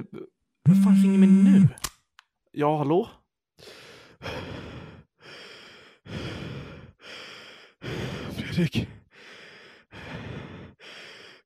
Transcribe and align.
inte. 0.00 0.18
Vem 0.64 0.82
fan 0.82 1.02
ringer 1.02 1.18
mig 1.18 1.28
nu? 1.28 1.68
Ja, 2.52 2.78
hallå? 2.78 3.10
Fredrik. 8.36 8.88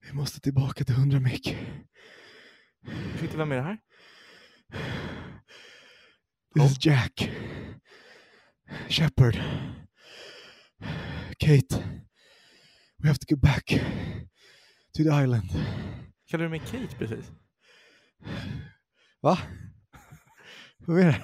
Vi 0.00 0.12
måste 0.12 0.40
tillbaka 0.40 0.84
till 0.84 0.94
100 0.94 1.20
mick. 1.20 1.56
Ursäkta, 3.14 3.36
vem 3.36 3.52
är 3.52 3.56
det 3.56 3.62
här? 3.62 3.78
This 6.54 6.70
is 6.70 6.86
Jack. 6.86 7.30
Shepard. 8.88 9.34
Kate. 11.38 11.76
We 12.98 13.08
have 13.08 13.18
to 13.18 13.34
go 13.34 13.36
back 13.36 13.66
to 14.96 15.02
the 15.02 15.22
island. 15.24 15.48
Kallar 16.26 16.44
du 16.44 16.50
mig 16.50 16.58
Kate 16.58 16.96
precis? 16.98 17.32
Va? 19.20 19.38
Vad 20.78 21.00
är 21.00 21.04
det? 21.06 21.22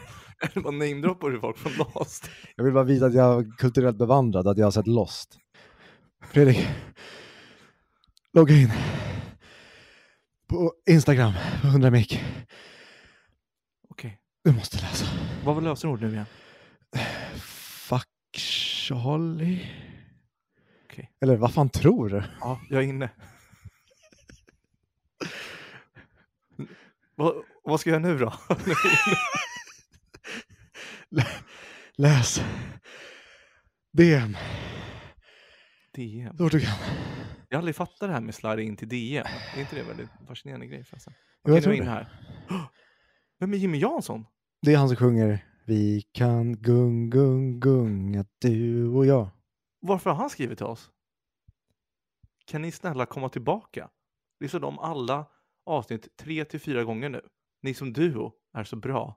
Bara 0.61 0.71
namedroppar 0.71 1.31
du 1.31 1.41
folk 1.41 1.59
från 1.59 1.73
Lost? 1.73 2.31
Jag 2.57 2.65
vill 2.65 2.75
bara 2.75 2.85
visa 2.85 3.07
att 3.07 3.15
jag 3.15 3.41
är 3.41 3.57
kulturellt 3.57 3.99
bevandrad, 3.99 4.47
att 4.49 4.59
jag 4.59 4.67
har 4.67 4.71
sett 4.71 4.87
Lost. 4.87 5.39
Fredrik. 6.25 6.69
Logga 8.33 8.55
in. 8.55 8.73
På 10.49 10.73
Instagram, 10.91 11.33
100 11.63 11.91
mick. 11.91 12.25
Okej. 13.89 14.19
Du 14.45 14.53
måste 14.53 14.77
läsa. 14.77 15.07
Vad 15.45 15.55
var 15.55 15.63
lösenord 15.63 16.01
nu 16.01 16.13
igen? 16.13 16.27
Fuck 17.89 18.09
Charlie. 18.37 19.71
Okej. 20.85 21.11
Eller 21.21 21.37
vad 21.37 21.55
fan 21.55 21.69
tror 21.69 22.09
du? 22.09 22.23
Ja, 22.41 22.61
jag 22.69 22.85
är 22.85 22.89
inne. 22.89 23.11
Vad, 27.21 27.35
vad 27.65 27.81
ska 27.81 27.91
jag 27.91 28.03
göra 28.03 28.13
nu 28.13 28.19
då? 28.19 28.33
Läs. 31.97 32.41
DM. 33.93 34.37
DM. 35.95 36.37
Så 36.37 36.45
fort 36.45 36.53
du 36.53 36.61
kan. 36.61 36.75
Jag 37.49 37.57
har 37.57 37.59
aldrig 37.59 37.77
fattat 37.77 38.01
det 38.01 38.13
här 38.13 38.21
med 38.21 38.35
slide 38.35 38.63
in 38.63 38.77
till 38.77 38.89
DM. 38.89 39.27
Är 39.57 39.61
inte 39.61 39.75
det 39.75 39.81
en 39.81 39.87
väldigt 39.87 40.09
fascinerande 40.29 40.67
grej 40.67 40.85
förresten? 40.85 41.13
Jag 41.43 41.53
Okej, 41.53 41.55
nu 41.55 41.61
tror 41.63 41.73
är 41.73 41.77
jag 41.77 41.85
inne 41.85 41.95
det. 41.95 42.07
här. 42.49 42.69
Vem 43.41 43.53
är 43.53 43.57
Jimmy 43.57 43.79
Jansson? 43.79 44.27
Det 44.63 44.73
är 44.75 44.79
han 44.79 44.89
som 44.89 44.97
sjunger 44.97 45.45
Vi 45.67 46.03
kan 46.13 46.57
gung 46.57 47.11
gung 47.11 47.61
gunga 47.61 48.25
du 48.39 48.89
och 48.89 49.07
jag. 49.07 49.29
Varför 49.81 50.11
har 50.11 50.17
han 50.17 50.31
skrivit 50.31 50.59
till 50.59 50.67
oss? 50.67 50.91
Kan 52.47 52.63
ni 52.63 52.73
snälla 52.73 53.07
komma 53.07 53.29
tillbaka? 53.29 53.89
Lyssna 54.41 54.67
om 54.67 54.79
alla 54.79 55.27
avsnitt 55.71 56.17
tre 56.17 56.45
till 56.45 56.61
fyra 56.61 56.85
gånger 56.85 57.09
nu. 57.09 57.21
Ni 57.63 57.75
som 57.75 57.93
duo 57.93 58.33
är 58.55 58.65
så 58.65 58.77
bra. 58.77 59.17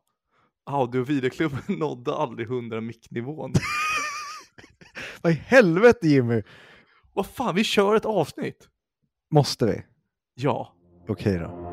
Audio 0.66 1.00
och 1.00 1.10
videoklubben 1.10 1.62
nådde 1.80 2.16
aldrig 2.16 2.48
100 2.48 2.82
micknivån. 2.82 3.54
Vad 5.22 5.32
i 5.32 5.36
helvete 5.36 6.08
Jimmy? 6.08 6.42
Vad 7.14 7.26
fan, 7.26 7.56
vi 7.56 7.64
kör 7.64 7.96
ett 7.96 8.06
avsnitt! 8.06 8.68
Måste 9.32 9.66
vi? 9.66 9.84
Ja. 10.34 10.74
Okej 11.08 11.40
då. 11.40 11.73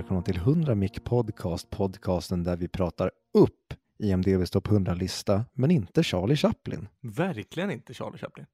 Välkomna 0.00 0.22
till 0.22 0.36
100 0.36 0.74
mick 0.74 1.04
podcast, 1.04 1.70
podcasten 1.70 2.44
där 2.44 2.56
vi 2.56 2.68
pratar 2.68 3.10
upp 3.34 3.74
IMDBs 3.98 4.50
topp 4.50 4.68
100-lista, 4.68 5.44
men 5.52 5.70
inte 5.70 6.02
Charlie 6.02 6.36
Chaplin. 6.36 6.88
Verkligen 7.02 7.70
inte 7.70 7.94
Charlie 7.94 8.18
Chaplin. 8.18 8.46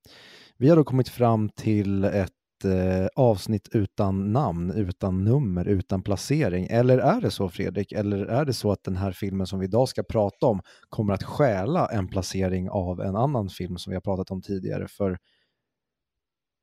Vi 0.56 0.68
har 0.68 0.76
då 0.76 0.84
kommit 0.84 1.08
fram 1.08 1.48
till 1.48 2.04
ett 2.04 2.64
eh, 2.64 3.06
avsnitt 3.16 3.68
utan 3.72 4.32
namn, 4.32 4.70
utan 4.70 5.24
nummer, 5.24 5.68
utan 5.68 6.02
placering. 6.02 6.66
Eller 6.66 6.98
är 6.98 7.20
det 7.20 7.30
så 7.30 7.48
Fredrik? 7.48 7.92
Eller 7.92 8.26
är 8.26 8.44
det 8.44 8.52
så 8.52 8.72
att 8.72 8.84
den 8.84 8.96
här 8.96 9.12
filmen 9.12 9.46
som 9.46 9.58
vi 9.58 9.66
idag 9.66 9.88
ska 9.88 10.02
prata 10.02 10.46
om 10.46 10.60
kommer 10.88 11.14
att 11.14 11.22
stjäla 11.22 11.86
en 11.86 12.08
placering 12.08 12.70
av 12.70 13.00
en 13.00 13.16
annan 13.16 13.48
film 13.48 13.78
som 13.78 13.90
vi 13.90 13.94
har 13.94 14.00
pratat 14.00 14.30
om 14.30 14.42
tidigare? 14.42 14.88
För 14.88 15.18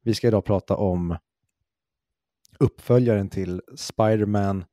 vi 0.03 0.13
ska 0.13 0.27
idag 0.27 0.45
prata 0.45 0.75
om 0.75 1.17
uppföljaren 2.59 3.29
till 3.29 3.61
Spider-Man 3.75 4.65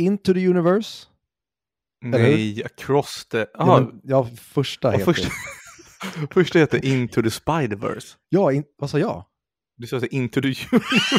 Into 0.00 0.34
the 0.34 0.48
Universe. 0.48 1.06
Nej, 2.04 2.64
Across 2.64 3.28
the... 3.28 3.38
Ja, 3.38 3.46
Aha, 3.54 3.80
men, 3.80 4.00
ja 4.04 4.28
första 4.36 4.90
heter... 4.90 5.04
första, 5.04 5.28
första 6.30 6.58
heter 6.58 6.84
Into 6.84 7.22
the 7.22 7.28
Spider-Verse. 7.28 8.16
Ja, 8.28 8.52
in... 8.52 8.64
vad 8.78 8.90
sa 8.90 8.98
jag? 8.98 9.24
Du 9.76 9.86
sa 9.86 10.00
Into 10.10 10.40
the 10.40 10.48
Universe. 10.48 11.16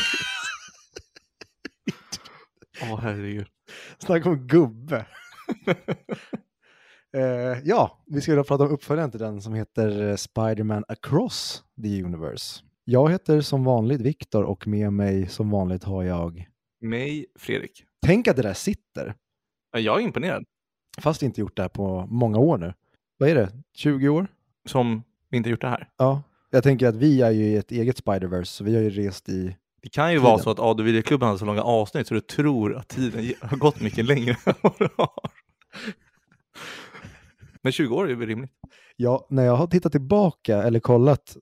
Åh, 2.92 3.00
herregud. 3.02 3.48
Snacka 3.98 4.30
om 4.30 4.48
gubbe. 4.48 5.06
Eh, 7.18 7.60
ja, 7.64 8.04
vi 8.08 8.22
ska 8.22 8.32
idag 8.32 8.48
prata 8.48 8.64
om 8.64 8.70
uppföljaren 8.70 9.12
till 9.12 9.20
den 9.20 9.42
som 9.42 9.54
heter 9.54 10.10
eh, 10.10 10.16
Spider-Man 10.16 10.84
Across 10.88 11.64
the 11.84 12.04
Universe. 12.04 12.64
Jag 12.86 13.12
heter 13.12 13.42
som 13.42 13.64
vanligt 13.64 14.02
Viktor 14.02 14.44
och 14.44 14.68
med 14.68 14.94
mig 14.94 15.28
som 15.28 15.50
vanligt 15.50 15.84
har 15.84 16.04
jag... 16.04 16.48
Mig, 16.82 17.26
Fredrik. 17.40 17.84
Tänk 18.06 18.28
att 18.28 18.36
det 18.36 18.42
där 18.42 18.54
sitter, 18.54 19.16
Ja, 19.72 19.80
Jag 19.80 20.00
är 20.00 20.04
imponerad. 20.04 20.44
fast 21.02 21.24
inte 21.24 21.42
gjort 21.42 21.56
det 21.56 21.62
här 21.62 21.70
på 21.70 22.06
många 22.10 22.38
år 22.38 22.58
nu. 22.58 22.74
Vad 23.18 23.30
är 23.30 23.36
det? 23.36 23.50
20 23.76 24.10
år? 24.10 24.28
Som 24.66 25.04
vi 25.30 25.38
inte 25.38 25.50
gjort 25.50 25.62
det 25.62 25.68
här. 25.68 25.90
Ja. 25.98 26.24
Jag 26.50 26.64
tänker 26.64 26.88
att 26.88 26.96
vi 26.96 27.22
är 27.22 27.32
ju 27.32 27.44
i 27.44 27.56
ett 27.56 27.72
eget 27.72 28.04
Spider-Verse, 28.06 28.44
så 28.44 28.64
vi 28.64 28.76
har 28.76 28.82
ju 28.82 28.90
rest 28.90 29.30
i... 29.30 29.56
Det 29.82 29.90
kan 29.90 30.12
ju 30.12 30.18
Tiden. 30.20 30.32
vara 30.32 30.40
så 30.44 30.50
att 30.50 30.60
AD 30.60 30.84
Videoklubben 30.84 31.28
hade 31.28 31.40
så 31.40 31.46
långa 31.46 31.62
avsnitt 31.64 32.08
så 32.08 32.14
du 32.14 32.22
tror 32.22 32.76
att 32.76 32.88
tiden 32.88 33.34
har 33.42 33.58
gått 33.58 33.82
mycket 33.82 34.06
längre 34.06 34.32
än 34.46 34.54
vad 34.62 34.74
det 34.80 34.90
har. 34.98 35.32
Men 37.62 37.72
20 37.72 37.96
år 37.96 38.10
är 38.12 38.16
väl 38.16 38.28
rimligt? 38.28 38.52
Ja, 38.96 39.28
när 39.30 39.44
jag 39.44 39.56
har 39.56 39.68
tittat 39.68 39.92
tillbaka 39.92 40.64
eller 40.64 40.80
kollat 40.80 41.38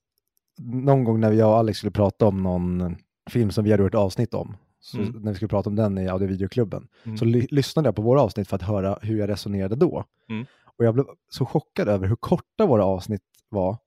någon 0.62 1.04
gång 1.04 1.20
när 1.20 1.32
jag 1.32 1.50
och 1.50 1.58
Alex 1.58 1.78
skulle 1.78 1.92
prata 1.92 2.26
om 2.28 2.44
någon 2.44 2.96
film 3.30 3.52
som 3.52 3.64
vi 3.64 3.72
hade 3.72 3.84
gjort 3.84 3.96
avsnitt 3.96 4.34
om, 4.34 4.58
så 4.80 4.98
Mm. 4.98 5.12
när 5.22 5.32
vi 5.32 5.36
skulle 5.36 5.50
prata 5.50 5.70
om 5.70 5.76
den 5.76 5.98
i 5.98 6.08
audio 6.08 6.28
videoklubben, 6.28 6.88
Mm. 7.04 7.18
så 7.18 7.26
ly- 7.26 7.48
lyssnade 7.52 7.88
jag 7.88 7.96
på 7.96 8.02
våra 8.02 8.22
avsnitt 8.22 8.48
för 8.50 8.56
att 8.56 8.62
höra 8.62 9.00
hur 9.02 9.18
jag 9.20 9.30
resonerade 9.30 9.76
då. 9.76 10.06
Mm. 10.30 10.46
Och 10.78 10.86
jag 10.86 10.94
blev 10.94 11.06
så 11.30 11.46
chockad 11.46 11.90
över 11.90 12.08
hur 12.08 12.16
korta 12.16 12.66
våra 12.66 12.86
avsnitt 12.86 13.22
var, 13.50 13.78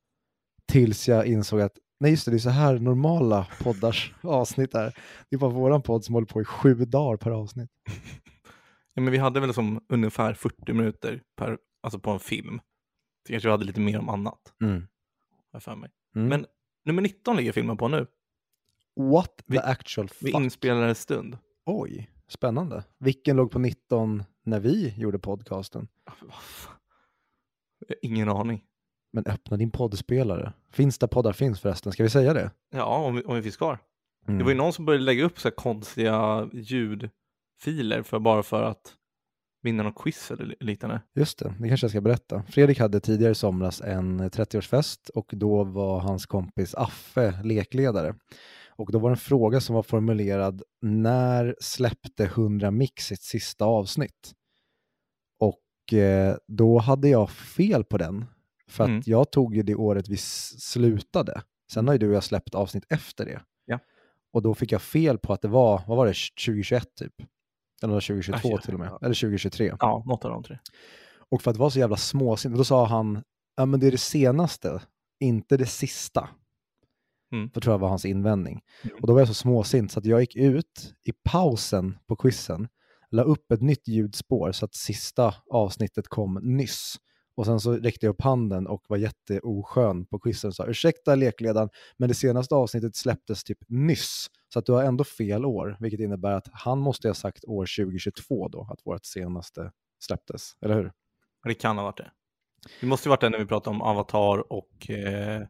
tills 0.67 1.09
jag 1.09 1.27
insåg 1.27 1.61
att 1.61 1.79
nej 2.01 2.11
just 2.11 2.25
det, 2.25 2.31
det 2.31 2.37
är 2.37 2.39
så 2.39 2.51
här 2.51 2.79
normala 2.79 3.47
poddars 3.63 4.13
avsnitt 4.23 4.75
är. 4.75 4.95
Det 5.31 5.37
är 5.37 5.39
bara 5.39 5.51
våran 5.51 5.83
podd 5.83 6.05
som 6.05 6.15
håller 6.15 6.27
på 6.27 6.41
i 6.41 6.45
sju 6.45 6.75
dagar 6.75 7.17
per 7.17 7.31
avsnitt. 7.31 7.71
Ja, 8.95 9.03
men 9.03 9.13
vi 9.13 9.19
hade 9.19 9.41
väl 9.41 9.55
som 9.55 9.81
ungefär 9.89 10.35
40 10.35 10.73
minuter 10.73 11.23
per, 11.37 11.59
alltså 11.83 11.99
på 11.99 12.11
en 12.11 12.19
film. 12.21 12.61
Så 13.27 13.33
kanske 13.33 13.49
vi 13.49 13.51
hade 13.51 13.65
lite 13.65 13.81
mer 13.81 13.99
om 13.99 14.09
annat, 14.09 14.39
jag 15.53 15.63
för 15.63 15.77
mig. 15.77 15.91
Mm. 16.17 16.29
Men 16.29 16.47
nummer 16.85 17.03
19 17.03 17.37
ligger 17.37 17.53
filmen 17.53 17.77
på 17.77 17.89
nu. 17.89 18.07
What 18.97 19.37
the 19.37 19.43
vi- 19.47 19.59
actual 19.59 20.09
Vi 20.21 20.31
fuck? 20.33 20.41
inspelar 20.41 20.83
en 20.89 20.95
stund. 20.95 21.39
Oj, 21.67 22.11
spännande. 22.29 22.85
Vilken 22.99 23.37
låg 23.37 23.51
på 23.51 23.59
19 23.59 24.25
när 24.45 24.61
vi 24.61 24.95
gjorde 24.97 25.19
podcasten? 25.19 25.89
Ingen 28.03 28.29
aning. 28.29 28.65
Men 29.13 29.27
öppna 29.27 29.57
din 29.57 29.71
poddspelare. 29.71 30.53
Finns 30.71 30.99
där 30.99 31.07
poddar 31.07 31.33
finns 31.33 31.61
förresten, 31.61 31.93
ska 31.93 32.03
vi 32.03 32.11
säga 32.11 32.35
det? 32.35 32.51
Ja, 32.71 32.97
om 32.97 33.15
vi, 33.17 33.23
om 33.23 33.35
vi 33.37 33.43
finns 33.43 33.57
kvar. 33.57 33.79
Mm. 34.27 34.39
Det 34.39 34.45
var 34.45 34.51
ju 34.51 34.57
någon 34.57 34.73
som 34.73 34.85
började 34.85 35.05
lägga 35.05 35.25
upp 35.25 35.41
så 35.41 35.49
här 35.49 35.55
konstiga 35.55 36.49
ljudfiler 36.53 38.03
för, 38.03 38.19
bara 38.19 38.43
för 38.43 38.63
att 38.63 38.95
vinna 39.63 39.83
någon 39.83 39.93
quiz 39.95 40.31
eller 40.31 40.45
li- 40.45 40.57
liknande. 40.61 41.01
Just 41.15 41.39
det, 41.39 41.55
det 41.61 41.69
kanske 41.69 41.85
jag 41.85 41.91
ska 41.91 42.01
berätta. 42.01 42.43
Fredrik 42.43 42.79
hade 42.81 43.01
tidigare 43.01 43.33
i 43.33 43.35
somras 43.35 43.81
en 43.81 44.21
30-årsfest 44.21 45.11
och 45.15 45.31
då 45.33 45.65
var 45.65 46.01
hans 46.01 46.27
kompis 46.27 46.75
Affe 46.75 47.43
lekledare. 47.45 48.15
Och 48.77 48.93
då 48.93 48.99
var 48.99 49.11
det 49.11 49.13
en 49.13 49.17
fråga 49.17 49.61
som 49.61 49.75
var 49.75 49.83
formulerad, 49.83 50.63
när 50.83 51.57
släppte 51.61 52.25
100 52.25 52.71
Mix 52.71 53.07
sitt 53.07 53.23
sista 53.23 53.65
avsnitt? 53.65 54.33
Och 55.39 55.93
eh, 55.99 56.37
då 56.49 56.79
hade 56.79 57.09
jag 57.09 57.31
fel 57.31 57.85
på 57.85 57.99
den, 57.99 58.25
för 58.69 58.85
att 58.85 58.89
Mm. 58.91 59.03
jag 59.07 59.33
tog 59.33 59.55
ju 59.57 59.63
det 59.63 59.75
året 59.75 60.09
vi 60.09 60.17
slutade. 60.17 61.43
Sen 61.73 61.87
har 61.87 61.95
ju 61.95 61.99
du 61.99 62.09
och 62.09 62.15
jag 62.15 62.25
släppt 62.25 62.55
avsnitt 62.55 62.85
efter 62.89 63.25
det. 63.25 63.41
Ja. 63.65 63.79
Och 64.33 64.43
då 64.43 64.55
fick 64.55 64.73
jag 64.73 64.83
fel 64.83 65.19
på 65.19 65.33
att 65.33 65.43
det 65.43 65.49
var, 65.49 65.83
vad 65.87 65.97
var 65.97 66.07
det, 66.07 66.15
2021 66.47 66.95
typ? 66.95 67.15
Eller 67.83 67.95
2022 67.95 68.49
Ja, 68.51 68.59
till 68.59 68.75
och 68.75 68.81
med. 68.81 68.89
Eller 68.89 69.15
2023. 69.15 69.75
Ja, 69.81 70.03
något 70.07 70.25
av 70.25 70.31
de 70.31 70.43
tre. 70.43 70.59
Och 71.31 71.43
för 71.43 71.51
att 71.51 71.57
vara 71.57 71.71
så 71.71 71.79
jävla 71.79 71.97
småsint, 71.97 72.57
då 72.57 72.65
sa 72.65 72.87
han, 72.87 73.23
ja 73.57 73.67
men 73.67 73.81
det 73.81 73.87
är 73.87 73.91
det 73.91 73.99
senaste, 73.99 74.81
inte 75.21 75.57
det 75.57 75.67
sista. 75.67 76.29
Mm. 77.33 77.51
Det 77.55 77.61
tror 77.61 77.73
jag 77.73 77.79
var 77.79 77.89
hans 77.89 78.05
invändning. 78.05 78.61
Mm. 78.83 78.97
Och 79.01 79.07
då 79.07 79.13
var 79.13 79.21
jag 79.21 79.29
så 79.29 79.35
småsint 79.35 79.93
så 79.93 79.99
att 79.99 80.07
jag 80.07 80.21
gick 80.21 80.37
ut 80.37 80.95
i 81.05 81.13
pausen 81.25 81.99
på 82.07 82.17
quizen, 82.17 82.69
la 83.11 83.23
upp 83.23 83.53
ett 83.53 83.63
nytt 83.63 83.89
ljudspår 83.89 84.53
så 84.53 84.65
att 84.65 84.75
sista 84.75 85.35
avsnittet 85.51 86.09
kom 86.09 86.39
nyss. 86.43 86.97
Och 87.35 87.47
sen 87.47 87.61
så 87.61 87.73
räckte 87.73 88.07
jag 88.07 88.13
upp 88.13 88.23
handen 88.23 88.67
och 88.67 88.85
var 88.89 88.97
jätteoskön 88.97 90.07
på 90.07 90.19
quizen 90.19 90.49
och 90.49 90.55
sa 90.55 90.67
ursäkta 90.67 91.15
lekledaren, 91.15 91.69
men 91.97 92.09
det 92.09 92.15
senaste 92.15 92.55
avsnittet 92.55 92.97
släpptes 92.97 93.45
typ 93.45 93.59
nyss. 93.69 94.27
Så 94.53 94.59
att 94.59 94.67
du 94.67 94.73
har 94.73 94.83
ändå 94.83 95.05
fel 95.05 95.45
år, 95.45 95.77
vilket 95.81 96.01
innebär 96.01 96.33
att 96.33 96.49
han 96.53 96.79
måste 96.79 97.09
ha 97.09 97.15
sagt 97.15 97.45
år 97.45 97.85
2022 97.85 98.49
då, 98.49 98.69
att 98.71 98.87
vårt 98.87 99.05
senaste 99.05 99.73
släpptes, 100.01 100.57
eller 100.61 100.75
hur? 100.75 100.93
Det 101.45 101.55
kan 101.55 101.77
ha 101.79 101.85
varit 101.85 101.97
det. 101.97 102.11
Det 102.81 102.87
måste 102.87 103.09
ju 103.09 103.11
varit 103.11 103.21
det 103.21 103.31
när 103.31 103.39
vi 103.39 103.47
pratade 103.47 103.77
om 103.77 103.83
Avatar 103.83 104.53
och 104.53 104.91
eh, 104.91 105.43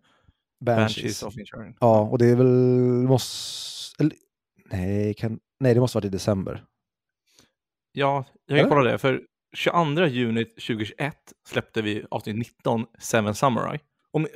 Banshees. 0.65 0.95
Banshees 0.95 1.23
of 1.23 1.37
Inisherin. 1.37 1.77
Ja, 1.81 2.01
och 2.01 2.19
det 2.19 2.27
är 2.27 2.37
väl, 2.37 2.47
måste, 3.09 4.03
eller, 4.03 4.17
nej, 4.71 5.15
kan, 5.15 5.39
nej, 5.61 5.75
det 5.75 5.81
måste 5.81 5.97
varit 5.97 6.05
i 6.05 6.09
december. 6.09 6.65
Ja, 7.93 8.25
jag 8.47 8.59
Eller? 8.59 8.69
kan 8.69 8.77
kolla 8.79 8.91
det. 8.91 8.99
För 8.99 9.23
22 9.57 10.07
juni 10.07 10.45
2021 10.45 11.15
släppte 11.49 11.83
vi 11.83 12.05
avsnitt 12.11 12.37
19, 12.37 12.87
Seven 12.99 13.35
Samurai. 13.35 13.79
Om, 14.13 14.27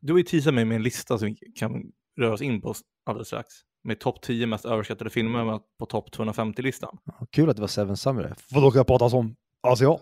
du 0.00 0.12
har 0.12 0.18
ju 0.18 0.24
teasat 0.24 0.54
mig 0.54 0.64
med 0.64 0.76
en 0.76 0.82
lista 0.82 1.18
som 1.18 1.28
vi 1.28 1.34
kan 1.34 1.92
röra 2.20 2.32
oss 2.32 2.42
in 2.42 2.60
på 2.60 2.74
alldeles 3.06 3.28
strax. 3.28 3.46
Med 3.84 4.00
topp 4.00 4.22
10 4.22 4.46
mest 4.46 4.64
överskattade 4.64 5.10
filmer 5.10 5.60
på 5.78 5.86
topp 5.86 6.08
250-listan. 6.16 6.98
Ja, 7.04 7.26
kul 7.30 7.50
att 7.50 7.56
det 7.56 7.60
var 7.60 7.68
Seven 7.68 7.96
Samurai. 7.96 8.32
För 8.52 8.60
då 8.60 8.70
ska 8.70 8.78
jag 8.78 8.86
prata 8.86 9.10
som 9.10 9.36
asiat. 9.62 10.00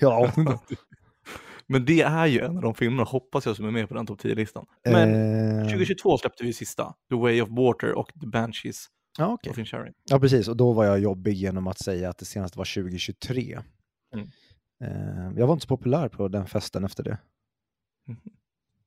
Hela 0.00 0.14
avsnittet. 0.14 0.60
Men 1.68 1.84
det 1.84 2.00
är 2.00 2.26
ju 2.26 2.40
en 2.40 2.56
av 2.56 2.62
de 2.62 2.74
filmerna, 2.74 3.02
hoppas 3.04 3.46
jag, 3.46 3.56
som 3.56 3.64
är 3.66 3.70
med 3.70 3.88
på 3.88 3.94
den 3.94 4.06
topp 4.06 4.20
10-listan. 4.20 4.66
Men 4.84 5.14
Eh, 5.58 5.62
2022 5.64 6.18
släppte 6.18 6.44
vi 6.44 6.52
sista, 6.52 6.94
The 7.10 7.16
Way 7.16 7.42
of 7.42 7.48
Water 7.48 7.92
och 7.92 8.12
The 8.20 8.26
Banshees 8.26 8.86
ja, 9.18 9.38
Inisherin. 9.56 9.92
ja, 10.10 10.20
precis. 10.20 10.48
Och 10.48 10.56
då 10.56 10.72
var 10.72 10.84
jag 10.84 10.98
jobbig 10.98 11.32
genom 11.34 11.66
att 11.66 11.78
säga 11.78 12.10
att 12.10 12.18
det 12.18 12.24
senaste 12.24 12.58
var 12.58 12.82
2023. 12.82 13.58
Mm. 14.14 14.28
Eh, 14.84 15.38
jag 15.38 15.46
var 15.46 15.52
inte 15.54 15.62
så 15.66 15.68
populär 15.76 16.08
på 16.08 16.28
den 16.28 16.46
festen 16.46 16.84
efter 16.84 17.04
det. 17.04 17.18
Mhm. 18.06 18.18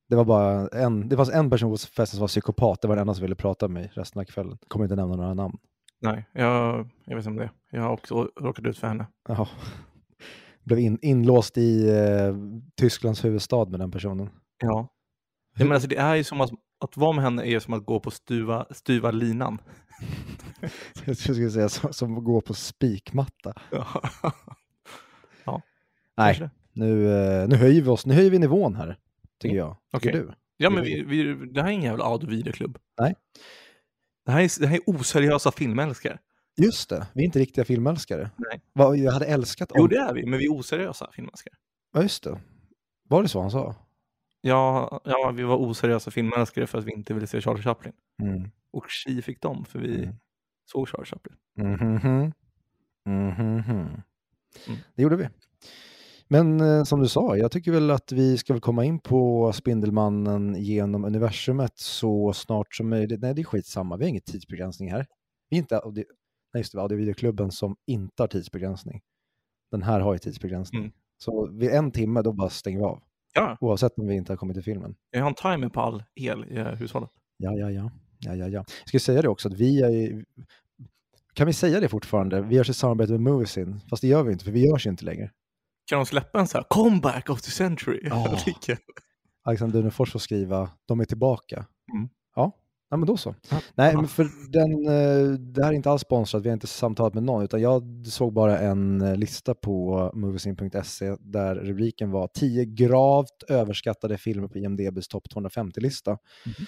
Det 0.10 0.16
var 0.16 0.26
bara 0.26 0.68
en, 0.68 1.10
det 1.10 1.16
fanns 1.16 1.30
en 1.30 1.50
person 1.50 1.72
på 1.72 1.78
festen 1.78 2.08
som 2.08 2.20
var 2.20 2.28
psykopat, 2.28 2.82
det 2.82 2.88
var 2.88 2.96
den 2.96 3.02
enda 3.02 3.14
som 3.14 3.22
ville 3.22 3.36
prata 3.36 3.68
med 3.68 3.82
mig 3.82 3.92
resten 3.94 4.20
av 4.20 4.26
kvällen. 4.26 4.58
Kommer 4.68 4.86
inte 4.86 4.96
nämna 4.96 5.16
några 5.16 5.34
namn. 5.34 5.58
Nej, 6.00 6.26
jag, 6.34 6.90
jag 7.06 7.16
vet 7.16 7.28
om 7.28 7.36
det. 7.36 7.52
Jag 7.72 7.82
har 7.82 7.90
också 7.90 8.30
råkat 8.40 8.66
ut 8.66 8.78
för 8.78 8.88
henne. 8.88 9.08
Jaha. 9.28 9.48
Blev 10.64 10.80
in, 10.80 11.00
inlåst 11.02 11.58
i 11.58 11.90
eh, 11.90 12.36
Tysklands 12.76 13.26
huvudstad 13.26 13.66
med 13.66 13.80
den 13.80 13.92
personen. 13.92 14.30
Ja. 14.58 14.88
ja 15.58 15.66
men 15.66 15.72
alltså, 15.72 15.90
det 15.90 15.98
är 15.98 16.16
ju 16.16 16.24
som 16.24 16.42
att, 16.42 16.52
att 16.80 16.98
vara 16.98 17.12
med 17.12 17.24
henne 17.24 17.46
är 17.46 17.60
som 17.60 17.74
att 17.74 17.86
gå 17.86 18.00
på 18.00 18.12
stuva, 18.12 18.66
stuva 18.72 19.12
linan. 19.12 19.62
Jag 21.06 21.18
skulle 21.18 21.52
säga 21.52 21.70
som, 21.70 21.94
som 21.94 22.24
går 22.24 22.42
på 22.42 22.54
spikmatta. 22.54 23.54
Ja. 23.72 24.02
Nej, 26.18 26.50
nu, 26.74 27.14
eh, 27.14 27.48
nu 27.48 27.56
höjer 27.56 27.82
vi 27.82 27.90
oss, 27.90 28.06
nu 28.06 28.14
höjer 28.14 28.32
vi 28.32 28.40
nivån 28.40 28.76
här, 28.76 28.98
tycker 29.40 29.56
jag. 29.56 29.78
Tycker 29.94 30.10
Okej. 30.10 30.22
du? 30.22 30.34
Ja, 30.58 30.70
men 30.70 30.84
vi, 30.84 31.04
vi, 31.04 31.34
det 31.46 31.62
här 31.62 31.70
är 31.70 31.74
ingen 31.74 31.86
jävla 31.86 32.06
audio 32.06 32.30
videoklubb. 32.30 32.78
Nej. 33.00 33.16
Det 34.26 34.32
här, 34.32 34.42
är, 34.42 34.60
det 34.60 34.68
här 34.68 34.76
är 34.76 34.82
oseriösa 34.86 35.52
filmälskare. 35.52 36.20
Just 36.66 36.90
det, 36.90 37.08
vi 37.14 37.22
är 37.22 37.26
inte 37.26 37.40
riktiga 37.40 37.66
filmälskare. 37.66 38.30
Nej. 38.38 39.04
Jag 39.04 39.12
hade 39.12 39.26
älskat 39.26 39.72
om... 39.72 39.78
Jo, 39.80 39.88
det 39.88 39.98
är 39.98 40.14
vi, 40.14 40.26
men 40.26 40.40
vi 40.40 40.46
är 40.46 40.52
oseriösa 40.54 41.10
filmälskare. 41.14 41.54
Ja, 41.94 42.02
just 42.02 42.24
det. 42.24 42.40
Var 43.10 43.22
det 43.24 43.28
så 43.30 43.42
han 43.42 43.52
sa? 43.52 43.76
Ja, 44.42 45.02
ja, 45.04 45.34
vi 45.38 45.44
var 45.44 45.58
oseriösa 45.58 46.12
filmälskare 46.12 46.68
för 46.68 46.78
att 46.78 46.86
vi 46.86 46.92
inte 46.92 47.14
ville 47.14 47.28
se 47.28 47.42
Charlie 47.42 47.62
Chaplin. 47.64 47.94
Mm. 48.24 48.50
Och 48.74 48.86
tji 48.90 49.22
fick 49.22 49.42
dem, 49.42 49.66
för 49.66 49.80
vi 49.80 50.04
Mm. 50.04 50.16
såg 50.72 50.90
Charlie 50.90 51.06
Chaplin. 51.06 51.36
Mhm. 51.58 52.34
Mhm. 53.06 53.64
Mm. 54.68 54.78
Det 54.96 55.04
gjorde 55.04 55.16
vi. 55.16 55.28
Men 56.28 56.62
eh, 56.62 56.84
som 56.84 57.00
du 57.00 57.08
sa, 57.08 57.38
jag 57.38 57.52
tycker 57.52 57.72
väl 57.72 57.92
att 57.92 58.12
vi 58.12 58.38
ska 58.38 58.54
väl 58.54 58.62
komma 58.62 58.86
in 58.86 59.00
på 59.00 59.52
Spindelmannen 59.54 60.56
genom 60.64 61.06
universumet 61.06 61.78
så 61.80 62.34
snart 62.34 62.76
som 62.76 62.90
möjligt. 62.90 63.22
Nej, 63.22 63.34
det 63.34 63.42
är 63.42 63.44
skitsamma. 63.44 63.98
Vi 63.98 64.04
har 64.04 64.10
ingen 64.10 64.22
tidsbegränsning 64.22 64.92
här. 64.92 65.06
Vi 65.50 65.58
är 65.58 65.62
inte. 65.62 65.82
Nej, 66.54 66.60
just 66.62 66.74
det, 66.74 66.82
audiovideoklubben 66.82 67.52
som 67.52 67.76
inte 67.88 68.24
har 68.24 68.28
tidsbegränsning. 68.28 69.02
Den 69.72 69.84
här 69.84 70.00
har 70.00 70.14
ju 70.14 70.20
tidsbegränsning. 70.20 70.82
Mm. 70.82 70.94
Så 71.18 71.48
vid 71.52 71.70
en 71.70 71.92
timme, 71.92 72.22
då 72.22 72.34
bara 72.34 72.50
stänger 72.50 72.78
vi 72.80 72.84
av. 72.86 73.04
Ja, 73.34 73.58
Oavsett 73.62 74.00
om 74.00 74.08
vi 74.08 74.16
inte 74.16 74.32
har 74.32 74.38
kommit 74.38 74.56
till 74.56 74.64
filmen. 74.64 74.96
jag 75.12 75.22
har 75.22 75.28
en 75.30 75.36
timer 75.36 75.70
på 75.70 75.82
all 75.82 76.04
el 76.16 76.46
i 76.46 76.60
hushållet. 76.76 77.10
Ja, 77.38 77.52
ja, 77.58 77.72
ja. 77.72 77.92
ja, 78.20 78.36
ja, 78.36 78.48
ja. 78.48 78.64
Jag 78.80 78.88
ska 78.88 79.00
säga 79.00 79.22
det 79.22 79.28
också, 79.30 79.48
att 79.48 79.54
vi 79.54 79.82
är 79.82 80.26
Kan 81.34 81.48
vi 81.48 81.54
säga 81.54 81.80
det 81.80 81.90
fortfarande? 81.90 82.42
Vi 82.42 82.56
görs 82.56 82.70
i 82.70 82.74
samarbete 82.74 83.12
med 83.12 83.22
Moviesin. 83.22 83.80
Fast 83.90 84.02
det 84.02 84.08
gör 84.08 84.24
vi 84.24 84.32
inte, 84.34 84.46
för 84.46 84.52
vi 84.52 84.66
görs 84.70 84.86
ju 84.86 84.90
inte 84.90 85.06
längre. 85.06 85.32
Kan 85.90 86.00
de 86.00 86.06
släppa 86.06 86.40
en 86.40 86.48
så 86.48 86.58
här 86.58 86.66
comeback 86.70 87.30
of 87.30 87.42
the 87.42 87.52
century? 87.52 88.00
Ja. 88.04 88.38
Vilken- 88.46 88.78
Alexander 89.44 89.80
Dunefors 89.80 90.12
får 90.12 90.20
skriva 90.20 90.70
“De 90.86 91.00
är 91.00 91.06
tillbaka”. 91.06 91.66
Mm. 91.94 92.10
Ja, 92.92 92.98
men 92.98 93.08
då 93.08 93.18
så. 93.18 93.36
Ja. 93.50 93.62
Nej, 93.76 93.96
men 93.96 94.08
för 94.08 94.28
den, 94.50 94.72
eh, 94.72 95.40
det 95.40 95.64
här 95.64 95.72
är 95.72 95.76
inte 95.76 95.90
alls 95.90 96.02
sponsrat, 96.02 96.44
vi 96.44 96.50
har 96.50 96.54
inte 96.54 96.68
samtalat 96.68 97.14
med 97.14 97.24
någon, 97.24 97.44
utan 97.44 97.62
jag 97.62 97.84
såg 98.06 98.34
bara 98.34 98.60
en 98.60 99.02
eh, 99.02 99.16
lista 99.16 99.56
på 99.56 100.12
moviesin.se 100.14 101.16
där 101.20 101.56
rubriken 101.56 102.12
var 102.12 102.28
10 102.28 102.66
gravt 102.66 103.44
överskattade 103.48 104.18
filmer 104.18 104.48
på 104.48 104.58
IMDBs 104.58 105.08
topp 105.08 105.24
250-lista. 105.36 106.12
Mhm. 106.46 106.66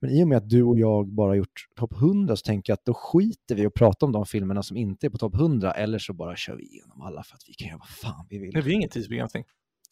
Men 0.00 0.10
i 0.10 0.24
och 0.24 0.28
med 0.28 0.38
att 0.38 0.48
du 0.48 0.62
och 0.62 0.78
jag 0.78 1.08
bara 1.08 1.34
gjort 1.34 1.66
topp 1.76 1.92
100 1.92 2.36
så 2.36 2.42
tänker 2.42 2.70
jag 2.70 2.74
att 2.74 2.84
då 2.84 2.94
skiter 2.94 3.54
vi 3.54 3.66
och 3.66 3.74
pratar 3.74 4.06
om 4.06 4.12
de 4.12 4.26
filmerna 4.26 4.62
som 4.62 4.76
inte 4.76 5.06
är 5.06 5.10
på 5.10 5.18
topp 5.18 5.34
100, 5.34 5.72
eller 5.72 5.98
så 5.98 6.12
bara 6.12 6.36
kör 6.36 6.56
vi 6.56 6.64
igenom 6.64 7.02
alla 7.02 7.22
för 7.22 7.34
att 7.34 7.42
vi 7.48 7.54
kan 7.54 7.68
göra 7.68 7.78
vad 7.78 7.88
fan 7.88 8.26
vi 8.30 8.38
vill. 8.38 8.50
Vi 8.54 8.60
har 8.60 8.68
ingen 8.68 8.90
tidsbegränsning. 8.90 9.44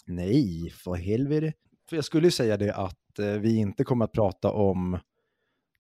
Nej, 0.06 0.70
för 0.70 0.94
helvete. 0.94 1.52
För 1.88 1.97
jag 1.97 2.04
skulle 2.04 2.26
ju 2.26 2.30
säga 2.30 2.56
det 2.56 2.75
att 2.75 3.18
eh, 3.18 3.26
vi 3.26 3.56
inte 3.56 3.85
kommer 3.85 4.04
att 4.04 4.12
prata 4.12 4.52
om 4.52 4.99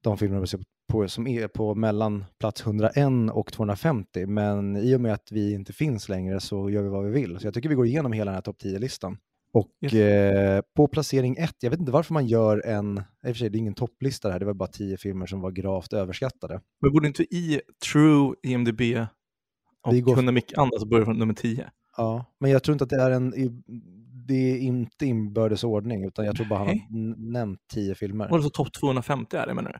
de 0.02 0.18
filmer 0.18 0.40
vi 0.40 0.46
ser 0.46 0.60
på, 0.92 1.08
som 1.08 1.26
är 1.26 1.48
på 1.48 1.74
mellan 1.74 2.24
plats 2.40 2.62
101 2.66 2.96
och 3.32 3.52
250, 3.52 4.26
men 4.26 4.76
i 4.76 4.94
och 4.96 5.00
med 5.00 5.12
att 5.12 5.32
vi 5.32 5.52
inte 5.54 5.72
finns 5.72 6.08
längre 6.08 6.40
så 6.40 6.70
gör 6.70 6.82
vi 6.82 6.88
vad 6.88 7.04
vi 7.04 7.10
vill. 7.10 7.38
Så 7.38 7.46
jag 7.46 7.54
tycker 7.54 7.68
vi 7.68 7.74
går 7.74 7.86
igenom 7.86 8.12
hela 8.12 8.30
den 8.30 8.34
här 8.34 8.42
topp 8.42 8.56
10-listan. 8.64 9.18
Och 9.52 9.94
eh, 9.94 10.62
på 10.76 10.88
placering 10.88 11.36
ett, 11.38 11.56
jag 11.60 11.70
vet 11.70 11.80
inte 11.80 11.92
varför 11.92 12.14
man 12.14 12.26
gör 12.26 12.66
en, 12.66 12.98
i 12.98 13.00
och 13.00 13.02
för 13.26 13.34
sig 13.34 13.50
det 13.50 13.56
är 13.58 13.60
ingen 13.60 13.74
topplista 13.74 14.28
det 14.28 14.32
här, 14.32 14.38
det 14.40 14.46
var 14.46 14.54
bara 14.54 14.68
10 14.68 14.96
filmer 14.96 15.26
som 15.26 15.40
var 15.40 15.50
gravt 15.50 15.92
överskattade. 15.92 16.60
Men 16.82 16.92
borde 16.92 17.06
inte 17.08 17.22
i 17.22 17.60
True 17.92 18.34
IMDB 18.42 18.80
och 19.86 19.94
Vi 19.94 20.00
går- 20.00 20.14
kunna 20.14 20.32
mycket 20.32 20.58
annat 20.58 20.80
så 20.80 20.86
börjar 20.86 21.04
från 21.04 21.18
nummer 21.18 21.34
10? 21.34 21.70
Ja, 21.96 22.24
men 22.40 22.50
jag 22.50 22.62
tror 22.62 22.72
inte 22.72 22.84
att 22.84 22.90
det 22.90 23.02
är 23.02 23.10
en, 23.10 23.30
det 24.26 24.34
är 24.52 24.58
inte 24.58 25.06
inbördes 25.06 25.64
ordning, 25.64 26.04
utan 26.04 26.24
jag 26.26 26.36
tror 26.36 26.46
bara 26.46 26.58
han 26.58 26.68
har 26.68 26.74
Nej. 26.74 27.14
nämnt 27.18 27.60
10 27.72 27.94
filmer. 27.94 28.32
Och 28.32 28.42
så 28.42 28.50
topp 28.50 28.72
250 28.72 29.36
är 29.36 29.46
det 29.46 29.54
menar 29.54 29.72
du? 29.72 29.78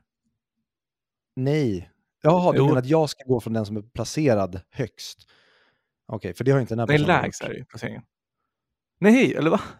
Nej. 1.45 1.91
Jaha, 2.23 2.53
du 2.53 2.59
Jo. 2.59 2.67
menar 2.67 2.79
att 2.79 2.87
jag 2.87 3.11
ska 3.11 3.25
gå 3.25 3.41
från 3.41 3.53
den 3.53 3.67
som 3.67 3.77
är 3.77 3.83
placerad 3.83 4.61
högst? 4.71 5.19
Okej, 6.13 6.35
för 6.35 6.45
det 6.45 6.51
har 6.51 6.61
inte 6.61 6.73
den 6.75 6.79
här 6.79 6.87
Nej, 6.87 6.99
personen 6.99 7.23
lägst 7.23 7.43
gjort. 7.43 7.49
är 7.49 7.53
det 7.53 7.59
ju 7.59 7.65
placeringen. 7.65 8.03
Nej, 9.01 9.35
eller 9.35 9.51
va? 9.51 9.61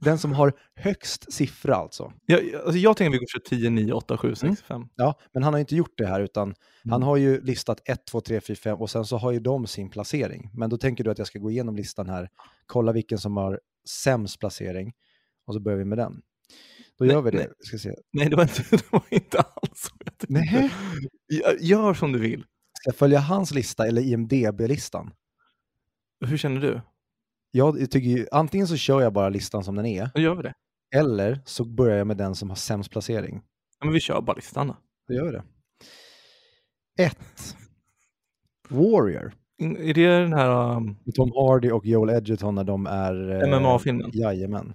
Den- 0.00 0.18
som 0.18 0.32
har 0.32 0.52
högst 0.74 1.32
siffra 1.32 1.74
alltså. 1.74 2.12
Jag, 2.26 2.54
alltså 2.54 2.78
jag 2.78 2.96
tänker 2.96 3.08
att 3.10 3.14
vi 3.14 3.18
går 3.18 3.26
för 3.32 3.38
10, 3.56 3.70
9, 3.70 3.92
8, 3.92 4.16
7, 4.18 4.34
6, 4.34 4.62
5. 4.62 4.88
Ja, 4.96 5.18
men 5.34 5.42
han 5.42 5.52
har 5.54 5.60
inte 5.60 5.76
gjort 5.76 5.94
det 5.98 6.06
här 6.06 6.20
utan 6.20 6.54
han 6.84 6.92
Mm. 6.92 7.02
har 7.06 7.16
ju 7.16 7.40
listat 7.40 7.80
1, 7.84 8.06
2, 8.06 8.20
3, 8.20 8.40
4, 8.40 8.56
5 8.56 8.78
och 8.78 8.90
sen 8.90 9.04
så 9.04 9.16
har 9.16 9.32
ju 9.32 9.40
de 9.40 9.66
sin 9.66 9.90
placering. 9.90 10.50
Men 10.54 10.70
då 10.70 10.78
tänker 10.78 11.04
du 11.04 11.10
att 11.10 11.18
jag 11.18 11.26
ska 11.26 11.38
gå 11.38 11.50
igenom 11.50 11.76
listan 11.76 12.08
här, 12.08 12.28
kolla 12.66 12.92
vilken 12.92 13.18
som 13.18 13.36
har 13.36 13.60
sämst 13.88 14.40
placering 14.40 14.92
och 15.46 15.54
så 15.54 15.60
börjar 15.60 15.78
vi 15.78 15.84
med 15.84 15.98
den. 15.98 16.22
Då 16.98 17.04
Nej, 17.04 17.14
gör 17.14 17.22
vi 17.22 17.30
det. 17.30 17.36
nej. 17.36 17.48
Ska 17.60 17.78
se. 17.78 17.94
Nej, 18.12 18.28
det 18.30 18.36
var 18.36 18.42
inte, 18.42 18.62
det 18.70 18.92
var 18.92 19.02
inte 19.10 19.38
alls 19.38 19.72
så. 19.80 19.90
jag 20.04 20.18
tänkte. 20.18 20.26
Nej. 20.50 20.70
Gör- 21.60 21.94
som 21.94 22.12
du 22.12 22.18
vill. 22.18 22.40
Ska 22.80 22.88
jag 22.88 22.94
följa 22.96 23.18
hans 23.18 23.54
lista 23.54 23.86
eller 23.86 24.02
IMDB-listan? 24.02 25.12
Hur 26.26 26.36
känner 26.36 26.60
du? 26.60 26.80
Jag 27.50 27.90
tycker 27.90 28.08
ju, 28.08 28.26
antingen 28.32 28.66
så 28.68 28.76
kör 28.76 29.00
jag 29.02 29.12
bara 29.12 29.28
listan 29.28 29.64
som 29.64 29.74
den 29.74 29.86
är, 29.86 30.10
Då 30.14 30.20
gör 30.20 30.34
vi 30.34 30.42
det. 30.42 30.54
eller 30.94 31.40
så 31.44 31.64
börjar 31.64 31.96
jag 31.98 32.06
med 32.06 32.16
den 32.16 32.34
som 32.34 32.48
har 32.48 32.56
sämst 32.56 32.90
placering. 32.90 33.42
Ja, 33.80 33.84
men 33.86 33.94
vi 33.94 34.00
kör 34.00 34.20
bara 34.20 34.36
listan 34.36 34.66
då. 34.68 34.76
Då 35.08 35.14
gör 35.14 35.24
vi 35.24 35.32
det. 35.32 35.42
1. 37.04 37.18
Warrior. 38.68 39.32
Är 39.58 39.94
det 39.94 40.06
den 40.20 40.32
här 40.32 40.76
um, 40.76 40.96
Tom 41.14 41.32
Hardy 41.34 41.70
och 41.70 41.86
Joel 41.86 42.10
Edgerton 42.16 42.54
när 42.54 42.64
de 42.64 42.86
är... 42.86 43.42
eh, 43.52 43.60
MMA-filmen? 43.60 44.10
Jajamän. 44.12 44.74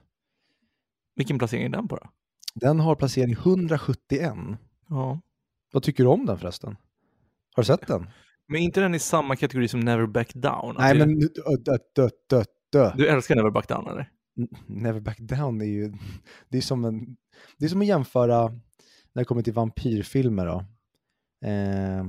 Vilken 1.21 1.39
placering 1.39 1.65
är 1.65 1.69
den 1.69 1.87
på 1.87 1.95
då? 1.95 2.09
Den 2.53 2.79
har 2.79 2.95
placering 2.95 3.31
171. 3.31 4.33
Ja. 4.89 5.21
Vad 5.73 5.83
tycker 5.83 6.03
du 6.03 6.09
om 6.09 6.25
den 6.25 6.37
förresten? 6.37 6.77
Har 7.55 7.63
du 7.63 7.67
sett 7.67 7.87
den? 7.87 8.09
Men 8.47 8.61
inte 8.61 8.81
den 8.81 8.95
i 8.95 8.99
samma 8.99 9.35
kategori 9.35 9.67
som 9.67 9.79
Never 9.79 10.05
Back 10.05 10.33
Down? 10.33 10.75
Nej, 10.77 10.91
Att 10.91 10.97
men 10.97 11.19
du, 11.19 11.27
dö, 11.27 11.77
dö, 11.95 12.09
dö, 12.29 12.43
dö, 12.71 12.93
du 12.95 13.07
älskar 13.07 13.35
Never 13.35 13.49
Back 13.49 13.67
Down 13.67 13.87
eller? 13.87 14.09
Never 14.67 14.99
Back 14.99 15.19
Down 15.19 15.61
är 15.61 15.65
ju, 15.65 15.93
det 16.49 16.57
är 16.57 16.61
som, 16.61 16.85
en, 16.85 17.17
det 17.57 17.65
är 17.65 17.69
som 17.69 17.81
att 17.81 17.87
jämföra, 17.87 18.47
när 19.13 19.21
det 19.21 19.25
kommer 19.25 19.41
till 19.41 19.53
vampyrfilmer 19.53 20.45
då. 20.45 20.57
Eh, 21.47 22.05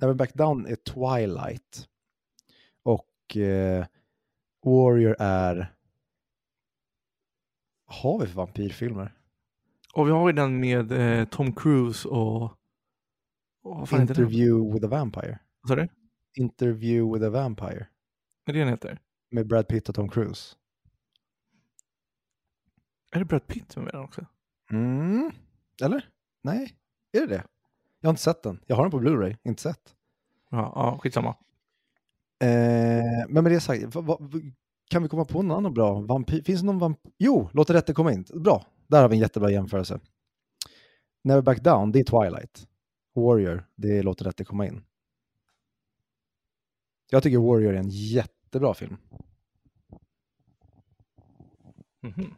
Never 0.00 0.14
Back 0.14 0.34
Down 0.34 0.66
är 0.66 0.76
Twilight. 0.76 1.88
Och 2.82 3.36
eh, 3.36 3.86
Warrior 4.64 5.16
är, 5.18 5.72
har 7.88 8.18
vi 8.20 8.26
för 8.26 8.34
vampyrfilmer? 8.34 9.14
Och 9.94 10.06
vi 10.06 10.10
har 10.10 10.28
ju 10.28 10.32
den 10.32 10.60
med 10.60 10.92
eh, 10.92 11.24
Tom 11.24 11.52
Cruise 11.52 12.08
och... 12.08 12.42
och? 13.62 13.92
Interview 13.92 14.72
with 14.72 14.86
a 14.86 14.88
Vampire. 14.88 15.38
Vad 15.60 15.68
sa 15.68 15.76
du? 15.76 15.88
Interview 16.34 17.18
with 17.18 17.26
a 17.26 17.30
Vampire. 17.30 17.86
Är 18.46 18.52
det 18.52 18.58
den 18.58 18.68
heter? 18.68 19.00
Med 19.30 19.46
Brad 19.46 19.68
Pitt 19.68 19.88
och 19.88 19.94
Tom 19.94 20.08
Cruise. 20.08 20.56
Är 23.12 23.18
det 23.18 23.24
Brad 23.24 23.46
Pitt 23.46 23.72
som 23.72 23.82
är 23.82 23.84
med 23.84 23.94
den 23.94 24.02
också? 24.02 24.26
Mm. 24.70 25.30
Eller? 25.82 26.08
Nej, 26.42 26.76
är 27.12 27.20
det 27.20 27.26
det? 27.26 27.44
Jag 28.00 28.08
har 28.08 28.12
inte 28.12 28.22
sett 28.22 28.42
den. 28.42 28.60
Jag 28.66 28.76
har 28.76 28.82
den 28.82 28.90
på 28.90 29.00
Blu-ray, 29.00 29.36
inte 29.44 29.62
sett. 29.62 29.94
Ja, 30.50 30.72
ja 30.74 30.98
skitsamma. 31.02 31.36
Eh, 32.40 33.28
men 33.28 33.44
med 33.44 33.52
det 33.52 33.60
sagt, 33.60 33.94
vad, 33.94 34.04
vad, 34.04 34.52
kan 34.88 35.02
vi 35.02 35.08
komma 35.08 35.24
på 35.24 35.42
någon 35.42 35.58
annan 35.58 35.74
bra 35.74 36.00
vampyr? 36.00 36.42
Finns 36.42 36.60
det 36.60 36.66
någon 36.66 36.78
vampyr? 36.78 37.12
Jo, 37.18 37.50
låt 37.52 37.70
rätten 37.70 37.94
komma 37.94 38.12
in. 38.12 38.24
Bra, 38.34 38.66
där 38.86 39.02
har 39.02 39.08
vi 39.08 39.16
en 39.16 39.20
jättebra 39.20 39.50
jämförelse. 39.50 40.00
Never 41.24 41.42
Back 41.42 41.60
Down, 41.64 41.92
det 41.92 42.00
är 42.00 42.04
Twilight. 42.04 42.68
Warrior, 43.14 43.68
det 43.76 43.98
är 43.98 44.02
Låt 44.02 44.22
rätten 44.22 44.46
komma 44.46 44.66
in. 44.66 44.84
Jag 47.10 47.22
tycker 47.22 47.38
Warrior 47.38 47.74
är 47.74 47.78
en 47.78 47.90
jättebra 47.90 48.74
film. 48.74 48.96
Mhm. 52.02 52.34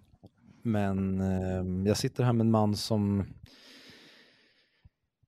Men 0.62 1.20
eh, 1.20 1.88
jag 1.88 1.96
sitter 1.96 2.24
här 2.24 2.32
med 2.32 2.44
en 2.44 2.50
man 2.50 2.76
som... 2.76 3.24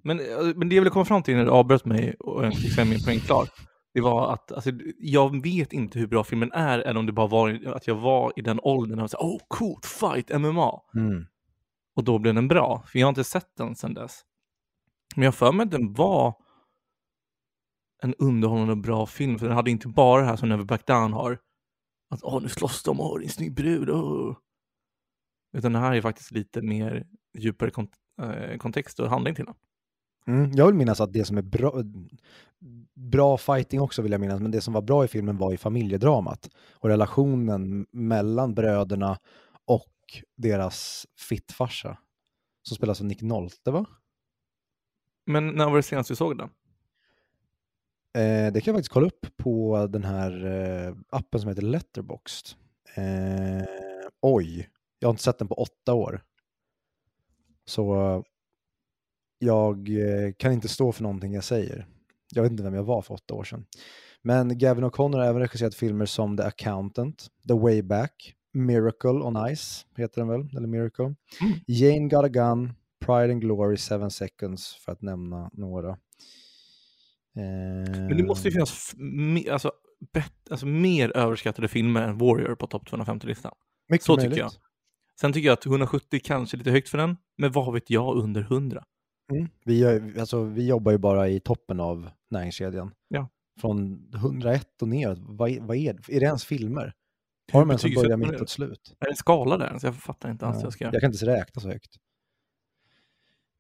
Men, 0.03 0.21
eh, 0.21 0.55
men 0.57 0.69
det 0.69 0.75
jag 0.75 0.83
ville 0.83 0.91
komma 0.91 1.05
fram 1.05 1.23
till 1.23 1.37
när 1.37 1.45
du 1.45 1.51
avbröt 1.51 1.85
mig 1.85 2.15
och 2.15 2.55
fick 2.55 2.77
min 2.77 3.05
poäng 3.05 3.21
klar, 3.21 3.49
det 3.95 4.01
var 4.01 4.33
att 4.33 4.53
alltså, 4.53 4.71
jag 4.99 5.43
vet 5.43 5.73
inte 5.73 5.99
hur 5.99 6.07
bra 6.07 6.25
filmen 6.25 6.53
är, 6.53 6.79
eller 6.79 7.01
om 7.01 7.07
det 7.07 7.13
bara 7.13 7.27
var 7.27 7.67
att 7.67 7.87
jag 7.87 7.95
var 7.95 8.33
i 8.37 8.43
den 8.43 8.61
åldern 8.63 9.01
och 9.01 9.11
sa 9.11 9.19
oh, 9.19 9.41
coolt, 9.49 9.87
fight, 9.87 10.41
MMA. 10.41 10.81
Mm. 10.95 11.27
Och 11.95 12.05
då 12.05 12.19
blev 12.19 12.35
den 12.35 12.49
bra, 12.49 12.85
för 12.87 12.99
jag 12.99 13.07
har 13.07 13.09
inte 13.09 13.25
sett 13.25 13.57
den 13.57 13.75
sedan 13.75 13.95
dess. 13.95 14.25
Men 15.17 15.25
jag 15.25 15.35
för 15.35 15.53
mig 15.53 15.65
att 15.65 15.71
den 15.71 15.93
var 15.93 16.37
en 18.03 18.15
underhållande 18.15 18.73
och 18.73 18.79
bra 18.79 19.07
film, 19.07 19.39
för 19.39 19.47
den 19.47 19.57
hade 19.57 19.71
inte 19.71 19.89
bara 19.89 20.21
det 20.21 20.27
här 20.27 20.37
som 20.37 20.49
Never 20.49 20.65
Back 20.65 20.87
Down 20.87 21.13
har. 21.13 21.39
Att 22.11 22.23
åh, 22.23 22.43
nu 22.43 22.49
slåss 22.49 22.83
de, 22.83 23.01
åh, 23.01 23.19
det 23.19 23.23
är 23.23 23.27
en 23.27 23.31
snygg 23.31 23.55
brud, 23.55 23.91
åh. 23.91 24.37
Utan 25.57 25.73
det 25.73 25.79
här 25.79 25.95
är 25.95 26.01
faktiskt 26.01 26.31
lite 26.31 26.63
mer 26.63 27.07
djupare 27.39 27.71
kont 27.71 27.91
eh, 28.23 28.57
kontext 28.57 29.01
och 29.01 29.11
handling 29.11 29.35
till 29.35 29.45
den. 29.45 29.55
Mm, 30.27 30.53
jag 30.53 30.67
vill 30.67 30.75
minnas 30.75 31.01
att 31.01 31.13
det 31.13 31.25
som 31.25 31.39
är 31.39 31.43
bra, 31.43 31.83
bra 32.95 33.37
fighting 33.37 33.81
också 33.81 34.03
vill 34.03 34.13
jag 34.13 34.21
minnas, 34.21 34.41
men 34.41 34.51
det 34.51 34.61
som 34.61 34.75
var 34.75 34.83
bra 34.83 35.05
i 35.05 35.09
filmen 35.09 35.37
var 35.37 35.53
i 35.53 35.57
familjedramat 35.57 36.51
och 36.73 36.89
relationen 36.89 37.87
mellan 37.91 38.55
bröderna 38.55 39.19
och 39.65 39.89
deras 40.37 41.07
fittfarsa 41.19 41.99
som 42.63 42.77
spelas 42.77 43.01
av 43.01 43.07
Nick 43.07 43.23
Nolte 43.23 43.71
va? 43.71 43.87
Men 45.27 45.49
när 45.49 45.67
var 45.71 45.77
det 45.77 45.83
senast 45.83 46.09
du 46.09 46.17
såg 46.17 46.39
den? 46.39 46.49
Eh, 48.15 48.53
det 48.53 48.61
kan 48.61 48.73
jag 48.73 48.77
faktiskt 48.77 48.93
kolla 48.93 49.07
upp 49.07 49.27
på 49.37 49.87
den 49.87 50.05
här 50.05 50.47
eh, 50.47 50.95
appen 51.09 51.41
som 51.41 51.49
heter 51.49 51.63
Letterboxd. 51.63 52.49
Eh, 52.95 53.65
oj, 54.21 54.69
jag 54.99 55.09
har 55.09 55.13
inte 55.13 55.23
sett 55.23 55.39
den 55.39 55.49
på 55.49 55.55
åtta 55.55 55.95
år. 55.95 56.23
Så 57.65 58.25
jag 59.43 59.89
eh, 59.89 60.33
kan 60.37 60.53
inte 60.53 60.69
stå 60.69 60.93
för 60.93 61.03
någonting 61.03 61.33
jag 61.35 61.45
säger. 61.45 61.87
Jag 62.35 62.43
vet 62.43 62.53
inte 62.53 62.63
vem 62.63 62.75
jag 62.75 62.85
var 62.85 63.03
för 63.03 63.15
åtta 63.15 63.35
år 63.35 63.45
sedan. 63.45 63.65
Men 64.23 64.59
Gavin 64.59 64.85
O'Connor 64.85 65.17
har 65.19 65.25
även 65.25 65.41
regisserat 65.43 65.75
filmer 65.75 66.07
som 66.07 66.37
The 66.37 66.43
Accountant, 66.43 67.27
The 67.49 67.55
Way 67.55 67.83
Back, 67.83 68.35
Miracle 68.55 69.11
on 69.11 69.57
Ice, 69.57 69.87
heter 69.97 70.21
den 70.21 70.29
väl, 70.29 70.57
eller 70.57 70.67
Miracle. 70.69 71.05
Mm. 71.05 71.15
Jane 71.67 72.09
Got 72.09 72.25
a 72.25 72.29
Gun, 72.29 72.73
Pride 73.05 73.33
and 73.33 73.41
Glory, 73.41 73.77
Seven 73.77 74.11
Seconds, 74.11 74.75
för 74.75 74.93
att 74.93 75.03
nämna 75.03 75.51
några. 75.53 75.89
Eh, 77.37 77.91
Men 77.91 78.17
det 78.17 78.25
måste 78.25 78.49
ju 78.49 78.53
finnas 78.53 78.95
alltså, 79.51 79.73
bet, 80.13 80.33
alltså, 80.51 80.67
mer 80.67 81.17
överskattade 81.17 81.69
filmer 81.69 82.03
än 82.03 82.19
Warrior 82.19 82.55
på 82.55 82.67
topp 82.67 82.89
250-listan. 82.89 83.53
mycket 83.89 84.05
så 84.05 84.17
tycker 84.17 84.29
möjligt. 84.29 84.39
jag. 84.39 84.53
Sen 85.21 85.33
tycker 85.33 85.47
jag 85.47 85.53
att 85.53 85.67
170 85.67 86.21
kanske 86.25 86.57
är 86.57 86.59
lite 86.59 86.71
högt 86.71 86.89
för 86.89 86.99
den, 86.99 87.17
men 87.39 87.53
vad 87.53 87.73
vet 87.75 87.91
jag 87.91 88.17
under 88.17 88.41
100? 88.41 88.85
Mm. 89.37 89.49
Vi, 89.65 89.79
gör, 89.79 90.15
alltså, 90.21 90.43
vi 90.45 90.67
jobbar 90.67 90.93
ju 90.93 90.99
bara 90.99 91.29
i 91.29 91.41
toppen 91.41 91.81
av 91.81 92.11
näringskedjan. 92.31 92.95
Ja. 93.09 93.29
Från 93.61 94.09
101 94.15 94.69
och 94.83 94.89
neråt, 94.89 95.19
vad, 95.21 95.51
är- 95.51 95.61
vad 95.61 95.77
är 95.77 95.93
det? 95.93 96.17
Är 96.17 96.21
det 96.21 96.27
ens 96.27 96.45
filmer? 96.45 96.95
Har 97.53 97.61
de 97.61 97.71
ens 97.71 97.83
början, 97.83 98.21
man 98.21 98.31
mitt 98.31 98.41
och 98.41 98.49
slut? 98.51 98.97
Är 99.01 99.05
det 99.05 99.11
en 99.11 99.17
skala 99.17 99.57
där? 99.59 99.79
Så 99.79 99.87
jag 99.87 99.95
fattar 99.97 100.31
inte 100.31 100.47
alls 100.47 100.57
Ja. 100.57 100.63
jag 100.63 100.73
ska. 100.73 100.85
Jag 100.85 101.01
kan 101.01 101.13
inte 101.13 101.27
räkna 101.27 101.61
så 101.63 101.69
högt. 101.69 101.97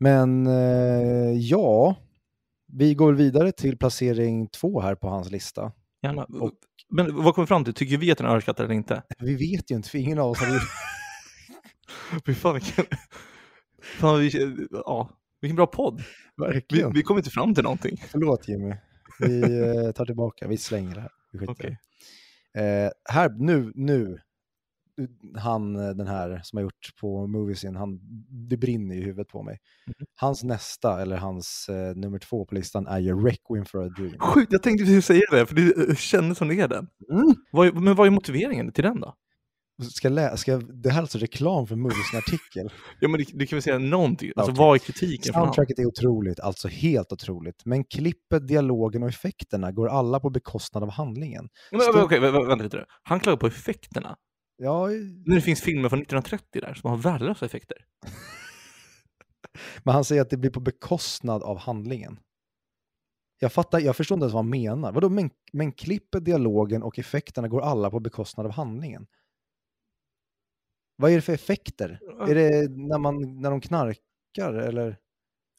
Men 0.01 0.47
eh, 0.47 1.33
ja, 1.39 1.97
vi 2.67 2.95
går 2.95 3.13
vidare 3.13 3.53
till 3.53 3.77
placering 3.79 4.49
två 4.49 4.81
här 4.81 4.95
på 4.95 5.09
hans 5.09 5.31
lista. 5.31 5.73
Gärna. 6.03 6.25
Och- 6.25 6.53
Men 6.89 7.17
vad 7.25 7.35
kommer 7.35 7.47
vi 7.47 7.49
fram 7.49 7.65
till? 7.65 7.75
Tycker 7.75 7.97
vi 7.97 8.13
att 8.13 8.19
den 8.19 8.27
är 8.27 8.31
överskattad 8.31 8.65
eller 8.65 8.75
inte? 8.75 9.03
Vi 9.19 9.35
vet 9.37 9.71
ju 9.71 9.75
inte, 9.75 9.89
för 9.89 9.99
ingen 9.99 10.19
av 10.19 10.31
oss 10.31 10.39
har 10.39 10.47
Fy 12.27 12.35
fan 12.35 12.55
vilken... 12.55 12.85
Fan, 13.83 14.21
vi... 14.21 14.31
Ja, 14.71 15.09
vilken 15.43 15.57
bra 15.57 15.67
podd. 15.67 16.03
Vi, 16.37 16.45
verkligen. 16.45 16.93
vi 16.93 17.03
kommer 17.03 17.21
inte 17.21 17.31
fram 17.31 17.55
till 17.55 17.65
någonting. 17.65 17.97
Förlåt 18.11 18.49
Jimmy. 18.49 18.75
Vi 19.19 19.43
eh, 19.43 19.93
tar 19.93 20.07
tillbaka, 20.07 20.49
vi 20.49 20.57
slänger 20.57 20.95
det 20.95 21.01
här. 21.01 21.11
Vi 21.33 21.39
skiter 21.39 21.53
i 21.53 21.55
Okej. 21.55 21.79
det. 22.55 22.85
Eh, 22.85 22.91
här, 23.15 23.31
nu, 23.39 23.73
nu, 23.75 24.19
han 25.37 25.77
eh, 25.77 25.91
den 25.91 26.07
här 26.07 26.41
som 26.45 26.57
har 26.57 26.63
gjort 26.63 26.97
på 27.01 27.27
Moviesin, 27.27 27.77
han, 27.77 28.01
det 28.49 28.57
brinner 28.57 28.95
i 28.95 29.03
huvudet 29.03 29.29
på 29.29 29.43
mig. 29.43 29.59
Mhm. 29.87 30.07
Hans 30.17 30.45
nästa, 30.45 31.03
eller 31.03 31.17
hans 31.17 31.69
eh, 31.69 31.97
nummer 31.97 32.19
två 32.19 32.47
på 32.47 32.55
listan 32.55 32.87
är 32.87 32.99
ju 32.99 33.25
Requiem 33.25 33.65
for 33.65 33.85
a 33.85 33.89
Dream. 33.89 34.19
Sjukt, 34.19 34.53
jag 34.53 34.63
tänkte 34.63 34.85
precis 34.85 35.07
säga 35.07 35.21
det, 35.31 35.47
för 35.47 35.55
det 35.55 35.89
eh, 35.89 35.95
kändes 35.95 36.39
som 36.39 36.49
det 36.49 36.61
är 36.61 36.69
den. 36.69 36.89
Mm. 37.13 37.35
Vad 37.53 37.67
är, 37.67 37.73
men 37.73 37.95
vad 37.95 38.07
är 38.07 38.11
motiveringen 38.11 38.73
till 38.73 38.85
den 38.85 39.01
då? 39.01 39.15
Ska 39.91 40.09
lä- 40.09 40.37
ska, 40.37 40.57
det 40.57 40.91
här 40.91 40.99
är 40.99 41.03
alltså 41.03 41.19
reklam 41.19 41.67
för 41.67 41.77
Moviesin 41.77 42.19
artikel. 42.19 42.73
Ja, 43.01 43.09
men 43.09 43.19
du, 43.19 43.25
du 43.33 43.47
kan 43.47 43.57
väl 43.57 43.63
säga 43.63 43.79
någonting? 43.79 44.33
Alltså, 44.37 44.53
Okej. 44.53 44.59
vad 44.65 44.75
är 44.75 44.79
kritiken? 44.79 45.33
Soundtracket 45.35 45.79
är 45.79 45.87
otroligt, 45.87 46.41
alltså 46.41 46.69
helt 46.69 47.13
otroligt. 47.13 47.65
Men 47.65 47.85
klippet, 47.85 48.49
dialogen 48.49 49.03
och 49.03 49.09
effekterna 49.09 49.73
går 49.73 49.89
alla 49.89 50.21
på 50.21 50.31
bekostnad 50.31 50.83
av 50.83 50.91
handlingen. 50.91 51.49
Men, 51.71 51.81
Stor- 51.81 52.03
Okej, 52.05 52.21
vä- 52.21 52.31
vä- 52.33 52.47
vänta 52.49 52.65
lite. 52.65 52.85
Han 53.03 53.21
klagar 53.21 53.37
på 53.37 53.47
effekterna. 53.47 54.17
Ja, 54.57 54.87
När 55.27 55.35
det 55.35 55.41
finns 55.41 55.61
filmer 55.61 55.89
från 55.89 55.99
1930 56.01 56.61
där 56.61 56.75
som 56.75 56.91
har 56.91 56.97
värdelösa 56.97 57.47
effekter. 57.47 57.77
men 59.85 59.95
han 59.95 60.05
säger 60.05 60.23
att 60.23 60.31
det 60.31 60.37
blir 60.37 60.51
på 60.51 60.61
bekostnad 60.61 61.43
av 61.43 61.59
handlingen. 61.59 62.19
Jag 63.41 63.53
fattar, 63.53 63.81
jag 63.81 63.97
förstår 63.97 64.15
inte 64.17 64.25
ens 64.25 64.35
vad 64.35 64.45
han 64.45 64.51
menar. 64.51 64.93
Vadå, 64.93 65.09
men, 65.09 65.31
men 65.53 65.73
klippet, 65.73 66.25
dialogen 66.25 66.83
och 66.83 66.99
effekterna 66.99 67.49
går 67.49 67.61
alla 67.63 67.91
på 67.91 68.01
bekostnad 68.01 68.47
av 68.47 68.53
handlingen? 68.53 69.07
Vad 70.97 71.11
är 71.11 71.17
det 71.17 71.23
för 71.23 71.33
effekter? 71.33 72.01
Är 72.29 72.35
det 72.35 72.71
när, 72.71 72.99
man, 72.99 73.41
när 73.41 73.51
de 73.51 73.61
knarkar 73.61 74.53
eller? 74.55 74.97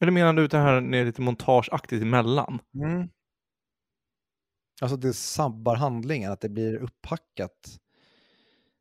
Eller 0.02 0.12
menar 0.12 0.34
du 0.34 0.48
det 0.48 0.58
här 0.58 0.82
när 0.82 0.92
det 0.92 0.98
är 0.98 1.06
lite 1.06 1.22
montageaktigt 1.22 2.02
emellan? 2.02 2.60
Mm. 2.76 3.10
Alltså 4.82 4.98
det 4.98 5.14
sabbar 5.14 5.76
handlingen, 5.76 6.32
att 6.32 6.42
det 6.42 6.50
blir 6.50 6.76
upphackat. 6.76 7.80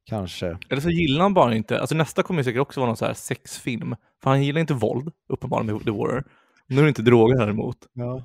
Kanske. 0.05 0.59
Eller 0.69 0.81
så 0.81 0.91
gillar 0.91 1.23
han 1.23 1.35
bara 1.35 1.55
inte, 1.55 1.81
alltså 1.81 1.95
nästa 1.95 2.23
kommer 2.23 2.43
säkert 2.43 2.61
också 2.61 2.81
vara 2.81 2.89
någon 2.89 2.97
så 2.97 3.07
här 3.07 3.15
sexfilm. 3.15 3.97
För 4.23 4.31
han 4.31 4.43
gillar 4.43 4.61
inte 4.61 4.75
våld, 4.75 5.13
uppenbarligen 5.29 5.75
med 5.77 5.85
The 5.85 5.91
Warrior. 5.91 6.25
Nu 6.67 6.79
är 6.79 6.83
det 6.83 6.89
inte 6.89 7.03
droger 7.03 7.39
däremot. 7.39 7.87
Ja. 7.93 8.25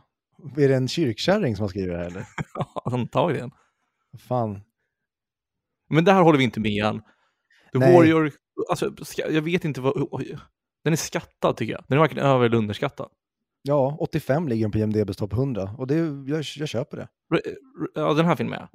Är 0.57 0.69
det 0.69 0.75
en 0.75 0.88
kyrkkärring 0.88 1.55
som 1.55 1.63
har 1.63 1.69
skrivit 1.69 1.89
det 1.89 1.98
här 1.98 2.05
eller? 2.05 2.25
Antagligen. 2.86 3.51
Fan. 4.19 4.62
Men 5.89 6.05
där 6.05 6.22
håller 6.22 6.38
vi 6.38 6.43
inte 6.43 6.60
med 6.60 6.84
han. 6.84 7.01
The 7.72 7.80
Nej. 7.80 7.94
Warrior, 7.94 8.32
alltså 8.70 8.92
jag 9.16 9.42
vet 9.42 9.66
inte 9.66 9.82
vad, 9.82 10.08
oj. 10.12 10.38
Den 10.84 10.94
är 10.94 10.98
skattad 10.98 11.58
tycker 11.58 11.74
jag. 11.74 11.84
Den 11.88 11.98
är 11.98 12.00
varken 12.00 12.18
över 12.18 12.46
eller 12.46 12.58
underskattad. 12.58 13.10
Ja, 13.62 13.98
85 14.00 14.48
ligger 14.48 14.64
den 14.64 14.72
på 14.72 14.78
IMDB's 14.78 15.18
topp 15.18 15.34
100 15.34 15.76
och 15.78 15.88
det, 15.88 15.96
jag, 16.28 16.44
jag 16.58 16.70
köper 16.70 16.98
det. 16.98 17.08
Ja, 17.96 18.14
den 18.14 18.26
här 18.26 18.36
filmen 18.36 18.60
ja. 18.60 18.70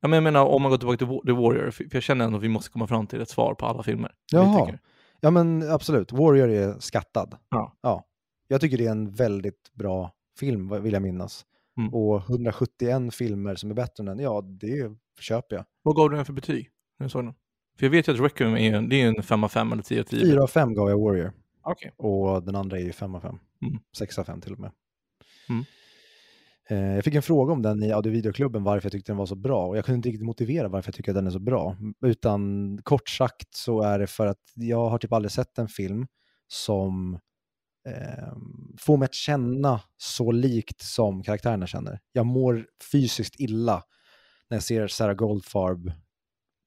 Ja. 0.00 0.08
men 0.08 0.12
jag 0.12 0.22
menar 0.22 0.44
om 0.44 0.62
man 0.62 0.70
går 0.70 0.78
tillbaka 0.78 0.98
till 0.98 1.06
The 1.26 1.32
Warrior, 1.32 1.70
för 1.70 1.86
jag 1.92 2.02
känner 2.02 2.24
ändå 2.24 2.38
att 2.38 2.44
vi 2.44 2.48
måste 2.48 2.70
komma 2.70 2.86
fram 2.86 3.06
till 3.06 3.20
ett 3.20 3.28
svar 3.28 3.54
på 3.54 3.66
alla 3.66 3.82
filmer. 3.82 4.14
Jaha. 4.32 4.78
Ja 5.20 5.30
men 5.30 5.70
absolut, 5.70 6.12
Warrior 6.12 6.48
är 6.48 6.78
skattad. 6.78 7.36
Ja. 7.48 7.76
ja. 7.80 8.04
Jag 8.48 8.60
tycker 8.60 8.78
det 8.78 8.86
är 8.86 8.90
en 8.90 9.10
väldigt 9.10 9.72
bra 9.72 10.12
film 10.38 10.82
vill 10.82 10.92
jag 10.92 11.02
minnas. 11.02 11.44
Mm. 11.78 11.94
Och 11.94 12.30
171 12.30 13.14
filmer 13.14 13.54
som 13.54 13.70
är 13.70 13.74
bättre 13.74 14.02
än 14.02 14.06
den, 14.06 14.18
ja 14.18 14.40
det 14.40 14.92
köper 15.20 15.56
jag. 15.56 15.64
Vad 15.82 15.96
gav 15.96 16.10
du 16.10 16.16
den 16.16 16.24
för 16.24 16.32
betyg 16.32 16.70
när 16.98 17.06
du 17.06 17.10
såg 17.10 17.24
den? 17.24 17.34
För 17.78 17.86
jag 17.86 17.90
vet 17.90 18.08
ju 18.08 18.12
att 18.12 18.20
Requiem 18.20 18.56
är, 18.56 18.72
en- 18.74 18.88
det 18.88 19.02
är 19.02 19.08
en 19.08 19.22
5 19.22 19.44
av 19.44 19.48
5 19.48 19.72
eller 19.72 19.82
10 19.82 20.00
av 20.00 20.04
10. 20.04 20.20
4 20.26 20.42
av 20.42 20.46
5 20.46 20.74
gav 20.74 20.88
jag 20.90 20.98
Warrior 21.00 21.32
Okej. 21.62 21.92
och 21.96 22.42
den 22.42 22.54
andra 22.56 22.78
är 22.78 22.82
ju 22.82 22.92
5 22.92 23.14
av 23.14 23.20
5. 23.20 23.38
Mm. 23.62 23.78
6 23.96 24.18
av 24.18 24.24
5 24.24 24.40
till 24.40 24.52
och 24.52 24.58
med. 24.60 24.70
Mm. 25.48 25.64
Eh, 26.70 26.94
Jag 26.94 27.04
fick 27.04 27.14
en 27.14 27.22
fråga 27.22 27.52
om 27.52 27.62
den 27.62 27.82
i 27.82 27.92
audiovideoklubben 27.92 28.64
varför 28.64 28.86
jag 28.86 28.92
tyckte 28.92 29.12
den 29.12 29.16
var 29.16 29.26
så 29.26 29.34
bra 29.34 29.66
och 29.66 29.76
jag 29.76 29.84
kunde 29.84 29.96
inte 29.96 30.08
riktigt 30.08 30.24
motivera 30.26 30.68
varför 30.68 30.88
jag 30.88 30.94
tycker 30.94 31.10
att 31.12 31.16
den 31.16 31.26
är 31.26 31.30
så 31.30 31.38
bra. 31.38 31.76
Utan 32.06 32.78
kort 32.82 33.08
sagt 33.08 33.54
så 33.54 33.82
är 33.82 33.98
det 33.98 34.06
för 34.06 34.26
att 34.26 34.42
jag 34.54 34.88
har 34.90 34.98
typ 34.98 35.12
aldrig 35.12 35.32
sett 35.32 35.58
en 35.58 35.68
film 35.68 36.06
som 36.48 37.14
eh, 37.88 38.32
får 38.78 38.96
mig 38.96 39.06
att 39.06 39.14
känna 39.14 39.80
så 39.96 40.32
likt 40.32 40.80
som 40.82 41.22
karaktärerna 41.22 41.66
känner. 41.66 42.00
Jag 42.12 42.26
mår 42.26 42.66
fysiskt 42.92 43.40
illa 43.40 43.82
när 44.50 44.56
jag 44.56 44.62
ser 44.62 44.88
Sarah 44.88 45.14
Goldfarb 45.14 45.92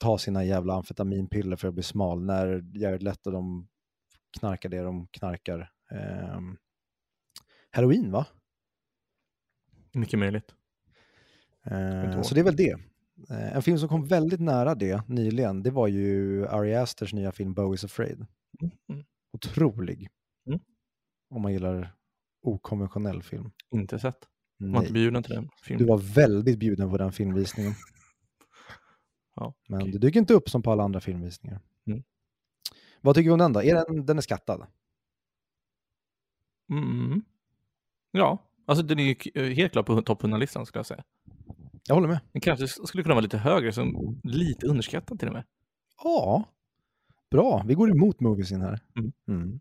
ta 0.02 0.18
sina 0.18 0.44
jävla 0.44 0.74
amfetaminpiller 0.74 1.56
för 1.56 1.68
att 1.68 1.74
bli 1.74 1.84
smal, 1.84 2.24
när 2.24 2.64
Jared 2.74 3.04
Leto 3.04 3.32
de 3.32 3.68
knarkar 4.40 4.70
det 4.70 4.82
de 4.82 5.08
knarkar. 5.08 5.72
Ehm, 5.92 6.58
Halloween 7.72 8.12
va? 8.12 8.26
Mycket 9.94 10.20
möjligt. 10.20 10.56
Eh, 11.66 12.22
så 12.22 12.36
det 12.36 12.42
är 12.42 12.44
väl 12.44 12.56
det. 12.56 12.72
Eh, 13.30 13.56
en 13.56 13.62
film 13.62 13.78
som 13.78 13.90
kom 13.90 14.06
väldigt 14.06 14.40
nära 14.40 14.76
det 14.76 15.10
nyligen, 15.10 15.64
det 15.64 15.72
var 15.72 15.88
ju 15.88 16.48
Ari 16.48 16.76
Asters 16.76 17.14
nya 17.14 17.32
film 17.32 17.54
Bo 17.54 17.74
is 17.74 17.84
afraid. 17.84 18.26
Mm. 18.90 19.04
Otrolig. 19.34 20.10
Mm. 20.48 20.60
Om 21.30 21.42
man 21.42 21.54
gillar 21.54 21.96
okonventionell 22.44 23.24
film. 23.24 23.52
Inte 23.72 24.00
sett. 24.00 24.28
Var 24.58 24.68
Nej. 24.68 24.82
inte 24.82 24.94
bjuden 24.94 25.24
till 25.24 25.36
den 25.36 25.44
Du 25.44 25.50
filmen. 25.64 25.88
var 25.88 25.98
väldigt 25.98 26.60
bjuden 26.60 26.90
på 26.90 26.98
den 26.98 27.12
filmvisningen. 27.12 27.74
Ja, 29.36 29.54
Men 29.68 29.82
okej. 29.82 29.92
du 29.92 29.98
dyker 29.98 30.20
inte 30.20 30.34
upp 30.34 30.50
som 30.50 30.62
på 30.62 30.72
alla 30.72 30.84
andra 30.84 31.00
filmvisningar. 31.00 31.60
Mm. 31.88 32.04
Vad 33.02 33.16
tycker 33.16 33.30
du 33.30 33.34
om 33.34 33.40
den 33.40 33.54
då? 33.54 33.64
Är 33.64 33.76
den, 33.76 34.06
den 34.06 34.18
är 34.18 34.22
skattad? 34.22 34.66
Mm. 36.70 37.22
Ja, 38.12 38.38
alltså 38.66 38.84
den 38.84 39.00
är 39.00 39.04
ju 39.04 39.16
eh, 39.44 39.56
helt 39.56 39.72
klart 39.72 39.86
på 39.86 40.02
topp 40.02 40.22
100-listan 40.24 40.66
skulle 40.66 40.80
jag 40.80 40.86
säga. 40.86 41.04
Jag 41.88 41.96
håller 41.96 42.08
med. 42.08 42.20
Den 42.32 42.42
kanske 42.42 42.68
skulle 42.68 43.04
kunna 43.04 43.16
vara 43.16 43.22
lite 43.24 43.38
högre, 43.38 43.74
som 43.74 44.20
lite 44.24 44.68
underskattad 44.68 45.20
till 45.20 45.28
och 45.28 45.34
med. 45.34 45.44
Ja, 46.04 46.44
bra. 47.32 47.64
Vi 47.68 47.74
går 47.74 47.92
emot 47.92 48.20
moviesen 48.20 48.62
här. 48.62 48.80
Mm. 48.98 49.12
Mm. 49.28 49.60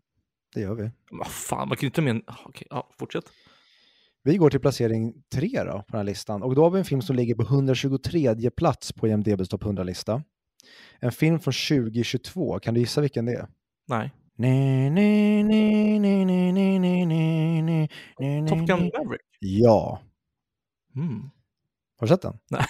Det 0.53 0.61
gör 0.61 0.75
vi. 0.75 0.91
Vad 1.11 1.27
fan, 1.27 1.67
man 1.67 1.77
kan 1.77 1.81
ju 1.81 1.87
inte 1.87 2.01
med 2.01 2.11
en... 2.11 2.23
ah, 2.27 2.35
Okej, 2.45 2.67
ja, 2.69 2.89
fortsätt. 2.99 3.25
Vi 4.23 4.37
går 4.37 4.49
till 4.49 4.59
placering 4.59 5.13
tre 5.33 5.63
då, 5.63 5.71
på 5.71 5.85
den 5.87 5.97
här 5.97 6.03
listan 6.03 6.43
och 6.43 6.55
då 6.55 6.63
har 6.63 6.69
vi 6.69 6.79
en 6.79 6.85
film 6.85 7.01
som 7.01 7.15
ligger 7.15 7.35
på 7.35 7.41
123 7.41 8.51
plats 8.51 8.93
på 8.93 9.07
IMDBs 9.07 9.49
topp 9.49 9.63
100-lista. 9.63 10.23
En 10.99 11.11
film 11.11 11.39
från 11.39 11.53
2022, 11.53 12.59
kan 12.59 12.73
du 12.73 12.79
gissa 12.79 13.01
vilken 13.01 13.25
det 13.25 13.33
är? 13.33 13.47
Nej. 13.87 14.11
Top 18.49 18.59
Gun 18.59 18.91
Maverick? 18.97 19.21
Ja. 19.39 20.01
Mm. 20.95 21.21
Har 21.97 22.07
du 22.07 22.13
sett 22.13 22.21
den? 22.21 22.37
Nej. 22.49 22.65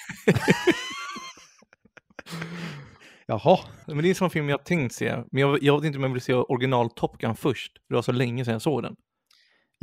Jaha. 3.25 3.59
Men 3.87 3.97
det 3.97 4.07
är 4.07 4.09
en 4.09 4.15
sån 4.15 4.29
film 4.29 4.49
jag 4.49 4.65
tänkt 4.65 4.93
se, 4.95 5.15
men 5.31 5.41
jag, 5.41 5.63
jag 5.63 5.75
vet 5.77 5.85
inte 5.85 5.97
om 5.97 6.03
jag 6.03 6.11
vill 6.11 6.21
se 6.21 6.33
original 6.33 6.89
Top 6.89 7.17
Gun 7.17 7.35
först, 7.35 7.71
det 7.89 7.95
var 7.95 8.01
så 8.01 8.11
länge 8.11 8.45
sedan 8.45 8.51
jag 8.51 8.61
såg 8.61 8.83
den. 8.83 8.95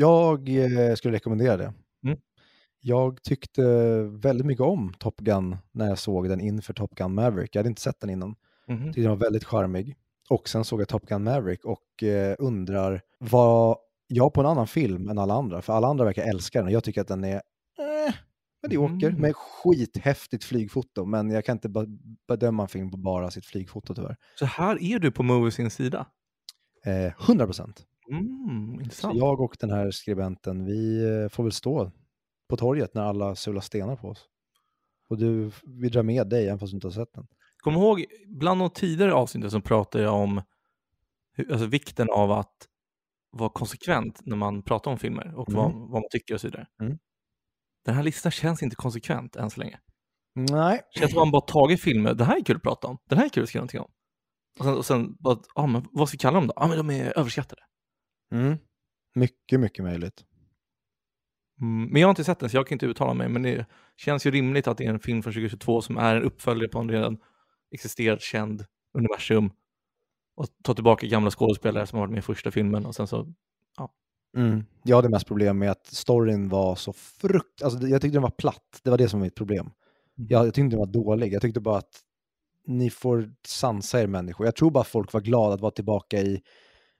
Jag 0.00 0.48
eh, 0.48 0.94
skulle 0.94 1.14
rekommendera 1.14 1.56
det. 1.56 1.72
Mm. 2.04 2.18
Jag 2.80 3.22
tyckte 3.22 3.62
väldigt 4.02 4.46
mycket 4.46 4.64
om 4.64 4.92
Top 4.98 5.16
Gun 5.20 5.56
när 5.72 5.88
jag 5.88 5.98
såg 5.98 6.28
den 6.28 6.40
inför 6.40 6.72
Top 6.74 6.94
Gun 6.94 7.14
Maverick. 7.14 7.54
Jag 7.54 7.60
hade 7.60 7.68
inte 7.68 7.80
sett 7.82 8.00
den 8.00 8.10
innan. 8.10 8.34
Mhm. 8.68 8.84
Tyckte 8.84 9.00
den 9.00 9.10
var 9.10 9.16
väldigt 9.16 9.44
charmig. 9.44 9.96
Och 10.30 10.48
sen 10.48 10.64
såg 10.64 10.80
jag 10.80 10.88
Top 10.88 11.06
Gun 11.06 11.24
Maverick 11.24 11.64
och 11.64 12.02
eh, 12.02 12.36
undrar 12.38 13.00
vad 13.18 13.76
jag 14.06 14.32
på 14.34 14.40
en 14.40 14.46
annan 14.46 14.66
film 14.66 15.08
än 15.08 15.18
alla 15.18 15.34
andra, 15.34 15.62
för 15.62 15.72
alla 15.72 15.86
andra 15.88 16.04
verkar 16.04 16.22
älska 16.22 16.58
den 16.58 16.66
och 16.66 16.72
jag 16.72 16.84
tycker 16.84 17.00
att 17.00 17.08
den 17.08 17.24
är 17.24 17.34
eh, 17.34 18.14
medioker 18.62 19.08
Mm. 19.08 19.20
med 19.20 19.36
skithäftigt 19.36 20.44
flygfoto, 20.44 21.04
men 21.04 21.30
jag 21.30 21.44
kan 21.44 21.56
inte 21.56 21.68
be- 21.68 21.86
bedöma 22.28 22.62
en 22.62 22.68
film 22.68 22.90
på 22.90 22.96
bara 22.96 23.30
sitt 23.30 23.46
flygfoto 23.46 23.94
tyvärr. 23.94 24.16
Så 24.38 24.44
här 24.46 24.82
är 24.82 24.98
du 24.98 25.10
på 25.10 25.22
Movies 25.22 25.74
sida. 25.74 26.06
Eh, 26.84 27.12
100 27.26 27.44
procent. 27.46 27.84
Mm, 28.10 28.90
Så 28.90 29.10
jag 29.14 29.40
och 29.40 29.56
den 29.60 29.70
här 29.70 29.90
skribenten, 29.90 30.64
vi 30.64 31.04
eh, 31.22 31.28
får 31.28 31.42
väl 31.42 31.52
stå 31.52 31.90
på 32.48 32.56
torget 32.56 32.94
när 32.94 33.02
alla 33.02 33.34
sular 33.34 33.60
stenar 33.60 33.96
på 33.96 34.08
oss. 34.08 34.24
Och 35.10 35.18
du, 35.18 35.50
vi 35.64 35.88
drar 35.88 36.02
med 36.02 36.28
dig 36.28 36.46
även 36.46 36.58
fast 36.58 36.72
du 36.72 36.76
inte 36.76 36.86
har 36.86 36.92
sett 36.92 37.12
den. 37.14 37.26
Kom 37.58 37.74
ihåg, 37.74 38.04
bland 38.26 38.60
de 38.60 38.70
tidigare 38.70 39.12
avsnitten 39.14 39.50
så 39.50 39.60
pratade 39.60 40.04
jag 40.04 40.14
om 40.14 40.42
hur, 41.32 41.52
alltså 41.52 41.66
vikten 41.66 42.10
av 42.10 42.32
att 42.32 42.54
vara 43.30 43.50
konsekvent 43.50 44.20
när 44.26 44.36
man 44.36 44.62
pratar 44.62 44.90
om 44.90 44.98
filmer 44.98 45.34
och 45.38 45.52
vad, 45.52 45.66
Mm. 45.70 45.80
vad 45.80 45.90
man 45.90 46.08
tycker 46.10 46.34
och 46.34 46.40
så 46.40 46.46
vidare. 46.46 46.66
Mm. 46.82 46.98
Den 47.84 47.94
här 47.94 48.02
listan 48.02 48.32
känns 48.32 48.62
inte 48.62 48.76
konsekvent 48.76 49.36
än 49.36 49.50
så 49.50 49.60
länge. 49.60 49.78
Nej, 50.34 50.80
Det 50.94 51.00
känns 51.00 51.12
som 51.12 51.18
att 51.22 51.26
man 51.26 51.30
bara 51.32 51.40
tagit 51.46 51.82
filmer, 51.82 52.14
det 52.14 52.24
här 52.24 52.36
är 52.36 52.44
kul 52.44 52.56
att 52.56 52.62
prata 52.62 52.88
om, 52.88 52.98
den 53.08 53.18
här 53.18 53.24
är 53.24 53.28
kul 53.28 53.42
att 53.42 53.48
skriva 53.48 53.60
någonting 53.60 53.80
om. 53.80 53.90
Och 54.58 54.64
sen, 54.64 54.74
och 54.76 54.86
sen 54.86 55.16
bara, 55.20 55.38
ah, 55.54 55.66
men 55.66 55.86
vad 55.92 56.08
ska 56.08 56.14
vi 56.14 56.18
kalla 56.18 56.34
dem 56.34 56.46
då? 56.46 56.52
Ja, 56.56 56.62
ah, 56.64 56.68
men 56.68 56.76
de 56.76 56.90
är 56.90 57.18
överskattade. 57.18 57.62
Mm. 58.32 58.58
mycket, 59.14 59.60
mycket 59.60 59.84
möjligt. 59.84 60.24
Mm, 61.60 61.84
men 61.84 62.00
jag 62.00 62.08
har 62.08 62.10
inte 62.10 62.24
sett 62.24 62.38
den 62.38 62.50
så 62.50 62.56
jag 62.56 62.66
kan 62.66 62.76
inte 62.76 62.86
uttala 62.86 63.14
mig, 63.14 63.28
men 63.28 63.42
det 63.42 63.66
känns 63.96 64.26
ju 64.26 64.30
rimligt 64.30 64.66
att 64.66 64.78
det 64.78 64.84
är 64.84 64.90
en 64.90 65.00
film 65.00 65.22
från 65.22 65.32
2022 65.32 65.82
som 65.82 65.96
är 65.98 66.16
en 66.16 66.22
uppföljare 66.22 66.68
på 66.68 66.78
en 66.78 66.90
redan 66.90 67.18
existerat 67.70 68.22
känd 68.22 68.64
universum 68.98 69.50
och 70.36 70.46
ta 70.64 70.74
tillbaka 70.74 71.06
gamla 71.06 71.30
skådespelare 71.30 71.86
som 71.86 71.98
har 71.98 72.06
varit 72.06 72.12
med 72.12 72.18
i 72.18 72.22
första 72.22 72.50
filmen 72.50 72.86
och 72.86 72.94
sen 72.94 73.06
så, 73.06 73.34
Mm. 74.36 74.64
Jag 74.82 74.96
hade 74.96 75.08
mest 75.08 75.26
problem 75.26 75.58
med 75.58 75.70
att 75.70 75.86
storyn 75.86 76.48
var 76.48 76.74
så 76.74 76.92
frukt... 76.92 77.62
Alltså, 77.62 77.86
jag 77.86 78.02
tyckte 78.02 78.16
den 78.16 78.22
var 78.22 78.30
platt. 78.30 78.80
Det 78.82 78.90
var 78.90 78.98
det 78.98 79.08
som 79.08 79.20
var 79.20 79.26
mitt 79.26 79.34
problem. 79.34 79.70
Mm. 80.18 80.28
Jag, 80.30 80.46
jag 80.46 80.54
tyckte 80.54 80.76
den 80.76 80.78
var 80.78 80.86
dålig. 80.86 81.32
Jag 81.32 81.42
tyckte 81.42 81.60
bara 81.60 81.78
att 81.78 82.00
ni 82.66 82.90
får 82.90 83.30
sansa 83.46 84.02
er 84.02 84.06
människor. 84.06 84.46
Jag 84.46 84.56
tror 84.56 84.70
bara 84.70 84.84
folk 84.84 85.12
var 85.12 85.20
glada 85.20 85.54
att 85.54 85.60
vara 85.60 85.70
tillbaka 85.70 86.20
i 86.20 86.42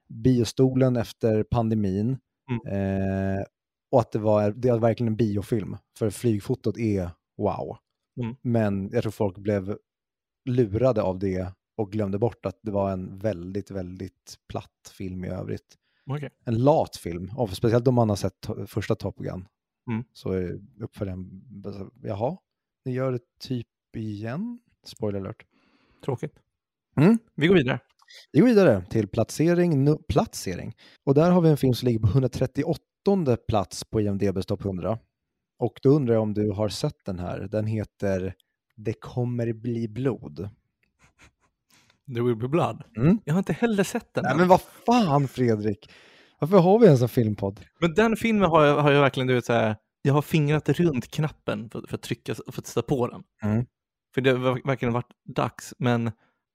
biostolen 0.09 0.97
efter 0.97 1.43
pandemin. 1.43 2.19
Eh, 2.67 3.45
och 3.91 4.01
att 4.01 4.13
det 4.13 4.19
var, 4.19 4.51
det 4.51 4.71
var 4.71 4.79
verkligen 4.79 5.13
en 5.13 5.17
biofilm. 5.17 5.77
För 5.99 6.11
flygfotot 6.11 6.79
är 6.79 7.11
wow. 7.37 7.77
Mm. 8.21 8.37
Men 8.43 8.91
jag 8.93 9.03
tror 9.03 9.13
folk 9.13 9.39
blev 9.39 9.79
lurade 10.45 11.03
av 11.03 11.19
det 11.19 11.53
och 11.77 11.93
glömde 11.93 12.19
bort 12.19 12.47
att 12.47 12.59
det 12.63 12.71
var 12.71 12.93
en 12.93 13.19
väldigt, 13.19 13.71
väldigt 13.71 14.39
platt 14.49 14.93
film 14.93 15.25
i 15.25 15.29
övrigt 15.29 15.77
okej. 16.11 16.31
en 16.45 16.65
lat 16.65 16.97
film, 16.97 17.31
och 17.37 17.51
speciellt 17.51 17.89
om 17.89 17.95
man 17.95 18.09
har 18.09 18.17
sett 18.17 18.47
to- 18.47 18.67
första 18.67 18.95
Top 18.95 19.17
Gun. 19.19 19.49
Mm. 19.91 20.05
Så 20.13 20.33
är 20.33 20.61
uppföljaren, 20.81 21.45
alltså, 21.67 21.91
jaha, 22.03 22.37
ni 22.85 22.93
gör 22.93 23.13
det 23.13 23.39
typ 23.41 23.67
igen? 23.97 24.61
Spoiler 24.85 25.21
alert. 25.21 25.47
Tråkigt. 26.05 26.39
Mm. 26.97 27.19
Vi 27.35 27.47
går 27.47 27.55
vidare. 27.55 27.81
Vi 28.33 28.41
går 28.41 28.47
vidare 28.47 28.85
till 28.91 29.09
placering, 29.09 29.85
nu, 29.85 29.97
placering. 30.09 30.75
Och 31.05 31.15
där 31.15 31.31
har 31.31 31.41
vi 31.41 31.49
en 31.49 31.57
film 31.57 31.75
som 31.75 31.87
ligger 31.87 32.01
på 32.01 32.09
138 32.09 32.81
plats 33.49 33.85
på 33.85 34.01
IMDBs 34.01 34.47
topp 34.47 34.65
100. 34.65 34.99
Och 35.59 35.79
då 35.83 35.89
undrar 35.91 36.15
jag 36.15 36.23
om 36.23 36.35
du 36.35 36.51
har 36.51 36.69
sett 36.69 37.05
den 37.05 37.19
här. 37.19 37.49
Den 37.51 37.67
heter 37.67 38.35
Det 38.77 38.93
kommer 38.93 39.53
bli 39.53 39.89
blod. 39.89 40.49
The 42.15 42.21
Will 42.21 42.37
Be 42.37 42.49
Blood. 42.49 42.83
Mm. 42.97 43.19
Jag 43.25 43.35
har 43.35 43.39
inte 43.39 43.53
heller 43.53 43.85
sett 43.85 44.15
den. 44.15 44.25
Nej 44.25 44.37
men 44.37 44.49
vad 44.49 44.61
fan 44.61 45.29
Fredrik! 45.29 45.91
Varför 46.39 46.59
har 46.59 46.79
vi 46.79 46.87
ens 46.87 47.03
en 47.03 47.09
filmpodd? 47.09 47.61
Men 47.81 47.95
den 47.95 48.17
filmen 48.17 48.51
har 48.51 48.65
jag, 48.65 48.83
har 48.83 48.91
jag 48.91 49.01
verkligen, 49.01 49.27
du 49.27 49.35
vet, 49.35 49.45
så 49.45 49.53
här, 49.53 49.77
jag 50.03 50.15
har 50.15 50.23
fingrat 50.23 50.69
runt 50.69 51.11
knappen 51.11 51.71
för, 51.71 51.85
för 51.89 51.95
att 51.95 52.03
trycka, 52.03 52.35
för 52.35 52.61
att 52.61 52.67
sätta 52.67 52.83
på 52.83 53.07
den. 53.07 53.23
Mm. 53.43 53.67
För 54.15 54.21
det 54.21 54.31
har 54.31 54.67
verkligen 54.67 54.93
varit 54.93 55.13
dags, 55.25 55.75
men 55.79 56.11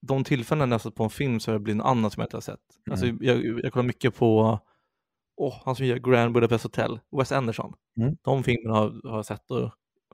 de 0.08 0.24
tillfällen 0.24 0.72
jag 0.72 0.82
sett 0.82 0.96
på 0.96 1.04
en 1.04 1.10
film 1.10 1.40
så 1.40 1.52
har 1.52 1.54
det 1.54 1.64
blivit 1.64 1.78
något 1.78 1.88
annat 1.88 2.14
som 2.14 2.22
jag 2.22 2.26
inte 2.26 2.38
har 2.38 2.42
sett. 2.42 2.60
Alltså, 2.92 3.06
jag, 3.06 3.46
jag 3.64 3.74
kollar 3.74 3.84
mycket 3.88 4.16
på 4.16 4.60
åh, 5.36 5.62
han 5.66 5.76
som 5.76 5.86
gör 5.86 5.98
Grand 5.98 6.34
Budapest 6.34 6.64
Hotel, 6.64 7.00
Wes 7.18 7.32
Anderson. 7.32 7.74
Mm. 7.98 8.18
De 8.22 8.44
filmerna 8.44 8.76
har, 8.76 9.10
har 9.10 9.16
jag 9.16 9.26
sett. 9.26 9.52
Och, 9.52 9.72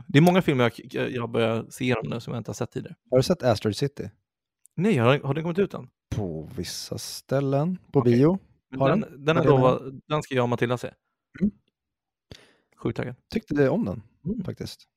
det 0.08 0.19
är 0.19 0.21
många 0.21 0.41
filmer 0.41 0.71
jag, 0.91 1.12
jag 1.12 1.30
börjar 1.30 1.65
se 1.69 1.84
igenom 1.84 2.08
nu 2.08 2.19
som 2.19 2.34
jag 2.34 2.39
inte 2.39 2.49
har 2.49 2.54
sett 2.54 2.71
tidigare. 2.71 2.95
Har 3.12 3.17
du 3.17 3.23
sett 3.23 3.43
Asteroid 3.43 3.75
City? 3.75 4.10
Nej, 4.75 4.97
har, 4.97 5.19
har 5.19 5.34
den 5.34 5.43
kommit 5.43 5.60
ut 5.60 5.73
än? 5.73 5.89
På 6.15 6.49
vissa 6.56 6.97
ställen. 6.97 7.78
På 7.91 7.99
Okej. 7.99 8.13
bio. 8.13 8.39
Har 8.78 8.89
den, 8.89 9.02
den? 9.02 9.25
den, 9.25 9.38
är 9.38 9.43
lova, 9.43 9.80
den 10.08 10.23
ska 10.23 10.36
jag 10.36 10.43
och 10.43 10.49
Matilda 10.49 10.78
se. 10.78 10.93
Mm. 11.41 11.52
Sjukt 12.78 12.97
taggad. 12.97 13.15
Tyckte 13.30 13.69
om 13.69 13.86
den 13.86 14.02
Mm. 14.25 14.43
faktiskt. 14.43 14.88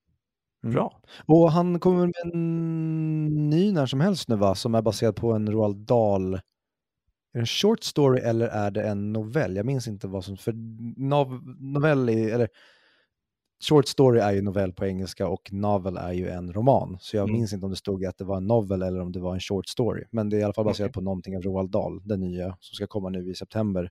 Mm. 0.64 0.74
Bra. 0.74 1.00
Och 1.26 1.52
han 1.52 1.80
kommer 1.80 2.06
med 2.06 2.14
en 2.24 3.50
ny 3.50 3.72
när 3.72 3.86
som 3.86 4.00
helst 4.00 4.28
nu 4.28 4.36
va? 4.36 4.54
Som 4.54 4.74
är 4.74 4.82
baserad 4.82 5.16
på 5.16 5.32
en 5.32 5.52
Roald 5.52 5.76
Dahl. 5.76 6.34
Är 6.34 6.40
det 7.32 7.40
en 7.40 7.46
short 7.46 7.82
story 7.84 8.20
eller 8.20 8.46
är 8.48 8.70
det 8.70 8.82
en 8.82 9.12
novell? 9.12 9.56
Jag 9.56 9.66
minns 9.66 9.88
inte 9.88 10.08
vad 10.08 10.24
som... 10.24 10.36
För 10.36 10.52
nov, 11.00 11.42
novell 11.60 12.08
är, 12.08 12.34
eller 12.34 12.48
short 13.68 13.86
story 13.88 14.20
är 14.20 14.32
ju 14.32 14.42
novell 14.42 14.72
på 14.72 14.86
engelska 14.86 15.28
och 15.28 15.52
novel 15.52 15.96
är 15.96 16.12
ju 16.12 16.28
en 16.28 16.52
roman. 16.52 16.96
Så 17.00 17.16
jag 17.16 17.22
Mm. 17.28 17.32
minns 17.36 17.52
inte 17.52 17.66
om 17.66 17.70
det 17.70 17.76
stod 17.76 18.04
att 18.04 18.18
det 18.18 18.24
var 18.24 18.36
en 18.36 18.46
novel 18.46 18.82
eller 18.82 19.00
om 19.00 19.12
det 19.12 19.20
var 19.20 19.34
en 19.34 19.40
short 19.40 19.68
story. 19.68 20.04
Men 20.10 20.28
det 20.28 20.36
är 20.36 20.40
i 20.40 20.42
alla 20.44 20.52
fall 20.52 20.64
baserat 20.64 20.88
Okej. 20.88 20.92
på 20.94 21.00
någonting 21.00 21.36
av 21.36 21.42
Roald 21.42 21.70
Dahl, 21.70 22.00
den 22.04 22.20
nya, 22.20 22.56
som 22.60 22.74
ska 22.74 22.86
komma 22.86 23.08
nu 23.08 23.30
i 23.30 23.34
september 23.34 23.90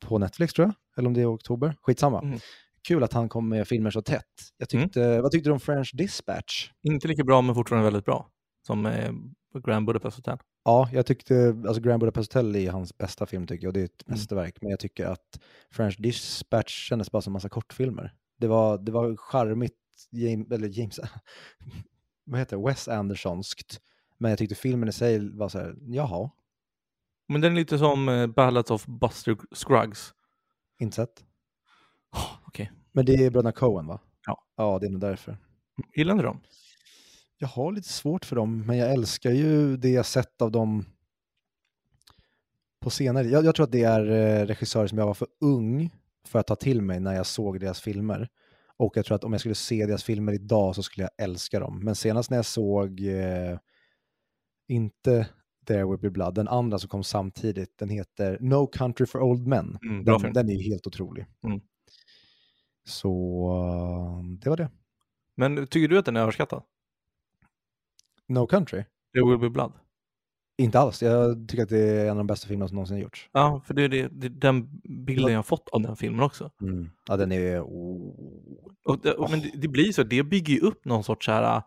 på 0.00 0.18
Netflix 0.18 0.52
tror 0.54 0.66
jag, 0.66 0.74
eller 0.98 1.06
om 1.08 1.14
det 1.14 1.20
är 1.20 1.22
i 1.22 1.26
oktober. 1.26 1.76
Skitsamma. 1.82 2.20
Mm. 2.22 2.38
Kul 2.88 3.02
att 3.02 3.12
han 3.12 3.28
kom 3.28 3.48
med 3.48 3.68
filmer 3.68 3.90
så 3.90 4.02
tätt. 4.02 4.24
Jag 4.56 4.68
tyckte, 4.68 5.20
Vad 5.20 5.30
tyckte 5.32 5.48
du 5.48 5.52
om 5.52 5.60
French 5.60 5.90
Dispatch? 5.94 6.70
Inte 6.82 7.08
lika 7.08 7.24
bra 7.24 7.42
men 7.42 7.54
fortfarande 7.54 7.84
väldigt 7.84 8.04
bra. 8.04 8.28
Som 8.66 8.86
eh, 8.86 9.12
Grand 9.66 9.86
Budapest 9.86 10.16
Hotel. 10.16 10.38
Ja, 10.64 10.88
jag 10.92 11.06
tyckte, 11.06 11.48
alltså 11.66 11.82
Grand 11.82 12.00
Budapest 12.00 12.32
Hotel 12.34 12.56
är 12.56 12.70
hans 12.70 12.98
bästa 12.98 13.26
film 13.26 13.46
tycker 13.46 13.64
jag, 13.64 13.68
och 13.68 13.72
det 13.74 13.80
är 13.80 13.84
ett 13.84 14.02
Mm. 14.06 14.18
mästerverk. 14.18 14.56
Men 14.60 14.70
jag 14.70 14.80
tycker 14.80 15.06
att 15.06 15.40
French 15.70 15.96
Dispatch 15.98 16.88
kändes 16.88 17.10
bara 17.10 17.22
som 17.22 17.30
en 17.30 17.32
massa 17.32 17.48
kortfilmer. 17.48 18.14
Det 18.38 18.46
var, 18.46 18.78
det 18.78 18.92
var 18.92 19.16
charmigt, 19.16 19.74
James, 20.10 20.50
eller 20.50 20.78
James, 20.78 21.00
vad 22.24 22.38
heter 22.40 22.56
det, 22.56 22.62
Wes 22.66 22.88
Andersonskt. 22.88 23.80
Men 24.18 24.30
jag 24.30 24.38
tyckte 24.38 24.54
filmen 24.54 24.88
i 24.88 24.92
sig 24.92 25.36
var 25.36 25.48
så 25.48 25.58
här, 25.58 25.74
jaha, 25.80 26.30
Men 27.28 27.40
den 27.40 27.52
är 27.52 27.56
lite 27.56 27.78
som 27.78 28.08
eh, 28.08 28.26
Ballads 28.26 28.70
of 28.70 28.86
Buster 28.86 29.36
Scruggs. 29.54 30.14
inte 30.78 30.96
sett. 30.96 31.24
Oh, 32.12 32.38
Okej. 32.46 32.72
Men 32.92 33.04
det 33.04 33.14
är 33.14 33.30
bröderna 33.30 33.52
Coen 33.52 33.86
va? 33.86 34.00
Ja. 34.26 34.44
Ja, 34.56 34.78
det 34.78 34.86
är 34.86 34.90
nog 34.90 35.00
därför. 35.00 35.38
Gillar 35.96 36.12
inte 36.12 36.24
dem? 36.24 36.40
Jag 37.38 37.48
har 37.48 37.72
lite 37.72 37.88
svårt 37.88 38.24
för 38.24 38.36
dem, 38.36 38.66
men 38.66 38.76
jag 38.76 38.92
älskar 38.92 39.30
ju 39.30 39.76
det 39.76 39.90
jag 39.90 40.06
sett 40.06 40.42
av 40.42 40.50
dem 40.52 40.84
på 42.80 42.90
senare. 42.90 43.28
Jag, 43.28 43.44
jag 43.44 43.54
tror 43.54 43.64
att 43.64 43.72
det 43.72 43.84
är 43.84 44.10
eh, 44.10 44.46
regissörer 44.46 44.86
som 44.86 44.98
jag 44.98 45.06
var 45.06 45.14
för 45.14 45.28
ung 45.40 45.90
för 46.26 46.38
att 46.38 46.46
ta 46.46 46.56
till 46.56 46.82
mig 46.82 47.00
när 47.00 47.14
jag 47.14 47.26
såg 47.26 47.60
deras 47.60 47.80
filmer. 47.80 48.28
Och 48.76 48.96
jag 48.96 49.04
tror 49.04 49.14
att 49.14 49.24
om 49.24 49.32
jag 49.32 49.40
skulle 49.40 49.54
se 49.54 49.86
deras 49.86 50.04
filmer 50.04 50.32
idag 50.32 50.74
så 50.74 50.82
skulle 50.82 51.04
jag 51.04 51.24
älska 51.24 51.60
dem. 51.60 51.84
Men 51.84 51.94
senast 51.94 52.30
när 52.30 52.38
jag 52.38 52.46
såg, 52.46 53.00
eh, 53.00 53.58
inte 54.68 55.28
There 55.66 55.84
Will 55.84 55.98
Be 55.98 56.10
Blood, 56.10 56.34
den 56.34 56.48
andra 56.48 56.78
som 56.78 56.88
kom 56.88 57.04
samtidigt, 57.04 57.78
den 57.78 57.88
heter 57.88 58.38
No 58.40 58.66
Country 58.66 59.06
for 59.06 59.20
Old 59.20 59.46
Men. 59.46 59.78
Mm, 59.82 60.04
den, 60.04 60.32
den 60.32 60.50
är 60.50 60.62
helt 60.62 60.86
otrolig. 60.86 61.26
Mm. 61.44 61.60
Så 62.90 63.10
eh, 64.22 64.24
det 64.38 64.50
var 64.50 64.56
det. 64.56 64.70
Men 65.36 65.66
tycker 65.66 65.88
du 65.88 65.98
att 65.98 66.04
den 66.04 66.16
är 66.16 66.20
överskattad? 66.20 66.62
No 68.28 68.46
Country? 68.46 68.84
There 69.14 69.24
will 69.30 69.38
be 69.38 69.50
blood. 69.50 69.72
Inte 70.58 70.78
alls. 70.78 71.02
Jag 71.02 71.48
tycker 71.48 71.62
att 71.62 71.68
det 71.68 71.78
är 71.78 72.04
en 72.04 72.10
av 72.10 72.16
de 72.16 72.26
bästa 72.26 72.48
filmerna 72.48 72.68
som 72.68 72.74
någonsin 72.74 72.98
gjorts. 72.98 73.28
Ja, 73.32 73.60
för 73.66 73.74
det 73.74 73.82
är, 73.82 73.88
det, 73.88 74.08
det 74.08 74.26
är 74.26 74.30
den 74.30 74.80
bilden 75.06 75.28
jag 75.32 75.38
har 75.38 75.42
fått 75.42 75.68
av 75.68 75.80
den 75.82 75.96
filmen 75.96 76.20
också. 76.20 76.50
Ja, 77.08 77.16
den 77.16 77.32
är... 77.32 77.60
Oh. 77.60 78.14
Och, 78.84 78.98
det- 79.02 79.14
och, 79.14 79.30
men 79.30 79.40
det, 79.40 79.50
det 79.54 79.68
blir 79.68 79.92
så, 79.92 80.02
det 80.02 80.22
bygger 80.22 80.54
ju 80.54 80.60
upp 80.60 80.84
någon 80.84 81.04
sorts 81.04 81.26
så 81.26 81.32
här, 81.32 81.62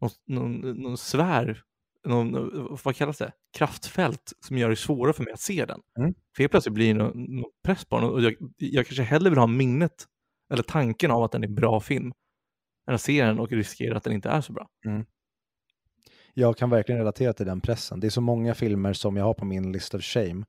någon, 0.00 0.10
någon, 0.26 0.60
någon 0.82 0.96
svär, 0.98 1.62
någon, 2.04 2.78
vad 2.84 2.96
kallas 2.96 3.18
det, 3.18 3.32
kraftfält 3.52 4.32
som 4.40 4.58
gör 4.58 4.70
det 4.70 4.76
svårare 4.76 5.12
för 5.12 5.24
mig 5.24 5.32
att 5.32 5.40
se 5.40 5.64
den. 5.64 5.80
Mm. 5.98 6.14
För 6.36 6.42
helt 6.42 6.50
plötsligt 6.50 6.74
blir 6.74 6.94
det 6.94 6.98
någon, 7.04 7.22
någon 7.24 7.50
press 7.64 7.84
på 7.84 8.00
den 8.00 8.10
och 8.10 8.22
jag, 8.22 8.34
jag 8.56 8.86
kanske 8.86 9.02
hellre 9.02 9.30
vill 9.30 9.38
ha 9.38 9.46
minnet 9.46 10.04
eller 10.50 10.62
tanken 10.62 11.10
av 11.10 11.22
att 11.22 11.32
den 11.32 11.44
är 11.44 11.48
en 11.48 11.54
bra 11.54 11.80
film 11.80 12.12
än 12.88 12.94
att 12.94 13.00
se 13.00 13.24
den 13.24 13.38
och 13.38 13.52
riskera 13.52 13.96
att 13.96 14.04
den 14.04 14.12
inte 14.12 14.28
är 14.28 14.40
så 14.40 14.52
bra. 14.52 14.68
Jag 16.34 16.56
kan 16.56 16.70
verkligen 16.70 16.98
relatera 16.98 17.32
till 17.32 17.46
den 17.46 17.60
pressen. 17.60 18.00
Det 18.00 18.06
är 18.06 18.10
så 18.10 18.20
många 18.20 18.54
filmer 18.54 18.92
som 18.92 19.16
jag 19.16 19.24
har 19.24 19.34
på 19.34 19.44
min 19.44 19.72
list 19.72 19.94
of 19.94 20.02
shame 20.02 20.44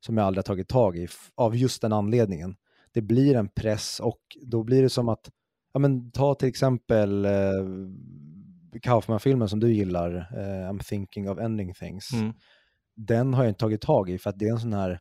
som 0.00 0.16
jag 0.16 0.26
aldrig 0.26 0.38
har 0.38 0.54
tagit 0.54 0.68
tag 0.68 0.96
i 0.96 1.08
av 1.34 1.56
just 1.56 1.82
den 1.82 1.92
anledningen. 1.92 2.56
Det 2.92 3.02
blir 3.02 3.36
en 3.36 3.48
press 3.48 4.00
och 4.00 4.20
då 4.42 4.62
blir 4.62 4.82
det 4.82 4.90
som 4.90 5.08
att, 5.08 5.30
ja 5.72 5.80
men 5.80 6.10
ta 6.10 6.34
till 6.34 6.48
exempel 6.48 7.24
eh, 7.24 7.30
Kaufman-filmen 8.82 9.48
som 9.48 9.60
du 9.60 9.72
gillar, 9.72 10.14
eh, 10.16 10.70
I'm 10.70 10.82
thinking 10.82 11.30
of 11.30 11.38
ending 11.38 11.74
things. 11.74 12.12
Mm. 12.12 12.32
Den 12.96 13.34
har 13.34 13.44
jag 13.44 13.50
inte 13.50 13.60
tagit 13.60 13.80
tag 13.80 14.10
i 14.10 14.18
för 14.18 14.30
att 14.30 14.38
det 14.38 14.48
är 14.48 14.52
en 14.52 14.60
sån 14.60 14.72
här 14.72 15.00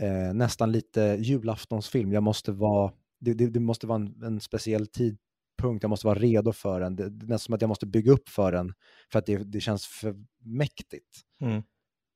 eh, 0.00 0.34
nästan 0.34 0.72
lite 0.72 1.16
julaftonsfilm. 1.20 2.12
Jag 2.12 2.22
måste 2.22 2.52
vara, 2.52 2.92
det, 3.24 3.34
det, 3.34 3.46
det 3.46 3.60
måste 3.60 3.86
vara 3.86 3.96
en, 3.96 4.22
en 4.22 4.40
speciell 4.40 4.86
tidpunkt, 4.86 5.82
jag 5.82 5.90
måste 5.90 6.06
vara 6.06 6.18
redo 6.18 6.52
för 6.52 6.80
den. 6.80 6.96
Det, 6.96 7.10
det 7.10 7.24
är 7.24 7.28
nästan 7.28 7.38
som 7.38 7.54
att 7.54 7.60
jag 7.60 7.68
måste 7.68 7.86
bygga 7.86 8.12
upp 8.12 8.28
för 8.28 8.52
den 8.52 8.72
för 9.12 9.18
att 9.18 9.26
det, 9.26 9.60
känns 9.60 9.86
för 9.86 10.14
mäktigt. 10.42 11.20
Mm. 11.40 11.62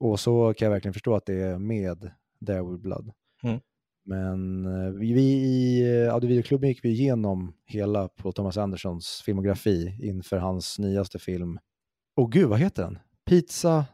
Och 0.01 0.21
så 0.21 0.55
kan 0.55 0.66
jag 0.66 0.73
verkligen 0.73 0.92
förstå 0.92 1.14
att 1.14 1.27
det 1.27 1.35
är 1.35 1.59
med 1.59 2.11
There 2.47 2.62
Will 2.62 2.79
Blood. 2.79 3.12
Mm. 3.42 3.61
Men 4.05 4.66
eh, 4.66 4.92
vi, 4.92 5.23
i 5.23 5.83
eh, 6.05 6.14
Audiovideoklubben 6.14 6.68
gick 6.68 6.85
vi 6.85 6.88
igenom 6.88 7.55
hela 7.66 8.09
Paul 8.09 8.33
Thomas 8.33 8.57
Andersons 8.57 9.23
filmografi 9.25 9.99
inför 10.03 10.37
hans 10.37 10.79
nyaste 10.79 11.18
film. 11.18 11.59
Åh 12.16 12.31
gud, 12.31 12.49
vad 12.49 12.59
heter 12.59 12.83
den? 12.83 12.99
Pizza... 13.27 13.87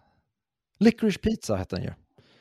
Licorice 0.79 1.19
Pizza 1.19 1.57
hette 1.57 1.77
den 1.77 1.85
ju. 1.85 1.93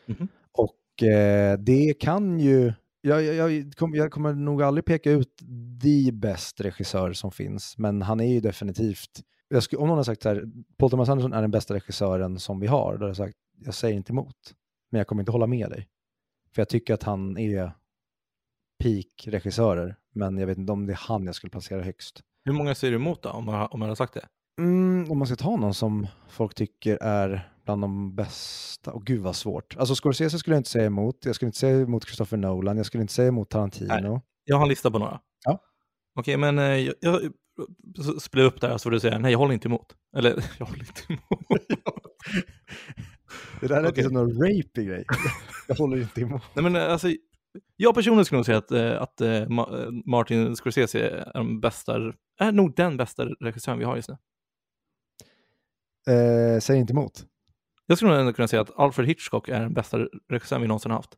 Mhm. 0.06 0.28
Och 0.52 1.04
eh, 1.04 1.60
det 1.60 1.94
kan 2.00 2.40
ju... 2.40 2.74
Jag, 3.06 3.24
jag, 3.24 3.52
jag, 3.52 3.74
kom, 3.76 3.96
jag 3.96 4.12
kommer 4.12 4.34
nog 4.34 4.64
aldrig 4.64 4.86
peka 4.86 5.12
ut 5.12 5.38
the 5.82 6.12
best 6.12 6.62
regissör 6.62 7.14
som 7.14 7.32
finns, 7.32 7.78
men 7.78 8.02
han 8.02 8.20
är 8.20 8.34
ju 8.34 8.40
definitivt... 8.40 9.22
Jag 9.48 9.64
skulle, 9.64 9.82
om 9.82 9.88
någon 9.88 9.98
har 9.98 10.04
sagt 10.04 10.24
så 10.24 10.30
här, 10.30 10.44
Paul 10.78 10.90
Thomas 10.90 11.10
Anderson 11.10 11.34
är 11.34 11.42
den 11.42 11.52
bästa 11.52 11.74
regissören 11.74 12.40
som 12.40 12.60
vi 12.60 12.68
har, 12.68 12.98
då 12.98 13.04
har 13.04 13.08
jag 13.08 13.18
sagt, 13.18 13.38
jag 13.60 13.74
säger 13.74 13.96
inte 13.96 14.14
emot. 14.14 14.54
Men 14.92 14.98
jag 14.98 15.08
kommer 15.08 15.22
inte 15.22 15.32
hålla 15.32 15.48
med 15.48 15.70
dig. 15.70 15.88
För 16.56 16.62
jag 16.62 16.70
tycker 16.70 16.94
att 16.94 17.04
han 17.04 17.38
är 17.38 17.72
peak-regissörer, 18.84 19.96
men 20.14 20.38
jag 20.38 20.48
vet 20.48 20.58
inte 20.58 20.72
om 20.72 20.86
det 20.86 20.94
är 20.94 21.08
han 21.08 21.26
jag 21.26 21.36
skulle 21.36 21.52
placera 21.52 21.84
högst. 21.84 22.22
Hur 22.46 22.54
många 22.54 22.76
säger 22.76 22.92
du 22.92 22.96
emot 22.96 23.24
då, 23.24 23.30
om 23.30 23.48
jag, 23.48 23.74
om 23.74 23.82
jag 23.82 23.88
har 23.88 23.96
sagt 23.96 24.14
det? 24.14 24.28
Mm, 24.60 25.12
om 25.12 25.18
man 25.18 25.28
ska 25.28 25.36
ta 25.36 25.56
någon 25.56 25.74
som 25.74 26.08
folk 26.30 26.56
tycker 26.56 26.98
är 27.02 27.53
bland 27.66 27.82
de 27.82 28.16
bästa, 28.16 28.92
och 28.92 29.06
gud 29.06 29.22
vad 29.22 29.36
svårt. 29.36 29.78
Alltså 29.78 29.96
Scorsese 29.96 30.40
skulle 30.40 30.56
jag 30.56 30.60
inte 30.60 30.70
säga 30.70 30.86
emot, 30.86 31.26
jag 31.26 31.36
skulle 31.36 31.48
inte 31.48 31.60
säga 31.60 31.82
emot 31.82 32.06
Christopher 32.06 32.38
Nolan, 32.38 32.78
jag 32.78 32.86
skulle 32.86 33.02
inte 33.02 33.14
säga 33.14 33.28
emot 33.28 33.50
Tarantino. 33.50 34.22
Jag 34.46 34.56
har 34.56 34.64
en 34.64 34.70
lista 34.70 34.92
på 34.92 35.00
några. 35.00 35.20
Ja. 35.46 35.60
Okej, 36.16 36.38
men 36.38 36.60
eh, 36.60 36.66
jag, 36.66 36.96
jag 37.00 37.32
spelar 38.22 38.46
upp 38.46 38.62
där 38.62 38.78
så 38.78 38.84
får 38.84 38.92
du 38.92 39.00
säga 39.00 39.20
nej, 39.20 39.32
jag 39.32 39.40
håller 39.40 39.54
inte 39.54 39.68
emot. 39.68 39.96
Eller, 40.18 40.30
jag 40.60 40.66
håller 40.66 40.80
inte 40.80 41.02
emot. 41.14 41.48
Det 43.62 43.68
där 43.68 43.84
är 43.84 43.90
okay. 43.90 44.08
någon 44.08 44.32
rapey 44.32 44.86
grej. 44.86 45.06
jag 45.68 45.76
håller 45.76 45.98
inte 45.98 46.22
emot. 46.22 46.42
nej, 46.54 46.64
men 46.64 46.76
alltså, 46.76 47.08
jag 47.76 47.96
personligen 47.96 48.26
skulle 48.26 48.38
nog 48.38 48.46
säga 48.46 48.58
att, 48.58 48.72
eh, 48.72 49.02
att 49.02 49.22
eh, 49.22 49.32
eh, 49.32 49.48
Martin 50.06 50.56
Scorsese 50.56 50.96
är, 50.96 51.32
den 51.34 51.60
bästa, 51.60 52.14
är 52.40 52.52
nog 52.52 52.76
den 52.76 52.98
bästa 52.98 53.26
regissören 53.26 53.80
vi 53.80 53.86
har 53.86 53.96
just 53.96 54.10
nu. 54.10 54.18
Eh, 56.14 56.60
säg 56.60 56.78
inte 56.78 56.94
emot. 56.94 57.26
Jag 57.86 57.98
skulle 57.98 58.12
nog 58.12 58.20
ändå 58.20 58.34
kunna 58.34 58.48
säga 58.48 58.62
att 58.62 58.80
Alfred 58.80 59.08
Hitchcock 59.08 59.50
är 59.50 59.60
den 59.60 59.74
bästa 59.74 59.98
regissören 60.30 60.62
vi 60.62 60.68
någonsin 60.68 60.92
haft. 60.92 61.10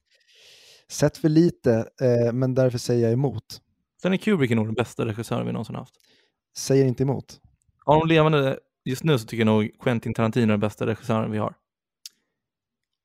Sett 0.88 1.18
för 1.18 1.30
lite, 1.30 1.90
eh, 2.02 2.34
men 2.34 2.56
därför 2.56 2.78
säger 2.78 3.04
jag 3.04 3.14
emot. 3.14 3.62
Stanley 4.00 4.18
Kubrick 4.18 4.52
är 4.52 4.56
nog 4.56 4.68
den 4.68 4.74
bästa 4.74 5.06
regissören 5.06 5.46
vi 5.46 5.52
någonsin 5.52 5.76
haft. 5.76 5.96
Säger 6.58 6.86
inte 6.86 7.04
emot. 7.04 7.42
Av 7.86 8.00
de 8.00 8.08
levande 8.08 8.60
just 8.86 9.04
nu 9.04 9.20
så 9.20 9.26
tycker 9.26 9.46
jag 9.46 9.46
nog 9.46 9.72
Quentin 9.80 10.14
Tarantino 10.14 10.44
är 10.44 10.48
den 10.48 10.60
bästa 10.60 10.86
regissören 10.86 11.32
vi 11.32 11.38
har. 11.38 11.56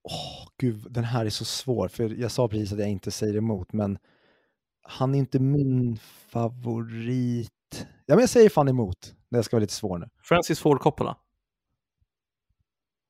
Åh, 0.08 0.48
gud, 0.58 0.86
den 0.90 1.04
här 1.04 1.26
är 1.26 1.30
så 1.30 1.44
svår, 1.44 1.88
för 1.88 2.20
jag 2.20 2.30
sa 2.30 2.48
precis 2.48 2.72
att 2.72 2.78
jag 2.78 2.88
inte 2.88 3.10
säger 3.10 3.36
emot, 3.36 3.72
men 3.72 3.98
han 4.82 5.14
är 5.14 5.18
inte 5.18 5.38
min 5.38 5.98
favorit. 6.28 7.50
Ja, 8.06 8.14
men 8.14 8.20
jag 8.20 8.28
säger 8.28 8.48
fan 8.48 8.68
emot. 8.68 9.14
Det 9.30 9.42
ska 9.42 9.56
vara 9.56 9.60
lite 9.60 9.72
svår 9.72 9.98
nu. 9.98 10.08
Francis 10.22 10.60
Ford 10.60 10.80
Coppola, 10.80 11.16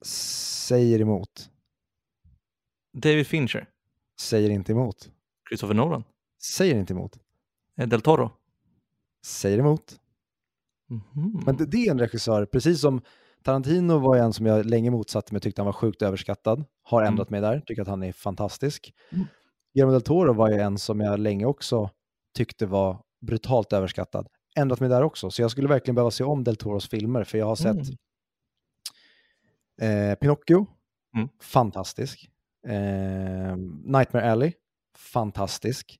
Säger 0.04 1.00
emot. 1.00 1.50
David 2.92 3.26
Fincher, 3.26 3.66
Säger 4.20 4.50
inte 4.50 4.72
emot. 4.72 5.10
Christopher 5.48 5.74
Nolan, 5.74 6.04
Säger 6.42 6.74
inte 6.78 6.92
emot. 6.92 7.18
eh, 7.76 7.88
Del 7.88 8.00
Toro. 8.00 8.30
Säger 9.26 9.58
emot. 9.58 10.00
Mhm. 10.88 11.42
Men 11.46 11.56
det, 11.56 11.66
det 11.66 11.76
är 11.86 11.90
en 11.90 11.98
regissör, 11.98 12.46
precis 12.46 12.80
som 12.80 13.02
Tarantino 13.42 13.98
var 13.98 14.16
en 14.16 14.32
som 14.32 14.46
jag 14.46 14.66
länge 14.66 14.90
motsatte 14.90 15.34
mig, 15.34 15.40
tyckte 15.40 15.60
han 15.62 15.66
var 15.66 15.72
sjukt 15.72 16.02
överskattad. 16.02 16.64
Har 16.82 17.00
Mm. 17.02 17.12
ändrat 17.12 17.30
mig 17.30 17.40
där, 17.40 17.60
tycker 17.66 17.82
att 17.82 17.88
han 17.88 18.02
är 18.02 18.12
fantastisk. 18.12 18.94
Mm. 19.10 19.26
Guillermo 19.74 19.92
del 19.92 20.02
Toro 20.02 20.32
var 20.32 20.50
ju 20.50 20.54
en 20.60 20.78
som 20.78 21.00
jag 21.00 21.20
länge 21.20 21.44
också 21.44 21.90
tyckte 22.34 22.66
var 22.66 23.02
brutalt 23.20 23.72
överskattad. 23.72 24.28
Ändrat 24.56 24.80
mig 24.80 24.88
där 24.88 25.02
också, 25.02 25.30
så 25.30 25.42
jag 25.42 25.50
skulle 25.50 25.68
verkligen 25.68 25.94
behöva 25.94 26.10
se 26.10 26.24
om 26.24 26.44
del 26.44 26.56
Toros 26.56 26.88
filmer, 26.88 27.24
för 27.24 27.38
jag 27.38 27.46
har 27.46 27.56
sett 27.56 27.76
eh, 29.80 30.14
Pinocchio, 30.14 30.66
Mm. 31.16 31.28
fantastisk. 31.42 32.30
Eh, 32.68 33.56
Nightmare 33.84 34.30
Alley, 34.32 34.52
fantastisk. 35.12 35.98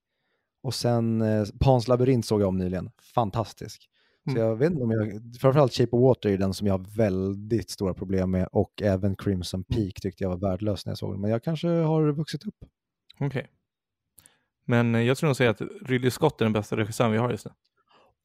Och 0.62 0.74
sen 0.74 1.22
eh, 1.22 1.44
Pans 1.60 1.88
labyrint 1.88 2.26
såg 2.26 2.40
jag 2.40 2.48
om 2.48 2.56
nyligen, 2.58 2.90
fantastisk. 3.14 3.86
Så 4.24 4.30
Mm. 4.30 4.42
jag 4.42 4.56
vet 4.56 4.70
inte 4.70 4.82
om 4.84 4.90
jag, 4.90 5.20
framförallt 5.40 5.72
Shape 5.72 5.96
of 5.96 6.02
Water 6.02 6.28
är 6.30 6.38
den 6.38 6.54
som 6.54 6.66
jag 6.66 6.74
har 6.78 6.96
väldigt 6.96 7.70
stora 7.70 7.94
problem 7.94 8.30
med 8.30 8.48
och 8.52 8.82
även 8.82 9.16
Crimson 9.16 9.64
Mm. 9.70 9.82
Peak 9.84 9.94
tyckte 10.00 10.24
jag 10.24 10.28
var 10.30 10.50
värdelös 10.50 10.86
när 10.86 10.90
jag 10.90 10.98
såg 10.98 11.12
den. 11.14 11.20
Men 11.20 11.30
jag 11.30 11.42
kanske 11.44 11.68
har 11.68 12.12
vuxit 12.12 12.46
upp. 12.46 12.54
Okej. 13.20 13.46
Men 14.64 14.94
eh, 14.94 15.00
jag 15.02 15.16
tror 15.18 15.28
nog 15.28 15.36
säga 15.36 15.50
att 15.50 15.60
Ridley 15.82 16.10
Scott 16.10 16.40
är 16.40 16.44
den 16.44 16.52
bästa 16.52 16.76
regissören 16.76 17.12
vi 17.12 17.18
har 17.18 17.30
just 17.30 17.46
nu. 17.46 17.52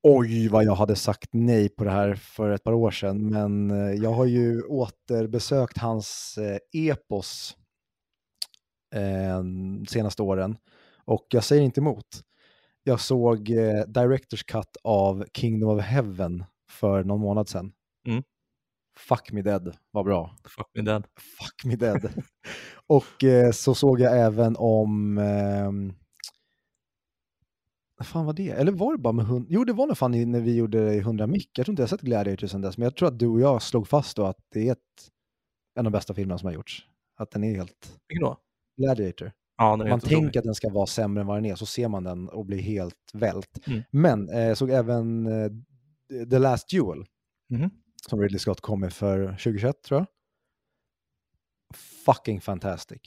Oj, 0.07 0.47
vad 0.47 0.63
jag 0.63 0.75
hade 0.75 0.95
sagt 0.95 1.29
nej 1.31 1.69
på 1.69 1.83
det 1.83 1.91
här 1.91 2.15
för 2.15 2.49
ett 2.49 2.63
par 2.63 2.73
år 2.73 2.91
sedan, 2.91 3.29
men 3.29 3.71
eh, 3.71 3.93
jag 3.93 4.11
har 4.11 4.25
ju 4.25 4.61
återbesökt 4.61 5.77
hans 5.77 6.37
eh, 6.37 6.57
epos 6.73 7.57
eh, 8.95 9.43
senaste 9.87 10.21
åren 10.21 10.57
och 11.05 11.27
jag 11.29 11.43
säger 11.43 11.61
inte 11.61 11.79
emot. 11.79 12.21
Jag 12.83 12.99
såg 12.99 13.49
eh, 13.49 13.81
Directors 13.87 14.43
Cut 14.43 14.77
av 14.83 15.25
Kingdom 15.33 15.69
of 15.69 15.83
Heaven 15.83 16.43
för 16.69 17.03
någon 17.03 17.19
månad 17.19 17.49
sedan. 17.49 17.71
Mm. 18.07 18.23
Fuck 18.97 19.31
me 19.31 19.41
dead, 19.41 19.77
vad 19.91 20.05
bra. 20.05 20.35
Fuck 20.43 20.67
me 20.73 20.81
dead. 20.81 21.07
Fuck 21.19 21.65
me 21.65 21.75
dead. 21.75 22.23
och 22.87 23.23
eh, 23.23 23.51
så 23.51 23.75
såg 23.75 23.99
jag 23.99 24.19
även 24.19 24.55
om 24.57 25.17
ehm, 25.17 25.93
fan 28.03 28.25
var 28.25 28.33
det? 28.33 28.49
Eller 28.49 28.71
var 28.71 28.91
det 28.91 28.97
bara 28.97 29.13
med 29.13 29.25
hund? 29.25 29.45
Jo, 29.49 29.63
det 29.63 29.73
var 29.73 29.87
nog 29.87 29.97
fan 29.97 30.13
i- 30.13 30.25
när 30.25 30.39
vi 30.41 30.55
gjorde 30.55 30.93
100 30.93 31.27
mick. 31.27 31.57
Jag 31.57 31.65
tror 31.65 31.71
inte 31.73 31.81
jag 31.81 31.87
har 31.87 31.97
sett 31.97 32.01
Gladiator 32.01 32.47
sedan 32.47 32.61
dess, 32.61 32.77
men 32.77 32.83
jag 32.83 32.95
tror 32.95 33.07
att 33.07 33.19
du 33.19 33.27
och 33.27 33.39
jag 33.39 33.61
slog 33.61 33.87
fast 33.87 34.17
då 34.17 34.25
att 34.25 34.37
det 34.53 34.67
är 34.67 34.71
ett, 34.71 34.79
en 35.75 35.85
av 35.85 35.91
de 35.91 35.97
bästa 35.97 36.13
filmerna 36.13 36.37
som 36.37 36.45
har 36.47 36.53
gjorts. 36.53 36.85
Att 37.17 37.31
den 37.31 37.43
är 37.43 37.55
helt 37.55 37.99
Vilken 38.07 38.23
då? 38.23 38.37
Gladiator. 38.77 39.31
Ja, 39.57 39.71
den 39.71 39.73
är 39.73 39.77
Man 39.85 39.87
helt 39.91 40.03
otrolig. 40.03 40.23
tänker 40.23 40.39
att 40.39 40.43
den 40.45 40.55
ska 40.55 40.69
vara 40.69 40.85
sämre 40.85 41.21
än 41.21 41.27
vad 41.27 41.37
den 41.37 41.45
är, 41.45 41.55
så 41.55 41.65
ser 41.65 41.87
man 41.87 42.03
den 42.03 42.29
och 42.29 42.45
blir 42.45 42.59
helt 42.61 43.11
vält. 43.13 43.67
Mm. 43.67 43.81
Men 43.91 44.29
eh, 44.29 44.39
jag 44.39 44.57
såg 44.57 44.69
även 44.69 45.25
eh, 45.27 45.49
The 46.29 46.39
Last 46.39 46.69
Duel, 46.69 47.05
Mhm. 47.49 47.69
som 48.09 48.21
Ridley 48.21 48.39
Scott 48.39 48.61
kom 48.61 48.79
med 48.79 48.93
för 48.93 49.27
2021 49.27 49.81
tror 49.83 49.99
jag. 49.99 50.07
Fucking 52.05 52.41
fantastic. 52.41 53.01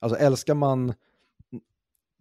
Alltså 0.00 0.18
älskar 0.18 0.54
man... 0.54 0.94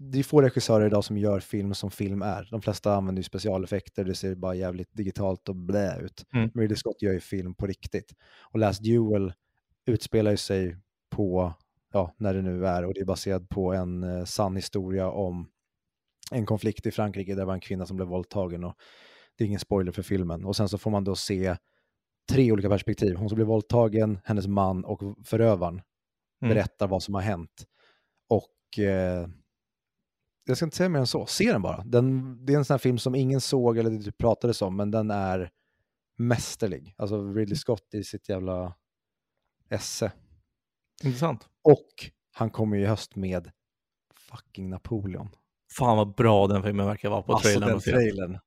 Det 0.03 0.19
är 0.19 0.23
få 0.23 0.41
regissörer 0.41 0.85
idag 0.85 1.03
som 1.03 1.17
gör 1.17 1.39
film 1.39 1.73
som 1.73 1.91
film 1.91 2.21
är. 2.21 2.47
De 2.51 2.61
flesta 2.61 2.95
använder 2.95 3.19
ju 3.19 3.23
specialeffekter, 3.23 4.03
det 4.03 4.15
ser 4.15 4.35
bara 4.35 4.55
jävligt 4.55 4.93
digitalt 4.93 5.49
och 5.49 5.55
blä 5.55 5.99
ut. 5.99 6.25
Mm. 6.33 6.51
Men 6.53 6.61
Ridley 6.61 6.77
Scott 6.77 7.01
gör 7.01 7.13
ju 7.13 7.19
film 7.19 7.55
på 7.55 7.67
riktigt. 7.67 8.13
Och 8.41 8.59
Last 8.59 8.83
Duel 8.83 9.33
utspelar 9.85 10.31
ju 10.31 10.37
sig 10.37 10.77
på, 11.09 11.53
ja, 11.93 12.15
när 12.17 12.33
det 12.33 12.41
nu 12.41 12.67
är, 12.67 12.85
och 12.85 12.93
det 12.93 12.99
är 12.99 13.05
baserat 13.05 13.49
på 13.49 13.73
en 13.73 14.03
eh, 14.03 14.23
sann 14.25 14.55
historia 14.55 15.09
om 15.09 15.47
en 16.31 16.45
konflikt 16.45 16.85
i 16.85 16.91
Frankrike 16.91 17.31
där 17.31 17.39
det 17.39 17.45
var 17.45 17.53
en 17.53 17.59
kvinna 17.59 17.85
som 17.85 17.97
blev 17.97 18.07
våldtagen. 18.07 18.63
Och 18.63 18.75
det 19.37 19.43
är 19.43 19.47
ingen 19.47 19.59
spoiler 19.59 19.91
för 19.91 20.01
filmen. 20.03 20.45
Och 20.45 20.55
sen 20.55 20.69
så 20.69 20.77
får 20.77 20.91
man 20.91 21.03
då 21.03 21.15
se 21.15 21.55
tre 22.31 22.51
olika 22.51 22.69
perspektiv. 22.69 23.15
Hon 23.15 23.29
som 23.29 23.35
blev 23.35 23.47
våldtagen, 23.47 24.19
hennes 24.23 24.47
man 24.47 24.85
och 24.85 25.01
förövaren 25.25 25.81
Mm. 26.43 26.55
berättar 26.55 26.87
vad 26.87 27.03
som 27.03 27.13
har 27.13 27.21
hänt. 27.21 27.65
Och 28.29 28.79
eh, 28.79 29.27
jag 30.45 30.57
ska 30.57 30.65
inte 30.65 30.77
säga 30.77 30.89
mer 30.89 30.99
än 30.99 31.07
så. 31.07 31.25
Se 31.25 31.51
den 31.51 31.61
bara. 31.61 31.83
Den, 31.83 32.37
det 32.45 32.53
är 32.53 32.57
en 32.57 32.65
sån 32.65 32.73
här 32.73 32.79
film 32.79 32.97
som 32.97 33.15
ingen 33.15 33.41
såg 33.41 33.77
eller 33.77 34.03
typ 34.03 34.17
pratades 34.17 34.61
om, 34.61 34.75
men 34.75 34.91
den 34.91 35.11
är 35.11 35.51
mästerlig. 36.17 36.95
Alltså 36.97 37.33
Ridley 37.33 37.55
Scott 37.55 37.93
i 37.93 38.03
sitt 38.03 38.29
jävla 38.29 38.73
esse. 39.69 40.11
Intressant. 41.03 41.49
Och 41.63 41.87
han 42.33 42.49
kommer 42.49 42.77
ju 42.77 42.83
i 42.83 42.85
höst 42.85 43.15
med 43.15 43.51
fucking 44.15 44.69
Napoleon. 44.69 45.29
Fan 45.77 45.97
vad 45.97 46.15
bra 46.15 46.47
den 46.47 46.63
filmen 46.63 46.85
verkar 46.85 47.09
vara 47.09 47.21
på 47.21 47.33
alltså 47.33 47.47
trailern. 47.47 47.67
den 47.67 47.75
och 47.75 47.83
se. 47.83 47.91
trailern. 47.91 48.39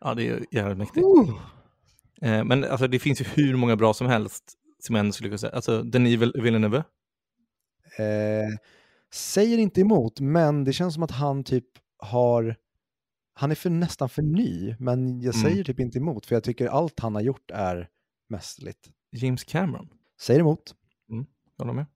Ja, 0.00 0.14
det 0.14 0.22
är 0.22 0.24
ju 0.24 0.44
jävligt 0.50 0.78
mäktigt. 0.78 1.06
Uh! 1.06 1.40
Eh, 2.22 2.44
men 2.44 2.64
alltså, 2.64 2.86
det 2.86 2.98
finns 2.98 3.20
ju 3.20 3.24
hur 3.24 3.56
många 3.56 3.76
bra 3.76 3.94
som 3.94 4.06
helst 4.06 4.54
som 4.78 4.94
jag 4.94 5.00
ändå 5.00 5.12
skulle 5.12 5.28
kunna 5.28 5.38
säga. 5.38 5.52
Alltså, 5.52 5.82
Denis 5.82 6.20
Vill- 6.20 6.42
Villeneuve. 6.42 6.84
Eh, 7.98 8.48
säger 9.12 9.58
inte 9.58 9.80
emot, 9.80 10.20
men 10.20 10.64
det 10.64 10.72
känns 10.72 10.94
som 10.94 11.02
att 11.02 11.10
han 11.10 11.44
typ 11.44 11.66
har... 11.98 12.56
Han 13.34 13.50
är 13.50 13.54
för, 13.54 13.70
nästan 13.70 14.08
för 14.08 14.22
ny, 14.22 14.76
men 14.78 15.20
jag 15.20 15.34
Mm. 15.34 15.50
säger 15.50 15.64
typ 15.64 15.80
inte 15.80 15.98
emot, 15.98 16.26
för 16.26 16.34
jag 16.36 16.44
tycker 16.44 16.66
allt 16.66 17.00
han 17.00 17.14
har 17.14 17.22
gjort 17.22 17.50
är 17.50 17.88
mästerligt. 18.28 18.90
James 19.12 19.44
Cameron. 19.44 19.88
Säger 20.20 20.40
emot. 20.40 20.74
Jag 21.58 21.64
håller 21.64 21.72
med. 21.72 21.86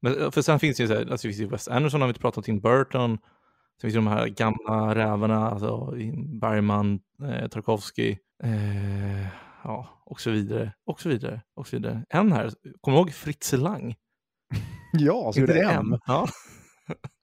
Men, 0.00 0.20
eh, 0.22 0.30
för 0.30 0.42
sen 0.42 0.58
finns 0.58 0.76
det 0.76 0.82
ju 0.82 0.88
så 0.88 0.94
här, 0.94 1.10
alltså, 1.10 1.28
finns 1.28 1.52
Wes 1.52 1.68
Anderson 1.68 2.00
har 2.00 2.08
vi 2.08 2.10
inte 2.10 2.20
pratat 2.20 2.36
om, 2.38 2.42
Tim 2.42 2.60
Burton. 2.60 3.18
Sen 3.80 3.90
finns 3.90 3.94
det 3.94 3.98
de 3.98 4.06
här 4.06 4.28
gamla 4.28 4.94
rävarna, 4.94 5.50
alltså 5.50 5.94
Bergman, 6.40 7.00
eh, 7.22 7.48
Tarkovsky, 7.48 8.16
eh, 8.42 9.26
ja, 9.64 10.02
och 10.04 10.20
så 10.20 10.30
vidare, 10.30 10.72
och 10.84 11.00
så 11.00 11.08
vidare, 11.08 11.42
och 11.54 11.66
så 11.66 11.76
vidare. 11.76 12.04
En 12.08 12.32
här, 12.32 12.50
kommer 12.80 12.96
du 12.96 13.00
ihåg 13.00 13.12
Fritz 13.12 13.52
Lang? 13.52 13.94
Ja, 14.92 15.32
så 15.32 15.40
gjorde 15.40 15.52
det 15.52 15.60
en. 15.62 15.98
Ja. 16.06 16.28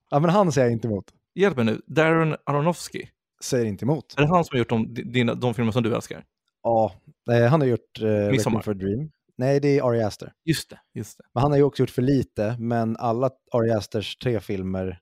Ja, 0.09 0.19
men 0.19 0.29
han 0.29 0.51
säger 0.51 0.69
inte 0.69 0.87
emot. 0.87 1.05
Hjälp 1.35 1.55
mig 1.55 1.65
nu, 1.65 1.81
Darren 1.87 2.35
Aronofsky. 2.45 3.07
Säger 3.43 3.65
inte 3.65 3.85
emot. 3.85 4.13
Är 4.17 4.21
det 4.21 4.27
han 4.27 4.45
som 4.45 4.55
har 4.55 4.59
gjort 4.59 4.69
de, 4.69 4.93
dina, 4.93 5.33
de 5.33 5.53
filmer 5.53 5.71
som 5.71 5.83
du 5.83 5.95
älskar? 5.95 6.23
Ja, 6.63 6.91
eh, 7.31 7.45
han 7.45 7.61
har 7.61 7.67
gjort 7.67 8.01
eh, 8.01 8.31
Midsommar. 8.31 8.61
For 8.61 8.71
a 8.71 8.73
Dream. 8.73 9.11
Nej, 9.37 9.59
det 9.59 9.77
är 9.79 9.89
Ari 9.89 10.01
Aster. 10.03 10.33
Just 10.45 10.69
det, 10.69 10.79
just 10.93 11.17
det. 11.17 11.23
Men 11.33 11.41
han 11.41 11.51
har 11.51 11.57
ju 11.57 11.63
också 11.63 11.83
gjort 11.83 11.89
för 11.89 12.01
lite, 12.01 12.55
men 12.59 12.97
alla 12.97 13.29
Ari 13.51 13.71
Asters 13.71 14.17
tre 14.17 14.39
filmer, 14.39 14.99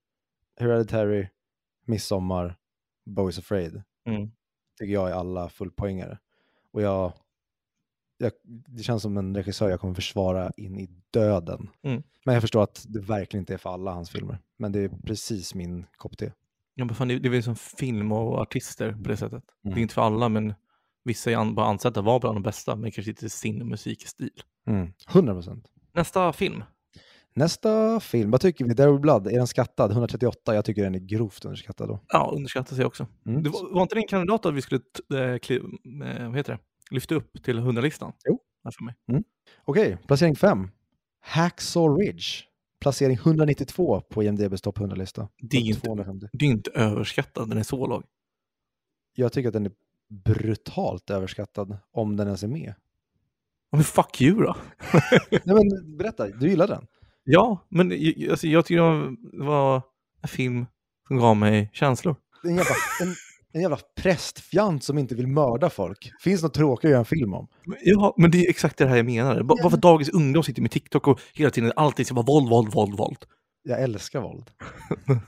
Hereditary, 0.59 1.27
Midsommar, 1.87 2.55
Bo 3.05 3.29
is 3.29 3.39
Afraid, 3.39 3.83
Mm. 4.07 4.31
tycker 4.79 4.93
jag 4.93 5.09
är 5.09 5.13
alla 5.13 5.49
fullpoängare. 5.49 6.17
Och 6.73 6.81
jag, 6.81 7.13
jag, 8.17 8.31
det 8.67 8.83
känns 8.83 9.01
som 9.01 9.17
en 9.17 9.35
regissör 9.35 9.69
jag 9.69 9.79
kommer 9.79 9.93
försvara 9.93 10.51
in 10.57 10.79
i 10.79 10.89
döden. 11.11 11.69
Mm. 11.83 12.03
Men 12.25 12.33
jag 12.33 12.41
förstår 12.43 12.63
att 12.63 12.85
det 12.87 12.99
verkligen 12.99 13.41
inte 13.41 13.53
är 13.53 13.57
för 13.57 13.69
alla 13.69 13.91
hans 13.91 14.09
filmer. 14.09 14.39
Men 14.57 14.71
det 14.71 14.79
är 14.79 14.89
precis 14.89 15.55
min 15.55 15.85
kopp 15.97 16.17
te. 16.17 16.31
Ja, 16.75 16.85
men 16.85 16.95
fan, 16.95 17.07
det, 17.07 17.19
det 17.19 17.27
är 17.27 17.31
väl 17.31 17.43
som 17.43 17.55
film 17.55 18.11
och 18.11 18.39
artister 18.41 18.91
på 18.91 19.09
det 19.09 19.17
sättet. 19.17 19.43
Det 19.63 19.67
Mm. 19.69 19.77
är 19.77 19.81
inte 19.81 19.93
för 19.93 20.01
alla, 20.01 20.29
men 20.29 20.53
vissa 21.03 21.31
är 21.31 21.35
an, 21.35 21.55
bara 21.55 21.65
ansedda 21.67 22.01
vara 22.01 22.19
bland 22.19 22.35
de 22.35 22.43
bästa, 22.43 22.75
men 22.75 22.91
kanske 22.91 23.11
inte 23.11 23.29
sin 23.29 23.67
musikstil. 23.69 24.29
Mm. 24.67 24.93
100%. 25.07 25.63
Nästa 25.93 26.33
film. 26.33 26.63
Nästa 27.33 27.99
film, 27.99 28.31
vad 28.31 28.41
tycker 28.41 28.65
vi? 28.65 28.73
Will 28.91 28.99
Blood, 28.99 29.27
är 29.27 29.31
den 29.37 29.47
skattad? 29.47 29.91
138, 29.91 30.55
jag 30.55 30.65
tycker 30.65 30.83
den 30.83 30.95
är 30.95 30.99
grovt 30.99 31.45
underskattad 31.45 31.87
då. 31.89 31.99
Ja, 32.07 32.31
underskattar 32.35 32.75
sig 32.75 32.85
också. 32.85 33.07
Mm. 33.25 33.43
Det 33.43 33.49
var, 33.49 33.73
var 33.73 33.81
inte 33.81 33.95
det 33.95 34.01
en 34.01 34.07
kandidat 34.07 34.45
att 34.45 34.53
vi 34.53 34.61
skulle 34.61 34.81
t- 34.81 35.17
eh, 35.17 35.37
kli, 35.37 35.55
eh, 35.55 36.27
vad 36.27 36.37
heter 36.37 36.53
det? 36.53 36.59
Lyfta 36.91 37.15
upp 37.15 37.43
till 37.43 37.59
100-listan? 37.59 38.13
Jo. 38.25 38.39
Här 38.63 38.71
för 38.71 38.83
mig. 38.83 38.95
Okej, 39.65 39.97
placering 40.07 40.35
5. 40.35 40.69
Hacksaw 41.21 42.03
Ridge. 42.03 42.25
Placering 42.79 43.15
192 43.15 44.01
på 44.01 44.23
IMDBs 44.23 44.61
topp 44.61 44.77
100-lista. 44.77 45.29
Det 45.37 45.57
är 45.57 45.61
ju 45.61 45.69
inte, 45.69 45.81
250. 45.81 46.27
det 46.33 46.45
är 46.45 46.49
inte 46.49 46.71
överskattad, 46.71 47.49
den 47.49 47.57
är 47.57 47.63
så 47.63 47.87
låg. 47.87 48.03
Jag 49.15 49.33
tycker 49.33 49.47
att 49.49 49.53
den 49.53 49.65
är 49.65 49.71
brutalt 50.09 51.09
överskattad, 51.09 51.77
om 51.91 52.15
den 52.15 52.27
ens 52.27 52.43
är 52.43 52.47
med. 52.47 52.73
Men 53.71 53.83
fuck 53.83 54.21
you 54.21 54.43
då. 54.43 54.55
Nej 55.31 55.41
men 55.45 55.97
berätta, 55.97 56.27
du 56.27 56.49
gillar 56.49 56.67
den? 56.67 56.87
Ja, 57.23 57.65
men 57.69 57.91
alltså, 58.31 58.47
jag 58.47 58.65
tycker 58.65 58.81
det 59.37 59.45
var, 59.45 59.81
en 60.21 60.27
film 60.27 60.65
som 61.07 61.17
gav 61.17 61.37
mig 61.37 61.69
känslor. 61.73 62.15
En 62.43 62.55
jävla, 62.55 62.75
en, 63.01 63.15
en 63.55 63.61
jävla 63.61 63.79
prästfjant 63.95 64.83
som 64.83 64.97
inte 64.97 65.15
vill 65.15 65.27
mörda 65.27 65.69
folk. 65.69 66.11
Finns 66.19 66.43
något 66.43 66.53
tråkigare 66.53 66.89
att 66.89 66.91
göra 66.91 66.99
en 66.99 67.05
film 67.05 67.33
om? 67.33 67.47
Ja, 67.81 68.13
men 68.17 68.31
det 68.31 68.45
är 68.45 68.49
exakt 68.49 68.77
det 68.77 68.87
här 68.87 68.95
jag 68.95 69.05
menar. 69.05 69.41
Varför 69.63 69.77
dagens 69.77 70.09
ungdom 70.09 70.43
sitter 70.43 70.61
med 70.61 70.71
TikTok 70.71 71.07
och 71.07 71.19
hela 71.33 71.49
tiden 71.49 71.71
alltid 71.75 72.05
ska 72.05 72.15
vara 72.15 72.25
våld, 72.25 72.49
våld, 72.49 72.73
våld, 72.73 72.97
våld. 72.97 73.17
Jag 73.63 73.81
älskar 73.81 74.21
våld. 74.21 74.51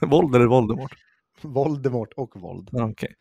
våld 0.00 0.34
eller 0.34 0.46
Voldemort? 0.46 0.92
Voldemort 1.42 2.12
och 2.16 2.40
våld. 2.40 2.68
Ja, 2.72 2.90
Okej. 2.90 3.14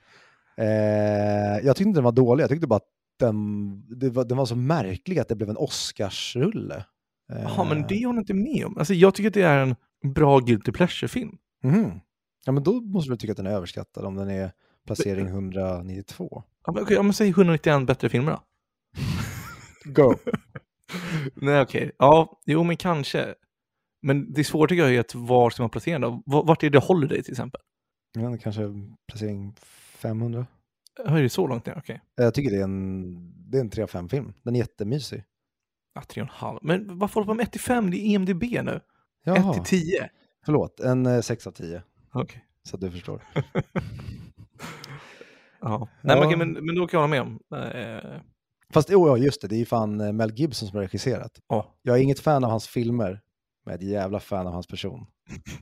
Eh, 0.58 1.66
jag 1.66 1.76
tyckte 1.76 1.88
inte 1.88 1.98
den 1.98 2.04
var 2.04 2.12
dålig, 2.12 2.44
jag 2.44 2.50
tyckte 2.50 2.68
bara 2.68 2.76
att 2.76 2.90
den, 3.20 4.14
var, 4.14 4.26
den 4.26 4.38
var 4.38 4.46
så 4.46 4.56
märklig 4.56 5.20
att 5.20 5.28
det 5.28 5.36
blev 5.36 5.50
en 5.50 5.58
Oscarsrulle. 5.58 6.86
Eh, 7.34 7.66
men 7.70 7.86
det 7.88 8.06
håller 8.06 8.20
inte 8.20 8.34
med 8.34 8.66
om. 8.66 8.78
Alltså, 8.78 8.94
jag 8.94 9.16
tycker 9.16 9.28
att 9.28 9.34
det 9.34 9.42
är 9.42 9.58
en 9.58 9.76
bra 10.14 10.40
guilty 10.40 10.72
pleasure-film. 10.72 11.38
mhm. 11.64 12.00
Ja, 12.46 12.52
men 12.52 12.64
då 12.64 12.82
måste 12.82 13.12
du 13.12 13.18
tycka 13.18 13.32
att 13.32 13.38
den 13.38 13.46
är 13.46 13.52
överskattad 13.52 14.06
om 14.06 14.16
den 14.16 14.30
är 14.30 14.52
placering 14.88 15.28
192. 15.28 16.44
Ja, 16.66 16.72
men, 16.72 16.86
ja, 16.90 17.04
men 17.04 17.14
säg 17.14 17.30
191 17.30 17.88
bättre 17.88 18.10
filmer 18.10 18.32
då. 18.32 18.44
Go! 19.94 20.16
Nej, 21.36 21.62
okej. 21.62 21.92
Ja, 21.98 22.42
jo, 22.46 22.64
men 22.64 22.78
kanske. 22.78 23.36
Men 24.02 24.34
det 24.34 24.42
är 24.42 24.44
svårt 24.44 24.70
tycker 24.70 24.84
jag 24.84 24.96
är 24.96 25.00
att 25.00 25.16
var 25.16 25.50
ska 25.50 25.64
man 25.64 25.70
placera 25.70 26.00
då? 26.00 26.24
Vart 26.26 26.64
är 26.64 26.70
det 26.70 26.80
Holiday 26.80 27.24
till 27.24 27.34
exempel? 27.34 27.62
Ja, 28.14 28.38
kanske 28.38 28.62
placering 29.08 29.56
500. 29.98 30.46
Hör 31.06 31.22
det 31.22 31.30
så 31.30 31.48
långt 31.48 31.66
ner? 31.66 31.76
Okej. 31.78 32.02
Jag 32.16 32.34
tycker 32.34 32.52
det 32.52 32.58
är 32.58 32.64
en, 32.64 33.34
det 33.52 33.58
är 33.58 33.62
en 33.62 33.70
3 33.70 33.84
av 33.84 33.88
5 33.88 34.10
film. 34.10 34.34
Den 34.44 34.56
är 34.56 34.60
jättemysig. 34.60 35.24
Ja, 35.94 36.02
3,5. 36.02 36.60
Men 36.62 37.00
varför 37.00 37.14
håller 37.14 37.26
du 37.26 37.32
på 37.32 37.34
med 37.34 37.44
1 37.44 37.52
till 37.52 37.62
5? 37.62 37.92
Det 37.92 37.98
är 37.98 38.16
EMDB 38.16 38.44
nu. 38.44 38.76
1 38.76 38.82
Jaha, 39.24 39.54
till 39.54 39.64
10. 39.64 40.10
förlåt. 40.46 40.80
En 40.80 41.06
eh, 41.06 41.22
6 41.22 41.48
av 41.48 41.52
10. 41.52 41.84
Okej. 42.12 42.46
Så 42.64 42.76
att 42.76 42.82
du 42.82 42.92
förstår. 42.92 43.22
Ja. 45.62 45.88
Nej, 46.02 46.20
men, 46.20 46.30
Ja. 46.30 46.38
men, 46.38 46.66
men 46.66 46.76
då 46.76 46.88
kan 46.88 46.98
jag 47.02 47.08
hålla 47.08 47.24
med 47.24 47.40
om. 47.52 47.58
Eh, 47.66 48.22
Fast 48.74 48.90
oh, 48.90 49.08
ja, 49.08 49.18
just 49.18 49.42
det, 49.42 49.48
det 49.48 49.56
är 49.56 49.60
ju 49.60 49.66
fan 49.66 50.02
eh, 50.02 50.12
Mel 50.14 50.32
Gibson 50.34 50.70
som 50.70 50.76
har 50.78 50.84
regisserat. 50.84 51.32
ja. 51.48 51.76
Jag 51.82 51.98
är 51.98 52.02
inget 52.02 52.20
fan 52.20 52.44
av 52.44 52.50
hans 52.50 52.68
filmer, 52.68 53.22
men 53.66 53.76
ett 53.76 53.82
jävla 53.82 54.20
fan 54.20 54.48
av 54.48 54.54
hans 54.54 54.68
person. 54.68 55.06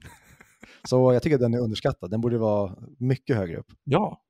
Så 0.88 1.14
jag 1.14 1.24
tycker 1.24 1.36
att 1.36 1.42
den 1.42 1.54
är 1.54 1.60
underskattad. 1.60 2.12
Den 2.12 2.22
borde 2.22 2.38
vara 2.38 2.76
mycket 3.00 3.36
högre 3.36 3.58
upp. 3.58 3.72
Ja, 3.84 4.22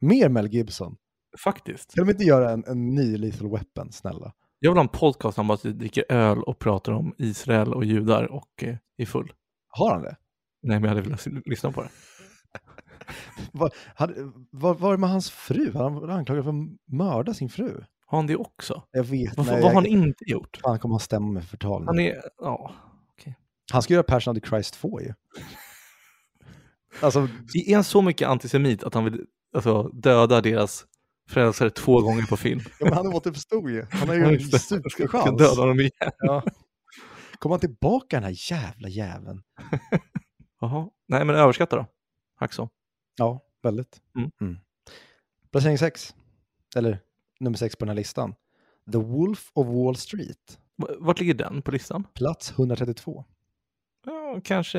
Mer 0.00 0.28
Mel 0.28 0.46
Gibson. 0.48 0.96
faktiskt. 1.44 1.94
Kan 1.94 2.06
de 2.06 2.12
inte 2.12 2.24
göra 2.24 2.50
en, 2.50 2.64
en 2.66 2.94
ny 2.94 3.16
Lethal 3.16 3.50
Weapon, 3.50 3.92
snälla? 3.92 4.32
Jag 4.58 4.70
vill 4.70 4.76
ha 4.76 4.82
en 4.82 4.88
podcast 4.88 5.38
om 5.38 5.50
att 5.50 5.62
dricker 5.62 6.04
öl 6.08 6.42
och 6.42 6.58
pratar 6.58 6.92
om 6.92 7.14
Israel 7.18 7.74
och 7.74 7.84
judar 7.84 8.24
och 8.32 8.62
eh, 8.64 8.76
är 8.96 9.06
full. 9.06 9.32
Har 9.68 9.90
han 9.92 10.02
det? 10.02 10.16
Nej, 10.62 10.80
men 10.80 10.82
jag 10.82 10.88
hade 10.88 11.00
velat 11.02 11.26
lyssna 11.46 11.72
på 11.72 11.82
det. 11.82 11.88
Vad 13.52 13.72
hade- 13.94 14.32
vad 14.50 14.78
var 14.78 14.92
det 14.92 14.98
med 14.98 15.10
hans 15.10 15.30
fru? 15.30 15.72
Han 15.74 15.94
var 15.94 16.08
anklagad 16.08 16.44
för 16.44 16.50
att 16.50 16.92
mörda 16.92 17.34
sin 17.34 17.48
fru. 17.48 17.84
Har 18.06 18.18
han 18.18 18.26
det 18.26 18.36
också? 18.36 18.82
Jag 18.92 19.04
vet 19.04 19.36
Vad, 19.36 19.46
nej, 19.46 19.54
vad 19.62 19.64
har 19.70 19.74
han 19.74 19.86
inte 19.86 20.24
gjort? 20.30 20.56
Fan 20.62 20.78
kommer 20.78 20.92
han 20.92 21.00
stämma 21.00 21.32
med 21.32 21.44
förtal. 21.48 21.86
Han 21.86 21.98
är, 22.00 22.22
ja. 22.38 22.72
Han 23.72 23.82
ska 23.82 23.94
göra 23.94 24.02
Passion 24.02 24.36
of 24.36 24.42
the 24.42 24.48
Christ 24.48 24.74
2 24.74 25.00
ju. 25.00 25.14
Alltså, 27.00 27.28
Är 27.66 27.74
han 27.74 27.84
så 27.84 28.02
mycket 28.02 28.28
antisemit 28.28 28.84
att 28.84 28.94
han 28.94 29.04
vill 29.04 29.26
alltså, 29.54 29.82
döda 29.82 30.40
deras 30.40 30.84
frälsare 31.28 31.70
två 31.70 32.00
gånger 32.00 32.22
på 32.22 32.36
film? 32.36 32.60
ja, 32.80 32.84
men 32.84 32.92
han 32.94 33.06
återuppstod 33.06 33.70
ju. 33.70 33.86
Han 33.90 34.08
har 34.08 34.14
ju 34.14 34.22
en 34.24 34.32
just 34.32 34.52
det. 34.52 34.58
Ska 34.58 34.78
superchans. 34.90 35.38
döda 35.38 35.60
honom 35.62 35.80
igen. 35.80 35.92
Ja. 36.18 36.42
Kommer 37.38 37.52
han 37.54 37.60
tillbaka 37.60 38.16
den 38.16 38.24
här 38.24 38.50
jävla 38.52 38.88
jäveln? 38.88 39.42
Jaha. 40.60 40.88
Nej, 41.08 41.24
men 41.24 41.36
överskatta 41.36 41.76
då. 41.76 41.86
Hacksaw. 42.36 42.70
Ja, 43.16 43.40
väldigt. 43.62 44.00
Mm. 44.40 44.58
Placering 45.52 45.78
6. 45.78 46.14
Eller 46.76 46.98
nummer 47.40 47.56
6 47.58 47.76
på 47.76 47.84
den 47.84 47.88
här 47.88 47.96
listan. 47.96 48.34
The 48.92 48.98
Wolf 48.98 49.50
of 49.54 49.66
Wall 49.66 49.96
Street. 49.96 50.58
V- 50.82 50.94
Vart 50.98 51.20
ligger 51.20 51.34
den 51.34 51.62
på 51.62 51.70
listan? 51.70 52.04
Plats 52.14 52.50
132. 52.50 53.24
Ja, 54.06 54.40
kanske, 54.44 54.78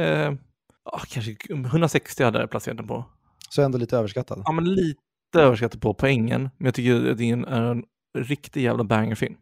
ja, 0.83 1.01
kanske 1.07 1.35
160 1.49 2.23
hade 2.23 2.39
jag 2.39 2.49
placerat 2.49 2.77
den 2.77 2.87
på. 2.87 3.05
Så 3.49 3.61
ändå 3.61 3.77
lite 3.77 3.97
överskattad. 3.97 4.41
Ja, 4.45 4.51
men 4.51 4.73
lite 4.73 4.99
överskattat 5.33 5.81
på 5.81 5.93
poängen. 5.93 6.41
Men 6.57 6.65
jag 6.65 6.73
tycker 6.75 7.11
att 7.11 7.17
det 7.17 7.23
är 7.23 7.33
en, 7.33 7.45
en 7.45 7.83
riktig 8.17 8.63
jävla 8.63 8.83
bangerfilm. 8.83 9.35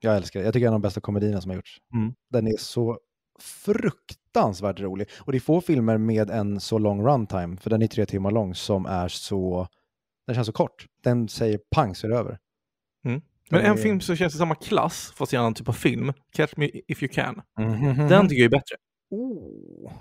Jag 0.00 0.16
älskar 0.16 0.40
det. 0.40 0.44
Jag 0.46 0.52
tycker 0.54 0.64
det 0.64 0.66
är 0.66 0.68
en 0.68 0.74
av 0.74 0.80
de 0.80 0.86
bästa 0.86 1.00
komedierna 1.00 1.40
som 1.40 1.50
har 1.50 1.56
gjorts. 1.56 1.78
Mm. 1.94 2.14
Den 2.30 2.46
är 2.46 2.56
så 2.58 2.98
fruktansvärt 3.38 4.80
rolig. 4.80 5.08
Och 5.18 5.32
det 5.32 5.38
är 5.38 5.40
få 5.40 5.60
filmer 5.60 5.98
med 5.98 6.30
en 6.30 6.60
så 6.60 6.78
lång 6.78 7.06
runtime, 7.06 7.56
för 7.56 7.70
den 7.70 7.82
är 7.82 7.86
tre 7.86 8.06
timmar 8.06 8.30
lång, 8.30 8.54
som 8.54 8.86
är 8.86 9.08
så... 9.08 9.68
Den 10.26 10.34
känns 10.34 10.46
så 10.46 10.52
kort. 10.52 10.86
Den 11.02 11.28
säger 11.28 11.60
pang 11.70 11.94
så 11.94 12.06
är 12.06 12.10
det 12.10 12.16
över. 12.16 12.38
Mm. 13.04 13.22
Men 13.50 13.60
en 13.60 13.72
är- 13.72 13.76
film 13.76 14.00
som 14.00 14.16
känns 14.16 14.34
i 14.34 14.38
samma 14.38 14.54
klass, 14.54 15.12
fast 15.16 15.32
i 15.32 15.36
en 15.36 15.40
annan 15.40 15.54
typ 15.54 15.68
av 15.68 15.72
film, 15.72 16.12
Catch 16.32 16.52
Me 16.56 16.70
If 16.86 17.02
You 17.02 17.12
Can. 17.12 17.42
Mhm. 17.58 18.08
Den 18.08 18.28
tycker 18.28 18.42
jag 18.42 18.46
är 18.46 18.58
bättre. 18.58 18.76
Oh. 19.10 19.92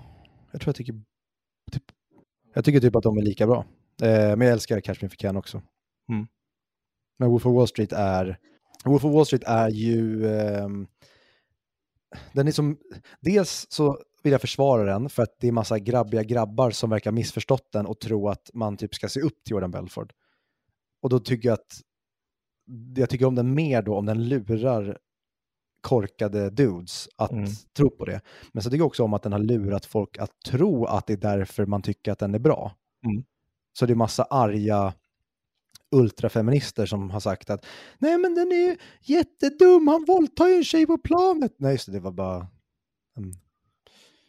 Jag 0.52 0.62
tror 0.62 0.70
jag 0.70 0.76
tycker... 0.76 0.94
Typ, 1.72 1.84
jag 2.54 2.66
tycker 2.66 2.80
typ 2.80 2.96
att 2.96 3.04
de 3.04 3.18
är 3.18 3.22
lika 3.22 3.48
bra. 3.48 3.66
Eh, 4.02 4.36
men 4.36 4.42
jag 4.42 4.52
älskar 4.52 4.80
Catch 4.82 5.02
Me 5.02 5.06
If 5.06 5.14
You 5.14 5.18
Can 5.18 5.38
också. 5.38 5.62
Mm. 6.10 6.28
Men 7.20 7.30
Wolf 7.30 7.46
of 7.46 7.56
Wall 7.56 7.68
Street 7.68 7.94
är... 7.94 8.38
Wolf 8.86 9.06
of 9.06 9.14
Wall 9.14 9.26
Street 9.26 9.44
är 9.44 9.70
ju... 9.70 10.28
ehm, 10.28 10.88
den 12.34 12.48
är 12.48 12.52
som... 12.52 12.78
Dels 13.22 13.68
så 13.70 14.00
vill 14.24 14.32
jag 14.32 14.42
försvara 14.42 14.84
den 14.84 15.10
för 15.10 15.24
att 15.24 15.36
det 15.40 15.48
är 15.48 15.52
massa 15.52 15.80
grabbiga 15.80 16.24
grabbar 16.24 16.72
som 16.72 16.90
verkar 16.90 17.12
missförstått 17.12 17.72
den 17.72 17.86
och 17.86 18.00
tro 18.00 18.30
att 18.30 18.50
man 18.54 18.78
typ 18.78 18.96
ska 18.96 19.10
se 19.10 19.22
upp 19.22 19.44
till 19.44 19.52
Jordan 19.52 19.72
Belford. 19.72 20.14
Och 21.02 21.10
då 21.10 21.20
tycker 21.20 21.50
jag 21.50 21.54
att... 21.54 21.82
Jag 22.96 23.10
tycker 23.10 23.26
om 23.26 23.36
den 23.36 23.54
mer 23.54 23.82
då 23.82 23.96
om 23.96 24.06
den 24.06 24.30
lurar 24.30 24.98
korkade 25.82 26.50
dudes 26.50 27.10
att 27.16 27.32
Mm. 27.32 27.50
tro 27.78 27.90
på 27.90 28.06
det. 28.06 28.22
Men 28.52 28.64
så 28.64 28.70
tycker 28.70 28.80
jag 28.80 28.88
också 28.88 29.04
om 29.04 29.14
att 29.14 29.24
den 29.24 29.32
har 29.32 29.40
lurat 29.40 29.86
folk 29.86 30.18
att 30.18 30.32
tro 30.46 30.86
att 30.86 31.08
det 31.08 31.14
är 31.14 31.18
därför 31.18 31.66
man 31.66 31.82
tycker 31.82 32.12
att 32.12 32.20
den 32.20 32.36
är 32.36 32.40
bra. 32.40 32.76
Mm. 33.06 33.24
Så 33.74 33.86
det 33.86 33.94
är 33.94 33.96
massa 33.96 34.24
arga 34.24 34.94
ultrafeminister 35.98 36.86
som 36.86 37.10
har 37.10 37.20
sagt 37.20 37.50
att 37.50 37.66
nej 38.00 38.18
men 38.18 38.36
den 38.36 38.52
är 38.52 38.56
ju 38.70 38.78
jättedum, 39.02 39.88
han 39.88 40.06
våldtar 40.08 40.48
ju 40.48 40.54
en 40.56 40.64
tjej 40.64 40.88
på 40.88 40.98
planet. 40.98 41.56
Nej 41.58 41.72
just 41.72 41.86
det, 41.86 41.92
det 41.92 42.00
var 42.00 42.12
bara... 42.12 42.48
Mm. 43.18 43.32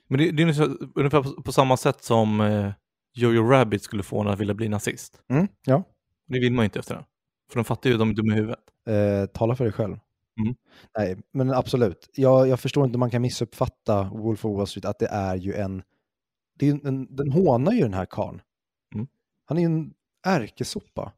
Men 0.09 0.19
det, 0.19 0.31
det 0.31 0.43
är 0.43 0.45
ungefär- 0.45 0.77
ungefär 0.95 1.23
på, 1.23 1.43
på 1.43 1.53
samma 1.53 1.77
sätt 1.77 2.05
som 2.05 2.41
eh, 2.41 2.73
Jojo 3.15 3.43
Rabbit 3.51 3.83
skulle 3.83 4.03
få 4.03 4.23
när 4.23 4.31
han 4.31 4.39
ville 4.39 4.55
bli 4.55 4.69
nazist. 4.69 5.23
Mm, 5.29 5.49
ja, 5.67 5.83
Det 6.27 6.41
vill 6.41 6.53
man 6.53 6.63
ju 6.63 6.65
inte 6.65 6.79
efter 6.79 6.95
den. 6.95 7.05
För 7.51 7.59
de 7.59 7.65
fattar 7.65 7.91
ju 7.91 7.95
att 7.95 8.01
de 8.01 8.11
är 8.11 8.15
dumma 8.15 8.33
i 8.33 8.37
huvudet. 8.37 8.61
eh, 8.89 9.27
tala 9.27 9.57
för 9.57 9.65
dig 9.65 9.73
själv. 9.73 9.97
Mm. 10.41 10.55
Nej, 10.99 11.17
men 11.33 11.51
absolut. 11.53 12.11
Jag, 12.15 12.49
jag 12.49 12.61
förstår 12.61 12.85
inte 12.85 12.97
hur 12.97 12.99
man 12.99 13.11
kan 13.11 13.23
missuppfatta 13.23 14.03
Wolf 14.05 14.45
of 14.45 14.57
Wall 14.57 14.67
Street, 14.67 14.85
att 14.85 14.99
det 14.99 15.07
är 15.09 15.37
ju 15.37 15.55
en... 15.55 15.83
Det 16.59 16.69
är 16.69 16.87
en 16.87 17.17
den 17.17 17.33
hånar 17.33 17.73
ju 17.73 17.81
den 17.81 17.95
här 17.95 18.07
karln. 18.07 18.41
Mm. 18.95 19.07
Han 19.45 19.59
är 19.59 19.63
ju 19.63 19.67
en 19.67 19.93
ärkesopa. 20.27 21.13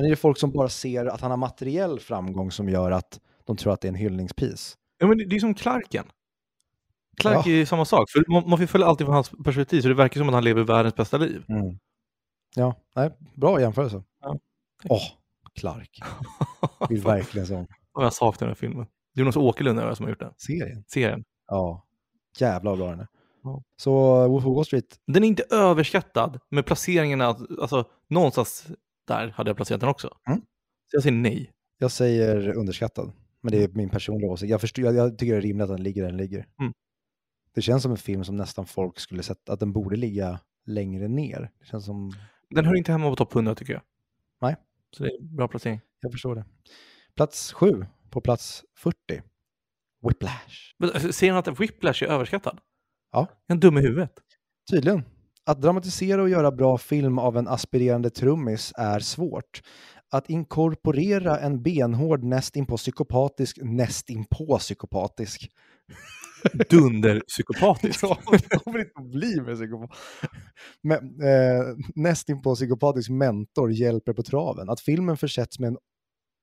Mm. 0.00 0.02
Men 0.02 0.04
är 0.06 0.10
det 0.10 0.16
folk 0.20 0.38
som 0.38 0.50
bara 0.52 0.68
ser 0.68 1.06
att 1.06 1.20
han 1.20 1.30
har 1.30 1.38
materiell 1.38 2.00
framgång 2.00 2.50
som 2.50 2.68
gör 2.68 2.90
att 2.90 3.20
de 3.44 3.56
tror 3.56 3.72
att 3.72 3.80
det 3.80 3.86
är 3.88 3.92
en 3.92 3.94
hyllningspris? 3.94 4.76
Ja, 4.98 5.06
men 5.06 5.18
det, 5.18 5.24
det 5.24 5.36
är 5.36 5.40
som 5.40 5.54
Clarken. 5.54 6.04
Clark 7.16 7.46
Ja. 7.46 7.50
är 7.50 7.54
ju 7.56 7.66
samma 7.66 7.84
sak. 7.84 8.10
För 8.10 8.24
man, 8.32 8.48
man 8.48 8.58
får 8.58 8.66
följa 8.66 8.86
alltid 8.86 9.06
från 9.06 9.14
hans 9.14 9.30
perspektiv, 9.44 9.80
så 9.80 9.88
det 9.88 9.94
verkar 9.94 10.20
som 10.20 10.28
att 10.28 10.34
han 10.34 10.44
lever 10.44 10.62
världens 10.62 10.94
bästa 10.94 11.18
liv. 11.18 11.44
Ja, 12.56 12.74
nej, 12.96 13.10
bra 13.34 13.60
jämförelse. 13.60 14.02
Ja, 14.20 14.38
Åh, 14.88 15.02
Clark. 15.54 16.00
Vill 16.88 17.02
verkligen 17.02 17.46
se 17.46 17.54
om 17.54 17.66
Och 17.92 18.04
jag 18.04 18.12
saknar 18.12 18.46
den 18.48 18.48
här 18.48 18.54
filmen. 18.54 18.86
Jonas 19.14 19.36
Åkerlund 19.36 19.80
är 19.80 19.86
det 19.86 19.96
som 19.96 20.04
har 20.04 20.10
gjort 20.10 20.20
den. 20.20 20.32
serien. 20.36 20.84
Serien. 20.86 21.24
Ja, 21.46 21.86
jävla 22.38 22.76
bra 22.76 22.90
den 22.90 23.00
är. 23.00 23.06
Ja. 23.42 23.62
Så 23.76 23.92
Wolf 24.28 24.46
of 24.46 24.56
Wall 24.56 24.64
Street, 24.64 24.98
Den 25.06 25.24
är 25.24 25.28
inte 25.28 25.44
överskattad, 25.50 26.40
men 26.50 26.64
placeringarna, 26.64 27.26
alltså 27.60 27.84
någonstans 28.08 28.66
där 29.04 29.28
hade 29.28 29.50
jag 29.50 29.56
placerat 29.56 29.80
den 29.80 29.90
också. 29.90 30.16
Mm. 30.28 30.40
Så 30.86 30.96
jag 30.96 31.02
säger 31.02 31.16
nej. 31.16 31.52
jag 31.78 31.90
säger 31.90 32.56
underskattad. 32.56 33.12
Men 33.40 33.52
det 33.52 33.64
är 33.64 33.68
min 33.68 33.88
personliga 33.88 34.30
åsikt. 34.30 34.50
Jag, 34.50 34.60
förstår, 34.60 34.84
jag, 34.84 34.94
jag 34.94 35.18
tycker 35.18 35.32
det 35.32 35.38
är 35.38 35.42
rimligt 35.42 35.64
att 35.64 35.76
den 35.76 35.82
ligger 35.82 36.02
där 36.02 36.08
den 36.08 36.16
ligger. 36.16 36.46
Mm. 36.60 36.72
Det 37.54 37.62
känns 37.62 37.82
som 37.82 37.92
en 37.92 37.98
film 37.98 38.24
som 38.24 38.36
nästan 38.36 38.66
folk 38.66 38.98
skulle 38.98 39.22
sätta, 39.22 39.52
att 39.52 39.60
den 39.60 39.72
borde 39.72 39.96
ligga 39.96 40.40
längre 40.66 41.08
ner. 41.08 41.50
Det 41.60 41.66
känns 41.66 41.84
som, 41.84 42.12
Den 42.50 42.64
hör 42.64 42.74
inte 42.76 42.92
hemma 42.92 43.10
på 43.10 43.16
topp 43.16 43.34
100 43.34 43.54
tycker 43.54 43.72
jag. 43.72 43.82
Nej. 44.40 44.56
Så 44.90 45.02
det 45.02 45.08
är 45.08 45.22
bra 45.22 45.48
placering. 45.48 45.80
jag 46.00 46.12
förstår 46.12 46.34
det. 46.34 46.44
Plats 47.14 47.52
sju, 47.52 47.86
på 48.10 48.20
plats 48.20 48.64
40. 48.76 48.96
Whiplash. 50.08 51.12
Ser 51.12 51.30
han 51.32 51.38
att 51.38 51.60
Whiplash 51.60 52.04
är 52.04 52.08
överskattad? 52.08 52.58
Ja. 53.12 53.20
Är 53.20 53.48
han 53.48 53.60
dum 53.60 53.78
i 53.78 53.80
huvudet? 53.80 54.12
Tydligen. 54.70 55.04
Att 55.46 55.62
dramatisera 55.62 56.22
och 56.22 56.28
göra 56.28 56.52
bra 56.52 56.78
film 56.78 57.18
av 57.18 57.36
en 57.36 57.48
aspirerande 57.48 58.10
trummis 58.10 58.72
är 58.76 59.00
svårt. 59.00 59.62
Att 60.12 60.30
inkorporera 60.30 61.38
en 61.38 61.62
benhård 61.62 62.24
nästinpå 62.24 62.76
psykopatisk, 62.76 63.58
nästinpå 63.62 64.58
psykopatisk. 64.58 65.50
Dunderpsykopatisk. 66.70 68.00
Ja, 68.02 68.18
det 68.30 68.64
kommer 68.64 68.78
inte 68.78 68.92
att 68.94 69.10
bli 69.10 69.40
med 69.40 69.56
psykopat. 69.56 69.90
Men, 70.82 70.98
eh, 70.98 71.76
nästinpå 71.94 72.54
psykopatisk 72.54 73.10
mentor 73.10 73.72
hjälper 73.72 74.12
på 74.12 74.22
traven. 74.22 74.70
Att 74.70 74.80
filmen 74.80 75.16
försätts 75.16 75.58
med 75.58 75.68
en 75.68 75.76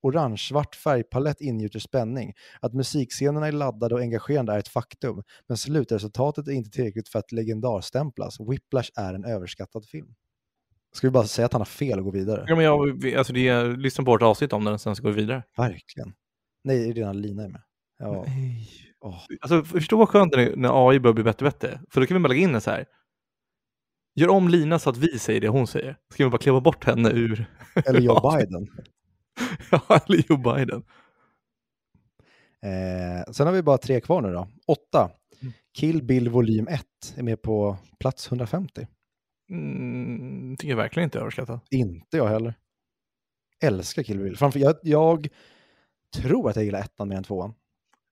orange-svart 0.01 0.75
färgpalett 0.75 1.41
ingjuter 1.41 1.79
spänning. 1.79 2.33
Att 2.59 2.73
musikscenerna 2.73 3.47
är 3.47 3.51
laddade 3.51 3.95
och 3.95 4.01
engagerande 4.01 4.53
är 4.53 4.59
ett 4.59 4.67
faktum. 4.67 5.23
Men 5.47 5.57
slutresultatet 5.57 6.47
är 6.47 6.51
inte 6.51 6.69
tillräckligt 6.69 7.09
för 7.09 7.19
att 7.19 7.31
legendarstämplas. 7.31 8.39
Whiplash 8.39 8.89
är 8.95 9.13
en 9.13 9.25
överskattad 9.25 9.85
film. 9.85 10.13
Ska 10.95 11.07
vi 11.07 11.11
bara 11.11 11.23
säga 11.23 11.45
att 11.45 11.53
han 11.53 11.61
har 11.61 11.65
fel 11.65 11.99
och 11.99 12.05
gå 12.05 12.11
vidare? 12.11 12.45
Ja, 12.47 12.55
men 12.55 12.65
jag, 12.65 13.07
alltså 13.15 13.33
det 13.33 13.47
är, 13.47 13.77
lyssna 13.77 14.03
på 14.03 14.11
vårt 14.11 14.21
avsnitt 14.21 14.53
om 14.53 14.63
den, 14.63 14.79
sen 14.79 14.95
så 14.95 15.03
går 15.03 15.09
vi 15.09 15.21
vidare. 15.21 15.43
Verkligen. 15.57 16.13
Nej, 16.63 16.79
det 16.79 16.89
är 16.89 16.93
redan 16.93 17.21
Lina 17.21 17.43
är 17.43 17.49
med. 17.49 17.61
Ja. 17.99 18.23
Nej. 18.27 18.69
åh. 18.99 19.19
Alltså, 19.41 19.63
förstå 19.63 19.97
vad 19.97 20.09
skönt 20.09 20.31
det 20.31 20.43
är 20.43 20.55
när 20.55 20.89
AI 20.89 20.99
börjar 20.99 21.13
bli 21.13 21.23
bättre 21.23 21.45
och 21.45 21.51
bättre. 21.51 21.81
För 21.89 22.01
då 22.01 22.07
kan 22.07 22.17
vi 22.17 22.23
bara 22.23 22.27
lägga 22.27 22.41
in 22.41 22.53
det 22.53 22.61
så 22.61 22.71
här. 22.71 22.85
Gör 24.15 24.29
om 24.29 24.47
Lina 24.47 24.79
så 24.79 24.89
att 24.89 24.97
vi 24.97 25.19
säger 25.19 25.41
det 25.41 25.47
hon 25.47 25.67
säger. 25.67 25.97
Ska 26.13 26.23
vi 26.23 26.29
bara 26.29 26.37
kliva 26.37 26.61
bort 26.61 26.83
henne 26.85 27.09
ur... 27.09 27.45
Eller 27.85 28.01
Joe. 28.01 28.31
Biden. 28.37 28.67
Ja, 29.71 29.99
eller 30.05 30.23
Joe 30.29 30.37
Biden. 30.37 30.83
Eh, 32.61 33.31
sen 33.31 33.47
har 33.47 33.53
vi 33.53 33.61
bara 33.63 33.77
tre 33.77 34.01
kvar 34.01 34.21
nu 34.21 34.31
då. 34.33 34.47
Åtta. 34.67 35.11
Mm. 35.41 35.53
Kill 35.77 36.03
Bill 36.03 36.29
volym 36.29 36.67
1 36.67 36.83
är 37.15 37.23
med 37.23 37.41
på 37.41 37.77
plats 37.99 38.27
150. 38.27 38.87
Mm, 39.49 40.55
tycker 40.57 40.69
jag 40.69 40.77
verkligen 40.77 41.03
inte 41.07 41.17
är 41.17 41.21
överskattad. 41.21 41.59
Inte 41.71 42.17
jag 42.17 42.27
heller. 42.27 42.53
Älskar 43.63 44.03
Kill 44.03 44.19
Bill. 44.19 44.37
Framför, 44.37 44.59
jag, 44.59 44.75
jag 44.81 45.27
tror 46.15 46.49
att 46.49 46.55
jag 46.55 46.65
gillar 46.65 46.79
ettan 46.79 47.07
mer 47.07 47.15
än 47.17 47.23
tvåan. 47.23 47.53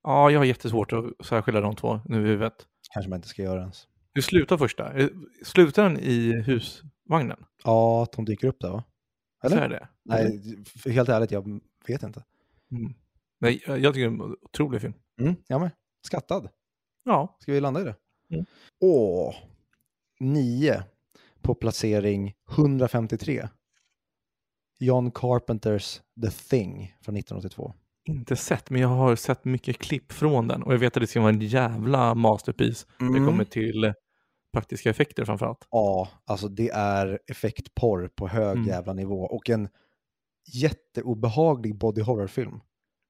Ja, 0.03 0.31
jag 0.31 0.39
har 0.39 0.45
jättesvårt 0.45 0.93
att 0.93 1.25
särskilja 1.25 1.61
de 1.61 1.75
två 1.75 1.99
nu 2.05 2.23
i 2.23 2.27
huvudet. 2.27 2.53
Kanske 2.93 3.09
man 3.09 3.17
inte 3.17 3.27
ska 3.27 3.41
göra 3.41 3.61
ens. 3.61 3.87
Hur 4.13 4.21
slutar 4.21 4.57
första? 4.57 4.93
Eh, 4.93 5.07
Slutar 5.43 5.83
den 5.83 5.99
i 5.99 6.41
husvagnen? 6.41 7.45
Ja, 7.63 8.03
att 8.03 8.15
hon 8.15 8.25
dyker 8.25 8.47
upp 8.47 8.59
där 8.59 8.69
va? 8.71 8.83
Så 9.49 9.55
Eller? 9.55 9.65
är 9.65 9.69
det? 9.69 9.87
Nej, 10.03 10.41
för 10.65 10.89
helt 10.89 11.09
ärligt, 11.09 11.31
jag 11.31 11.59
vet 11.87 12.03
inte. 12.03 12.23
Mm. 12.71 12.93
Nej, 13.39 13.63
jag 13.67 13.79
jag 13.79 13.93
tycker 13.93 14.09
det 14.09 14.15
är 14.15 14.25
en 14.25 14.35
otrolig 14.41 14.81
film. 14.81 14.93
Mm, 15.21 15.35
ja, 15.47 15.59
men. 15.59 15.69
Skattad. 16.05 16.49
Ja, 17.03 17.37
Ska 17.39 17.53
vi 17.53 17.59
landa 17.59 17.81
i 17.81 17.83
det? 17.83 17.95
Mm. 18.31 18.45
Åh, 18.79 19.35
nio 20.19 20.83
på 21.41 21.55
placering 21.55 22.33
153. 22.51 23.47
John 24.79 25.11
Carpenters 25.11 26.01
The 26.21 26.31
Thing 26.31 26.95
från 27.01 27.15
1982. 27.15 27.73
Inte 28.07 28.35
sett, 28.35 28.69
men 28.69 28.81
jag 28.81 28.87
har 28.87 29.15
sett 29.15 29.45
mycket 29.45 29.77
klipp 29.77 30.11
från 30.11 30.47
den 30.47 30.63
och 30.63 30.73
jag 30.73 30.79
vet 30.79 30.97
att 30.97 31.01
det 31.01 31.07
ska 31.07 31.21
vara 31.21 31.29
en 31.29 31.41
jävla 31.41 32.15
masterpiece. 32.15 32.87
Det 32.99 33.25
kommer 33.25 33.43
till 33.43 33.93
praktiska 34.55 34.89
effekter 34.89 35.25
framförallt. 35.25 35.67
Ja, 35.71 36.09
alltså 36.25 36.47
det 36.47 36.69
är 36.69 37.19
effektporr 37.27 38.07
på 38.07 38.27
hög 38.27 38.57
Mm. 38.57 38.67
jävla 38.67 38.93
nivå 38.93 39.21
och 39.21 39.49
en 39.49 39.69
jätteobehaglig 40.53 41.77
body 41.77 42.01
horror-film. 42.01 42.59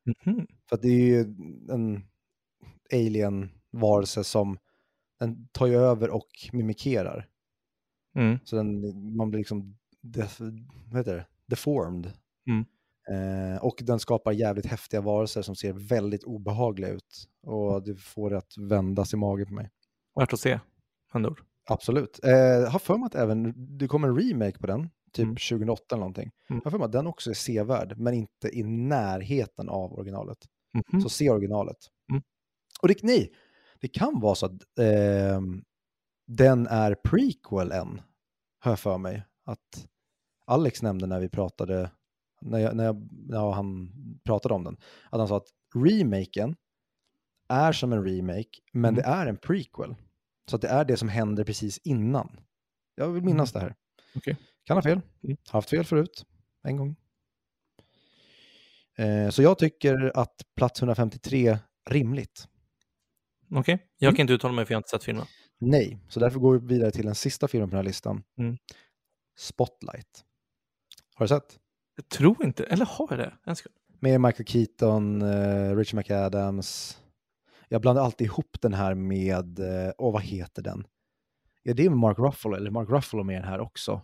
Mhm. 0.06 0.48
För 0.70 0.76
att 0.76 0.82
det 0.82 0.88
är 0.88 1.06
ju 1.06 1.20
en 1.72 2.02
alien-varelse 2.94 4.24
som 4.24 4.58
den 5.20 5.48
tar 5.52 5.68
ju 5.68 5.76
över 5.76 6.10
och 6.10 6.30
mimikerar. 6.54 7.28
Mm. 8.18 8.40
Så 8.44 8.56
den, 8.56 8.82
man 9.18 9.30
blir 9.30 9.38
liksom 9.40 9.78
def, 10.02 10.40
vad 10.92 10.98
heter 10.98 11.16
det? 11.16 11.26
deformed. 11.48 12.12
Mm. 12.50 12.66
Eh, 13.10 13.64
och 13.64 13.80
den 13.84 14.00
skapar 14.00 14.32
jävligt 14.32 14.66
häftiga 14.66 15.02
varelser 15.02 15.42
som 15.42 15.56
ser 15.56 15.74
väldigt 15.74 16.24
obehagliga 16.24 16.90
ut. 16.90 17.28
Och 17.48 17.84
det 17.84 17.96
får 17.96 18.30
det 18.30 18.38
att 18.38 18.58
vändas 18.58 19.14
i 19.14 19.18
magen 19.18 19.48
på 19.48 19.54
mig. 19.54 19.70
Värt 20.20 20.34
att 20.34 20.40
se, 20.40 20.60
andra 21.16 21.30
ord. 21.32 21.42
Absolut. 21.70 22.20
Eh, 22.24 22.72
har 22.72 22.80
för 22.80 22.98
mig 22.98 23.06
att 23.08 23.16
även, 23.16 23.54
det 23.78 23.88
kommer 23.88 24.08
en 24.08 24.16
remake 24.20 24.60
på 24.60 24.68
den, 24.68 24.90
typ 25.14 25.24
Mm. 25.24 25.36
2008 25.36 25.84
eller 25.96 26.00
någonting. 26.00 26.32
Mm. 26.50 26.62
Har 26.64 26.72
för 26.72 26.78
mig 26.78 26.86
att 26.86 26.92
den 26.92 27.08
också 27.08 27.30
är 27.30 27.34
sevärd, 27.34 27.94
men 27.98 28.14
inte 28.14 28.50
i 28.58 28.64
närheten 28.64 29.70
av 29.70 29.94
originalet. 29.94 30.38
Mhm. 30.92 31.02
Så 31.02 31.10
se 31.10 31.30
originalet. 31.30 31.78
Mm. 32.12 32.24
Och 32.82 32.88
det, 32.88 33.04
nej, 33.04 33.32
det 33.82 33.88
kan 33.88 34.20
vara 34.20 34.36
så 34.36 34.46
att 34.46 34.62
ehm, 34.80 35.64
den 36.28 36.68
är 36.68 36.96
prequel 37.04 37.72
än, 37.72 38.02
har 38.60 38.72
jag 38.72 38.80
för 38.80 38.98
mig. 38.98 39.24
Att 39.46 39.88
Alex 40.46 40.82
nämnde 40.82 41.08
när 41.08 41.20
vi 41.20 41.30
pratade, 41.30 41.92
när, 42.42 42.60
jag, 42.60 42.76
när, 42.76 42.86
jag, 42.86 43.08
när 43.12 43.52
han 43.52 43.92
pratade 44.24 44.54
om 44.56 44.64
den, 44.64 44.78
att 45.10 45.20
han 45.20 45.28
sa 45.28 45.38
att 45.38 45.48
remaken 45.76 46.56
är 47.50 47.72
som 47.72 47.94
en 47.94 48.04
remake, 48.06 48.50
men 48.74 48.86
Mm. 48.94 48.96
det 48.96 49.02
är 49.10 49.28
en 49.28 49.38
prequel. 49.38 49.96
Så 50.50 50.58
det 50.58 50.68
är 50.68 50.86
det 50.86 50.98
som 50.98 51.10
händer 51.10 51.44
precis 51.44 51.78
innan. 51.78 52.40
Jag 52.96 53.10
vill 53.10 53.24
minnas 53.24 53.52
det 53.52 53.60
här. 53.60 53.76
Okej. 54.16 54.38
Kan 54.64 54.78
ha 54.78 54.82
fel. 54.82 55.02
Mm. 55.24 55.38
Haft 55.50 55.70
fel 55.70 55.84
förut. 55.86 56.26
En 56.64 56.78
gång. 56.78 56.96
Eh, 58.98 59.30
så 59.30 59.42
jag 59.42 59.58
tycker 59.58 60.12
att 60.16 60.42
plats 60.56 60.80
153 60.82 61.58
rimligt. 61.90 62.48
Okej, 63.56 63.80
jag 63.98 64.08
Mm. 64.08 64.16
kan 64.16 64.24
inte 64.24 64.34
uttala 64.34 64.54
mig 64.54 64.66
för 64.66 64.74
jag 64.74 64.78
har 64.78 64.80
inte 64.80 64.90
sett 64.90 65.04
filmen. 65.04 65.26
Nej, 65.58 66.00
så 66.10 66.20
därför 66.20 66.40
går 66.40 66.60
vi 66.60 66.68
vidare 66.76 66.92
till 66.92 67.06
den 67.06 67.16
sista 67.16 67.48
filmen 67.48 67.70
på 67.70 67.76
den 67.76 67.78
här 67.78 67.90
listan. 67.90 68.24
Mm. 68.38 68.58
Spotlight. 69.38 70.26
Har 71.16 71.24
du 71.26 71.28
sett? 71.28 71.60
Jag 71.96 72.10
tror 72.10 72.46
inte, 72.46 72.64
eller 72.64 72.86
har 72.86 73.08
jag 73.10 73.20
det? 73.20 73.34
Med 74.00 74.22
Michael 74.22 74.46
Keaton, 74.48 75.22
uh, 75.22 75.76
Richard 75.78 75.98
McAdams. 75.98 77.02
Jag 77.70 77.82
blandar 77.82 78.04
alltid 78.04 78.26
ihop 78.26 78.58
den 78.62 78.74
här 78.74 78.96
med, 78.96 79.60
eh, 79.60 79.94
åh 79.98 80.14
vad 80.14 80.22
heter 80.22 80.62
den? 80.62 80.88
Ja, 81.64 81.74
det 81.74 81.86
är 81.86 81.90
med 81.90 82.00
Mark 82.00 82.20
Ruffalo, 82.20 82.56
eller 82.56 82.72
Mark 82.72 82.90
Ruffalo 82.90 83.24
med 83.24 83.36
den 83.36 83.50
här 83.50 83.60
också. 83.60 84.02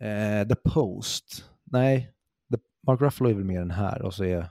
Eh, 0.00 0.48
The 0.48 0.54
Post. 0.64 1.50
Nej, 1.64 2.12
The, 2.52 2.58
Mark 2.86 3.00
Ruffalo 3.00 3.30
är 3.30 3.34
väl 3.34 3.44
med 3.44 3.60
den 3.60 3.70
här 3.70 4.02
och 4.02 4.14
så 4.14 4.24
är 4.24 4.50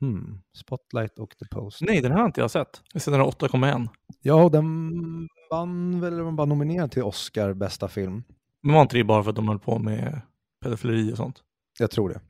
hmm, 0.00 0.42
Spotlight 0.56 1.18
och 1.18 1.36
The 1.38 1.46
Post. 1.50 1.80
Nej, 1.80 2.00
den 2.00 2.12
här 2.12 2.18
har 2.18 2.26
inte 2.26 2.40
jag 2.40 2.50
sett. 2.50 2.82
Jag 2.92 2.94
har 2.94 3.00
sett 3.00 3.12
den 3.12 3.20
här 3.20 3.28
8,1. 3.28 3.88
Ja, 4.20 4.48
den 4.48 4.90
vann 5.50 6.00
väl, 6.00 6.12
eller 6.12 6.22
var 6.22 6.46
nominerad 6.46 6.90
till 6.90 7.02
Oscar 7.02 7.52
bästa 7.52 7.88
film. 7.88 8.24
Men 8.62 8.74
var 8.74 8.82
inte 8.82 8.96
det 8.96 9.04
bara 9.04 9.22
för 9.22 9.30
att 9.30 9.36
de 9.36 9.48
höll 9.48 9.58
på 9.58 9.78
med 9.78 10.20
pedofileri 10.62 11.12
och 11.12 11.16
sånt? 11.16 11.42
Jag 11.78 11.90
tror 11.90 12.08
det. 12.08 12.20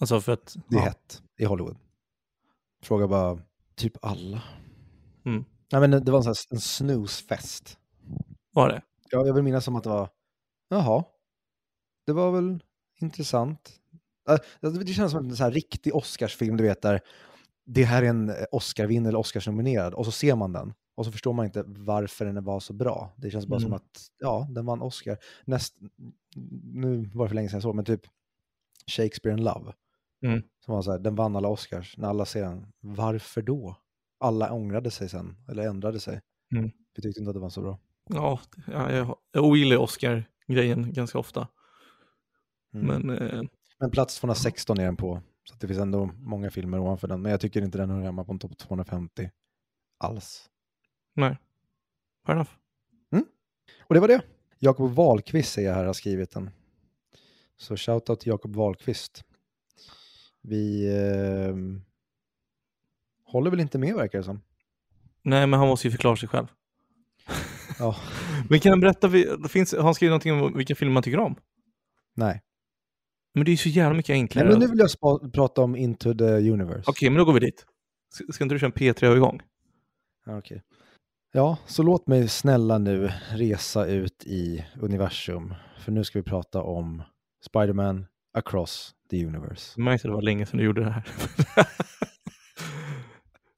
Alltså 0.00 0.20
för 0.20 0.32
att... 0.32 0.56
Det 0.68 0.76
är 0.76 0.80
ja. 0.80 0.84
hett 0.84 1.22
i 1.38 1.44
Hollywood. 1.44 1.76
Fråga 2.82 3.08
bara 3.08 3.40
typ 3.76 3.92
alla. 4.04 4.42
Mm. 5.24 5.44
Nej, 5.72 5.80
men 5.80 5.90
det 6.04 6.10
var 6.12 6.18
en, 6.18 6.22
sån 6.22 6.30
här, 6.50 6.54
en 6.56 6.60
snusfest. 6.60 7.78
Var 8.52 8.68
det? 8.68 8.82
Ja, 9.10 9.26
jag 9.26 9.34
vill 9.34 9.42
minnas 9.42 9.64
som 9.64 9.76
att 9.76 9.82
det 9.84 9.88
var, 9.90 10.08
jaha, 10.68 11.04
det 12.06 12.12
var 12.12 12.32
väl 12.32 12.62
intressant. 13.00 13.72
Äh, 14.28 14.70
Det 14.84 14.92
känns 14.92 15.12
som 15.12 15.24
en 15.24 15.36
sån 15.36 15.44
här 15.44 15.50
riktig 15.50 15.94
Oscarsfilm, 15.94 16.56
du 16.56 16.64
vet, 16.64 16.82
där 16.82 17.00
det 17.66 17.84
här 17.84 18.02
är 18.02 18.06
en 18.08 18.28
eh, 18.28 18.34
Oscarvinnare 18.52 19.08
eller 19.10 19.18
Oscarsnominerad 19.18 19.94
och 19.94 20.04
så 20.04 20.12
ser 20.12 20.36
man 20.36 20.52
den 20.52 20.74
och 20.94 21.04
så 21.04 21.12
förstår 21.12 21.32
man 21.32 21.44
inte 21.46 21.62
varför 21.66 22.24
den 22.24 22.44
var 22.44 22.60
så 22.60 22.72
bra. 22.72 23.14
Det 23.16 23.30
känns 23.30 23.46
bara 23.46 23.60
som 23.60 23.66
Mm. 23.66 23.76
att, 23.76 24.06
ja, 24.18 24.46
den 24.50 24.66
vann 24.66 24.82
Oscar. 24.82 25.18
Näst, 25.44 25.76
nu 26.62 27.10
var 27.14 27.24
det 27.24 27.28
för 27.28 27.34
länge 27.34 27.48
sedan 27.48 27.56
jag 27.56 27.62
såg, 27.62 27.74
men 27.74 27.84
typ 27.84 28.00
Shakespeare 28.86 29.38
in 29.38 29.44
Love. 29.44 29.72
Mm. 30.24 30.42
Som 30.64 30.74
var 30.74 30.82
så 30.82 30.90
här, 30.90 30.98
den 30.98 31.14
vann 31.14 31.36
alla 31.36 31.48
Oscars. 31.48 31.96
När 31.96 32.08
alla 32.08 32.24
ser 32.24 32.42
den, 32.42 32.72
varför 32.80 33.42
då? 33.42 33.76
Alla 34.20 34.52
ångrade 34.52 34.90
sig 34.90 35.08
sen, 35.08 35.36
eller 35.48 35.62
ändrade 35.62 36.00
sig. 36.00 36.20
Mm. 36.54 36.70
Vi 36.94 37.02
tyckte 37.02 37.20
inte 37.20 37.30
att 37.30 37.34
det 37.34 37.40
var 37.40 37.50
så 37.50 37.60
bra. 37.60 37.78
Ja, 38.08 38.40
jag, 38.66 39.16
jag, 39.32 39.44
ogillar 39.44 39.76
Oscar-grejen 39.76 40.92
ganska 40.92 41.18
ofta. 41.18 41.48
Mm. 42.74 42.86
Men 42.86 43.18
eh, 43.18 43.42
Men 43.80 43.90
plats 43.90 44.20
216 44.20 44.78
är 44.78 44.84
den 44.84 44.96
på. 44.96 45.22
Så 45.44 45.54
det 45.60 45.66
finns 45.66 45.80
ändå 45.80 46.10
många 46.16 46.50
filmer 46.50 46.78
ovanför 46.78 47.08
den. 47.08 47.22
Men 47.22 47.30
jag 47.30 47.40
tycker 47.40 47.62
inte 47.62 47.78
den 47.78 47.90
hör 47.90 48.02
hemma 48.02 48.24
på 48.24 48.32
en 48.32 48.38
topp 48.38 48.58
250 48.58 49.30
alls. 49.98 50.50
nej. 51.14 51.36
Fair 52.26 52.34
enough. 52.34 52.50
Och 53.92 53.94
det 53.94 54.00
var 54.00 54.08
det. 54.08 54.22
Jakob 54.58 54.90
Wahlqvist 54.90 55.52
säger 55.52 55.68
jag 55.68 55.76
här 55.76 55.84
har 55.84 55.92
skrivit 55.92 56.30
den. 56.30 56.50
Så 57.56 57.76
shoutout 57.76 58.20
till 58.20 58.28
Jakob 58.28 58.56
Wahlqvist. 58.56 59.24
Vi 60.42 60.86
eh, 60.86 61.56
håller 63.24 63.50
väl 63.50 63.60
inte 63.60 63.78
med 63.78 63.94
verkar 63.94 64.18
det 64.18 64.24
som. 64.24 64.42
Nej, 65.22 65.46
men 65.46 65.58
han 65.58 65.68
måste 65.68 65.86
ju 65.86 65.90
förklara 65.90 66.16
sig 66.16 66.28
själv. 66.28 66.46
Ja, 67.78 67.96
Men 68.48 68.60
kan 68.60 68.70
han 68.72 68.80
berätta, 68.80 69.10
finns, 69.48 69.72
har 69.74 69.82
han 69.82 69.94
skrivit 69.94 70.10
någonting 70.10 70.32
om 70.32 70.56
vilka 70.56 70.74
filmer 70.74 70.94
man 70.94 71.02
tycker 71.02 71.18
om? 71.18 71.36
nej. 72.14 72.42
Men 73.34 73.44
det 73.44 73.48
är 73.48 73.52
ju 73.52 73.56
så 73.56 73.68
jävla 73.68 73.96
mycket 73.96 74.08
Nej 74.08 74.20
enklare. 74.20 74.48
men 74.48 74.58
nu 74.58 74.66
vill 74.66 74.78
jag 74.78 75.32
prata 75.32 75.62
om 75.62 75.76
Into 75.76 76.14
the 76.14 76.50
Universe. 76.50 76.90
Okej, 76.90 77.10
men 77.10 77.18
då 77.18 77.24
går 77.24 77.32
vi 77.32 77.40
dit. 77.40 77.66
Ska, 78.12 78.32
ska 78.32 78.44
inte 78.44 78.54
du 78.54 78.58
köra 78.58 78.66
en 78.66 78.72
P3 78.72 79.16
igång? 79.16 79.42
Ja, 80.26 80.38
okej. 80.38 80.62
Ja, 81.32 81.56
så 81.66 81.82
låt 81.82 82.06
mig 82.06 82.28
snälla 82.28 82.78
nu 82.78 83.12
resa 83.30 83.86
ut 83.86 84.24
i 84.26 84.64
universum. 84.80 85.54
För 85.78 85.92
nu 85.92 86.04
ska 86.04 86.18
vi 86.18 86.22
prata 86.22 86.62
om 86.62 87.02
Spider-Man 87.50 88.06
Across 88.34 88.94
the 89.10 89.26
Universe. 89.26 89.72
Jag 89.76 89.84
märkte 89.84 90.08
att 90.08 90.12
det 90.12 90.14
var 90.14 90.22
länge 90.22 90.46
sedan 90.46 90.58
du 90.58 90.64
gjorde 90.64 90.84
det 90.84 90.90
här. 90.90 91.04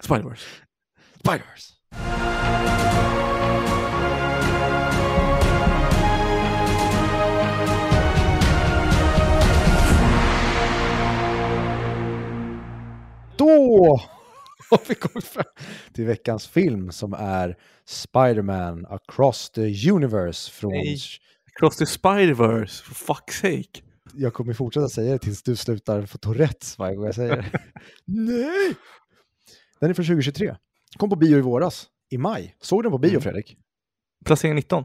Spider-Verse. 0.02 0.46
Spider-Verse! 1.22 1.72
Då 13.36 14.00
har 14.70 14.88
vi 14.88 14.94
kommit 14.94 15.24
fram 15.24 15.44
till 15.92 16.04
veckans 16.04 16.48
film 16.48 16.92
som 16.92 17.12
är 17.12 17.56
Spider-Man 17.86 18.86
Across 18.86 19.50
the 19.50 19.90
Universe 19.90 20.52
från... 20.52 20.70
Nej. 20.72 20.98
Cross 21.60 21.76
the 21.76 21.84
Spider-Verse, 21.84 22.82
for 22.82 23.14
fuck's 23.14 23.40
sake. 23.40 23.83
Jag 24.16 24.34
kommer 24.34 24.52
fortsätta 24.52 24.88
säga 24.88 25.12
det 25.12 25.18
tills 25.18 25.42
du 25.42 25.56
slutar 25.56 26.06
få 26.06 26.18
Tourettes 26.18 26.78
varje 26.78 26.96
gång 26.96 27.06
jag 27.06 27.14
säger 27.14 27.36
det. 27.36 27.60
Nej! 28.04 28.74
Den 29.80 29.90
är 29.90 29.94
från 29.94 30.06
2023. 30.06 30.56
Kom 30.96 31.10
på 31.10 31.16
bio 31.16 31.38
i 31.38 31.40
våras, 31.40 31.86
i 32.10 32.18
maj. 32.18 32.56
Såg 32.60 32.82
den 32.82 32.92
på 32.92 32.98
bio 32.98 33.10
Mm. 33.10 33.22
Fredrik? 33.22 33.56
Placering 34.24 34.54
19. 34.54 34.84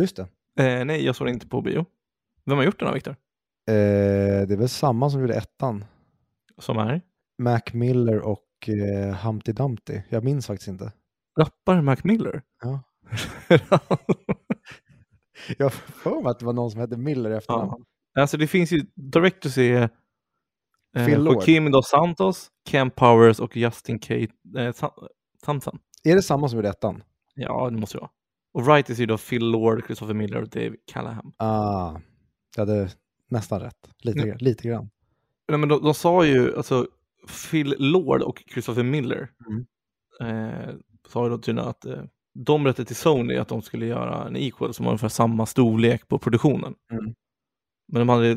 Just 0.00 0.16
det. 0.16 0.22
Eh, 0.64 0.84
nej, 0.84 1.04
jag 1.04 1.16
såg 1.16 1.26
den 1.26 1.34
inte 1.34 1.48
på 1.48 1.62
bio. 1.62 1.84
Vem 2.44 2.56
har 2.56 2.64
gjort 2.64 2.78
den 2.78 2.88
då, 2.88 2.94
Viktor? 2.94 3.10
Eh, 3.68 4.46
det 4.46 4.52
är 4.52 4.56
väl 4.56 4.68
samma 4.68 5.10
som 5.10 5.20
gjorde 5.20 5.34
ettan. 5.34 5.84
Som 6.58 6.78
är? 6.78 7.00
Mac 7.42 7.60
Miller 7.72 8.20
och 8.20 8.68
eh, 8.68 9.14
Humpty 9.14 9.52
Dumpty. 9.52 10.00
Jag 10.08 10.24
minns 10.24 10.46
faktiskt 10.46 10.68
inte. 10.68 10.92
Rappar 11.38 11.80
Mac 11.82 11.96
Miller? 12.04 12.42
Ja. 12.62 12.82
Jag 15.58 15.64
har 15.66 15.70
för 15.70 16.22
mig 16.22 16.30
att 16.30 16.38
det 16.38 16.44
var 16.46 16.52
någon 16.52 16.70
som 16.70 16.80
hette 16.80 16.96
Miller 16.96 17.30
efter 17.30 17.52
Ja. 17.52 17.78
Alltså 18.14 18.36
det 18.36 18.46
finns 18.46 18.72
ju, 18.72 18.86
Directors 18.94 19.58
är 19.58 19.90
eh. 20.96 21.08
Joaquim 21.08 21.70
Dos 21.70 21.88
Santos, 21.88 22.50
Cam 22.70 22.90
Powers 22.90 23.40
och 23.40 23.56
Justin 23.56 23.98
K. 23.98 24.14
Eh, 24.58 24.72
Sam- 24.72 24.90
Samson. 25.44 25.78
Är 26.04 26.14
det 26.14 26.22
samma 26.22 26.48
som 26.48 26.56
gjorde 26.58 26.68
ettan? 26.68 27.02
Ja, 27.34 27.70
det 27.70 27.76
måste 27.78 27.96
det 27.96 28.00
vara. 28.00 28.10
Och 28.52 28.66
writers 28.66 29.00
är 29.00 29.06
då 29.06 29.18
Phil 29.18 29.44
Lord, 29.50 29.84
Christopher 29.86 30.14
Miller 30.14 30.42
och 30.42 30.48
Dave 30.48 30.76
Callahan. 30.92 31.32
Ah, 31.36 32.00
jag 32.56 32.66
hade 32.66 32.90
nästan 33.30 33.60
rätt. 33.60 33.90
Lite, 34.02 34.18
grann- 34.18 34.38
lite 34.40 34.68
grann. 34.68 34.90
Nej, 35.48 35.58
men 35.58 35.68
de, 35.68 35.82
de 35.82 35.94
sa 35.94 36.24
ju, 36.26 36.56
alltså 36.56 36.86
Phil 37.50 37.74
Lord 37.78 38.22
och 38.22 38.42
Christopher 38.52 38.82
Miller 38.82 39.30
Mm. 39.50 39.66
eh, 40.60 40.74
sa 41.08 41.24
ju 41.24 41.30
då 41.30 41.38
tydligen 41.38 41.68
att 41.68 41.84
eh, 41.84 42.02
de 42.34 42.64
berättade 42.64 42.86
till 42.86 42.96
Sony 42.96 43.36
att 43.36 43.48
de 43.48 43.62
skulle 43.62 43.86
göra 43.86 44.26
en 44.26 44.36
equal 44.36 44.74
som 44.74 44.84
var 44.84 44.92
ungefär 44.92 45.08
samma 45.08 45.46
storlek 45.46 46.08
på 46.08 46.18
produktionen. 46.18 46.74
Mm. 46.92 47.14
Men 47.88 48.06
de 48.06 48.08
hade 48.08 48.36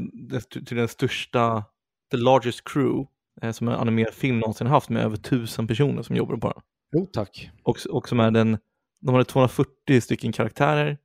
till 0.66 0.78
den 0.78 0.88
största, 0.88 1.64
the 2.12 2.18
largest 2.18 2.62
crew 2.64 3.10
eh, 3.42 3.52
som 3.52 3.68
en 3.68 3.74
animerad 3.76 4.14
film 4.14 4.40
någonsin 4.40 4.68
haft 4.68 4.90
med 4.90 5.04
över 5.04 5.18
tusen 5.18 5.68
personer 5.68 6.04
som 6.04 6.16
jobbade 6.16 6.40
på 6.40 6.48
den. 6.52 6.62
Jo 6.94 7.06
tack. 7.14 7.50
Och, 7.64 7.78
och 7.90 8.10
som 8.10 8.20
är 8.20 8.32
den, 8.32 8.58
de 9.02 9.14
hade 9.16 9.26
240 9.26 10.02
stycken 10.02 10.32
karaktärer 10.32 10.98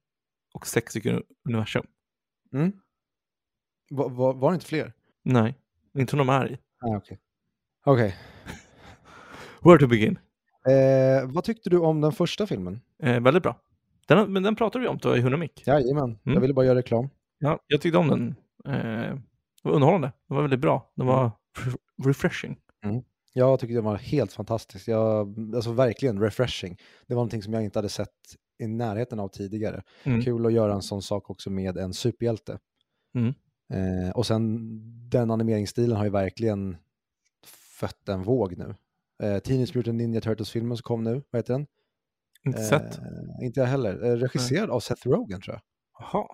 och 0.55 0.67
sex 0.67 0.91
stycken 0.91 1.23
universum. 1.49 1.87
Mm. 2.53 2.73
Va, 3.91 4.09
va, 4.09 4.33
var 4.33 4.51
det 4.51 4.55
inte 4.55 4.67
fler? 4.67 4.93
Nej, 5.23 5.55
inte 5.99 6.17
de 6.17 6.29
är 6.29 6.53
i. 6.53 6.59
Ah, 6.81 6.97
Okej. 6.97 7.19
Okej. 7.85 8.17
Where 9.65 9.79
to 9.79 9.87
begin? 9.87 10.19
Eh, 10.69 11.31
vad 11.31 11.45
tyckte 11.45 11.71
du 11.71 11.79
om 11.79 12.01
den 12.01 12.13
första 12.13 12.47
filmen? 12.47 12.81
Eh, 13.03 13.21
väldigt 13.21 13.43
bra. 13.43 13.61
Den, 14.09 14.33
men 14.33 14.43
den 14.43 14.57
pratade 14.57 14.83
vi 14.83 14.89
om 14.89 14.99
då 15.03 15.17
i 15.17 15.21
Hunamik. 15.21 15.63
Jajamän, 15.67 16.19
jag 16.23 16.31
Mm. 16.33 16.43
ville 16.43 16.55
bara 16.55 16.67
göra 16.67 16.79
reklam. 16.79 17.09
Ja, 17.39 17.61
jag 17.66 17.80
tyckte 17.80 17.99
om 17.99 18.09
den. 18.09 18.34
Eh, 18.74 19.14
det 19.62 19.68
var 19.68 19.72
underhållande. 19.72 20.12
Det 20.28 20.34
var 20.34 20.43
väldigt 20.43 20.61
bra. 20.61 20.93
Det 20.97 21.05
var 21.05 21.30
re- 21.59 21.76
refreshing. 22.05 22.57
Jag 23.32 23.61
tyckte 23.61 23.74
den 23.74 23.84
var 23.84 23.97
helt 23.97 24.32
fantastisk. 24.32 24.89
Jag, 24.89 25.39
alltså 25.55 25.72
verkligen 25.72 26.20
refreshing. 26.20 26.76
Det 27.07 27.14
var 27.14 27.18
någonting 27.18 27.43
som 27.43 27.53
jag 27.53 27.64
inte 27.64 27.78
hade 27.78 27.89
sett 27.89 28.11
i 28.59 28.66
närheten 28.66 29.20
av 29.20 29.28
tidigare. 29.28 29.82
Mm. 30.05 30.22
Kul 30.22 30.47
att 30.47 30.53
göra 30.53 30.74
en 30.74 30.82
sån 30.82 31.03
sak 31.03 31.30
också 31.30 31.51
med 31.51 31.76
en 31.76 31.95
superhjälte. 31.95 32.59
Mm. 33.14 33.34
Eh, 33.72 34.11
och 34.11 34.26
sen 34.26 34.59
den 35.09 35.30
animeringsstilen 35.30 35.97
har 35.97 36.05
ju 36.05 36.11
verkligen 36.11 36.76
fött 37.80 38.09
en 38.09 38.22
våg 38.22 38.57
nu. 38.59 38.74
Eh, 39.22 39.39
Teenage 39.39 39.76
Mutant 39.76 39.97
Ninja 39.99 40.20
Turtles-filmen 40.20 40.76
som 40.76 40.82
kom 40.82 41.05
nu, 41.05 41.22
vad 41.30 41.39
heter 41.39 41.53
den? 41.53 41.66
Inte 42.47 42.64
sett. 42.64 42.99
Eh, 42.99 43.45
inte 43.47 43.61
jag 43.61 43.66
heller. 43.66 44.05
Eh, 44.05 44.16
regisserad 44.16 44.70
av 44.70 44.80
Seth 44.80 45.09
Rogen 45.09 45.41
tror 45.41 45.55
jag. 45.55 45.62
Jaha. 45.99 46.26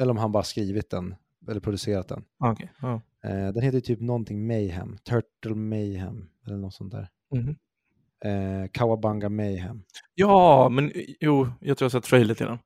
Eller 0.00 0.10
om 0.10 0.16
han 0.16 0.32
bara 0.32 0.42
skrivit 0.42 0.90
den, 0.90 1.14
eller 1.48 1.60
producerat 1.60 2.08
den. 2.08 2.24
Ah, 2.38 2.52
Okej. 2.52 2.72
Ja. 2.80 3.00
Eh, 3.24 3.52
den 3.52 3.62
heter 3.62 3.80
typ 3.80 4.00
någonting 4.00 4.46
Mayhem, 4.46 4.96
Turtle 4.98 5.54
Mayhem, 5.54 6.28
eller 6.46 6.56
något 6.56 6.74
sånt 6.74 6.92
där. 6.92 7.08
Mhm. 7.34 7.56
Eh, 8.24 8.68
Kawabanga 8.72 9.28
Mayhem. 9.28 9.84
ja, 10.14 10.68
men 10.68 10.92
jo, 11.20 11.48
jag 11.60 11.78
tror 11.78 11.84
jag 11.84 11.90
har 11.90 12.00
sett 12.00 12.04
trailer 12.10 12.34
till 12.34 12.46
den. 12.46 12.58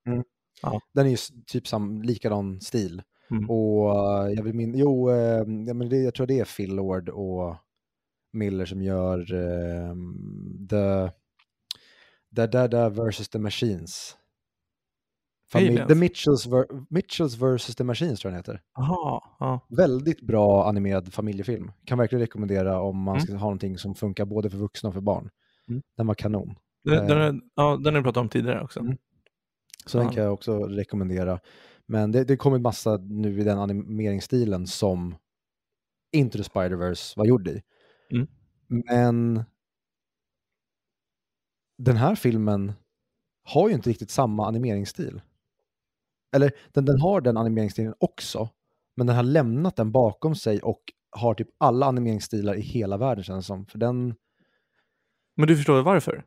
Den 0.95 1.07
är 1.07 1.11
ju 1.11 1.17
typ 1.47 1.67
sam, 1.69 2.03
likadan 2.03 2.61
stil. 2.61 3.03
Mm. 3.31 3.51
Och 3.51 3.91
eh, 3.91 4.33
jag 4.33 4.43
vill 4.43 4.55
min, 4.55 4.79
jo, 4.79 5.11
eh, 5.11 5.45
ja, 5.67 5.75
men 5.75 5.89
det, 5.89 5.97
jag 5.97 6.15
tror 6.15 6.27
det 6.27 6.39
är 6.41 6.45
Phil 6.57 6.75
Lord 6.75 7.09
och 7.09 7.57
Miller 8.33 8.65
som 8.65 8.83
gör 8.83 9.35
eh, 9.35 9.95
The, 10.71 11.11
the 12.37 12.47
Dada 12.47 12.89
versus 12.89 13.29
the 13.29 13.39
Machines. 13.39 14.17
Familj, 15.53 15.85
the 15.89 15.95
Mitchells, 15.95 16.49
Mitchells 16.91 17.35
versus 17.35 17.77
the 17.77 17.85
Machines 17.85 18.21
tror 18.21 18.33
jag 18.33 18.45
den 18.45 18.55
heter. 18.55 18.63
Jaha. 18.77 19.23
Ja. 19.39 19.61
Väldigt 19.69 20.21
bra 20.21 20.69
animerad 20.69 21.13
familjefilm. 21.13 21.73
Kan 21.85 21.99
verkligen 21.99 22.21
rekommendera 22.21 22.81
om 22.81 23.03
man 23.03 23.15
Mm. 23.17 23.21
ska 23.27 23.33
ha 23.33 23.41
någonting 23.41 23.79
som 23.79 23.95
funkar 23.95 24.25
både 24.25 24.51
för 24.51 24.59
vuxna 24.59 24.89
och 24.89 24.95
för 24.95 25.01
barn. 25.01 25.31
Mm. 25.69 25.83
Den 25.97 26.07
var 26.07 26.15
kanon. 26.15 26.55
Den, 26.85 27.07
den, 27.07 27.19
Eh. 27.21 27.27
är, 27.27 27.41
ja, 27.55 27.77
den 27.77 27.95
har 27.95 28.01
vi 28.01 28.05
pratat 28.05 28.21
om 28.21 28.29
tidigare 28.29 28.63
också. 28.63 28.81
Mm. 28.81 28.97
Så 29.87 29.99
den 29.99 30.07
Ja. 30.07 30.13
kan 30.13 30.23
jag 30.23 30.33
också 30.33 30.59
rekommendera. 30.67 31.41
Men 31.87 32.13
det, 32.13 32.25
det 32.25 32.37
kommer 32.37 32.59
massa 32.59 32.97
nu 32.97 33.41
i 33.41 33.45
den 33.45 33.59
animeringsstilen 33.59 34.67
som 34.67 35.15
Into 36.13 36.39
the 36.39 36.45
Spider-Verse 36.45 37.13
var 37.19 37.25
gjord 37.27 37.49
i. 37.49 37.63
Mm. 38.13 38.27
Men 38.69 39.45
den 41.79 41.97
här 41.97 42.15
filmen 42.15 42.73
har 43.45 43.69
ju 43.69 43.75
inte 43.75 43.91
riktigt 43.91 44.11
samma 44.11 44.47
animeringsstil. 44.47 45.21
Eller 46.37 46.53
den, 46.73 46.85
den 46.85 47.01
har 47.01 47.21
den 47.21 47.37
animeringsstilen 47.37 47.95
också, 47.99 48.49
men 48.97 49.07
den 49.07 49.17
har 49.17 49.23
lämnat 49.23 49.77
den 49.77 49.93
bakom 49.93 50.35
sig 50.35 50.61
och 50.63 50.83
har 51.11 51.35
typ 51.35 51.49
alla 51.59 51.87
animeringsstilar 51.87 52.55
i 52.55 52.61
hela 52.61 52.97
världen 52.97 53.25
känns 53.25 53.45
det 53.45 53.47
som. 53.47 53.67
För 53.67 53.79
den, 53.79 54.15
Men 55.37 55.49
du 55.49 55.57
förstår 55.57 55.83
varför? 55.83 56.25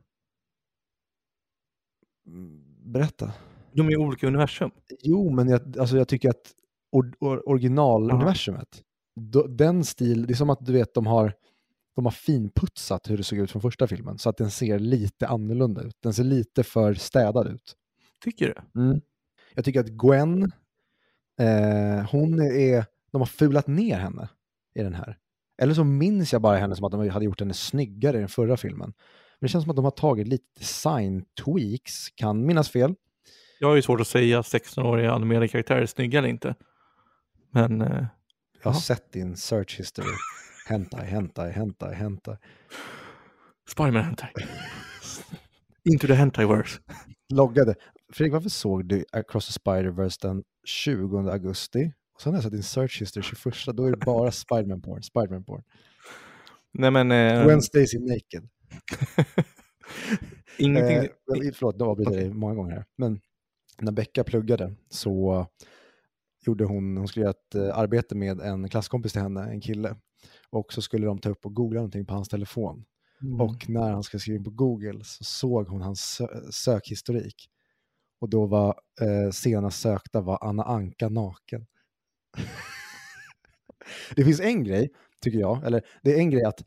mm, 2.26 2.62
berätta. 2.92 3.32
De 3.72 3.86
är 3.86 3.92
i 3.92 3.96
olika 3.96 4.26
universum. 4.26 4.70
Jo, 5.00 5.30
men 5.30 5.48
jag, 5.48 5.78
alltså 5.78 5.96
jag 5.96 6.08
tycker 6.08 6.30
att 6.30 6.52
or, 6.92 7.14
or, 7.20 7.48
originaluniversumet, 7.48 8.82
den 9.48 9.84
stil, 9.84 10.26
det 10.26 10.32
är 10.32 10.36
som 10.36 10.50
att 10.50 10.66
du 10.66 10.72
vet 10.72 10.94
de 10.94 11.06
har, 11.06 11.34
de 11.94 12.04
har 12.04 12.12
finputsat 12.12 13.10
hur 13.10 13.16
det 13.16 13.24
såg 13.24 13.38
ut 13.38 13.50
från 13.50 13.62
första 13.62 13.86
filmen 13.86 14.18
så 14.18 14.28
att 14.30 14.36
den 14.36 14.50
ser 14.50 14.78
lite 14.78 15.28
annorlunda 15.28 15.82
ut. 15.82 15.96
Den 16.02 16.14
ser 16.14 16.24
lite 16.24 16.62
för 16.62 16.94
städad 16.94 17.48
ut. 17.48 17.76
Tycker 18.24 18.46
du? 18.46 18.80
Jag 19.54 19.64
tycker 19.64 19.80
att 19.80 19.88
Gwen, 19.88 20.42
eh, 21.40 22.10
hon 22.10 22.40
är, 22.40 22.84
de 23.12 23.20
har 23.20 23.26
fulat 23.26 23.66
ner 23.66 23.98
henne 23.98 24.28
i 24.74 24.82
den 24.82 24.94
här. 24.94 25.18
Eller 25.62 25.74
så 25.74 25.84
minns 25.84 26.32
jag 26.32 26.42
bara 26.42 26.56
henne 26.58 26.76
som 26.76 26.84
att 26.84 26.92
de 26.92 27.08
hade 27.08 27.24
gjort 27.24 27.40
henne 27.40 27.54
snyggare 27.54 28.16
i 28.16 28.20
den 28.20 28.28
förra 28.28 28.56
filmen. 28.56 28.92
Men 29.40 29.46
det 29.46 29.48
känns 29.48 29.64
som 29.64 29.70
att 29.70 29.76
de 29.76 29.84
har 29.84 29.90
tagit 29.90 30.28
lite 30.28 30.44
design-tweaks, 30.58 32.08
kan 32.14 32.46
minnas 32.46 32.70
fel. 32.70 32.94
Jag 33.60 33.68
har 33.68 33.76
ju 33.76 33.82
svårt 33.82 34.00
att 34.00 34.08
säga 34.08 34.42
16-åriga 34.42 35.12
animerade 35.12 35.48
karaktärer 35.48 35.82
är 35.82 35.86
snygga 35.86 36.18
eller 36.18 36.28
inte. 36.28 36.54
Men 37.50 37.80
eh, 37.80 37.86
Jag 37.88 37.96
har 37.96 38.08
Jaha. 38.62 38.74
sett 38.74 39.12
din 39.12 39.36
search 39.36 39.78
history. 39.78 40.06
Hentai, 40.68 41.06
hentai, 41.06 41.52
hentai, 41.52 41.94
hentai. 41.94 42.36
Spiderman 43.68 44.02
Hentai. 44.04 44.28
Into 45.84 46.06
the 46.06 46.14
Hentaiverse. 46.14 46.80
Loggade. 47.34 47.74
Fredrik, 48.12 48.32
varför 48.32 48.48
såg 48.48 48.84
du 48.84 49.04
Across 49.12 49.46
the 49.46 49.60
Spider-Verse 49.60 50.18
den 50.22 50.44
20 50.64 51.18
augusti? 51.18 51.92
Och 52.14 52.20
sen 52.20 52.32
har 52.32 52.36
jag 52.36 52.42
sett 52.42 52.52
din 52.52 52.62
search 52.62 53.00
history 53.00 53.22
21, 53.22 53.76
då 53.76 53.84
är 53.84 53.90
det 53.90 53.96
bara 53.96 54.30
Spiderman 54.32 54.82
porn, 54.82 55.02
Spiderman 55.02 55.44
porn. 55.44 55.62
Nej 56.72 56.90
men 56.90 57.10
eh, 57.10 57.44
Gwen 57.44 57.62
Stacy 57.62 57.98
naked. 57.98 58.48
ingenting. 60.58 60.96
Eh, 60.96 61.52
förlåt, 61.54 61.78
nu 61.78 61.84
avbryter 61.84 62.12
jag 62.12 62.20
dig 62.20 62.30
många 62.30 62.54
gånger 62.54 62.72
här. 62.72 62.84
Men 62.96 63.20
när 63.80 63.92
Becka 63.92 64.24
pluggade 64.24 64.74
så 64.90 65.46
gjorde 66.46 66.64
hon, 66.64 66.96
hon 66.96 67.08
skulle 67.08 67.24
göra 67.24 67.34
ett 67.34 67.54
eh, 67.54 67.78
arbete 67.78 68.14
med 68.14 68.40
en 68.40 68.68
klasskompis 68.68 69.12
till 69.12 69.22
henne, 69.22 69.42
en 69.42 69.60
kille. 69.60 69.96
Och 70.50 70.72
så 70.72 70.82
skulle 70.82 71.06
de 71.06 71.18
ta 71.18 71.28
upp 71.28 71.46
och 71.46 71.54
googla 71.54 71.78
någonting 71.78 72.06
på 72.06 72.14
hans 72.14 72.28
telefon. 72.28 72.84
Mm. 73.22 73.40
Och 73.40 73.68
när 73.68 73.90
han 73.90 74.02
ska 74.02 74.18
skriva 74.18 74.36
in 74.36 74.44
på 74.44 74.50
Google 74.50 75.04
så 75.04 75.24
såg 75.24 75.68
hon 75.68 75.82
hans 75.82 76.20
sö- 76.20 76.50
sökhistorik. 76.50 77.48
Och 78.22 78.28
då 78.28 78.46
var 78.46 78.80
eh, 79.00 79.30
senast 79.30 79.80
sökta 79.80 80.20
var 80.20 80.38
Anna 80.40 80.62
Anka 80.62 81.08
naken. 81.08 81.66
det 84.16 84.24
finns 84.24 84.40
en 84.40 84.64
grej, 84.64 84.90
tycker 85.20 85.38
jag, 85.38 85.66
eller 85.66 85.82
det 86.02 86.14
är 86.14 86.18
en 86.18 86.30
grej 86.30 86.44
att 86.44 86.64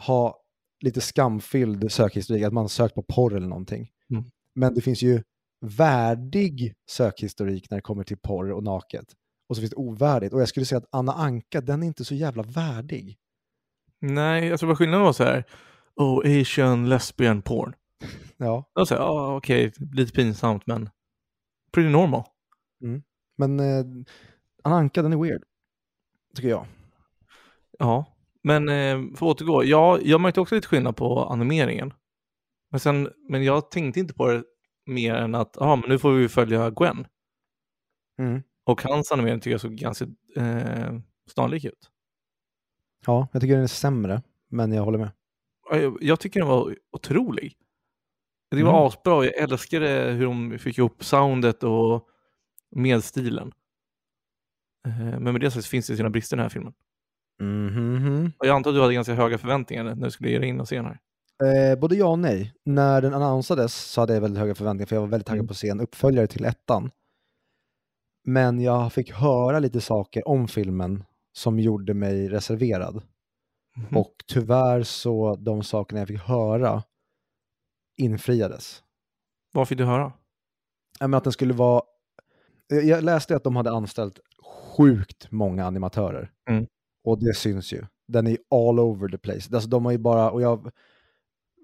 ha 0.00 0.42
lite 0.80 1.00
skamfylld 1.00 1.92
sökhistorik, 1.92 2.44
att 2.44 2.52
man 2.52 2.68
sökt 2.68 2.94
på 2.94 3.02
porr 3.02 3.36
eller 3.36 3.46
någonting. 3.46 3.90
Mm. 4.10 4.24
Men 4.54 4.74
det 4.74 4.80
finns 4.80 5.02
ju 5.02 5.22
värdig 5.60 6.74
sökhistorik 6.90 7.70
när 7.70 7.78
det 7.78 7.82
kommer 7.82 8.04
till 8.04 8.18
porr 8.18 8.52
och 8.52 8.62
naket. 8.62 9.06
Och 9.48 9.56
så 9.56 9.60
finns 9.60 9.70
det 9.70 9.76
ovärdigt. 9.76 10.32
Och 10.32 10.40
jag 10.40 10.48
skulle 10.48 10.66
säga 10.66 10.78
att 10.78 10.88
Anna 10.90 11.12
Anka, 11.12 11.60
den 11.60 11.82
är 11.82 11.86
inte 11.86 12.04
så 12.04 12.14
jävla 12.14 12.42
värdig. 12.42 13.18
Nej, 14.00 14.46
jag 14.46 14.58
tror 14.58 14.68
bara 14.68 14.76
skillnaden 14.76 15.04
var 15.04 15.12
så 15.12 15.24
här. 15.24 15.44
Oh, 15.96 16.40
Asian 16.40 16.88
lesbian 16.88 17.42
porn. 17.42 17.74
Ja, 18.36 18.70
Jag 18.74 18.88
säger, 18.88 19.02
ja 19.02 19.36
okej, 19.36 19.72
lite 19.92 20.12
pinsamt 20.12 20.66
men 20.66 20.90
pretty 21.72 21.88
normal. 21.88 22.24
men 23.36 23.60
eh, 23.60 23.84
Anna 24.64 24.76
Anka, 24.76 25.02
den 25.02 25.12
är 25.12 25.16
weird. 25.16 25.42
Tycker 26.36 26.48
jag. 26.48 26.66
Ja, 27.78 28.04
men 28.42 28.68
eh, 28.68 29.16
för 29.16 29.30
att 29.30 29.40
återgå. 29.40 29.64
Ja, 29.64 29.98
jag 30.02 30.20
märkte 30.20 30.40
också 30.40 30.54
lite 30.54 30.68
skillnad 30.68 30.96
på 30.96 31.24
animeringen. 31.24 31.94
Men, 32.70 32.80
sen, 32.80 33.10
men 33.28 33.44
jag 33.44 33.70
tänkte 33.70 34.00
inte 34.00 34.14
på 34.14 34.26
det 34.28 34.44
mer 34.86 35.14
än 35.14 35.34
att, 35.34 35.56
ja 35.60 35.76
men 35.76 35.88
nu 35.90 35.98
får 35.98 36.12
vi 36.12 36.28
följa 36.28 36.70
Gwen. 36.70 37.06
Mm. 38.18 38.42
Och 38.64 38.82
hans 38.82 39.12
animering 39.12 39.40
tycker 39.40 39.50
jag 39.50 39.60
såg 39.60 39.72
ganska 39.74 40.04
eh, 40.36 40.98
snarlik 41.30 41.64
ut. 41.64 41.90
Ja, 43.06 43.28
jag 43.32 43.42
tycker 43.42 43.54
den 43.54 43.62
är 43.62 43.66
sämre, 43.68 44.22
men 44.48 44.72
jag 44.72 44.82
håller 44.82 44.98
med. 44.98 45.10
Ja, 45.70 45.76
Jag, 45.76 45.98
jag 46.00 46.20
tycker 46.20 46.40
den 46.40 46.48
var 46.48 46.76
otrolig. 46.92 47.56
Det 48.50 48.62
var 48.62 48.70
Mm. 48.70 48.82
asbra. 48.86 49.24
Jag 49.24 49.34
älskade 49.34 49.88
hur 50.12 50.24
de 50.24 50.58
fick 50.58 50.78
ihop 50.78 51.04
soundet 51.04 51.62
och 51.62 52.06
medstilen. 52.76 53.52
Eh, 54.88 55.20
men 55.20 55.22
med 55.32 55.40
det 55.40 55.50
sagt 55.50 55.66
finns 55.66 55.86
det 55.86 55.96
sina 55.96 56.10
brister 56.10 56.36
i 56.36 56.38
den 56.38 56.42
här 56.44 56.48
filmen. 56.50 56.72
Mhm. 57.40 58.32
Och 58.38 58.46
jag 58.46 58.56
antar 58.56 58.70
att 58.70 58.76
du 58.76 58.80
hade 58.80 58.94
ganska 58.94 59.14
höga 59.14 59.38
förväntningar 59.38 59.84
när 59.84 59.94
du 60.04 60.10
skulle 60.10 60.30
ge 60.30 60.38
dig 60.38 60.48
in 60.48 60.60
och 60.60 60.68
se 60.68 60.76
den 60.76 60.84
här. 60.84 60.98
Eh, 61.72 61.78
både 61.78 61.96
ja 61.96 62.06
och 62.06 62.18
nej. 62.18 62.52
När 62.64 63.02
den 63.02 63.14
annonsades 63.14 63.74
så 63.74 64.00
hade 64.00 64.14
jag 64.14 64.20
väldigt 64.20 64.40
höga 64.40 64.54
förväntningar 64.54 64.86
för 64.86 64.96
jag 64.96 65.00
var 65.00 65.08
väldigt 65.08 65.26
taggad 65.26 65.38
Mm. 65.40 65.46
på 65.46 65.52
att 65.52 65.56
se 65.58 65.68
en 65.68 65.80
uppföljare 65.80 66.26
till 66.26 66.44
ettan. 66.44 66.90
Men 68.24 68.60
jag 68.60 68.92
fick 68.92 69.12
höra 69.12 69.58
lite 69.58 69.80
saker 69.80 70.28
om 70.28 70.48
filmen 70.48 71.04
som 71.32 71.58
gjorde 71.60 71.94
mig 71.94 72.28
reserverad. 72.28 73.02
Mhm. 73.76 73.96
Och 73.96 74.14
tyvärr 74.26 74.82
så 74.82 75.36
de 75.36 75.62
sakerna 75.62 76.00
jag 76.00 76.08
fick 76.08 76.20
höra 76.20 76.82
infriades. 77.96 78.82
Vad 79.52 79.68
fick 79.68 79.78
du 79.78 79.84
höra? 79.84 80.12
Ja, 81.00 81.06
men 81.06 81.18
att 81.18 81.24
den 81.24 81.32
skulle 81.32 81.54
vara... 81.54 81.82
Jag- 82.68 82.84
Jag 82.84 83.04
läste 83.04 83.36
att 83.36 83.44
de 83.44 83.56
hade 83.56 83.70
anställt 83.70 84.18
sjukt 84.76 85.30
många 85.30 85.64
animatörer. 85.66 86.30
Mm. 86.50 86.66
Och 87.04 87.18
det 87.24 87.34
syns 87.36 87.72
ju. 87.72 87.86
Den 88.08 88.26
är 88.26 88.36
all 88.50 88.80
over 88.80 89.08
the 89.08 89.18
place. 89.18 89.54
Alltså 89.54 89.68
de 89.68 89.84
har 89.84 89.92
ju 89.92 89.98
bara, 89.98 90.30
och 90.30 90.42
jag 90.42 90.70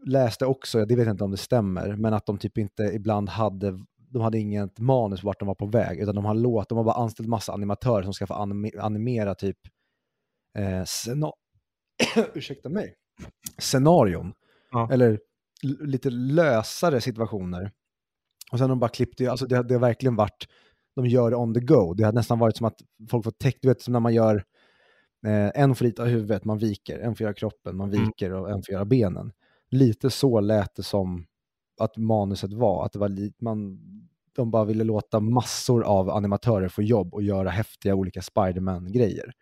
läste 0.07 0.47
också, 0.47 0.85
det 0.85 0.97
vet 0.97 1.07
jag 1.07 1.15
inte 1.15 1.25
om 1.25 1.31
det 1.31 1.37
stämmer, 1.37 1.97
men 1.97 2.15
att 2.15 2.27
de 2.27 2.39
typ 2.39 2.59
inte 2.59 2.83
ibland 2.83 3.29
hade, 3.29 3.79
de 3.97 4.23
hade 4.23 4.39
inget 4.39 4.79
manus 4.79 5.23
vart 5.25 5.39
de 5.39 5.49
var 5.49 5.55
på 5.55 5.67
väg, 5.67 5.99
utan 6.01 6.15
de 6.15 6.25
har 6.25 6.35
låt, 6.35 6.69
de 6.69 6.79
har 6.79 6.85
bara 6.85 6.95
anställt 7.03 7.29
massa 7.29 7.53
animatörer 7.53 8.03
som 8.03 8.15
ska 8.15 8.27
få 8.27 8.35
anime, 8.35 8.71
animera 8.79 9.35
typ 9.35 9.59
eh, 10.59 10.85
ursäkta 12.35 12.69
mig, 12.69 12.95
scenarion. 13.59 14.33
Ja. 14.71 14.89
Eller 14.93 15.21
lite 15.63 16.11
lösare 16.11 17.01
situationer. 17.01 17.73
Och 18.53 18.59
sen 18.59 18.69
de 18.69 18.79
bara 18.81 18.89
klippt 18.91 19.19
det, 19.19 19.27
alltså 19.27 19.47
det, 19.47 19.63
det 19.63 19.75
har 19.75 19.81
verkligen 19.81 20.17
varit, 20.17 20.49
de 20.97 21.07
gör 21.07 21.31
det 21.31 21.37
on 21.37 21.55
the 21.55 21.61
go. 21.61 21.95
Det 21.95 22.03
har 22.05 22.13
nästan 22.13 22.39
varit 22.39 22.57
som 22.57 22.67
att 22.67 22.81
folk 23.11 23.25
får 23.25 23.31
täckt, 23.31 23.59
du 23.63 23.69
vet 23.69 23.81
som 23.83 23.93
när 23.93 24.01
man 24.01 24.15
gör 24.15 24.45
eh, 25.27 25.51
en 25.63 25.75
får 25.75 25.85
rita 25.85 26.05
huvudet, 26.05 26.45
man 26.45 26.59
viker, 26.59 26.99
en 26.99 27.15
får 27.15 27.25
göra 27.25 27.35
kroppen, 27.35 27.77
man 27.77 27.93
Mm. 27.95 28.05
viker 28.05 28.33
och 28.33 28.51
en 28.51 28.63
får 28.63 28.73
göra 28.73 28.85
benen. 28.85 29.33
Lite 29.71 30.11
så 30.11 30.41
lät 30.41 30.75
det 30.75 30.83
som 30.83 31.27
att 31.81 31.97
manuset 31.97 32.53
var, 32.53 32.85
att 32.87 32.93
det 32.93 32.99
var 32.99 33.09
li- 33.09 33.33
man, 33.41 33.79
de 34.33 34.51
bara 34.51 34.65
ville 34.65 34.85
låta 34.85 35.21
massor 35.21 35.83
av 35.85 36.11
animatörer 36.11 36.69
få 36.69 36.83
jobb 36.83 37.15
och 37.15 37.23
göra 37.23 37.51
häftiga 37.51 37.95
olika 37.95 38.23
Spiderman-grejer. 38.23 39.33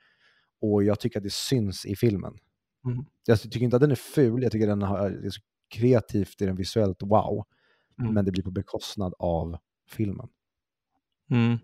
Och 0.60 0.84
jag 0.84 1.00
tycker 1.00 1.18
att 1.18 1.24
det 1.24 1.32
syns 1.32 1.86
i 1.86 1.96
filmen. 1.96 2.38
Mm. 2.86 3.04
Jag 3.26 3.40
tycker 3.40 3.62
inte 3.62 3.76
att 3.76 3.82
den 3.82 3.90
är 3.90 3.94
ful, 3.94 4.42
jag 4.42 4.52
tycker 4.52 4.66
den 4.66 4.82
har, 4.82 5.10
kreativt, 5.68 6.42
är 6.42 6.46
den 6.46 6.56
visuellt 6.56 7.02
wow. 7.02 7.44
Mm. 8.00 8.14
Men 8.14 8.24
det 8.24 8.30
blir 8.30 8.42
på 8.42 8.50
bekostnad 8.50 9.14
av 9.18 9.58
filmen. 9.88 10.28
Mm. 11.30 11.58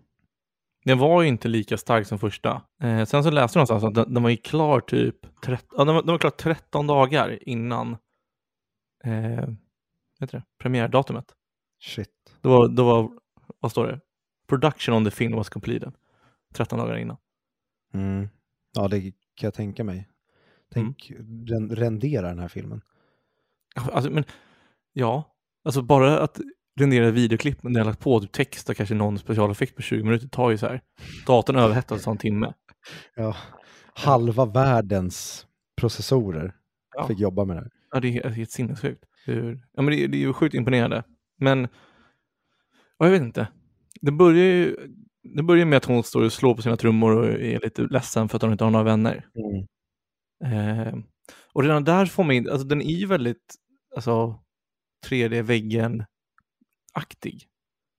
Den 0.85 0.97
var 0.97 1.21
ju 1.21 1.27
inte 1.27 1.47
lika 1.47 1.77
stark 1.77 2.07
som 2.07 2.19
första. 2.19 2.61
Eh, 2.81 3.05
sen 3.05 3.23
så 3.23 3.31
läste 3.31 3.59
jag 3.59 3.67
någonstans 3.67 3.83
att 3.83 3.93
den, 3.93 4.13
den 4.13 4.23
var 4.23 4.29
ju 4.29 4.37
klar 4.37 4.79
typ 4.79 5.41
13, 5.41 5.67
ja, 5.77 5.85
den, 5.85 5.95
var, 5.95 6.01
den 6.03 6.11
var 6.11 6.19
klar 6.19 6.31
13 6.31 6.87
dagar 6.87 7.49
innan 7.49 7.97
eh, 9.03 9.49
vet 10.19 10.31
det, 10.31 10.43
premiärdatumet. 10.57 11.25
Shit. 11.79 12.09
Det 12.41 12.47
var, 12.47 12.67
det 12.67 12.81
var, 12.81 13.11
vad 13.59 13.71
står 13.71 13.87
det? 13.87 13.99
Production 14.47 14.95
on 14.95 15.05
the 15.05 15.11
film 15.11 15.35
was 15.35 15.49
completed. 15.49 15.93
13 16.53 16.79
dagar 16.79 16.97
innan. 16.97 17.17
Mm. 17.93 18.29
Ja, 18.73 18.87
det 18.87 19.01
kan 19.01 19.47
jag 19.47 19.53
tänka 19.53 19.83
mig. 19.83 20.09
Tänk, 20.73 21.11
ren, 21.47 21.75
rendera 21.75 22.27
den 22.27 22.39
här 22.39 22.47
filmen. 22.47 22.81
Alltså, 23.75 24.11
men, 24.11 24.23
ja, 24.93 25.35
alltså 25.63 25.81
bara 25.81 26.19
att 26.19 26.39
rendera 26.79 27.11
videoklipp 27.11 27.63
när 27.63 27.71
jag 27.71 27.79
har 27.79 27.85
lagt 27.85 27.99
på 27.99 28.19
typ 28.19 28.31
text 28.31 28.69
och 28.69 28.75
kanske 28.77 28.95
någon 28.95 29.19
specialeffekt 29.19 29.75
på 29.75 29.81
20 29.81 30.03
minuter 30.03 30.27
tar 30.27 30.49
ju 30.49 30.57
så 30.57 30.65
här. 30.67 30.81
Datorn 31.27 31.55
överhettas 31.55 32.07
en 32.07 32.17
timme. 32.17 32.53
Ja. 33.15 33.35
Halva 33.93 34.45
världens 34.45 35.45
processorer 35.81 36.55
Ja. 36.95 37.07
fick 37.07 37.19
jobba 37.19 37.45
med 37.45 37.55
det 37.57 37.61
här. 37.61 37.71
Ja, 37.91 37.99
det 37.99 38.17
är 38.17 38.29
helt 38.29 38.51
sinnessjukt. 38.51 39.03
Ja, 39.73 39.81
men 39.81 39.85
det, 39.85 40.03
är- 40.03 40.07
det 40.07 40.17
är 40.17 40.19
ju 40.19 40.33
sjukt 40.33 40.55
imponerande. 40.55 41.03
Men, 41.39 41.67
ja, 42.97 43.05
jag 43.05 43.11
vet 43.11 43.21
inte. 43.21 43.47
Det 44.01 44.11
börjar 44.11 44.45
ju 44.45 44.75
det 45.35 45.43
börjar 45.43 45.65
med 45.65 45.77
att 45.77 45.85
hon 45.85 46.03
står 46.03 46.21
och 46.23 46.33
slår 46.33 46.55
på 46.55 46.61
sina 46.61 46.77
trummor 46.77 47.17
och 47.17 47.25
är 47.25 47.59
lite 47.63 47.81
ledsen 47.81 48.29
för 48.29 48.35
att 48.37 48.41
hon 48.41 48.51
inte 48.51 48.63
har 48.63 48.71
några 48.71 48.83
vänner. 48.85 49.25
Eh, 50.45 50.93
och 51.53 51.63
redan 51.63 51.83
där 51.83 52.05
får 52.05 52.23
man 52.23 52.35
in, 52.35 52.49
alltså 52.49 52.67
den 52.67 52.81
är 52.81 52.95
ju 52.95 53.05
väldigt, 53.05 53.55
alltså, 53.95 54.39
3D-väggen-aktig 55.09 57.47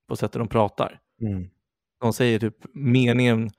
på 0.08 0.16
sättet 0.16 0.38
de 0.38 0.48
pratar. 0.48 1.00
Mm. 1.22 1.48
De 2.00 2.12
säger 2.12 2.38
typ 2.38 2.56
meningen, 2.72 3.50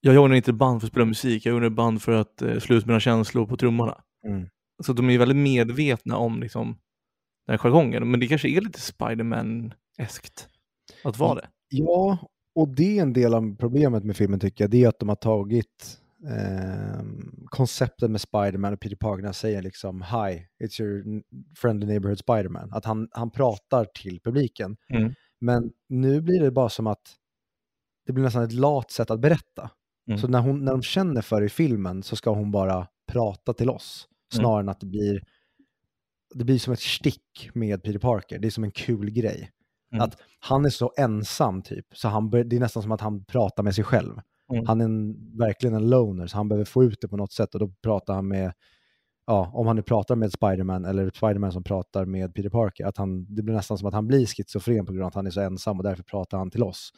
jag 0.00 0.14
joinar 0.14 0.36
inte 0.36 0.52
band 0.52 0.80
för 0.80 0.86
att 0.86 0.92
spela 0.92 1.06
musik, 1.06 1.46
jag 1.46 1.52
joinar 1.52 1.70
band 1.70 2.02
för 2.02 2.12
att 2.12 2.42
eh, 2.42 2.58
slå 2.58 2.76
ut 2.76 2.86
mina 2.86 3.00
känslor 3.00 3.46
på 3.46 3.56
trummorna. 3.56 4.02
Mm. 4.26 4.48
Så 4.84 4.92
de 4.92 5.10
är 5.10 5.18
väldigt 5.18 5.36
medvetna 5.36 6.16
om 6.16 6.40
liksom, 6.40 6.66
den 7.46 7.52
här 7.52 7.58
jargongen. 7.58 8.10
Men 8.10 8.20
det 8.20 8.26
kanske 8.26 8.48
är 8.48 8.60
lite 8.60 8.80
Spiderman-eskt 8.80 10.48
att 11.04 11.18
vara 11.18 11.34
det. 11.34 11.48
Ja, 11.68 12.18
och 12.54 12.68
det 12.68 12.98
är 12.98 13.02
en 13.02 13.12
del 13.12 13.34
av 13.34 13.56
problemet 13.56 14.04
med 14.04 14.16
filmen 14.16 14.40
tycker 14.40 14.64
jag. 14.64 14.70
Det 14.70 14.84
är 14.84 14.88
att 14.88 14.98
de 14.98 15.08
har 15.08 15.16
tagit 15.16 16.01
eh, 16.28 17.02
konceptet 17.46 18.10
med 18.10 18.20
Spiderman 18.20 18.72
och 18.72 18.80
Peter 18.80 18.96
Parker 18.96 19.22
när 19.22 19.28
han 19.28 19.34
säger 19.34 19.62
liksom 19.62 20.02
Hi, 20.02 20.46
it's 20.64 20.82
your 20.82 21.22
friendly 21.56 21.86
neighborhood 21.86 22.18
Spiderman. 22.18 22.72
Att 22.72 22.84
han, 22.84 23.08
han 23.10 23.30
pratar 23.30 23.84
till 23.84 24.20
publiken. 24.20 24.76
Mm. 24.88 25.14
Men 25.40 25.70
nu 25.88 26.20
blir 26.20 26.40
det 26.40 26.50
bara 26.50 26.68
som 26.68 26.86
att 26.86 27.16
det 28.06 28.12
blir 28.12 28.24
nästan 28.24 28.42
ett 28.42 28.52
lat 28.52 28.90
sätt 28.90 29.10
att 29.10 29.20
berätta. 29.20 29.70
Mm. 30.08 30.18
Så 30.18 30.28
när, 30.28 30.40
hon, 30.40 30.64
när 30.64 30.72
de 30.72 30.82
känner 30.82 31.22
för 31.22 31.40
det 31.40 31.46
i 31.46 31.50
filmen 31.50 32.02
så 32.02 32.16
ska 32.16 32.30
hon 32.30 32.50
bara 32.50 32.86
prata 33.12 33.52
till 33.52 33.70
oss. 33.70 34.08
Mm. 34.34 34.42
Snarare 34.42 34.60
än 34.60 34.68
att 34.68 34.80
det 34.80 34.86
blir, 34.86 35.22
det 36.34 36.44
blir 36.44 36.58
som 36.58 36.72
ett 36.72 36.80
stick 36.80 37.50
med 37.54 37.82
Peter 37.82 37.98
Parker. 37.98 38.38
Det 38.38 38.48
är 38.48 38.50
som 38.50 38.64
en 38.64 38.70
kul 38.70 39.10
grej. 39.10 39.50
Mm. 39.92 40.04
Att 40.04 40.16
han 40.40 40.64
är 40.64 40.70
så 40.70 40.92
ensam 40.96 41.62
typ, 41.62 41.86
så 41.92 42.08
han, 42.08 42.30
det 42.30 42.56
är 42.56 42.60
nästan 42.60 42.82
som 42.82 42.92
att 42.92 43.00
han 43.00 43.24
pratar 43.24 43.62
med 43.62 43.74
sig 43.74 43.84
själv. 43.84 44.20
Mm. 44.52 44.66
Han 44.66 44.80
är 44.80 44.84
en, 44.84 45.16
verkligen 45.38 45.74
en 45.76 45.90
loner, 45.90 46.26
så 46.26 46.36
han 46.36 46.48
behöver 46.48 46.64
få 46.64 46.84
ut 46.84 47.00
det 47.00 47.08
på 47.08 47.16
något 47.16 47.32
sätt 47.32 47.54
och 47.54 47.60
då 47.60 47.68
pratar 47.82 48.14
han 48.14 48.28
med, 48.28 48.52
ja, 49.26 49.50
om 49.54 49.66
han 49.66 49.76
nu 49.76 49.82
pratar 49.82 50.16
med 50.16 50.32
Spiderman 50.32 50.84
eller 50.84 51.10
Spiderman 51.14 51.52
som 51.52 51.64
pratar 51.64 52.04
med 52.04 52.34
Peter 52.34 52.50
Parker, 52.50 52.86
att 52.86 52.96
han, 52.96 53.34
det 53.34 53.42
blir 53.42 53.54
nästan 53.54 53.78
som 53.78 53.88
att 53.88 53.94
han 53.94 54.06
blir 54.06 54.26
schizofren 54.26 54.86
på 54.86 54.92
grund 54.92 55.02
av 55.02 55.08
att 55.08 55.14
han 55.14 55.26
är 55.26 55.30
så 55.30 55.40
ensam 55.40 55.76
och 55.78 55.84
därför 55.84 56.02
pratar 56.02 56.38
han 56.38 56.50
till 56.50 56.62
oss. 56.62 56.92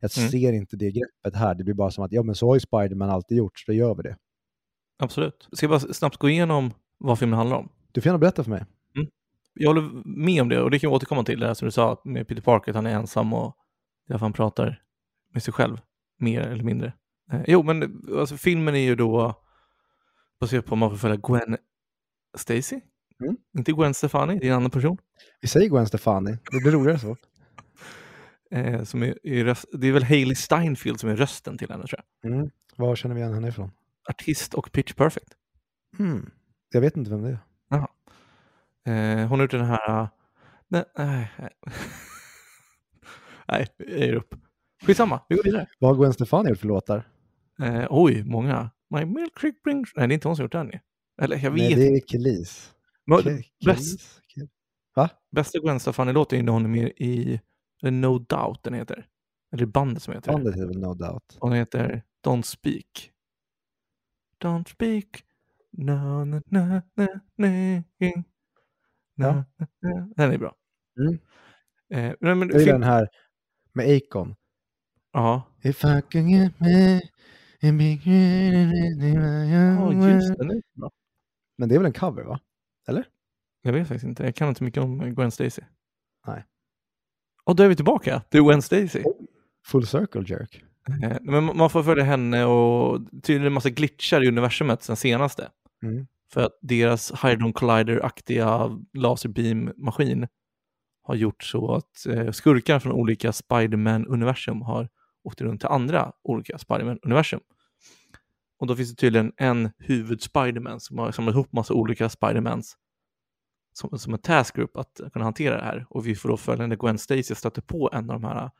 Jag 0.00 0.10
Mm. 0.18 0.30
ser 0.30 0.52
inte 0.52 0.76
det 0.76 0.90
greppet 0.92 1.40
här, 1.40 1.54
det 1.54 1.64
blir 1.64 1.74
bara 1.74 1.90
som 1.90 2.04
att 2.04 2.12
ja 2.12 2.22
men 2.22 2.34
så 2.34 2.46
har 2.48 2.54
ju 2.54 2.60
Spiderman 2.60 3.10
alltid 3.10 3.38
gjort, 3.38 3.58
så 3.58 3.72
då 3.72 3.76
gör 3.76 3.94
vi 3.94 4.02
det. 4.02 4.16
Absolut. 4.98 5.48
Ska 5.52 5.66
jag 5.66 5.70
bara 5.70 5.80
snabbt 5.94 6.16
gå 6.16 6.28
igenom 6.28 6.70
vad 6.98 7.18
filmen 7.18 7.38
handlar 7.38 7.56
om? 7.56 7.68
Du 7.92 8.00
får 8.00 8.06
gärna 8.08 8.18
berätta 8.18 8.42
för 8.44 8.50
mig. 8.50 8.64
Jag 9.54 9.68
håller 9.70 9.90
med 10.04 10.42
om 10.42 10.48
det 10.48 10.62
och 10.62 10.70
det 10.70 10.78
kan 10.78 10.90
jag 10.90 10.94
återkomma 10.96 11.24
till, 11.24 11.40
det 11.40 11.46
här 11.46 11.54
som 11.54 11.66
du 11.66 11.72
sa 11.72 12.00
med 12.04 12.28
Peter 12.28 12.42
Parker, 12.42 12.72
att 12.72 12.76
han 12.76 12.86
är 12.86 12.90
ensam 12.90 13.32
och 13.32 13.56
därför 14.08 14.24
han 14.24 14.32
pratar 14.32 14.82
med 15.32 15.42
sig 15.42 15.52
själv, 15.54 15.80
mer 16.16 16.40
eller 16.40 16.64
mindre. 16.64 16.92
Eh, 17.32 17.40
jo, 17.46 17.62
men 17.62 18.02
alltså, 18.18 18.36
filmen 18.36 18.74
är 18.74 18.80
ju 18.80 18.94
då 18.94 19.42
baserad 20.40 20.64
på 20.64 20.72
om 20.72 20.78
man 20.78 20.90
får 20.90 20.96
följa 20.96 21.16
Gwen 21.16 21.56
Stacy. 22.36 22.80
Mm. 23.20 23.36
Inte 23.58 23.72
Gwen 23.72 23.94
Stefani, 23.94 24.38
det 24.38 24.46
är 24.46 24.50
en 24.50 24.56
annan 24.56 24.70
person. 24.70 24.98
Vi 25.40 25.48
säger 25.48 25.68
Gwen 25.68 25.86
Stefani, 25.86 26.38
det 26.50 26.60
blir 26.60 26.72
roligare 26.72 26.98
så. 26.98 27.16
Eh, 28.50 28.82
som 28.84 29.02
är, 29.02 29.18
är 29.22 29.44
röst, 29.44 29.64
det 29.72 29.86
är 29.86 29.92
väl 29.92 30.04
Hailey 30.04 30.34
Steinfeld 30.34 31.00
som 31.00 31.10
är 31.10 31.16
rösten 31.16 31.58
till 31.58 31.70
henne 31.70 31.86
tror 31.86 32.00
jag. 32.22 32.32
Mm. 32.32 32.50
Var 32.76 32.96
känner 32.96 33.14
vi 33.14 33.20
igen 33.20 33.34
henne 33.34 33.48
ifrån? 33.48 33.70
Artist 34.08 34.54
och 34.54 34.72
Pitch 34.72 34.92
Perfect. 34.92 35.28
Mm. 35.98 36.30
Jag 36.70 36.80
vet 36.80 36.96
inte 36.96 37.10
vem 37.10 37.22
det 37.22 37.28
är. 37.28 37.38
Eh, 38.86 39.26
hon 39.28 39.38
har 39.38 39.44
gjort 39.44 39.50
den 39.50 39.64
här... 39.64 40.00
eh, 40.00 40.08
nej, 40.68 40.84
nej, 40.96 41.30
nej. 41.38 41.50
nej, 43.48 43.66
jag 43.76 43.98
ger 43.98 44.14
upp. 44.14 44.34
Skitsamma, 44.82 45.20
vi 45.28 45.36
går 45.36 45.42
vidare. 45.42 45.66
Vad 45.78 45.90
har 45.90 46.02
Gwen 46.02 46.12
Stefani 46.12 46.48
gjort 46.48 46.58
för 46.58 46.66
låtar? 46.66 47.08
Eh, 47.60 47.86
oj, 47.90 48.24
många. 48.24 48.70
My 48.90 49.04
milkshake 49.04 49.56
brings... 49.64 49.88
Nej, 49.96 50.08
det 50.08 50.12
är 50.12 50.14
inte 50.14 50.28
hon 50.28 50.36
som 50.36 50.42
gjort 50.44 50.52
den. 50.52 50.72
Eller 51.22 51.36
jag 51.36 51.50
vet 51.50 51.62
Nej, 51.62 51.74
det 51.74 51.86
är 51.96 52.00
Kelis. 52.00 52.72
Bäst, 53.64 54.00
Va? 54.96 55.10
bästa 55.30 55.58
Gwen 55.58 55.80
Stefani-låten 55.80 56.38
är 56.38 56.42
när 56.42 56.52
hon 56.52 56.64
är 56.64 56.68
med 56.68 56.92
i 56.96 57.40
No 57.82 58.18
Doubt 58.18 58.62
den 58.62 58.74
heter. 58.74 59.06
Eller 59.52 59.66
bandet 59.66 60.02
som 60.02 60.14
heter. 60.14 60.32
Bandet 60.32 60.54
heter 60.54 60.74
No 60.78 60.94
Doubt. 60.94 61.38
Den 61.40 61.52
heter 61.52 62.02
Don't 62.24 62.42
Speak. 62.42 63.12
Don't 64.42 64.68
Speak. 64.68 65.22
No, 65.72 66.24
no. 66.24 66.40
Ja. 66.48 66.80
No, 69.16 69.44
no, 69.58 69.66
no. 69.80 70.12
Den 70.16 70.32
är 70.32 70.38
bra. 70.38 70.54
Mm. 70.98 71.18
Eh, 71.90 72.14
men, 72.20 72.38
Jag 72.38 72.46
gillar 72.48 72.58
film- 72.58 72.80
den 72.80 72.82
här 72.82 73.08
med 73.72 73.96
Akon. 73.96 74.34
Ja, 75.16 75.42
If 75.62 75.84
I 75.84 76.02
can 76.08 76.28
get 76.28 76.60
me 76.60 77.00
and 77.62 77.78
be 77.78 77.98
Ja, 79.04 79.92
just 79.92 80.28
det. 80.28 80.36
Den 80.38 80.50
är 80.50 80.62
bra. 80.74 80.90
Men 81.58 81.68
det 81.68 81.74
är 81.74 81.78
väl 81.78 81.86
en 81.86 81.92
cover 81.92 82.22
va? 82.24 82.40
Jag 83.62 83.72
vet 83.72 83.88
faktiskt 83.88 84.04
inte. 84.04 84.24
Jag 84.24 84.34
kan 84.34 84.48
inte 84.48 84.64
mycket 84.64 84.82
om 84.82 85.14
Gwen 85.14 85.30
Stacy. 85.30 85.62
Nej. 86.26 86.44
Och 87.44 87.56
då 87.56 87.62
är 87.62 87.68
vi 87.68 87.76
tillbaka. 87.76 88.22
Det 88.28 88.38
är 88.38 88.42
Gwen 88.42 88.62
Stacy. 88.62 89.02
Full 89.66 89.86
circle 89.86 90.24
jerk. 90.26 90.64
Eh, 91.02 91.16
Men 91.20 91.44
man 91.56 91.70
får 91.70 91.82
följa 91.82 92.04
henne 92.04 92.44
och 92.44 93.00
tydligen 93.22 93.46
en 93.46 93.52
massa 93.52 93.70
glitchar 93.70 94.24
i 94.24 94.28
universumet 94.28 94.82
sen 94.82 94.96
senaste. 94.96 95.48
Mm. 95.82 96.06
För 96.32 96.42
att 96.42 96.58
deras 96.62 97.24
Hydron 97.24 97.52
Collider-aktiga 97.52 98.78
laserbeam-maskin 98.92 100.28
har 101.02 101.14
gjort 101.14 101.42
så 101.42 101.74
att 101.74 102.06
eh, 102.06 102.30
skurkar 102.30 102.78
från 102.78 102.92
olika 102.92 103.32
Spiderman-universum 103.32 104.62
har 104.62 104.88
åkt 105.26 105.40
runt 105.40 105.60
till 105.60 105.68
andra 105.68 106.12
olika 106.22 106.58
Spiderman-universum. 106.58 107.40
Och 108.58 108.66
då 108.66 108.76
finns 108.76 108.90
det 108.90 108.96
tydligen 108.96 109.32
en 109.36 109.70
huvud-Spiderman 109.78 110.80
som 110.80 110.98
har 110.98 111.12
samlat 111.12 111.34
ihop 111.34 111.52
massa 111.52 111.74
olika 111.74 112.08
Spidermans 112.08 112.76
som, 113.72 113.98
som 113.98 114.14
en 114.14 114.44
group 114.54 114.76
att 114.76 115.00
kunna 115.12 115.24
hantera 115.24 115.56
det 115.56 115.64
här. 115.64 115.86
Och 115.90 116.06
vi 116.06 116.14
får 116.14 116.28
då 116.28 116.36
följa 116.36 116.66
när 116.66 116.76
Gwen 116.76 116.98
Stacy 116.98 117.34
stöter 117.34 117.62
på 117.62 117.90
en 117.92 118.10
av 118.10 118.20
de 118.20 118.24
här 118.24 118.50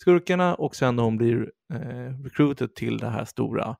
skurkarna 0.00 0.54
och 0.54 0.76
sen 0.76 0.96
när 0.96 1.02
hon 1.02 1.16
blir 1.16 1.52
eh, 1.72 2.22
recruited 2.24 2.74
till 2.74 2.98
det 2.98 3.08
här 3.10 3.24
stora 3.24 3.76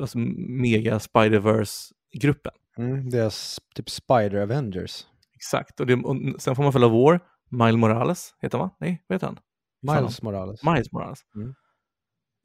alltså 0.00 0.18
mega 0.18 0.98
Spider-Verse-gruppen. 0.98 2.52
Mm, 2.78 3.10
deras 3.10 3.60
typ 3.74 3.90
Spider 3.90 4.34
Avengers. 4.34 5.06
Exakt, 5.34 5.80
och, 5.80 5.86
det, 5.86 5.94
och 5.94 6.16
sen 6.38 6.56
får 6.56 6.62
man 6.62 6.72
följa 6.72 6.88
vår, 6.88 7.20
Miles 7.50 7.76
Morales, 7.76 8.34
heter 8.40 8.58
han 8.58 8.68
va? 8.68 8.76
Nej, 8.80 9.04
vad 9.06 9.16
heter 9.16 9.26
han? 9.26 9.38
Miles 9.82 10.22
Morales. 10.22 10.62
Miles 10.62 10.92
Morales. 10.92 11.18
Mm. 11.34 11.54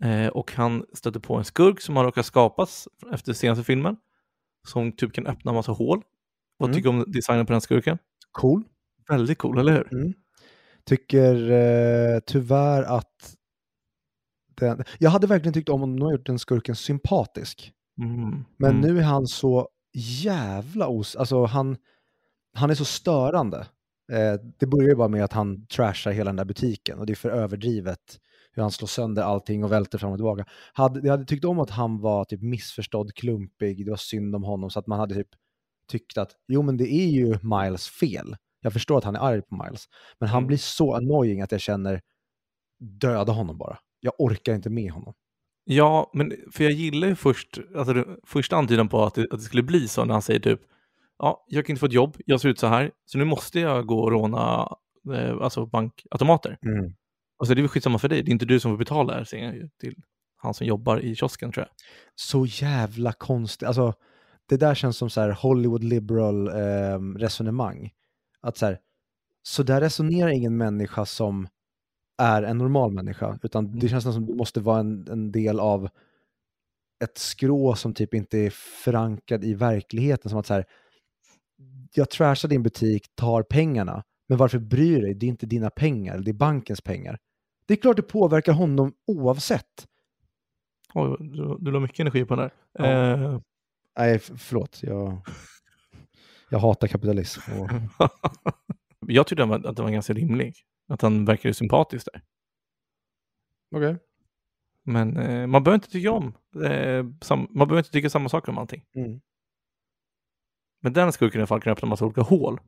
Eh, 0.04 0.30
och 0.30 0.52
han 0.52 0.86
stöter 0.94 1.20
på 1.20 1.36
en 1.36 1.44
skurk 1.44 1.82
som 1.82 1.96
har 1.96 2.04
råkat 2.04 2.26
skapas 2.26 2.88
efter 3.12 3.34
senaste 3.34 3.64
filmen. 3.64 3.96
Som 4.68 4.92
typ 4.92 5.14
kan 5.14 5.28
öppna 5.28 5.52
en 5.52 5.56
massa 5.56 5.72
hål. 5.72 6.04
Vad 6.58 6.70
mm. 6.70 6.76
tycker 6.76 6.92
du 6.92 7.00
om 7.00 7.12
designen 7.12 7.46
på 7.46 7.52
den 7.52 7.62
skurken? 7.62 7.98
Cool. 8.32 8.64
Väldigt 9.10 9.38
cool, 9.38 9.58
eller 9.58 9.72
hur? 9.72 9.94
Mm. 9.94 10.14
Tycker 10.86 11.52
eh, 11.52 12.20
tyvärr 12.20 12.84
att 12.84 13.36
den... 14.56 14.84
Jag 15.00 15.10
hade 15.10 15.28
verkligen 15.28 15.54
tyckt 15.54 15.70
om 15.70 15.84
om 15.84 16.00
de 16.00 16.06
hade 16.06 16.16
gjort 16.16 16.26
den 16.26 16.40
skurken 16.40 16.76
sympatisk. 16.76 17.74
Mm. 18.02 18.46
Men 18.58 18.72
mm. 18.72 18.82
nu 18.82 19.00
är 19.00 19.04
han 19.04 19.28
så 19.28 19.70
jävla 20.24 20.88
os... 20.88 21.16
Alltså 21.16 21.46
han, 21.46 21.78
han 22.54 22.70
är 22.70 22.76
så 22.76 22.86
störande. 22.86 23.68
Eh, 24.12 24.34
det 24.60 24.66
börjar 24.66 24.90
ju 24.90 24.96
bara 24.96 25.08
med 25.08 25.24
att 25.24 25.34
han 25.34 25.66
trashar 25.66 26.12
hela 26.12 26.30
den 26.30 26.36
där 26.36 26.46
butiken 26.46 27.00
och 27.00 27.06
det 27.06 27.14
är 27.14 27.16
för 27.16 27.30
överdrivet 27.30 28.20
hur 28.52 28.62
han 28.62 28.72
slår 28.72 28.88
sönder 28.88 29.24
allting 29.24 29.64
och 29.64 29.72
välter 29.72 29.98
fram 29.98 30.12
och 30.12 30.18
tillbaka. 30.18 30.46
Hade, 30.74 31.00
jag 31.00 31.12
hade 31.12 31.26
tyckt 31.26 31.46
om 31.46 31.60
att 31.60 31.70
han 31.70 32.02
var 32.02 32.26
typ 32.26 32.42
missförstådd, 32.42 33.14
klumpig, 33.14 33.86
det 33.86 33.92
var 33.92 33.98
synd 33.98 34.36
om 34.36 34.44
honom 34.44 34.70
så 34.70 34.80
att 34.80 34.88
man 34.88 35.00
hade 35.00 35.16
typ 35.16 35.28
tyckt 35.88 36.18
att 36.18 36.32
jo 36.48 36.62
men 36.62 36.78
det 36.78 36.94
är 36.94 37.08
ju 37.08 37.38
Miles 37.42 37.88
fel. 37.88 38.36
Jag 38.62 38.74
förstår 38.74 38.98
att 38.98 39.04
han 39.04 39.16
är 39.16 39.20
arg 39.20 39.42
på 39.42 39.64
Miles, 39.64 39.86
men 40.20 40.30
han 40.30 40.38
mm. 40.38 40.48
blir 40.48 40.58
så 40.58 40.94
annoying 40.94 41.42
att 41.42 41.52
jag 41.52 41.62
känner 41.62 42.02
döda 42.80 43.32
honom 43.32 43.58
bara. 43.58 43.78
Jag 44.00 44.14
orkar 44.18 44.56
inte 44.56 44.70
med 44.70 44.92
honom. 44.92 45.14
Ja, 45.66 46.12
men 46.14 46.34
för 46.52 46.64
jag 46.64 46.74
gillar 46.74 47.08
ju 47.08 47.16
först, 47.16 47.60
alltså 47.76 48.06
första 48.24 48.56
antydan 48.56 48.90
på 48.90 49.04
att 49.04 49.16
det, 49.16 49.22
att 49.22 49.40
det 49.40 49.46
skulle 49.46 49.64
bli 49.64 49.88
så 49.88 50.06
när 50.06 50.14
han 50.14 50.22
säger 50.22 50.40
typ 50.40 50.62
ja, 51.20 51.46
jag 51.48 51.66
kan 51.66 51.74
inte 51.74 51.80
få 51.80 51.86
ett 51.86 51.94
jobb, 51.94 52.18
jag 52.26 52.42
ser 52.42 52.50
ut 52.50 52.60
så 52.60 52.68
här, 52.68 52.92
så 53.06 53.18
nu 53.18 53.26
måste 53.26 53.60
jag 53.60 53.86
gå 53.86 54.00
och 54.00 54.12
råna 54.12 54.76
eh, 55.14 55.38
alltså 55.42 55.66
bankautomater. 55.66 56.58
Mm. 56.66 56.94
Alltså 57.38 57.56
det 57.56 57.60
är 57.60 57.64
väl 57.64 57.70
skitsamma 57.70 58.00
för 58.00 58.10
dig, 58.10 58.24
det 58.24 58.30
är 58.30 58.34
inte 58.34 58.46
du 58.46 58.60
som 58.60 58.72
får 58.72 58.78
betala 58.78 59.26
säger 59.26 59.70
till 59.80 59.96
han 60.38 60.54
som 60.54 60.68
jobbar 60.68 61.00
i 61.00 61.16
kiosken 61.16 61.52
tror 61.52 61.66
jag. 61.66 61.76
Så 62.16 62.46
jävla 62.46 63.14
konstigt, 63.14 63.68
alltså 63.68 63.94
det 64.50 64.58
där 64.58 64.76
känns 64.76 64.98
som 64.98 65.10
så 65.10 65.22
här 65.22 65.32
Hollywood 65.32 65.84
liberal 65.84 66.48
eh, 66.48 67.00
resonemang. 67.18 67.92
Att 68.42 68.58
så 68.58 68.66
här, 68.66 68.80
så 69.44 69.64
där 69.64 69.82
resonerar 69.82 70.30
ingen 70.30 70.58
människa 70.58 71.06
som 71.06 71.48
är 72.18 72.44
en 72.44 72.58
normal 72.58 72.92
människa, 72.92 73.40
utan 73.44 73.80
det 73.80 73.90
känns 73.90 74.04
som 74.04 74.24
att 74.24 74.28
du 74.28 74.36
måste 74.36 74.60
vara 74.60 74.80
en, 74.80 75.08
en 75.12 75.32
del 75.32 75.60
av 75.60 75.90
ett 77.04 77.18
skrå 77.18 77.76
som 77.76 77.94
typ 77.94 78.14
inte 78.14 78.38
är 78.38 78.50
förankrad 78.84 79.44
i 79.44 79.54
verkligheten. 79.54 80.30
Som 80.30 80.40
att 80.40 80.46
så 80.46 80.54
här, 80.54 80.66
jag 81.98 82.10
trashar 82.10 82.50
din 82.50 82.64
butik, 82.64 83.16
tar 83.16 83.44
pengarna, 83.44 84.04
men 84.28 84.38
varför 84.38 84.60
bryr 84.60 85.02
dig? 85.02 85.14
Det 85.14 85.26
är 85.26 85.28
inte 85.28 85.46
dina 85.46 85.70
pengar, 85.70 86.18
det 86.18 86.32
är 86.32 86.34
bankens 86.34 86.82
pengar. 86.82 87.20
Det 87.66 87.74
är 87.74 87.78
klart 87.78 87.96
det 87.96 88.02
påverkar 88.02 88.54
honom 88.54 88.94
oavsett. 89.08 89.88
Oj, 90.94 91.18
du, 91.20 91.58
du 91.60 91.72
la 91.72 91.80
mycket 91.80 92.00
energi 92.00 92.26
på 92.26 92.36
den 92.36 92.50
där. 92.50 92.54
Ja. 92.74 93.14
Eh. 93.14 93.40
Nej, 93.98 94.20
förlåt. 94.20 94.84
Jag, 94.84 95.22
jag 96.50 96.60
hatar 96.60 96.88
kapitalism. 96.88 97.42
Och... 97.52 97.70
jag 99.08 99.28
tyckte 99.28 99.44
att 99.44 99.76
det 99.76 99.84
var 99.84 99.90
ganska 99.90 100.14
rimlig. 100.14 100.56
Att 100.88 101.02
han 101.02 101.26
verkade 101.26 101.54
sympatisk 101.54 102.08
där. 102.14 102.22
Okej. 103.76 103.90
Okay. 103.90 104.00
Men 104.84 105.18
eh, 105.18 105.48
man 105.48 105.64
behöver 105.64 105.76
inte 105.76 105.90
tycka 105.92 106.12
om, 106.12 106.34
eh, 106.64 107.04
man 107.50 107.68
behöver 107.68 107.78
inte 107.78 107.92
tycka 107.92 108.10
samma 108.10 108.30
saker 108.30 108.52
om 108.52 108.58
allting. 108.58 108.86
Mm. 108.96 109.22
Men 110.84 110.94
den 110.94 111.12
skurken 111.12 111.40
i 111.40 111.42
alla 111.42 111.48
fall 111.48 111.62
kan 111.62 111.74
öppna 111.74 111.86
en 111.86 111.90
massa 111.90 112.06
olika 112.06 112.22
hål. 112.22 112.60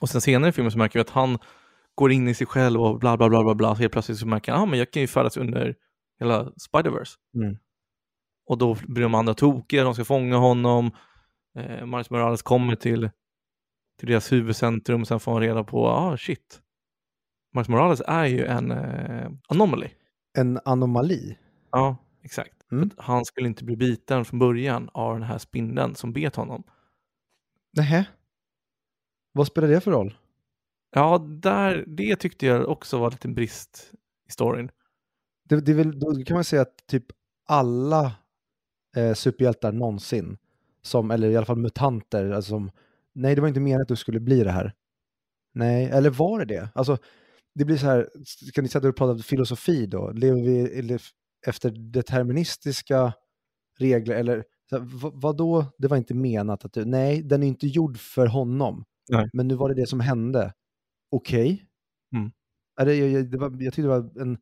Och 0.00 0.08
sen 0.08 0.20
senare 0.20 0.48
i 0.48 0.52
filmen 0.52 0.72
så 0.72 0.78
märker 0.78 0.98
vi 0.98 1.00
att 1.00 1.10
han 1.10 1.38
går 1.94 2.12
in 2.12 2.28
i 2.28 2.34
sig 2.34 2.46
själv 2.46 2.80
och 2.80 2.98
bla 2.98 3.16
bla 3.16 3.28
bla 3.28 3.44
bla 3.44 3.54
bla. 3.54 3.74
Helt 3.74 3.92
plötsligt 3.92 4.18
så 4.18 4.26
märker 4.26 4.52
han, 4.52 4.62
ah, 4.62 4.66
men 4.66 4.78
jag 4.78 4.90
kan 4.90 5.02
ju 5.02 5.06
färdas 5.06 5.36
under 5.36 5.74
hela 6.20 6.44
Spider-Verse. 6.44 7.16
Mm. 7.34 7.56
Och 8.46 8.58
då 8.58 8.76
blir 8.86 9.02
de 9.02 9.14
andra 9.14 9.34
tokiga, 9.34 9.84
de 9.84 9.94
ska 9.94 10.04
fånga 10.04 10.36
honom. 10.36 10.90
Eh, 11.58 11.86
Miles 11.86 12.10
Morales 12.10 12.42
kommer 12.42 12.76
till, 12.76 13.10
till 13.98 14.08
deras 14.08 14.32
huvudcentrum 14.32 15.00
och 15.00 15.08
sen 15.08 15.20
får 15.20 15.32
han 15.32 15.40
reda 15.40 15.64
på, 15.64 15.88
ah 15.88 16.16
shit. 16.16 16.60
Miles 17.54 17.68
Morales 17.68 18.02
är 18.06 18.24
ju 18.24 18.44
en 18.44 18.70
eh, 18.70 19.30
anomaly. 19.48 19.88
En 20.38 20.60
anomali? 20.64 21.38
Ja, 21.70 21.96
exakt. 22.22 22.72
Mm. 22.72 22.90
Han 22.96 23.24
skulle 23.24 23.48
inte 23.48 23.64
bli 23.64 23.76
biten 23.76 24.24
från 24.24 24.38
början 24.38 24.88
av 24.92 25.14
den 25.14 25.22
här 25.22 25.38
spindeln 25.38 25.94
som 25.94 26.12
bet 26.12 26.36
honom. 26.36 26.64
Nähä? 27.76 28.04
Vad 29.32 29.46
spelar 29.46 29.68
det 29.68 29.80
för 29.80 29.90
roll? 29.90 30.14
Ja, 30.94 31.18
där, 31.18 31.84
det 31.86 32.16
tyckte 32.16 32.46
jag 32.46 32.68
också 32.68 32.98
var 32.98 33.10
lite 33.10 33.28
brist 33.28 33.92
i 34.28 34.32
storyn. 34.32 34.70
Det, 35.48 35.60
det 35.60 35.74
väl, 35.74 36.00
då 36.00 36.24
kan 36.24 36.34
man 36.34 36.44
säga 36.44 36.62
att 36.62 36.86
typ 36.86 37.04
alla 37.46 38.12
eh, 38.96 39.14
superhjältar 39.14 39.72
någonsin, 39.72 40.38
som, 40.82 41.10
eller 41.10 41.28
i 41.30 41.36
alla 41.36 41.46
fall 41.46 41.56
mutanter, 41.56 42.30
alltså 42.30 42.48
som, 42.48 42.70
nej 43.12 43.34
det 43.34 43.40
var 43.40 43.48
inte 43.48 43.60
meningen 43.60 43.82
att 43.82 43.88
du 43.88 43.96
skulle 43.96 44.20
bli 44.20 44.44
det 44.44 44.50
här. 44.50 44.74
Nej, 45.54 45.84
eller 45.84 46.10
var 46.10 46.38
det 46.38 46.44
det? 46.44 46.68
Alltså, 46.74 46.98
det 47.54 47.64
blir 47.64 47.76
så 47.76 47.86
här, 47.86 48.10
kan 48.54 48.64
ni 48.64 48.68
säga 48.68 48.78
att 48.78 48.82
du 48.82 48.92
pratar 48.92 49.22
filosofi 49.22 49.86
då? 49.86 50.10
Lever 50.10 50.40
vi 50.40 50.98
efter 51.46 51.70
deterministiska 51.70 53.12
regler 53.78 54.14
eller 54.14 54.44
vad, 54.70 55.12
vad 55.22 55.36
då? 55.36 55.66
Det 55.78 55.88
var 55.88 55.96
inte 55.96 56.14
menat 56.14 56.64
att 56.64 56.72
du, 56.72 56.84
nej, 56.84 57.22
den 57.22 57.42
är 57.42 57.46
inte 57.46 57.66
gjord 57.66 57.98
för 57.98 58.26
honom. 58.26 58.84
Nej. 59.08 59.30
Men 59.32 59.48
nu 59.48 59.54
var 59.54 59.68
det 59.68 59.74
det 59.74 59.86
som 59.86 60.00
hände. 60.00 60.52
Okej. 61.10 61.52
Okay. 61.52 61.66
Mm. 62.14 62.32
jag, 62.98 63.32
jag, 63.32 63.62
jag 63.62 63.74
tyckte 63.74 63.82
det 63.82 63.88
var 63.88 64.20
en, 64.20 64.38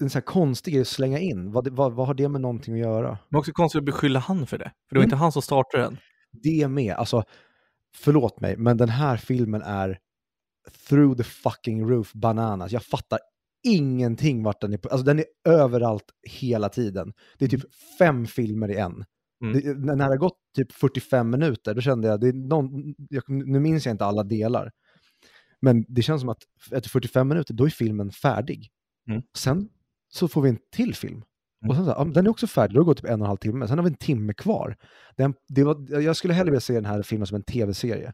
en 0.00 0.10
så 0.10 0.18
här 0.18 0.24
konstig 0.24 0.74
grej 0.74 0.80
att 0.80 0.88
slänga 0.88 1.18
in. 1.18 1.52
Vad, 1.52 1.68
vad, 1.68 1.92
vad 1.92 2.06
har 2.06 2.14
det 2.14 2.28
med 2.28 2.40
någonting 2.40 2.74
att 2.74 2.80
göra? 2.80 3.18
Men 3.28 3.38
också 3.38 3.52
konstigt 3.52 3.78
att 3.78 3.84
beskylla 3.84 4.18
han 4.18 4.46
för 4.46 4.58
det. 4.58 4.72
För 4.88 4.94
det 4.94 4.98
var 4.98 5.02
mm. 5.02 5.06
inte 5.06 5.16
han 5.16 5.32
som 5.32 5.42
startade 5.42 5.82
den. 5.82 5.98
Det 6.32 6.68
med. 6.68 6.94
Alltså, 6.94 7.24
förlåt 7.96 8.40
mig, 8.40 8.56
men 8.56 8.76
den 8.76 8.88
här 8.88 9.16
filmen 9.16 9.62
är 9.62 9.98
through 10.88 11.16
the 11.16 11.24
fucking 11.24 11.88
roof 11.88 12.12
bananas. 12.12 12.72
Jag 12.72 12.82
fattar 12.82 13.18
ingenting 13.64 14.42
vart 14.42 14.60
den 14.60 14.72
är 14.72 14.78
på. 14.78 14.88
Alltså 14.88 15.04
den 15.04 15.18
är 15.18 15.24
överallt 15.44 16.04
hela 16.30 16.68
tiden. 16.68 17.12
Det 17.38 17.44
är 17.44 17.48
typ 17.48 17.74
fem 17.98 18.26
filmer 18.26 18.70
i 18.70 18.76
en. 18.76 19.04
Mm. 19.44 19.60
Det, 19.62 19.74
när 19.74 19.96
det 19.96 20.04
har 20.04 20.16
gått 20.16 20.38
typ 20.56 20.72
45 20.72 21.30
minuter, 21.30 21.74
då 21.74 21.80
kände 21.80 22.08
jag, 22.08 22.20
det 22.20 22.28
är 22.28 22.32
någon, 22.32 22.94
jag, 23.10 23.22
nu 23.28 23.60
minns 23.60 23.86
jag 23.86 23.92
inte 23.92 24.04
alla 24.04 24.22
delar, 24.22 24.70
men 25.60 25.84
det 25.88 26.02
känns 26.02 26.20
som 26.20 26.28
att 26.28 26.42
efter 26.72 26.90
45 26.90 27.28
minuter, 27.28 27.54
då 27.54 27.64
är 27.64 27.70
filmen 27.70 28.10
färdig. 28.10 28.70
Mm. 29.08 29.22
Sen 29.36 29.68
så 30.08 30.28
får 30.28 30.42
vi 30.42 30.48
en 30.48 30.58
till 30.72 30.94
film. 30.94 31.14
Mm. 31.14 31.70
Och 31.70 31.76
sen 31.76 31.84
så, 31.84 31.90
ja, 31.90 32.04
den 32.04 32.26
är 32.26 32.30
också 32.30 32.46
färdig, 32.46 32.74
då 32.74 32.82
har 32.82 32.94
det 32.94 33.00
typ 33.00 33.10
en 33.10 33.20
och 33.20 33.26
en 33.26 33.28
halv 33.28 33.36
timme. 33.36 33.68
Sen 33.68 33.78
har 33.78 33.84
vi 33.84 33.90
en 33.90 33.96
timme 33.96 34.34
kvar. 34.34 34.76
Den, 35.16 35.34
det 35.48 35.64
var, 35.64 36.00
jag 36.00 36.16
skulle 36.16 36.34
hellre 36.34 36.50
vilja 36.50 36.60
se 36.60 36.74
den 36.74 36.84
här 36.84 37.02
filmen 37.02 37.26
som 37.26 37.36
en 37.36 37.42
tv-serie. 37.42 38.12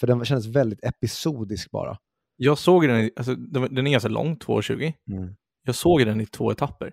För 0.00 0.06
den 0.06 0.24
kändes 0.24 0.46
väldigt 0.46 0.84
episodisk 0.84 1.70
bara. 1.70 1.98
Jag 2.36 2.58
såg 2.58 2.88
den, 2.88 3.10
alltså, 3.16 3.34
den 3.34 3.86
är 3.86 3.90
ganska 3.90 4.08
lång, 4.08 4.36
2.20. 4.36 4.92
Mm. 5.10 5.34
Jag 5.62 5.74
såg 5.74 6.06
den 6.06 6.20
i 6.20 6.26
två 6.26 6.52
etapper. 6.52 6.92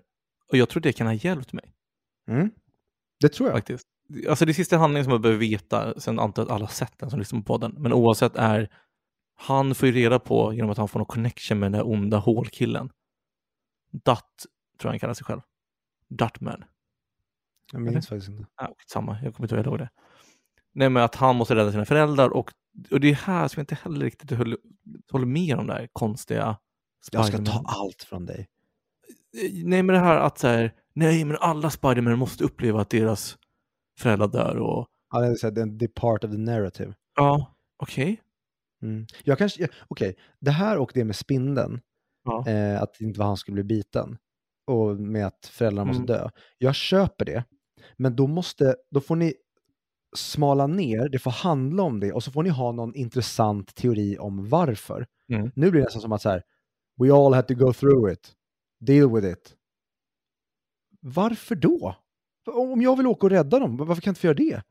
Och 0.50 0.56
jag 0.56 0.68
tror 0.68 0.82
det 0.82 0.92
kan 0.92 1.06
ha 1.06 1.14
hjälpt 1.14 1.52
mig. 1.52 1.74
Mm. 2.28 2.50
Det 3.20 3.28
tror 3.28 3.48
jag. 3.48 3.56
Faktiskt. 3.56 3.88
Alltså 4.28 4.44
det 4.44 4.54
sista 4.54 4.76
handlingen 4.78 5.04
som 5.04 5.12
jag 5.12 5.20
behöver 5.20 5.40
veta, 5.40 6.00
sen 6.00 6.18
antar 6.18 6.42
jag 6.42 6.46
att 6.46 6.54
alla 6.54 6.68
sett 6.68 6.98
den 6.98 7.10
som 7.10 7.18
lyssnar 7.18 7.40
på 7.40 7.44
podden, 7.44 7.74
men 7.78 7.92
oavsett 7.92 8.36
är, 8.36 8.68
han 9.36 9.74
får 9.74 9.88
ju 9.88 9.94
reda 9.94 10.18
på 10.18 10.54
genom 10.54 10.70
att 10.70 10.78
han 10.78 10.88
får 10.88 10.98
någon 10.98 11.06
connection 11.06 11.58
med 11.58 11.72
den 11.72 11.78
där 11.78 11.88
onda 11.88 12.16
hålkillen. 12.18 12.90
Dutt, 13.92 14.46
tror 14.78 14.88
jag 14.88 14.90
han 14.90 14.98
kallar 14.98 15.14
sig 15.14 15.24
själv. 15.24 15.40
Duttman. 16.08 16.64
Jag 17.72 17.82
minns 17.82 18.08
faktiskt 18.08 18.28
inte. 18.28 18.46
Ah, 18.54 18.68
samma, 18.92 19.18
jag 19.22 19.34
kommer 19.34 19.58
inte 19.58 19.68
ihåg 19.70 19.78
det. 19.78 19.88
Nej, 20.72 20.90
men 20.90 21.02
att 21.02 21.14
han 21.14 21.36
måste 21.36 21.54
rädda 21.54 21.72
sina 21.72 21.84
föräldrar 21.84 22.28
och, 22.28 22.52
och 22.90 23.00
det 23.00 23.10
är 23.10 23.14
här 23.14 23.48
som 23.48 23.60
jag 23.60 23.62
inte 23.62 23.74
heller 23.74 24.04
riktigt 24.04 24.38
håller, 24.38 24.58
håller 25.12 25.26
med 25.26 25.58
om 25.58 25.66
det 25.66 25.72
här 25.72 25.88
konstiga. 25.92 26.58
Jag 27.12 27.26
ska 27.26 27.38
ta 27.38 27.64
allt 27.66 28.02
från 28.02 28.26
dig. 28.26 28.48
Nej, 29.52 29.82
men 29.82 29.86
det 29.86 29.98
här 29.98 30.16
att 30.16 30.38
så 30.38 30.48
här, 30.48 30.74
nej, 30.94 31.24
men 31.24 31.36
alla 31.40 31.70
Spiderman 31.70 32.18
måste 32.18 32.44
uppleva 32.44 32.80
att 32.80 32.90
deras 32.90 33.38
föräldrar 33.98 34.28
dör 34.28 34.56
och... 34.56 34.86
Ja, 35.10 35.20
det 35.20 35.60
är, 35.60 35.82
är 35.84 35.88
part 35.88 36.24
of 36.24 36.30
the 36.30 36.38
narrative. 36.38 36.94
Ja, 37.16 37.54
okej. 37.82 38.04
Okay. 38.04 38.16
Mm. 38.90 39.06
Jag 39.24 39.38
kanske, 39.38 39.64
okej, 39.64 40.08
okay. 40.10 40.14
det 40.40 40.50
här 40.50 40.78
och 40.78 40.90
det 40.94 41.04
med 41.04 41.16
spindeln, 41.16 41.80
ja. 42.24 42.48
eh, 42.48 42.82
att 42.82 43.00
inte 43.00 43.22
han 43.22 43.36
skulle 43.36 43.54
bli 43.54 43.64
biten, 43.64 44.18
och 44.66 44.96
med 44.96 45.26
att 45.26 45.46
föräldrarna 45.46 45.90
mm. 45.90 46.00
måste 46.00 46.12
dö. 46.12 46.28
Jag 46.58 46.74
köper 46.74 47.24
det, 47.24 47.44
men 47.96 48.16
då 48.16 48.26
måste, 48.26 48.76
då 48.90 49.00
får 49.00 49.16
ni 49.16 49.34
smala 50.16 50.66
ner, 50.66 51.08
det 51.08 51.18
får 51.18 51.30
handla 51.30 51.82
om 51.82 52.00
det 52.00 52.12
och 52.12 52.24
så 52.24 52.30
får 52.30 52.42
ni 52.42 52.50
ha 52.50 52.72
någon 52.72 52.94
intressant 52.94 53.74
teori 53.74 54.18
om 54.18 54.48
varför. 54.48 55.06
Mm. 55.32 55.50
Nu 55.54 55.70
blir 55.70 55.80
det 55.80 55.84
nästan 55.84 56.02
som 56.02 56.12
att 56.12 56.22
så 56.22 56.30
här, 56.30 56.42
we 57.02 57.12
all 57.12 57.34
had 57.34 57.48
to 57.48 57.54
go 57.54 57.72
through 57.72 58.12
it, 58.12 58.32
deal 58.80 59.14
with 59.14 59.26
it. 59.26 59.54
Varför 61.06 61.54
då? 61.54 61.96
Om 62.46 62.82
jag 62.82 62.96
vill 62.96 63.06
åka 63.06 63.26
och 63.26 63.30
rädda 63.30 63.58
dem, 63.58 63.76
varför 63.76 64.02
kan 64.02 64.10
jag 64.10 64.12
inte 64.12 64.20
få 64.20 64.26
göra 64.26 64.34
det? 64.34 64.62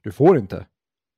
Du 0.00 0.12
får 0.12 0.38
inte, 0.38 0.66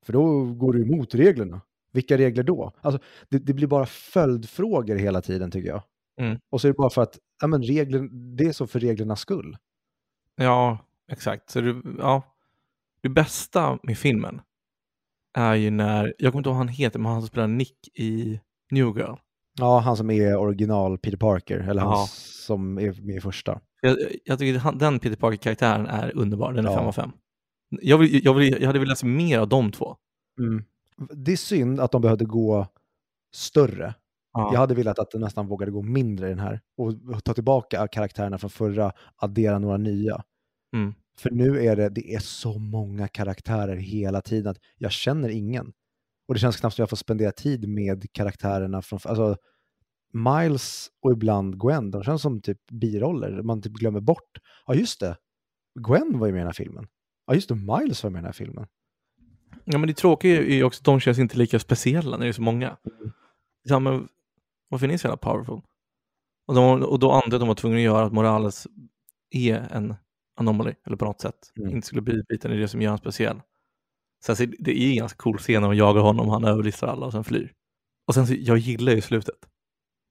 för 0.05 0.13
då 0.13 0.45
går 0.45 0.73
du 0.73 0.81
emot 0.81 1.15
reglerna. 1.15 1.61
Vilka 1.91 2.17
regler 2.17 2.43
då? 2.43 2.71
Alltså, 2.81 3.01
det, 3.29 3.37
det 3.39 3.53
blir 3.53 3.67
bara 3.67 3.85
följdfrågor 3.85 4.95
hela 4.95 5.21
tiden 5.21 5.51
tycker 5.51 5.69
jag. 5.69 5.83
Mm. 6.21 6.39
Och 6.49 6.61
så 6.61 6.67
är 6.67 6.71
det 6.71 6.77
bara 6.77 6.89
för 6.89 7.01
att 7.01 7.19
ja, 7.41 7.47
men 7.47 7.63
regler, 7.63 8.09
det 8.37 8.43
är 8.43 8.51
så 8.51 8.67
för 8.67 8.79
reglernas 8.79 9.19
skull. 9.19 9.57
Ja, 10.35 10.77
exakt. 11.11 11.49
Så 11.49 11.61
det, 11.61 11.81
ja, 11.99 12.23
det 13.01 13.09
bästa 13.09 13.79
med 13.83 13.97
filmen 13.97 14.41
är 15.37 15.55
ju 15.55 15.69
när, 15.71 16.13
jag 16.17 16.31
kommer 16.33 16.39
inte 16.39 16.49
ihåg 16.49 16.55
vad 16.57 16.65
han 16.65 16.67
heter, 16.67 16.99
men 16.99 17.11
han 17.11 17.21
som 17.21 17.27
spelar 17.27 17.47
Nick 17.47 17.87
i 17.93 18.39
New 18.71 18.97
Girl. 18.97 19.15
Ja, 19.59 19.79
han 19.79 19.97
som 19.97 20.09
är 20.09 20.35
original 20.35 20.97
Peter 20.97 21.17
Parker, 21.17 21.57
eller 21.59 21.81
han 21.81 21.91
Ja. 21.91 22.07
som 22.47 22.77
är 22.79 23.01
med 23.01 23.15
i 23.15 23.21
första. 23.21 23.61
Jag, 23.81 23.97
jag 24.25 24.39
tycker 24.39 24.79
den 24.79 24.99
Peter 24.99 25.15
Parker-karaktären 25.15 25.85
är 25.85 26.17
underbar, 26.17 26.53
den 26.53 26.65
är 26.65 26.69
Ja. 26.69 26.77
5 26.77 26.87
av 26.87 26.91
5. 26.91 27.11
Jag, 27.81 27.97
vill, 27.97 28.25
jag, 28.25 28.33
vill, 28.33 28.57
jag 28.59 28.67
hade 28.67 28.79
velat 28.79 28.97
se 28.97 29.05
mer 29.05 29.39
av 29.39 29.49
de 29.49 29.71
två. 29.71 29.95
Mm. 30.39 30.63
Det 31.13 31.31
är 31.31 31.37
synd 31.37 31.79
att 31.79 31.91
de 31.91 32.01
behövde 32.01 32.25
gå 32.25 32.67
större. 33.35 33.93
Ja. 34.33 34.49
Jag 34.53 34.59
hade 34.59 34.75
velat 34.75 34.99
att 34.99 35.11
de 35.11 35.17
nästan 35.21 35.47
vågade 35.47 35.71
gå 35.71 35.81
mindre 35.81 36.27
i 36.27 36.29
den 36.29 36.39
här 36.39 36.61
och 36.77 37.23
ta 37.23 37.33
tillbaka 37.33 37.87
karaktärerna 37.87 38.37
från 38.37 38.49
förra, 38.49 38.91
addera 39.15 39.59
några 39.59 39.77
nya. 39.77 40.23
Mm. 40.75 40.93
För 41.17 41.31
nu 41.31 41.65
är 41.65 41.75
det, 41.75 41.89
det 41.89 42.13
är 42.13 42.19
så 42.19 42.59
många 42.59 43.07
karaktärer 43.07 43.75
hela 43.75 44.21
tiden 44.21 44.51
att 44.51 44.57
jag 44.77 44.91
känner 44.91 45.29
ingen. 45.29 45.71
Och 46.27 46.33
det 46.33 46.39
känns 46.39 46.57
knappt 46.57 46.75
som 46.75 46.81
jag 46.81 46.89
får 46.89 46.97
spendera 46.97 47.31
tid 47.31 47.69
med 47.69 48.13
karaktärerna 48.13 48.81
från, 48.81 48.99
alltså 49.03 49.37
Miles 50.13 50.91
och 51.01 51.11
ibland 51.11 51.61
Gwen, 51.61 51.91
de 51.91 52.03
känns 52.03 52.21
som 52.21 52.41
typ 52.41 52.71
biroller, 52.71 53.41
man 53.41 53.61
typ 53.61 53.73
glömmer 53.73 53.99
bort. 53.99 54.37
Ja 54.67 54.73
just 54.73 54.99
det, 54.99 55.17
Gwen 55.79 56.19
var 56.19 56.27
ju 56.27 56.33
med 56.33 56.39
i 56.39 56.41
den 56.41 56.47
här 56.47 56.53
filmen. 56.53 56.87
Ja 57.27 57.33
just 57.33 57.49
det, 57.49 57.55
Miles 57.55 58.03
var 58.03 58.09
med 58.09 58.19
i 58.19 58.21
den 58.21 58.25
här 58.25 58.31
filmen. 58.31 58.67
Ja, 59.65 59.77
men 59.77 59.87
det 59.87 59.93
tråkiga 59.93 60.37
är 60.37 60.55
ju 60.55 60.63
också 60.63 60.81
att 60.81 60.85
de 60.85 60.99
känns 60.99 61.19
inte 61.19 61.37
lika 61.37 61.59
speciella 61.59 62.17
när 62.17 62.25
det 62.25 62.29
är 62.29 62.33
så 62.33 62.41
många. 62.41 62.77
Mm. 62.99 63.11
Ja, 63.63 63.79
men 63.79 64.07
varför 64.69 64.85
är 64.85 64.91
ni 64.91 64.97
så 64.97 65.07
jävla 65.07 65.17
powerful? 65.17 65.61
Och, 66.47 66.55
de, 66.55 66.83
och 66.83 66.99
då 66.99 67.11
andra 67.11 67.37
de 67.37 67.47
var 67.47 67.55
tvungna 67.55 67.77
att 67.77 67.83
göra 67.83 68.05
att 68.05 68.13
Morales 68.13 68.67
är 69.29 69.67
en 69.71 69.95
anomaly, 70.35 70.73
eller 70.85 70.97
på 70.97 71.05
något 71.05 71.21
sätt 71.21 71.35
Mm. 71.59 71.71
inte 71.75 71.87
skulle 71.87 72.01
bli 72.01 72.23
biten 72.29 72.51
i 72.51 72.57
det 72.57 72.67
som 72.67 72.81
gör 72.81 72.89
honom 72.89 72.97
speciell. 72.97 73.41
Sen 74.25 74.35
så 74.35 74.45
det 74.59 74.79
är 74.79 74.89
en 74.91 74.97
ganska 74.97 75.17
cool 75.17 75.37
scen 75.37 75.61
när 75.61 75.69
de 75.69 75.77
jagar 75.77 76.01
honom, 76.01 76.29
han 76.29 76.43
överlistar 76.43 76.87
alla 76.87 77.05
och 77.05 77.11
sen 77.11 77.23
flyr. 77.23 77.53
Och 78.07 78.13
sen 78.13 78.27
så, 78.27 78.33
jag 78.37 78.57
gillar 78.57 78.93
ju 78.93 79.01
slutet. 79.01 79.35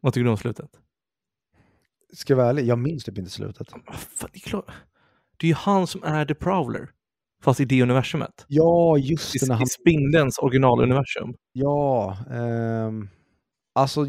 Vad 0.01 0.15
tycker 0.15 0.25
du 0.25 0.31
om 0.31 0.37
slutet? 0.37 0.71
Ska 2.13 2.33
jag 2.33 2.39
vara 2.39 2.49
ärlig, 2.49 2.67
jag 2.67 2.79
minns 2.79 3.05
typ 3.05 3.19
inte 3.19 3.31
slutet. 3.31 3.71
Fan, 3.93 4.31
det 4.33 4.39
är 4.39 4.41
klart. 4.41 4.71
Det 5.37 5.47
är 5.47 5.49
ju 5.49 5.55
han 5.55 5.87
som 5.87 6.03
är 6.03 6.25
The 6.25 6.35
Prowler, 6.35 6.91
fast 7.43 7.61
i 7.61 7.65
det 7.65 7.83
universumet. 7.83 8.45
Ja, 8.49 8.99
just 8.99 9.37
I, 9.37 9.39
det, 9.39 9.47
i 9.47 9.57
han 9.57 9.67
Spindelns 9.67 10.39
originaluniversum. 10.39 11.35
Ja, 11.53 12.17
ehm, 12.31 13.09
alltså 13.75 14.07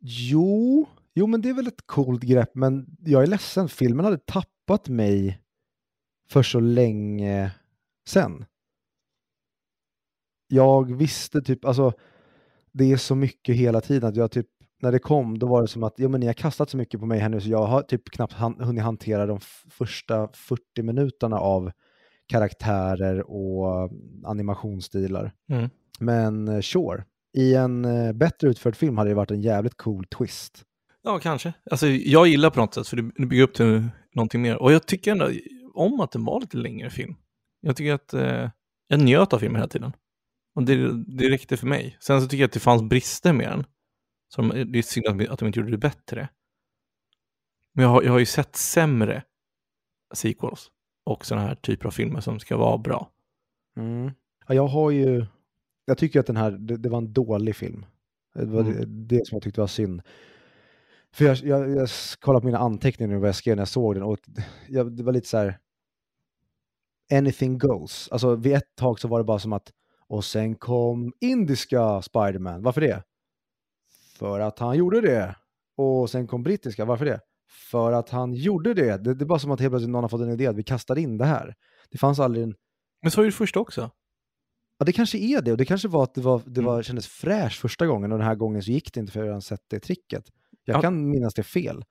jo, 0.00 0.86
jo 1.14 1.26
men 1.26 1.42
det 1.42 1.48
är 1.48 1.54
väl 1.54 1.66
ett 1.66 1.86
coolt 1.86 2.22
grepp 2.22 2.54
men 2.54 2.96
jag 3.00 3.22
är 3.22 3.26
ledsen, 3.26 3.68
filmen 3.68 4.04
hade 4.04 4.18
tappat 4.18 4.88
mig 4.88 5.40
för 6.30 6.42
så 6.42 6.60
länge 6.60 7.50
sen. 8.08 8.44
Jag 10.48 10.96
visste 10.96 11.42
typ, 11.42 11.64
alltså 11.64 11.92
det 12.72 12.92
är 12.92 12.96
så 12.96 13.14
mycket 13.14 13.56
hela 13.56 13.80
tiden 13.80 14.08
att 14.08 14.16
jag 14.16 14.30
typ, 14.30 14.46
när 14.80 14.92
det 14.92 14.98
kom 14.98 15.38
då 15.38 15.46
var 15.46 15.62
det 15.62 15.68
som 15.68 15.82
att, 15.82 15.94
ja 15.96 16.08
men 16.08 16.20
ni 16.20 16.26
har 16.26 16.34
kastat 16.34 16.70
så 16.70 16.76
mycket 16.76 17.00
på 17.00 17.06
mig 17.06 17.18
här 17.18 17.28
nu 17.28 17.40
så 17.40 17.48
jag 17.48 17.66
har 17.66 17.82
typ 17.82 18.10
knappt 18.10 18.32
han, 18.32 18.56
hunnit 18.60 18.84
hantera 18.84 19.26
de 19.26 19.40
första 19.70 20.28
40 20.32 20.82
minuterna 20.82 21.38
av 21.38 21.70
karaktärer 22.28 23.30
och 23.30 23.90
animationsstilar. 24.24 25.32
Mm. 25.50 25.70
Men 26.00 26.48
eh, 26.48 26.60
sure, 26.60 27.04
i 27.36 27.54
en 27.54 27.84
eh, 27.84 28.12
bättre 28.12 28.48
utförd 28.48 28.76
film 28.76 28.98
hade 28.98 29.10
det 29.10 29.14
varit 29.14 29.30
en 29.30 29.40
jävligt 29.40 29.76
cool 29.76 30.04
twist. 30.04 30.64
Ja, 31.02 31.18
kanske. 31.18 31.52
Alltså, 31.70 31.86
jag 31.86 32.26
gillar 32.26 32.50
på 32.50 32.60
något 32.60 32.74
sätt, 32.74 32.88
för 32.88 32.96
det 32.96 33.26
bygger 33.26 33.42
upp 33.42 33.54
till 33.54 33.88
någonting 34.14 34.42
mer. 34.42 34.56
Och 34.56 34.72
jag 34.72 34.86
tycker 34.86 35.12
ändå 35.12 35.30
om 35.74 36.00
att 36.00 36.12
det 36.12 36.18
var 36.18 36.40
lite 36.40 36.56
längre 36.56 36.90
film. 36.90 37.14
Jag 37.60 37.76
tycker 37.76 37.92
att 37.92 38.14
eh, 38.14 38.50
jag 38.88 39.00
njöt 39.00 39.32
av 39.32 39.38
filmen 39.38 39.56
hela 39.56 39.68
tiden. 39.68 39.92
Och 40.54 40.62
det, 40.62 41.04
det 41.06 41.30
räckte 41.30 41.56
för 41.56 41.66
mig. 41.66 41.96
Sen 42.00 42.20
så 42.20 42.28
tycker 42.28 42.42
jag 42.42 42.48
att 42.48 42.52
det 42.52 42.60
fanns 42.60 42.82
brister 42.82 43.32
med 43.32 43.48
den. 43.48 43.64
Så 44.28 44.42
de, 44.42 44.72
det 44.72 44.78
är 44.78 44.82
synd 44.82 45.06
att 45.06 45.18
de- 45.18 45.28
att 45.28 45.38
de 45.38 45.46
inte 45.46 45.58
gjorde 45.60 45.70
det 45.72 45.78
bättre. 45.78 46.28
Men 47.72 47.82
jag 47.82 47.90
har, 47.90 48.02
jag 48.02 48.12
har 48.12 48.18
ju 48.18 48.26
sett 48.26 48.56
sämre 48.56 49.22
sequels 50.14 50.70
och 51.04 51.26
sådana 51.26 51.46
här 51.46 51.54
typer 51.54 51.86
av 51.86 51.90
filmer 51.90 52.20
som 52.20 52.40
ska 52.40 52.56
vara 52.56 52.78
bra. 52.78 53.10
Ja, 54.46 54.54
jag 54.54 54.66
har 54.66 54.90
ju, 54.90 55.26
jag 55.84 55.98
tycker 55.98 56.20
att 56.20 56.26
den 56.26 56.36
här, 56.36 56.50
det, 56.50 56.76
det 56.76 56.88
var 56.88 56.98
en 56.98 57.12
dålig 57.12 57.56
film. 57.56 57.86
Det 58.34 58.44
var 58.44 58.60
Mm. 58.60 58.72
det, 59.08 59.16
det 59.16 59.26
som 59.26 59.36
jag 59.36 59.42
tyckte 59.42 59.60
var 59.60 59.66
synd. 59.68 60.02
För 61.12 61.24
jag, 61.24 61.36
jag, 61.36 61.70
jag 61.70 61.88
kollade 62.20 62.40
på 62.40 62.46
mina 62.46 62.58
anteckningar 62.58 63.12
nu 63.14 63.18
vad 63.18 63.28
jag 63.28 63.34
skrev 63.36 63.56
när 63.56 63.60
jag 63.60 63.68
såg 63.68 63.94
den 63.94 64.02
och 64.02 64.18
jag, 64.68 64.92
det 64.92 65.02
var 65.02 65.12
lite 65.12 65.28
så 65.28 65.36
här, 65.38 65.58
anything 67.12 67.58
goes. 67.58 68.08
Alltså 68.12 68.34
vid 68.34 68.54
ett 68.54 68.74
tag 68.76 69.00
så 69.00 69.08
var 69.08 69.18
det 69.18 69.24
bara 69.24 69.38
som 69.38 69.52
att, 69.52 69.72
och 70.08 70.24
sen 70.24 70.54
kom 70.54 71.12
indiska 71.20 72.02
Spiderman, 72.02 72.62
varför 72.62 72.80
det? 72.80 73.02
För 74.18 74.40
att 74.40 74.58
han 74.58 74.76
gjorde 74.76 75.00
det. 75.00 75.36
Och 75.76 76.10
sen 76.10 76.26
kom 76.26 76.42
brittiska, 76.42 76.84
varför 76.84 77.04
det? 77.04 77.20
För 77.70 77.92
att 77.92 78.10
han 78.10 78.34
gjorde 78.34 78.74
det. 78.74 78.96
Det, 79.04 79.14
det 79.14 79.24
är 79.24 79.26
bara 79.26 79.38
som 79.38 79.50
att 79.50 79.60
helt 79.60 79.72
plötsligt 79.72 79.90
någon 79.90 80.04
har 80.04 80.08
fått 80.08 80.20
en 80.20 80.30
idé 80.30 80.46
att 80.46 80.56
vi 80.56 80.62
kastar 80.62 80.98
in 80.98 81.18
det 81.18 81.24
här. 81.24 81.54
Det 81.90 81.98
fanns 81.98 82.18
aldrig 82.20 82.44
en 82.44 82.54
Men 83.02 83.10
så 83.10 83.20
är 83.20 83.24
det 83.24 83.32
första 83.32 83.60
också. 83.60 83.90
Ja, 84.78 84.84
det 84.86 84.92
kanske 84.92 85.18
är 85.18 85.42
det. 85.42 85.50
Och 85.52 85.58
det 85.58 85.64
kanske 85.64 85.88
var 85.88 86.02
att 86.02 86.14
det, 86.14 86.20
var, 86.20 86.42
det 86.46 86.60
Mm. 86.60 86.64
var, 86.64 86.82
kändes 86.82 87.06
fräscht 87.06 87.60
första 87.60 87.86
gången 87.86 88.12
och 88.12 88.18
den 88.18 88.26
här 88.26 88.34
gången 88.34 88.62
så 88.62 88.70
gick 88.70 88.92
det 88.94 89.00
inte 89.00 89.12
för 89.12 89.20
jag 89.20 89.28
hade 89.28 89.42
sett 89.42 89.60
det 89.70 89.80
tricket. 89.80 90.24
Jag 90.64 90.76
Ja. 90.76 90.80
kan 90.82 91.10
minnas 91.10 91.34
det 91.34 91.42
fel. 91.42 91.84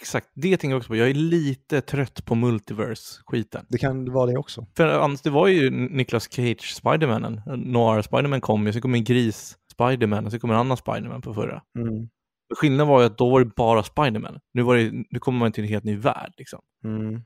Exakt, 0.00 0.28
det 0.34 0.56
tänker 0.56 0.68
jag 0.68 0.78
också 0.78 0.88
på. 0.88 0.96
Jag 0.96 1.10
är 1.10 1.14
lite 1.14 1.80
trött 1.80 2.24
på 2.24 2.34
multiverse-skiten. 2.34 3.66
Det 3.68 3.78
kan 3.78 4.12
vara 4.12 4.26
det 4.26 4.36
också. 4.38 4.66
För 4.76 4.86
annars, 4.88 5.20
det 5.22 5.30
var 5.30 5.48
ju 5.48 5.70
Nicolas 5.70 6.32
Cage 6.32 6.74
Spidermanen. 6.74 7.40
Noir 7.56 8.02
Spiderman 8.02 8.40
kom 8.40 8.66
ju, 8.66 8.72
sen 8.72 8.82
kom 8.82 8.94
en 8.94 9.04
gris 9.04 9.56
Spiderman 9.72 10.24
och 10.24 10.30
sen 10.30 10.40
kom 10.40 10.50
en 10.50 10.56
annan 10.56 10.76
Spiderman 10.76 11.22
på 11.22 11.34
förra. 11.34 11.62
Mm. 11.78 12.08
Skillnaden 12.54 12.88
var 12.88 13.00
ju 13.00 13.06
att 13.06 13.18
då 13.18 13.30
var 13.30 13.40
det 13.40 13.54
bara 13.56 13.82
Spiderman. 13.82 14.38
Nu, 14.54 14.62
var 14.62 14.76
det, 14.76 14.92
nu 15.10 15.18
kommer 15.18 15.38
man 15.38 15.52
till 15.52 15.64
en 15.64 15.70
helt 15.70 15.84
ny 15.84 15.96
värld. 15.96 16.32
Liksom. 16.36 16.60
Mm. 16.84 17.22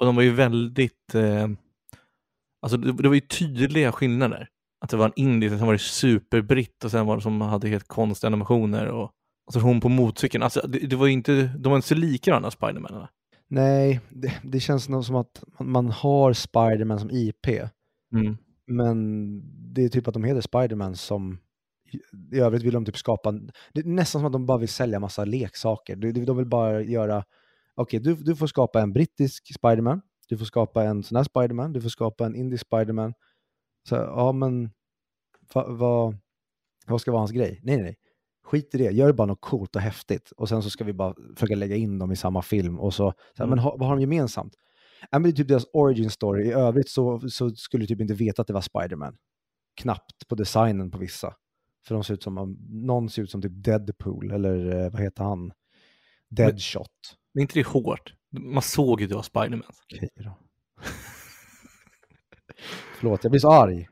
Och 0.00 0.06
de 0.06 0.16
var 0.16 0.22
ju 0.22 0.30
väldigt... 0.30 1.14
Eh, 1.14 1.48
alltså 2.62 2.76
det, 2.76 2.92
det 2.92 3.08
var 3.08 3.14
ju 3.14 3.20
tydliga 3.20 3.92
skillnader. 3.92 4.48
Att 4.84 4.90
det 4.90 4.96
var 4.96 5.06
en 5.06 5.12
indisk, 5.16 5.58
sen 5.58 5.66
var 5.66 5.72
det 5.72 5.78
superbritt 5.78 6.84
och 6.84 6.90
sen 6.90 7.06
var 7.06 7.16
det 7.16 7.22
som 7.22 7.40
hade 7.40 7.68
helt 7.68 7.88
konstiga 7.88 8.28
animationer. 8.28 8.86
Och, 8.86 9.10
alltså 9.46 9.60
hon 9.60 9.80
på 9.80 9.88
motorcykeln. 9.88 10.42
Alltså 10.42 10.66
det, 10.68 10.78
det 10.78 10.96
var 10.96 11.06
ju 11.06 11.12
inte, 11.12 11.42
de 11.58 11.68
var 11.68 11.76
inte 11.76 11.88
så 11.88 11.94
lika 11.94 12.30
varandra, 12.30 12.50
Spidermanerna. 12.50 13.08
Nej, 13.48 14.00
det, 14.10 14.32
det 14.42 14.60
känns 14.60 14.88
nog 14.88 15.04
som 15.04 15.16
att 15.16 15.44
man, 15.58 15.70
man 15.70 15.90
har 15.90 16.32
Spiderman 16.32 16.98
som 16.98 17.10
IP. 17.10 17.46
Mm. 18.14 18.36
Men 18.66 19.40
det 19.74 19.84
är 19.84 19.88
typ 19.88 20.08
att 20.08 20.14
de 20.14 20.24
heter 20.24 20.40
Spiderman 20.40 20.96
som 20.96 21.38
i 22.32 22.38
övrigt 22.38 22.62
vill 22.62 22.74
de 22.74 22.84
typ 22.84 22.96
skapa, 22.96 23.32
det 23.72 23.80
är 23.80 23.84
nästan 23.84 24.20
som 24.20 24.26
att 24.26 24.32
de 24.32 24.46
bara 24.46 24.58
vill 24.58 24.68
sälja 24.68 25.00
massa 25.00 25.24
leksaker. 25.24 25.96
De, 25.96 26.36
vill 26.36 26.46
bara 26.46 26.82
göra, 26.82 27.24
okej 27.74 28.00
du, 28.00 28.14
du 28.14 28.36
får 28.36 28.46
skapa 28.46 28.80
en 28.80 28.92
brittisk 28.92 29.54
Spiderman, 29.54 30.00
du 30.28 30.38
får 30.38 30.44
skapa 30.44 30.84
en 30.84 31.02
sån 31.02 31.16
här 31.16 31.24
Spiderman, 31.24 31.72
du 31.72 31.80
får 31.80 31.88
skapa 31.88 32.26
en 32.26 32.34
indisk 32.34 32.66
Spiderman. 32.66 33.14
Så 33.88 33.94
ja 33.94 34.32
men, 34.32 34.70
va, 35.54 35.66
va, 35.68 36.14
vad 36.86 37.00
ska 37.00 37.10
vara 37.10 37.20
hans 37.20 37.30
grej? 37.32 37.60
Nej 37.62 37.82
nej 37.82 37.96
skit 38.44 38.74
i 38.74 38.78
det, 38.78 38.92
gör 38.92 39.12
bara 39.12 39.26
något 39.26 39.40
coolt 39.40 39.76
och 39.76 39.82
häftigt 39.82 40.32
och 40.36 40.48
sen 40.48 40.62
så 40.62 40.70
ska 40.70 40.84
vi 40.84 40.92
bara 40.92 41.14
försöka 41.36 41.54
lägga 41.54 41.76
in 41.76 41.98
dem 41.98 42.12
i 42.12 42.16
samma 42.16 42.42
film 42.42 42.78
och 42.80 42.94
så, 42.94 43.12
så 43.36 43.42
Mm. 43.42 43.50
men 43.50 43.58
ha, 43.58 43.76
vad 43.76 43.88
har 43.88 43.96
de 43.96 44.00
gemensamt? 44.00 44.54
Ja, 45.10 45.18
men 45.18 45.22
det 45.22 45.28
är 45.28 45.32
typ 45.32 45.48
deras 45.48 45.66
origin 45.72 46.10
story. 46.10 46.48
I 46.48 46.52
övrigt 46.52 46.88
så, 46.88 47.20
så 47.28 47.50
skulle 47.50 47.82
du 47.82 47.86
typ 47.86 48.00
inte 48.00 48.14
veta 48.14 48.42
att 48.42 48.48
det 48.48 48.54
var 48.54 48.60
Spiderman. 48.60 49.16
Knappt 49.80 50.28
på 50.28 50.34
designen 50.34 50.90
på 50.90 50.98
vissa. 50.98 51.34
För 51.86 51.94
de 51.94 52.04
ser 52.04 52.14
ut 52.14 52.22
som, 52.22 52.38
om- 52.38 52.58
någon 52.70 53.10
ser 53.10 53.22
ut 53.22 53.30
som 53.30 53.42
typ 53.42 53.52
Deadpool, 53.54 54.30
eller 54.30 54.84
eh, 54.84 54.90
vad 54.90 55.00
heter 55.02 55.24
han? 55.24 55.52
Deadshot. 56.30 56.88
Men 57.34 57.40
är 57.40 57.42
inte 57.42 57.58
det 57.58 57.66
hårt? 57.66 58.14
Man 58.38 58.62
såg 58.62 59.00
ju 59.00 59.04
att 59.04 59.10
det 59.10 59.16
var 59.16 59.22
Spiderman. 59.22 59.62
Okej 59.84 60.08
då. 60.14 60.38
Förlåt, 62.98 63.24
jag 63.24 63.30
blir 63.30 63.40
så 63.40 63.52
arg. 63.52 63.88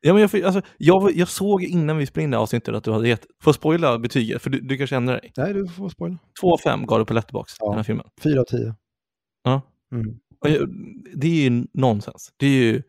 Ja, 0.00 0.12
men 0.14 0.22
jag, 0.32 0.42
alltså, 0.44 0.62
jag, 0.78 1.12
jag 1.16 1.28
såg 1.28 1.62
innan 1.62 1.96
vi 1.96 2.06
spelade 2.06 2.24
in 2.24 2.30
det 2.30 2.36
här 2.36 2.42
avsnittet 2.42 2.74
att 2.74 2.84
du 2.84 2.92
hade 2.92 3.08
gett... 3.08 3.20
Får 3.42 3.48
jag 3.50 3.54
spoila 3.54 3.98
betyget? 3.98 4.42
För 4.42 4.50
du, 4.50 4.60
du 4.60 4.76
kanske 4.78 4.96
ändrar 4.96 5.14
dig. 5.20 5.32
Nej, 5.36 5.52
du 5.54 5.68
får 5.68 5.88
spoila. 5.88 6.18
Två 6.40 6.52
av 6.52 6.58
fem 6.58 6.86
gav 6.86 6.98
du 6.98 7.04
på 7.04 7.14
Letterboxd, 7.14 7.56
Ja. 7.60 7.66
den 7.68 7.76
här 7.76 7.82
filmen. 7.84 8.06
Fyra 8.22 8.40
av 8.40 8.44
tio. 8.44 8.74
Ja. 9.42 9.62
Mm. 9.92 10.18
Jag- 10.40 10.68
Det 11.16 11.26
är 11.26 11.50
ju 11.50 11.66
nonsens. 11.74 12.32
Det 12.36 12.46
är 12.46 12.50
ju... 12.62 12.82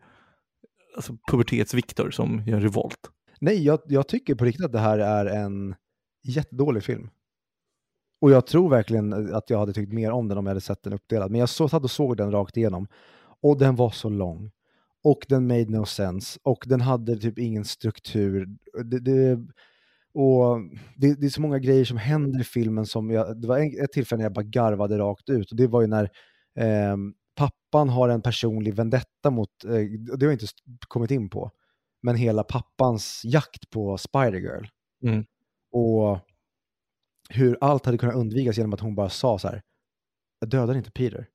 alltså, 0.96 1.16
pubertets-Viktor 1.30 2.10
som 2.10 2.42
gör 2.46 2.60
revolt. 2.60 3.10
Nej, 3.44 3.64
jag, 3.64 3.80
jag 3.86 4.08
tycker 4.08 4.34
på 4.34 4.44
riktigt 4.44 4.64
att 4.64 4.72
det 4.72 4.78
här 4.78 4.98
är 4.98 5.26
en 5.26 5.74
jättedålig 6.22 6.84
film. 6.84 7.10
Och 8.20 8.30
jag 8.30 8.46
tror 8.46 8.70
verkligen 8.70 9.34
att 9.34 9.50
jag 9.50 9.58
hade 9.58 9.72
tyckt 9.72 9.92
mer 9.92 10.10
om 10.10 10.28
den 10.28 10.38
om 10.38 10.46
jag 10.46 10.50
hade 10.50 10.60
sett 10.60 10.82
den 10.82 10.92
uppdelad. 10.92 11.30
Men 11.30 11.40
jag 11.40 11.48
så, 11.48 11.68
satt 11.68 11.84
och 11.84 11.90
såg 11.90 12.16
den 12.16 12.32
rakt 12.32 12.56
igenom. 12.56 12.86
Och 13.42 13.58
den 13.58 13.76
var 13.76 13.90
så 13.90 14.08
lång. 14.08 14.50
Och 15.02 15.26
den 15.28 15.46
made 15.46 15.64
no 15.64 15.84
sense. 15.84 16.38
Och 16.42 16.64
den 16.66 16.80
hade 16.80 17.16
typ 17.16 17.38
ingen 17.38 17.64
struktur. 17.64 18.48
Det, 18.84 19.00
det, 19.00 19.38
och 20.14 20.58
det, 20.96 21.20
det 21.20 21.26
är 21.26 21.30
så 21.30 21.40
många 21.40 21.58
grejer 21.58 21.84
som 21.84 21.96
händer 21.96 22.40
i 22.40 22.44
filmen 22.44 22.86
som 22.86 23.10
jag, 23.10 23.40
det 23.40 23.48
var 23.48 23.58
en, 23.58 23.84
ett 23.84 23.92
tillfälle 23.92 24.18
när 24.18 24.24
jag 24.24 24.32
bara 24.32 24.42
garvade 24.44 24.98
rakt 24.98 25.30
ut. 25.30 25.50
Och 25.50 25.56
det 25.56 25.66
var 25.66 25.80
ju 25.80 25.86
när 25.86 26.04
eh, 26.58 26.96
pappan 27.36 27.88
har 27.88 28.08
en 28.08 28.22
personlig 28.22 28.74
vendetta 28.74 29.30
mot, 29.30 29.64
eh, 29.64 29.70
det 30.18 30.26
har 30.26 30.32
jag 30.32 30.32
inte 30.32 30.46
kommit 30.88 31.10
in 31.10 31.30
på, 31.30 31.50
men 32.04 32.16
hela 32.16 32.44
pappans 32.44 33.22
jakt 33.24 33.70
på 33.70 33.96
Spider-Girl. 33.96 34.66
Mm. 35.02 35.24
Och 35.72 36.18
hur 37.28 37.58
allt 37.60 37.86
hade 37.86 37.98
kunnat 37.98 38.14
undvikas 38.14 38.56
genom 38.56 38.72
att 38.72 38.80
hon 38.80 38.94
bara 38.94 39.08
sa 39.08 39.38
så 39.38 39.48
här, 39.48 39.62
jag 40.38 40.50
dödar 40.50 40.74
inte 40.74 40.90
Peter. 40.90 41.26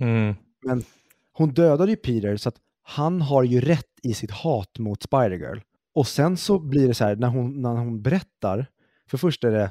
Mm. 0.00 0.34
Men 0.66 0.84
hon 1.32 1.54
dödade 1.54 1.90
ju 1.90 1.96
Peter 1.96 2.36
så 2.36 2.48
att 2.48 2.56
han 2.82 3.20
har 3.20 3.42
ju 3.42 3.60
rätt 3.60 3.90
i 4.02 4.14
sitt 4.14 4.30
hat 4.30 4.78
mot 4.78 5.02
Spider-Girl. 5.02 5.60
Och 5.94 6.06
sen 6.06 6.36
så 6.36 6.58
blir 6.58 6.88
det 6.88 6.94
så 6.94 7.04
här, 7.04 7.16
när 7.16 7.28
hon, 7.28 7.62
när 7.62 7.76
hon 7.76 8.02
berättar, 8.02 8.66
för 9.10 9.18
först 9.18 9.44
är 9.44 9.50
det, 9.50 9.64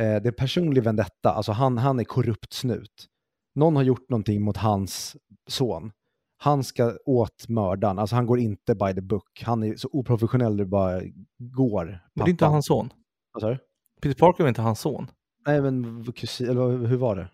eh, 0.00 0.22
det 0.22 0.28
är 0.28 0.32
personlig 0.32 0.82
vendetta, 0.82 1.30
alltså 1.30 1.52
han, 1.52 1.78
han 1.78 2.00
är 2.00 2.04
korrupt 2.04 2.52
snut. 2.52 3.08
Någon 3.54 3.76
har 3.76 3.82
gjort 3.82 4.08
någonting 4.08 4.42
mot 4.42 4.56
hans 4.56 5.16
son. 5.46 5.92
Han 6.38 6.64
ska 6.64 6.96
åt 7.04 7.48
mördaren, 7.48 7.98
alltså 7.98 8.16
han 8.16 8.26
går 8.26 8.38
inte 8.38 8.74
by 8.74 8.94
the 8.94 9.00
book. 9.00 9.42
Han 9.42 9.62
är 9.62 9.76
så 9.76 9.88
oprofessionell 9.92 10.56
det 10.56 10.66
bara 10.66 11.00
går. 11.38 11.84
Men 11.84 12.24
det 12.24 12.28
är 12.28 12.28
inte 12.30 12.44
pappan. 12.44 12.52
hans 12.52 12.66
son. 12.66 12.92
Vad 13.32 13.40
sa 13.40 13.48
du? 13.50 13.58
Peter 14.00 14.18
Parker 14.18 14.44
var 14.44 14.48
inte 14.48 14.62
hans 14.62 14.80
son. 14.80 15.10
Nej 15.46 15.62
men 15.62 16.04
kusin, 16.12 16.50
eller 16.50 16.86
hur 16.86 16.96
var 16.96 17.16
det? 17.16 17.28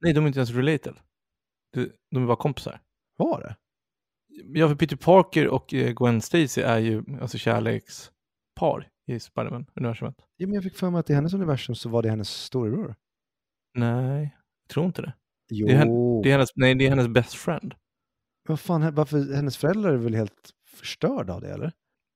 Nej, 0.00 0.12
de 0.12 0.24
är 0.24 0.26
inte 0.26 0.38
ens 0.38 0.50
related. 0.50 0.94
De 2.10 2.22
är 2.22 2.26
bara 2.26 2.36
kompisar. 2.36 2.80
Var 3.16 3.40
det? 3.40 3.56
Ja, 4.60 4.68
för 4.68 4.74
Peter 4.74 4.96
Parker 4.96 5.48
och 5.48 5.74
eh, 5.74 5.92
Gwen 5.92 6.20
Stacy 6.22 6.60
är 6.60 6.78
ju 6.78 7.04
alltså 7.20 7.38
kärlekspar 7.38 8.88
i 9.06 9.18
Spiderman-universumet. 9.20 10.14
Ja, 10.36 10.46
men 10.46 10.54
jag 10.54 10.64
fick 10.64 10.76
för 10.76 10.90
mig 10.90 11.00
att 11.00 11.10
i 11.10 11.14
hennes 11.14 11.34
universum 11.34 11.74
så 11.74 11.88
var 11.88 12.02
det 12.02 12.10
hennes 12.10 12.30
storebror. 12.30 12.94
Nej, 13.74 14.36
jag 14.62 14.68
tror 14.68 14.86
inte 14.86 15.02
det. 15.02 15.12
Jo, 15.50 15.66
Det 15.66 15.72
är 15.72 16.22
Det 16.22 16.28
är 16.28 16.32
hennes, 16.32 16.48
nej, 16.54 16.74
det 16.74 16.86
är 16.86 16.90
hennes 16.90 17.08
best 17.08 17.34
friend. 17.34 17.74
Vad 18.46 18.60
fan, 18.60 18.94
varför, 18.94 19.34
hennes 19.34 19.56
föräldrar 19.56 19.92
är 19.92 19.96
väl 19.96 20.14
helt 20.14 20.50
förstörda 20.76 21.34
av 21.34 21.40
det 21.40 21.52
eller? 21.52 21.72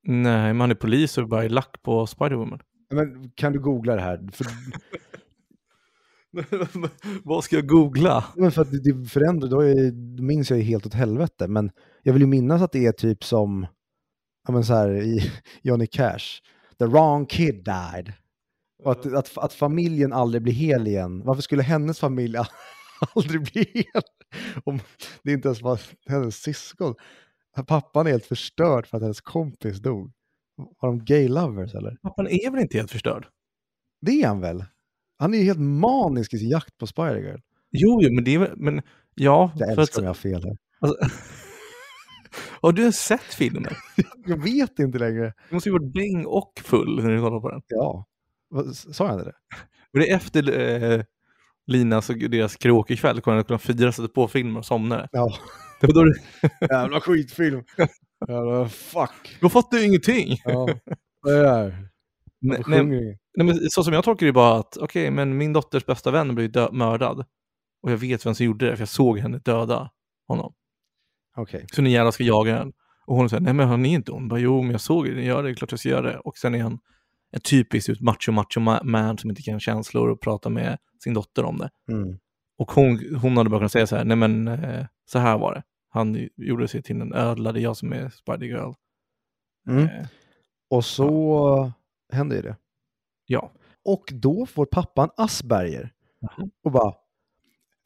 Nej, 0.06 0.54
man 0.54 0.70
är 0.70 0.74
polis 0.74 1.18
och 1.18 1.28
bara 1.28 1.44
är 1.44 1.48
lack 1.48 1.82
på 1.82 2.06
Spider-Woman. 2.06 2.60
Men 2.90 3.30
kan 3.30 3.52
du 3.52 3.60
googla 3.60 3.94
det 3.94 4.02
här? 4.02 4.28
För, 4.32 4.46
Vad 7.24 7.44
ska 7.44 7.56
jag 7.56 7.66
googla? 7.66 8.24
men 8.36 8.52
för 8.52 8.62
att 8.62 8.70
det, 8.70 9.08
förändrar, 9.08 9.48
då, 9.48 9.60
är, 9.60 9.90
då 10.16 10.22
minns 10.22 10.50
jag 10.50 10.58
ju 10.58 10.64
helt 10.64 10.86
åt 10.86 10.94
helvete. 10.94 11.48
Men 11.48 11.70
jag 12.02 12.12
vill 12.12 12.22
ju 12.22 12.28
minnas 12.28 12.62
att 12.62 12.72
det 12.72 12.86
är 12.86 12.92
typ 12.92 13.24
som, 13.24 13.66
ja 14.46 14.52
men 14.52 14.64
så 14.64 14.74
här 14.74 15.02
i 15.02 15.32
Johnny 15.62 15.86
Cash, 15.86 16.40
the 16.78 16.86
wrong 16.86 17.26
kid 17.26 17.64
died. 17.64 18.12
Och 18.82 18.92
att, 18.92 19.06
att, 19.06 19.38
att 19.38 19.52
familjen 19.52 20.12
aldrig 20.12 20.42
blir 20.42 20.52
hel 20.52 20.86
igen. 20.86 21.22
Varför 21.24 21.42
skulle 21.42 21.62
hennes 21.62 22.00
familj 22.00 22.36
aldrig 23.14 23.42
bli 23.42 23.64
hel? 23.74 24.02
Om 24.64 24.80
det 25.22 25.32
inte 25.32 25.48
ens 25.48 25.62
var 25.62 25.80
hennes 26.06 26.36
syskon. 26.36 26.94
Pappan 27.66 28.06
är 28.06 28.10
helt 28.10 28.26
förstörd 28.26 28.86
för 28.86 28.96
att 28.96 29.02
hennes 29.02 29.20
kompis 29.20 29.78
dog. 29.78 30.12
Var 30.56 30.88
de 30.88 31.04
gay 31.04 31.28
lovers 31.28 31.74
eller? 31.74 31.96
Pappan 32.02 32.26
är 32.28 32.50
väl 32.50 32.60
inte 32.60 32.76
helt 32.76 32.90
förstörd? 32.90 33.26
Det 34.00 34.22
är 34.22 34.28
han 34.28 34.40
väl? 34.40 34.64
Han 35.18 35.34
är 35.34 35.38
ju 35.38 35.44
helt 35.44 35.60
manisk 35.60 36.34
i 36.34 36.38
sin 36.38 36.48
jakt 36.48 36.78
på 36.78 36.86
Spider-Girl. 36.86 37.40
Jo, 37.70 38.00
jo, 38.02 38.14
men 38.14 38.24
det 38.24 38.34
är 38.34 38.38
väl, 38.38 38.56
men 38.56 38.82
ja. 39.14 39.52
Jag 39.56 39.78
älskar 39.78 40.00
om 40.00 40.04
jag 40.04 40.10
har 40.10 40.14
fel 40.14 40.44
här. 40.44 40.56
alltså, 40.80 40.96
Har 42.60 42.72
du 42.72 42.92
sett 42.92 43.22
filmen? 43.22 43.72
Jag 44.26 44.42
vet 44.42 44.78
inte 44.78 44.98
längre. 44.98 45.34
Du 45.48 45.54
måste 45.54 45.68
ju 45.68 45.72
varit 45.72 45.92
bäng 45.92 46.26
och 46.26 46.52
full 46.64 47.02
när 47.02 47.10
du 47.10 47.20
kollar 47.20 47.40
på 47.40 47.50
den. 47.50 47.62
Ja. 47.68 48.06
Sa 48.74 49.06
jag 49.06 49.14
inte 49.14 49.24
det? 49.24 49.36
Det 49.92 50.10
är 50.10 50.16
efter 50.16 50.58
eh, 50.60 51.04
Linas 51.70 52.10
och 52.10 52.16
deras 52.16 52.56
karaokekväll, 52.56 53.20
kom 53.20 53.34
jag 53.34 53.46
klockan 53.46 53.58
fyra, 53.58 53.92
satte 53.92 54.08
på 54.08 54.28
filmen 54.28 54.56
och 54.56 54.64
somnade. 54.64 55.08
Ja. 55.12 55.32
Det 55.80 55.86
var 55.86 55.94
då 55.94 56.04
du, 56.04 56.14
Jävla 56.74 57.00
skitfilm. 57.00 57.64
Jävla 58.28 58.68
fuck. 58.68 59.38
då 59.40 59.48
fattar 59.48 59.78
du 59.78 59.84
ingenting. 59.84 60.36
Ja. 60.44 60.68
Är 61.28 61.42
det 61.42 61.48
här? 61.48 61.88
Nej, 62.40 62.62
nej, 62.66 63.46
men 63.46 63.70
så 63.70 63.84
som 63.84 63.92
jag 63.92 64.04
tolkar 64.04 64.26
det 64.26 64.30
är 64.30 64.32
bara 64.32 64.58
att, 64.58 64.76
okej, 64.76 65.10
men 65.10 65.36
min 65.36 65.52
dotters 65.52 65.86
bästa 65.86 66.10
vän 66.10 66.34
blev 66.34 66.72
mördad. 66.72 67.24
Och 67.82 67.92
jag 67.92 67.96
vet 67.96 68.26
vem 68.26 68.34
som 68.34 68.46
gjorde 68.46 68.66
det, 68.66 68.76
för 68.76 68.82
jag 68.82 68.88
såg 68.88 69.18
henne 69.18 69.38
döda 69.38 69.90
honom. 70.28 70.52
Okej. 71.36 71.66
Så 71.72 71.82
ni 71.82 71.90
jävlar 71.90 72.10
ska 72.10 72.24
jaga 72.24 72.54
den. 72.58 72.72
Och 73.06 73.16
hon 73.16 73.30
säger, 73.30 73.40
nej 73.40 73.54
men 73.54 73.68
han 73.68 73.86
är 73.86 73.94
inte 73.94 74.12
ond. 74.12 74.30
Bara, 74.30 74.40
jo, 74.40 74.62
men 74.62 74.70
jag 74.70 74.80
såg 74.80 75.04
det, 75.04 75.10
jag 75.10 75.24
gör 75.24 75.42
det, 75.42 75.50
är 75.50 75.54
klart 75.54 75.70
jag 75.70 75.80
ska 75.80 75.88
göra 75.88 76.12
det. 76.12 76.18
Och 76.18 76.38
sen 76.38 76.54
är 76.54 76.62
han 76.62 76.78
en 77.32 77.40
typisk 77.40 78.00
macho, 78.00 78.32
macho 78.32 78.60
ma- 78.60 78.84
man 78.84 79.18
som 79.18 79.30
inte 79.30 79.42
kan 79.42 79.60
känslor 79.60 80.08
och 80.08 80.20
prata 80.20 80.48
med 80.48 80.78
sin 81.04 81.14
dotter 81.14 81.44
om 81.44 81.58
det. 81.58 81.70
Mm. 81.92 82.18
Och 82.58 82.72
hon, 82.72 83.14
hon 83.22 83.36
hade 83.36 83.50
bara 83.50 83.58
kunnat 83.60 83.72
säga 83.72 83.86
så 83.86 83.96
här, 83.96 84.04
nej 84.04 84.16
men 84.16 84.48
eh, 84.48 84.86
så 85.06 85.18
här 85.18 85.38
var 85.38 85.54
det. 85.54 85.62
Han 85.92 86.28
gjorde 86.36 86.68
sig 86.68 86.82
till 86.82 87.00
en 87.00 87.12
ödla, 87.14 87.52
det 87.52 87.60
är 87.60 87.62
jag 87.62 87.76
som 87.76 87.92
är 87.92 88.08
Spider-Girl. 88.08 88.74
Mm. 89.68 89.84
Eh, 89.84 90.06
Och 90.70 90.84
så 90.84 91.72
händer 92.12 92.36
ju 92.36 92.42
det. 92.42 92.56
ja. 93.26 93.52
Och 93.84 94.04
då 94.12 94.46
får 94.46 94.66
pappan 94.66 95.10
Asperger. 95.16 95.92
Jaha. 96.20 96.48
Och 96.64 96.72
bara, 96.72 96.88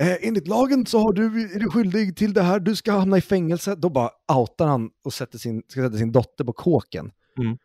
eh, 0.03 0.17
enligt 0.29 0.49
lagen 0.49 0.87
så 0.87 0.99
har 0.99 1.13
du, 1.13 1.55
är 1.55 1.59
du 1.61 1.71
skyldig 1.71 2.17
till 2.17 2.33
det 2.33 2.43
här, 2.43 2.61
du 2.61 2.77
ska 2.77 2.93
hamna 2.93 3.19
i 3.19 3.21
fängelse. 3.21 3.75
Då 3.75 3.89
bara 3.91 4.11
outar 4.39 4.67
han 4.67 4.91
och 5.05 5.13
sätter 5.13 5.39
sin, 5.39 5.63
ska 5.69 5.83
sätta 5.83 5.97
sin 5.97 6.13
dotter 6.13 6.45
på 6.45 6.53
kåken. 6.53 7.13
Mm. 7.39 7.59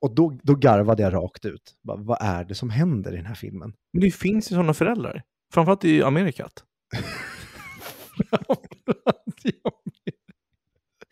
Och 0.00 0.14
då, 0.14 0.38
då 0.42 0.54
garvade 0.54 1.02
jag 1.02 1.14
rakt 1.14 1.44
ut. 1.44 1.74
Bara, 1.82 1.96
vad 1.96 2.18
är 2.20 2.44
det 2.44 2.54
som 2.54 2.70
händer 2.70 3.12
i 3.12 3.16
den 3.16 3.26
här 3.26 3.34
filmen? 3.34 3.72
Men 3.92 4.02
det 4.02 4.10
finns 4.10 4.50
ju 4.52 4.54
sådana 4.54 4.74
föräldrar. 4.74 5.22
Framförallt 5.52 5.84
i 5.84 6.02
Amerikat. 6.02 6.64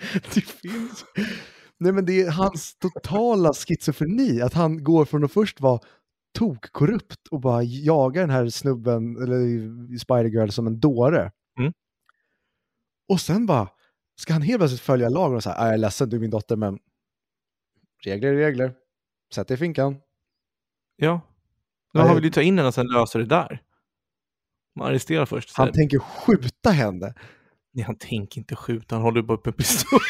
det 0.35 0.41
finns... 0.41 1.05
Nej 1.81 1.93
men 1.93 2.07
det 2.07 2.23
är 2.23 2.31
hans 2.31 2.79
totala 2.79 3.53
schizofreni, 3.53 4.41
att 4.43 4.55
han 4.55 4.85
går 4.85 5.05
från 5.05 5.25
att 5.25 5.33
först 5.33 5.61
vara 5.61 5.81
tokkorrupt 6.39 7.29
och 7.31 7.41
bara 7.41 7.63
jagar 7.63 8.21
den 8.21 8.31
här 8.31 8.49
snubben, 8.49 9.17
eller 9.23 9.39
Spider-Girl 9.99 10.49
som 10.51 10.67
en 10.67 10.81
dåre. 10.81 11.33
Mm. 11.61 11.73
Och 13.09 13.21
sen 13.21 13.47
bara, 13.47 13.69
ska 14.21 14.33
han 14.33 14.43
helt 14.43 14.61
plötsligt 14.61 14.81
följa 14.81 15.09
lagen 15.09 15.37
och 15.37 15.43
säga, 15.43 15.55
"Ah, 15.59 15.65
jag 15.65 15.75
är 15.75 15.79
ledsen 15.79 16.09
du 16.09 16.17
är 16.17 16.21
min 16.21 16.31
dotter 16.31 16.57
men 16.57 16.79
regler 18.05 18.35
regler, 18.35 18.75
sätt 19.35 19.49
dig 19.49 19.55
i 19.55 19.59
finkan. 19.59 19.97
Ja. 20.97 21.21
Nej. 21.95 22.09
har 22.09 22.15
vi 22.15 22.21
ju 22.21 22.31
ta 22.31 22.43
in 22.43 22.59
henne 22.59 22.69
och 22.69 22.75
sen 22.75 22.87
lösa 22.87 23.19
det 23.19 23.27
där. 23.27 23.63
Man 24.77 24.89
arresterar 24.89 25.27
först. 25.27 25.57
Han 25.57 25.73
tänker 25.73 25.99
skjuta 25.99 26.71
henne. 26.71 27.15
Nej, 27.73 27.85
han 27.85 27.97
tänker 27.97 28.39
inte 28.39 28.57
skjuta, 28.57 28.95
han 28.95 29.03
håller 29.03 29.23
bara 29.23 29.39
upp 29.39 29.47
en 29.47 29.53
pistol. 29.53 30.01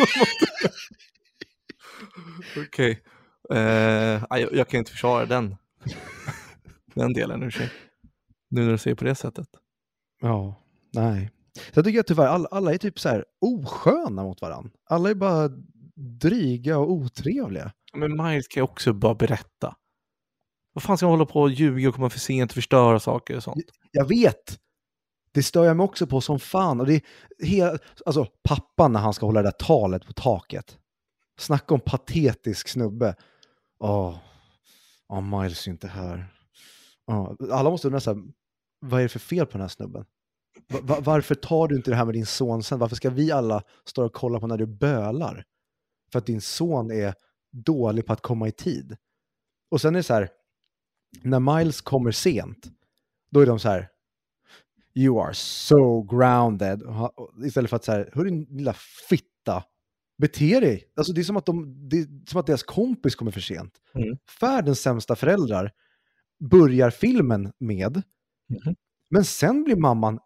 Okej. 2.67 3.03
Eh, 3.51 4.25
nej, 4.31 4.43
jag, 4.43 4.55
jag 4.55 4.69
kan 4.69 4.79
inte 4.79 4.91
försvara 4.91 5.27
den. 5.27 5.57
den 6.95 7.13
delen 7.13 7.43
ur 7.43 7.51
sig. 7.51 7.71
Nu 8.51 8.65
när 8.65 8.71
du 8.73 8.79
säger 8.79 8.95
på 8.95 9.05
det 9.05 9.15
sättet. 9.15 9.49
Ja, 10.21 10.63
nej. 10.93 11.31
Jag 11.75 11.85
tycker 11.85 12.01
att 12.01 12.07
tyvärr 12.07 12.27
alla, 12.27 12.49
alla 12.51 12.75
är 12.75 12.79
typ 12.79 13.01
så 13.01 13.09
här 13.09 13.25
osköna 13.41 14.23
mot 14.23 14.41
varandra. 14.41 14.71
Alla 14.85 15.11
är 15.11 15.15
bara 15.15 15.49
dryga 15.97 16.79
och 16.79 16.93
otrevliga. 16.93 17.73
Men 17.93 18.17
Miles 18.17 18.49
kan 18.49 18.61
ju 18.61 18.65
också 18.65 18.93
bara 18.93 19.15
berätta. 19.15 19.77
Vad 20.73 20.83
fan 20.83 20.97
ska 20.97 21.07
man 21.07 21.13
hålla 21.13 21.27
på 21.27 21.41
och 21.41 21.51
ljuga 21.51 21.89
och 21.89 21.95
komma 21.95 22.11
för 22.11 22.19
sent 22.19 22.51
och 22.51 22.55
förstöra 22.55 23.01
saker 23.01 23.37
och 23.37 23.43
sånt? 23.43 23.65
Jag 23.91 24.09
vet! 24.09 24.59
Det 25.33 25.43
stör 25.43 25.65
jag 25.65 25.77
mig 25.77 25.85
också 25.85 26.07
på 26.07 26.21
som 26.21 26.39
fan. 26.41 26.81
Och 26.81 26.87
det 26.87 26.95
är 26.95 27.03
hela, 27.39 27.79
alltså 28.07 28.27
pappan 28.43 28.93
när 28.93 29.01
han 29.01 29.15
ska 29.15 29.27
hålla 29.27 29.43
det 29.43 29.47
där 29.47 29.67
talet 29.67 30.07
på 30.07 30.13
taket. 30.13 30.79
Snacka 31.39 31.75
om 31.75 31.81
patetisk 31.81 32.69
snubbe. 32.69 33.15
Åh, 33.79 34.17
oh, 35.09 35.41
Miles 35.41 35.67
är 35.67 35.71
inte 35.71 35.89
här. 35.89 36.35
Oh. 37.07 37.35
alla 37.53 37.71
måste 37.71 37.89
undra 37.89 38.01
så 38.01 38.15
här, 38.15 38.23
vad 38.81 39.01
är 39.01 39.03
det 39.03 39.09
för 39.09 39.19
fel 39.19 39.47
på 39.47 39.53
den 39.53 39.61
här 39.61 39.69
snubben? 39.69 40.05
Va- 40.69 40.81
va- 40.83 41.01
varför 41.01 41.35
tar 41.35 41.69
du 41.69 41.77
inte 41.77 41.91
det 41.91 41.97
här 41.97 42.05
med 42.05 42.15
din 42.15 42.27
son 42.27 42.63
sen? 42.63 42.79
Varför 42.79 42.97
ska 42.97 43.11
vi 43.11 43.33
alla 43.33 43.63
stå 43.85 44.05
och 44.05 44.13
kolla 44.13 44.41
på 44.41 44.47
när 44.47 44.59
du 44.59 44.67
bölar? 44.67 45.45
För 46.13 46.19
att 46.19 46.27
din 46.27 46.41
son 46.41 46.91
är 46.91 47.15
dålig 47.53 48.07
på 48.07 48.13
att 48.13 48.23
komma 48.23 48.49
i 48.49 48.53
tid. 48.53 48.97
Och 49.71 49.81
sen 49.81 49.95
är 49.95 49.99
det 49.99 50.03
så 50.03 50.15
här, 50.15 50.29
när 51.23 51.41
Miles 51.57 51.81
kommer 51.81 52.11
sent, 52.11 52.67
då 53.31 53.41
är 53.41 53.47
de 53.47 53.59
så 53.59 53.69
här, 53.69 53.89
You 54.95 55.21
are 55.23 55.35
so 55.35 56.03
grounded. 56.03 56.83
Istället 57.45 57.71
för 57.71 57.77
att 57.77 57.85
så 57.85 57.93
här, 57.93 58.11
hörru 58.15 58.31
din 58.31 58.47
lilla 58.51 58.75
fitta, 59.09 59.65
Bete 60.19 60.61
dig. 60.61 60.93
Alltså 60.97 61.13
det 61.13 61.21
är 61.21 61.25
som 61.25 61.37
att, 61.37 61.47
de, 61.47 61.89
det 61.89 61.99
är 61.99 62.07
som 62.31 62.41
att 62.41 62.47
deras 62.47 62.63
kompis 62.63 63.15
kommer 63.15 63.31
för 63.31 63.41
sent. 63.41 63.75
Mm. 63.95 64.17
Världens 64.41 64.81
sämsta 64.81 65.17
föräldrar 65.17 65.73
börjar 66.51 66.91
filmen 66.91 67.53
med, 67.59 68.03
Mhm. 68.49 68.75
men 69.11 69.25
sen 69.25 69.65
blir 69.65 69.77
mamman 69.77 70.19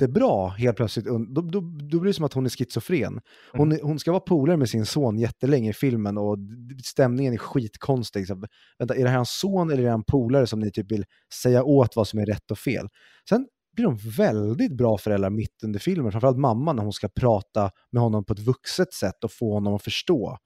jättebra 0.00 0.48
helt 0.48 0.76
plötsligt. 0.76 1.04
Då, 1.06 1.18
då, 1.18 1.60
då 1.90 2.00
blir 2.00 2.04
det 2.04 2.12
som 2.14 2.24
att 2.24 2.32
hon 2.32 2.44
är 2.44 2.50
schizofren. 2.50 3.20
Hon, 3.52 3.72
är- 3.72 3.82
hon 3.82 3.98
ska 3.98 4.12
vara 4.12 4.20
polare 4.20 4.56
med 4.56 4.68
sin 4.68 4.86
son 4.86 5.18
jättelänge 5.18 5.70
i 5.70 5.72
filmen 5.72 6.18
och 6.18 6.38
stämningen 6.84 7.32
är 7.32 7.38
skitkonstig. 7.38 8.26
Så, 8.26 8.42
vänta, 8.78 8.94
är 8.96 9.02
det 9.04 9.08
här 9.08 9.16
hans 9.16 9.30
son 9.38 9.70
eller 9.70 9.82
är 9.82 9.86
det 9.86 9.92
en 9.92 10.04
polare 10.04 10.46
som 10.46 10.60
ni 10.60 10.70
typ 10.70 10.92
vill 10.92 11.04
säga 11.42 11.64
åt 11.64 11.96
vad 11.96 12.08
som 12.08 12.18
är 12.18 12.26
rätt 12.26 12.50
och 12.50 12.58
fel? 12.58 12.88
Sen 13.28 13.46
blir 13.76 13.84
de 13.84 13.96
väldigt 13.96 14.76
bra 14.76 14.98
föräldrar 14.98 15.30
mitt 15.30 15.62
under 15.64 15.78
filmen, 15.80 16.12
framförallt 16.12 16.38
mamman 16.38 16.76
när 16.76 16.82
hon 16.82 16.92
ska 16.92 17.08
prata 17.08 17.70
med 17.92 18.02
honom 18.02 18.24
på 18.24 18.32
ett 18.32 18.38
vuxet 18.38 18.92
sätt 18.92 19.24
och 19.24 19.32
få 19.32 19.52
honom 19.54 19.74
att 19.74 19.82
förstå. 19.82 20.38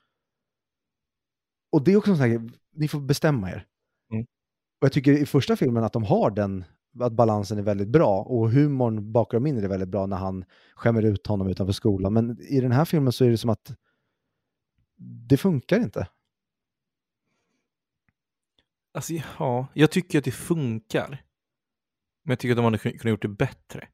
Och 1.72 1.84
det 1.84 1.92
är 1.92 1.96
också 1.96 2.11
en 2.11 2.16
sån 2.16 2.30
här, 2.30 2.51
ni 2.76 2.88
får 2.88 3.01
bestämma 3.01 3.51
er. 3.51 3.66
Mm. 4.12 4.22
Och 4.80 4.84
jag 4.84 4.92
tycker 4.92 5.12
i 5.12 5.26
första 5.26 5.57
filmen 5.57 5.84
att 5.84 5.92
de 5.92 6.05
har 6.05 6.30
den, 6.30 6.64
att 7.03 7.12
balansen 7.12 7.59
är 7.59 7.62
väldigt 7.62 7.88
bra 7.88 8.22
och 8.22 8.51
humorn 8.51 9.12
bakom 9.12 9.46
in 9.46 9.59
är 9.64 9.68
väldigt 9.68 9.88
bra 9.88 10.07
när 10.07 10.16
han 10.16 10.44
skämmer 10.74 11.03
ut 11.03 11.26
honom 11.26 11.48
utanför 11.48 11.72
skolan. 11.72 12.12
Men 12.12 12.40
i 12.40 12.61
den 12.61 12.72
här 12.72 12.84
filmen 12.84 13.12
så 13.12 13.24
är 13.24 13.30
det 13.30 13.38
som 13.38 13.51
att 13.51 13.72
det 15.28 15.36
funkar 15.36 15.80
inte. 15.80 16.09
Alltså, 18.92 19.12
ja, 19.38 19.66
jag 19.74 19.90
tycker 19.90 20.18
att 20.18 20.24
det 20.24 20.30
funkar. 20.30 21.09
Men 22.22 22.32
jag 22.32 22.38
tycker 22.38 22.53
att 22.53 22.57
de 22.59 22.64
hade 22.64 22.76
kun- 22.78 22.98
kunnat 22.98 23.11
gjort 23.11 23.22
det 23.22 23.28
bättre. 23.28 23.88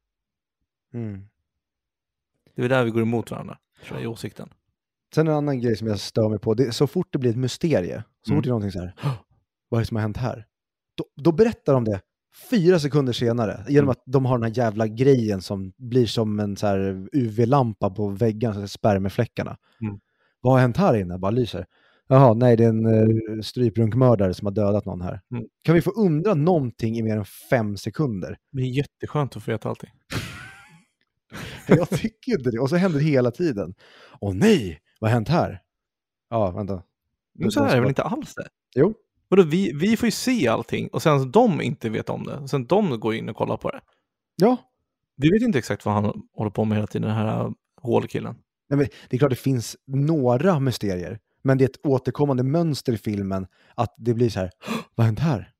Det 2.55 2.61
är 2.63 2.69
där 2.69 2.83
vi 2.83 2.91
går 2.91 3.01
emot 3.01 3.31
varandra, 3.31 3.57
tror 3.85 3.97
jag, 3.97 4.03
i 4.03 4.07
åsikten. 4.07 4.49
Sen 5.13 5.27
en 5.27 5.33
annan 5.33 5.59
grej 5.61 5.75
som 5.75 5.87
jag 5.87 5.99
stör 5.99 6.29
mig 6.29 6.39
på, 6.39 6.53
det 6.53 6.71
så 6.71 6.87
fort 6.87 7.07
det 7.13 7.19
blir 7.19 7.29
ett 7.31 7.37
mysterie, 7.37 8.03
så 8.21 8.31
Mm. 8.31 8.37
fort 8.37 8.43
det 8.43 8.47
är 8.47 8.51
någonting 8.51 8.71
så 8.71 8.79
här, 8.79 8.93
vad 9.69 9.77
är 9.77 9.81
det 9.81 9.87
som 9.87 9.95
har 9.97 10.01
hänt 10.01 10.17
här? 10.17 10.47
Då, 10.95 11.05
då 11.15 11.31
berättar 11.31 11.73
de 11.73 11.83
det 11.83 12.01
fyra 12.49 12.79
sekunder 12.79 13.13
senare, 13.13 13.65
genom 13.67 13.83
Mm. 13.85 13.89
att 13.89 14.03
de 14.05 14.25
har 14.25 14.37
den 14.37 14.43
här 14.51 14.57
jävla 14.57 14.87
grejen 14.87 15.41
som 15.41 15.73
blir 15.77 16.05
som 16.05 16.39
en 16.39 16.55
UV-lampa 17.11 17.89
på 17.89 18.09
är 18.09 18.67
spermefläckarna. 18.67 19.57
Mm. 19.81 19.99
Vad 20.41 20.53
har 20.53 20.59
hänt 20.59 20.77
här 20.77 20.93
inne? 20.93 21.17
Bara 21.17 21.31
lyser. 21.31 21.65
Jaha, 22.07 22.33
nej 22.33 22.57
det 22.57 22.63
är 22.63 22.69
en 22.69 22.85
uh, 22.85 23.41
stryprunkmördare 23.41 24.33
som 24.33 24.45
har 24.45 24.53
dödat 24.53 24.85
någon 24.85 25.01
här. 25.01 25.21
Mm. 25.31 25.45
Kan 25.63 25.75
vi 25.75 25.81
få 25.81 25.91
undra 25.91 26.33
någonting 26.33 26.97
i 26.97 27.03
mer 27.03 27.17
än 27.17 27.25
fem 27.25 27.77
sekunder? 27.77 28.37
Det 28.51 28.61
är 28.61 28.65
jätteskönt 28.65 29.35
att 29.35 29.43
få 29.43 29.51
veta 29.51 29.69
allting. 29.69 29.89
Jag 31.67 31.89
tycker 31.89 32.31
inte 32.37 32.51
det. 32.51 32.59
Och 32.59 32.69
så 32.69 32.75
händer 32.75 32.99
det 32.99 33.05
hela 33.05 33.31
tiden. 33.31 33.73
Åh 34.19 34.33
nej, 34.33 34.79
vad 34.99 35.09
har 35.09 35.15
hänt 35.15 35.29
här? 35.29 35.61
Ja, 36.29 36.51
vänta. 36.51 36.83
Men 37.33 37.51
så 37.51 37.63
här 37.63 37.75
är 37.75 37.79
väl 37.79 37.89
inte 37.89 38.03
alls 38.03 38.35
det? 38.35 38.47
Jo, 38.75 38.93
Vadå, 39.29 39.43
vi, 39.43 39.71
vi 39.73 39.97
får 39.97 40.07
ju 40.07 40.11
se 40.11 40.47
allting 40.47 40.87
och 40.87 41.01
sen 41.01 41.31
de 41.31 41.61
inte 41.61 41.89
vet 41.89 42.09
om 42.09 42.23
det. 42.23 42.47
Sen 42.47 42.65
de 42.65 42.99
går 42.99 43.15
in 43.15 43.29
och 43.29 43.35
kollar 43.35 43.57
på 43.57 43.69
det. 43.71 43.79
ja. 44.35 44.57
Vi 45.21 45.29
vet 45.29 45.41
inte 45.41 45.59
exakt 45.59 45.85
vad 45.85 45.93
han 45.95 46.21
håller 46.37 46.51
på 46.51 46.65
med 46.65 46.77
hela 46.77 46.87
tiden, 46.87 47.07
den 47.07 47.17
här 47.17 47.41
äh, 47.45 47.51
hålkillen. 47.81 48.35
Nej, 48.69 48.77
men 48.77 48.87
det 49.09 49.15
är 49.15 49.17
klart 49.19 49.29
det 49.29 49.35
finns 49.35 49.77
några 49.87 50.59
mysterier, 50.59 51.19
men 51.43 51.57
det 51.57 51.63
är 51.63 51.69
ett 51.69 51.85
återkommande 51.85 52.43
mönster 52.43 52.93
i 52.93 52.97
filmen 52.97 53.47
att 53.75 53.93
det 53.97 54.13
blir 54.13 54.29
så 54.29 54.39
här, 54.39 54.51
"Hå! 54.67 54.73
vad 54.95 55.03
har 55.03 55.05
hänt 55.05 55.19
här? 55.19 55.51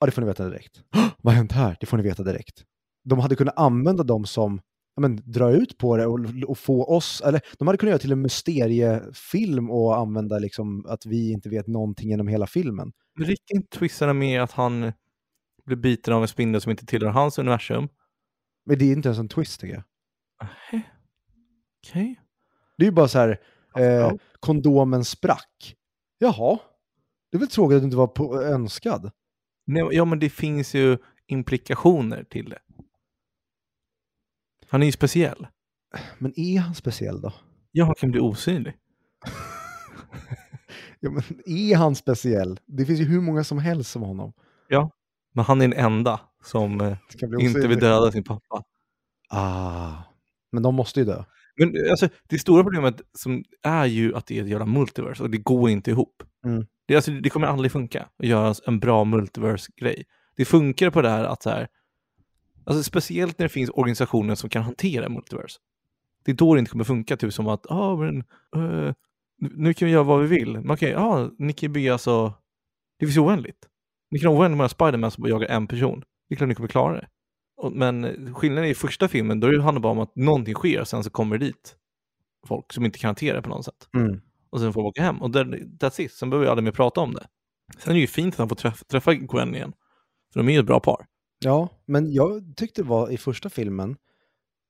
Ja, 0.00 0.06
det 0.06 0.12
får 0.12 0.22
ni 0.22 0.26
veta 0.28 0.44
direkt. 0.48 0.76
"Hå! 0.94 1.00
Vad 1.22 1.32
har 1.34 1.36
hänt 1.38 1.52
här? 1.52 1.76
Det 1.80 1.86
får 1.86 1.96
ni 1.96 2.02
veta 2.02 2.22
direkt. 2.22 2.62
De 3.04 3.18
hade 3.18 3.36
kunnat 3.36 3.58
använda 3.58 4.02
dem 4.04 4.24
som, 4.24 4.60
ja, 4.96 5.00
men, 5.00 5.20
dra 5.24 5.50
ut 5.50 5.78
på 5.78 5.96
det 5.96 6.06
och, 6.06 6.20
och 6.48 6.58
få 6.58 6.84
oss, 6.96 7.22
eller 7.26 7.40
de 7.58 7.68
hade 7.68 7.78
kunnat 7.78 7.90
göra 7.90 7.98
till 7.98 8.12
en 8.12 8.22
mysteriefilm 8.22 9.70
och 9.70 9.96
använda 9.98 10.38
liksom 10.38 10.86
att 10.88 11.06
vi 11.06 11.32
inte 11.32 11.48
vet 11.48 11.66
någonting 11.66 12.08
genom 12.10 12.28
hela 12.28 12.46
filmen. 12.46 12.92
Inte 13.28 13.78
twisterna 13.78 14.12
med 14.12 14.42
att 14.42 14.52
han 14.52 14.92
blir 15.64 15.76
biten 15.76 16.14
av 16.14 16.22
en 16.22 16.28
spindel 16.28 16.60
som 16.60 16.70
inte 16.70 16.86
tillhör 16.86 17.10
hans 17.10 17.38
universum? 17.38 17.88
Men 18.66 18.78
det 18.78 18.84
är 18.84 18.92
inte 18.92 19.08
ens 19.08 19.18
en 19.18 19.28
twist 19.28 19.60
tycker 19.60 19.74
jag. 19.74 19.84
Okej. 21.82 22.20
Det 22.76 22.84
är 22.84 22.86
ju 22.86 22.92
bara 22.92 23.08
så 23.08 23.18
här, 23.18 23.40
eh, 23.76 24.12
kondomen 24.40 25.04
sprack. 25.04 25.76
Jaha, 26.18 26.58
det 27.30 27.36
är 27.36 27.38
väl 27.38 27.48
tråkigt 27.48 27.76
att 27.76 27.82
du 27.82 27.84
inte 27.84 27.96
var 27.96 28.06
på, 28.06 28.42
önskad. 28.42 29.10
Nej, 29.66 29.88
Ja, 29.92 30.04
men 30.04 30.18
det 30.18 30.30
finns 30.30 30.74
ju 30.74 30.98
implikationer 31.26 32.24
till 32.24 32.50
det. 32.50 32.58
Han 34.68 34.82
är 34.82 34.86
ju 34.86 34.92
speciell. 34.92 35.46
Men 36.18 36.40
är 36.40 36.58
han 36.58 36.74
speciell 36.74 37.20
då? 37.20 37.32
Ja, 37.72 37.84
han 37.84 37.94
kan 37.94 38.10
bli 38.10 38.20
osynlig. 38.20 38.74
Ja, 41.00 41.10
men 41.10 41.22
är 41.46 41.76
han 41.76 41.94
speciell? 41.94 42.60
Det 42.66 42.86
finns 42.86 43.00
ju 43.00 43.04
hur 43.04 43.20
många 43.20 43.44
som 43.44 43.58
helst 43.58 43.90
som 43.90 44.02
honom. 44.02 44.32
Men 45.34 45.44
han 45.44 45.60
är 45.60 45.68
den 45.68 45.78
enda 45.78 46.20
som 46.44 46.80
eh, 46.80 46.96
inte 47.40 47.68
vill 47.68 47.78
döda 47.78 48.12
sin 48.12 48.24
pappa. 48.24 48.62
Ah, 49.28 49.92
men 50.52 50.62
de 50.62 50.74
måste 50.74 51.00
ju 51.00 51.06
dö. 51.06 51.24
Men 51.56 51.90
alltså, 51.90 52.08
det 52.28 52.38
stora 52.38 52.62
problemet 52.62 53.00
som 53.18 53.44
är 53.62 53.86
ju 53.86 54.16
att 54.16 54.26
det 54.26 54.38
är 54.38 54.42
ett 54.42 54.48
jävla 54.48 54.66
multiverse 54.66 55.22
och 55.22 55.30
det 55.30 55.38
går 55.38 55.70
inte 55.70 55.90
ihop. 55.90 56.22
Mm. 56.44 56.66
Det, 56.86 56.96
alltså, 56.96 57.10
det 57.10 57.30
kommer 57.30 57.46
aldrig 57.46 57.72
funka 57.72 58.08
att 58.18 58.26
göra 58.26 58.54
en 58.66 58.80
bra 58.80 59.04
multiverse-grej. 59.04 60.04
Det 60.36 60.44
funkar 60.44 60.90
på 60.90 61.02
det 61.02 61.08
här 61.08 61.24
att 61.24 61.42
så 61.42 61.50
här, 61.50 61.68
alltså 62.64 62.82
speciellt 62.82 63.38
när 63.38 63.44
det 63.44 63.52
finns 63.52 63.70
organisationer 63.70 64.34
som 64.34 64.50
kan 64.50 64.62
hantera 64.62 65.08
multiverse. 65.08 65.58
Det 66.24 66.30
är 66.30 66.36
då 66.36 66.54
det 66.54 66.58
inte 66.58 66.70
kommer 66.70 66.84
funka, 66.84 67.16
typ 67.16 67.32
som 67.32 67.48
att, 67.48 67.66
ja 67.68 67.74
ah, 67.74 67.96
men 67.96 68.18
eh, 68.56 68.94
nu- 69.40 69.74
kan 69.74 69.86
vi 69.86 69.92
göra 69.92 70.02
vad 70.02 70.20
vi 70.20 70.26
vill. 70.26 70.52
Men 70.52 70.70
okej, 70.70 70.90
ja, 70.90 71.30
ni 71.38 71.52
kan 71.52 71.66
ju 71.66 71.72
bygga 71.72 71.92
alltså, 71.92 72.34
det 72.98 73.06
finns 73.06 73.16
ju 73.16 73.20
oändligt. 73.20 73.68
Ni 74.10 74.18
kan 74.18 74.32
ha 74.32 74.40
oändligt 74.40 74.56
många 74.56 74.68
Spiderman 74.68 75.10
som 75.10 75.22
bara 75.22 75.28
jagar 75.28 75.48
en 75.48 75.66
person. 75.66 76.04
Det 76.28 76.34
är 76.34 76.36
klart 76.36 76.48
ni 76.48 76.54
kommer 76.54 76.68
klara 76.68 76.94
det. 76.94 77.08
Men 77.72 78.04
eh, 78.04 78.34
skillnaden 78.34 78.70
i 78.70 78.74
första 78.74 79.08
filmen, 79.08 79.40
då 79.40 79.46
handlar 79.46 79.72
det 79.72 79.80
bara 79.80 79.92
om 79.92 79.98
att 79.98 80.16
någonting 80.16 80.54
sker 80.54 80.80
och 80.80 80.88
sen 80.88 81.04
så 81.04 81.10
kommer 81.10 81.38
det 81.38 81.46
dit 81.46 81.76
folk 82.46 82.72
som 82.72 82.84
inte 82.84 82.98
kan 82.98 83.08
hantera 83.08 83.36
det 83.36 83.42
på 83.42 83.48
något 83.48 83.64
sätt. 83.64 83.88
Mm. 83.94 84.20
Och 84.50 84.60
sen 84.60 84.72
får 84.72 84.82
de 84.82 84.86
åka 84.88 85.02
hem. 85.02 85.22
Och 85.22 85.30
där, 85.30 85.44
that's 85.44 86.00
it. 86.00 86.12
Sen 86.12 86.30
behöver 86.30 86.46
vi 86.46 86.50
aldrig 86.50 86.64
mer 86.64 86.72
prata 86.72 87.00
om 87.00 87.14
det. 87.14 87.26
Sen 87.78 87.90
är 87.90 87.94
det 87.94 88.00
ju 88.00 88.06
fint 88.06 88.34
att 88.34 88.38
han 88.38 88.48
får 88.48 88.56
träffa, 88.56 88.84
träffa 88.84 89.14
Gwen 89.14 89.54
igen. 89.54 89.72
För 90.32 90.40
de 90.40 90.48
är 90.48 90.52
ju 90.52 90.58
ett 90.58 90.66
bra 90.66 90.80
par. 90.80 91.06
Ja, 91.44 91.68
men 91.86 92.12
jag 92.12 92.56
tyckte 92.56 92.82
det 92.82 92.88
var 92.88 93.10
i 93.10 93.16
första 93.16 93.50
filmen 93.50 93.96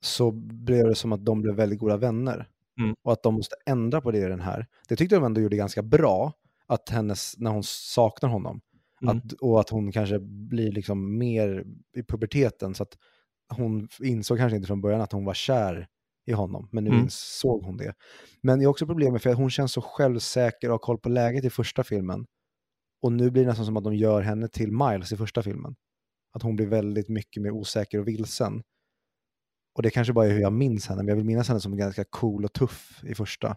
så 0.01 0.31
blev 0.33 0.87
det 0.87 0.95
som 0.95 1.13
att 1.13 1.25
de 1.25 1.43
blev 1.43 1.55
väldigt 1.55 1.79
goda 1.79 1.97
vänner. 1.97 2.49
Mm. 2.81 2.95
Och 3.03 3.13
att 3.13 3.23
de 3.23 3.35
måste 3.35 3.57
ändra 3.67 4.01
på 4.01 4.11
det 4.11 4.19
i 4.19 4.29
den 4.29 4.41
här. 4.41 4.67
Det 4.89 4.97
tyckte 4.97 5.15
de 5.17 5.25
ändå 5.25 5.41
gjorde 5.41 5.57
ganska 5.57 5.83
bra, 5.83 6.33
att 6.67 6.89
hennes, 6.89 7.35
när 7.39 7.51
hon 7.51 7.63
saknar 7.65 8.29
honom. 8.29 8.61
Mm. 9.03 9.17
Att, 9.17 9.33
och 9.33 9.61
att 9.61 9.71
hon 9.71 9.93
kanske 9.93 10.19
blir 10.21 10.73
liksom 10.73 11.19
mer 11.19 11.65
i 11.97 12.03
puberteten. 12.03 12.75
Så 12.75 12.83
att 12.83 12.99
hon 13.49 13.89
insåg 14.01 14.39
kanske 14.39 14.57
inte 14.57 14.67
från 14.67 14.81
början 14.81 15.01
att 15.01 15.13
hon 15.13 15.25
var 15.25 15.35
kär 15.35 15.87
i 16.27 16.33
honom, 16.33 16.69
men 16.73 16.85
nu 16.85 16.91
Mm. 16.91 17.03
insåg 17.03 17.65
hon 17.65 17.77
det. 17.77 17.95
Men 18.43 18.61
jag 18.61 18.69
har 18.69 18.71
också 18.71 18.87
problem 18.87 19.13
med 19.13 19.23
för 19.23 19.31
att 19.31 19.37
hon 19.37 19.51
känns 19.51 19.73
så 19.73 19.83
självsäker 19.83 20.69
och 20.69 20.73
har 20.73 20.79
koll 20.79 20.99
på 20.99 21.09
läget 21.09 21.45
i 21.45 21.51
första 21.51 21.85
filmen. 21.85 22.27
Och 23.03 23.13
nu 23.13 23.31
blir 23.31 23.43
det 23.43 23.49
nästan 23.49 23.67
som 23.67 23.77
att 23.77 23.85
de 23.85 23.95
gör 23.95 24.23
henne 24.23 24.49
till 24.49 24.73
Miles 24.73 25.13
i 25.13 25.17
första 25.17 25.43
filmen. 25.43 25.75
Att 26.33 26.43
hon 26.43 26.57
blir 26.57 26.67
väldigt 26.67 27.09
mycket 27.09 27.43
mer 27.43 27.51
osäker 27.51 27.99
och 27.99 28.09
vilsen. 28.09 28.63
Och 29.81 29.85
det 29.85 29.91
kanske 29.91 30.13
bara 30.13 30.27
är 30.27 30.31
hur 30.31 30.41
jag 30.41 30.53
minns 30.53 30.87
henne, 30.87 31.03
men 31.03 31.09
jag 31.09 31.17
vill 31.17 31.25
minnas 31.25 31.49
henne 31.49 31.61
som 31.61 31.77
ganska 31.77 32.05
cool 32.05 32.45
och 32.45 32.53
tuff 32.53 33.01
i 33.05 33.15
första. 33.15 33.57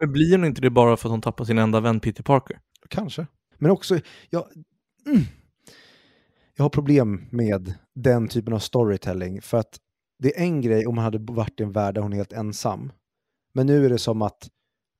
Men 0.00 0.12
blir 0.12 0.32
hon 0.32 0.44
inte 0.44 0.60
det 0.60 0.70
bara 0.70 0.96
för 0.96 1.08
att 1.08 1.10
hon 1.10 1.20
tappar 1.20 1.44
sin 1.44 1.58
enda 1.58 1.80
vän 1.80 2.00
Peter 2.00 2.22
Parker? 2.22 2.58
Kanske. 2.88 3.26
Men 3.58 3.70
också, 3.70 3.98
jag, 4.30 4.44
mm, 5.06 5.22
jag 6.56 6.64
har 6.64 6.68
problem 6.68 7.28
med 7.30 7.74
den 7.94 8.28
typen 8.28 8.54
av 8.54 8.58
storytelling. 8.58 9.42
För 9.42 9.58
att 9.58 9.78
det 10.18 10.38
är 10.38 10.42
en 10.42 10.60
grej 10.60 10.86
om 10.86 10.94
man 10.94 11.04
hade 11.04 11.32
varit 11.32 11.60
i 11.60 11.62
en 11.62 11.72
värld 11.72 11.94
där 11.94 12.02
hon 12.02 12.12
är 12.12 12.16
helt 12.16 12.32
ensam. 12.32 12.92
Men 13.54 13.66
nu 13.66 13.84
är 13.84 13.88
det 13.88 13.98
som 13.98 14.22
att 14.22 14.48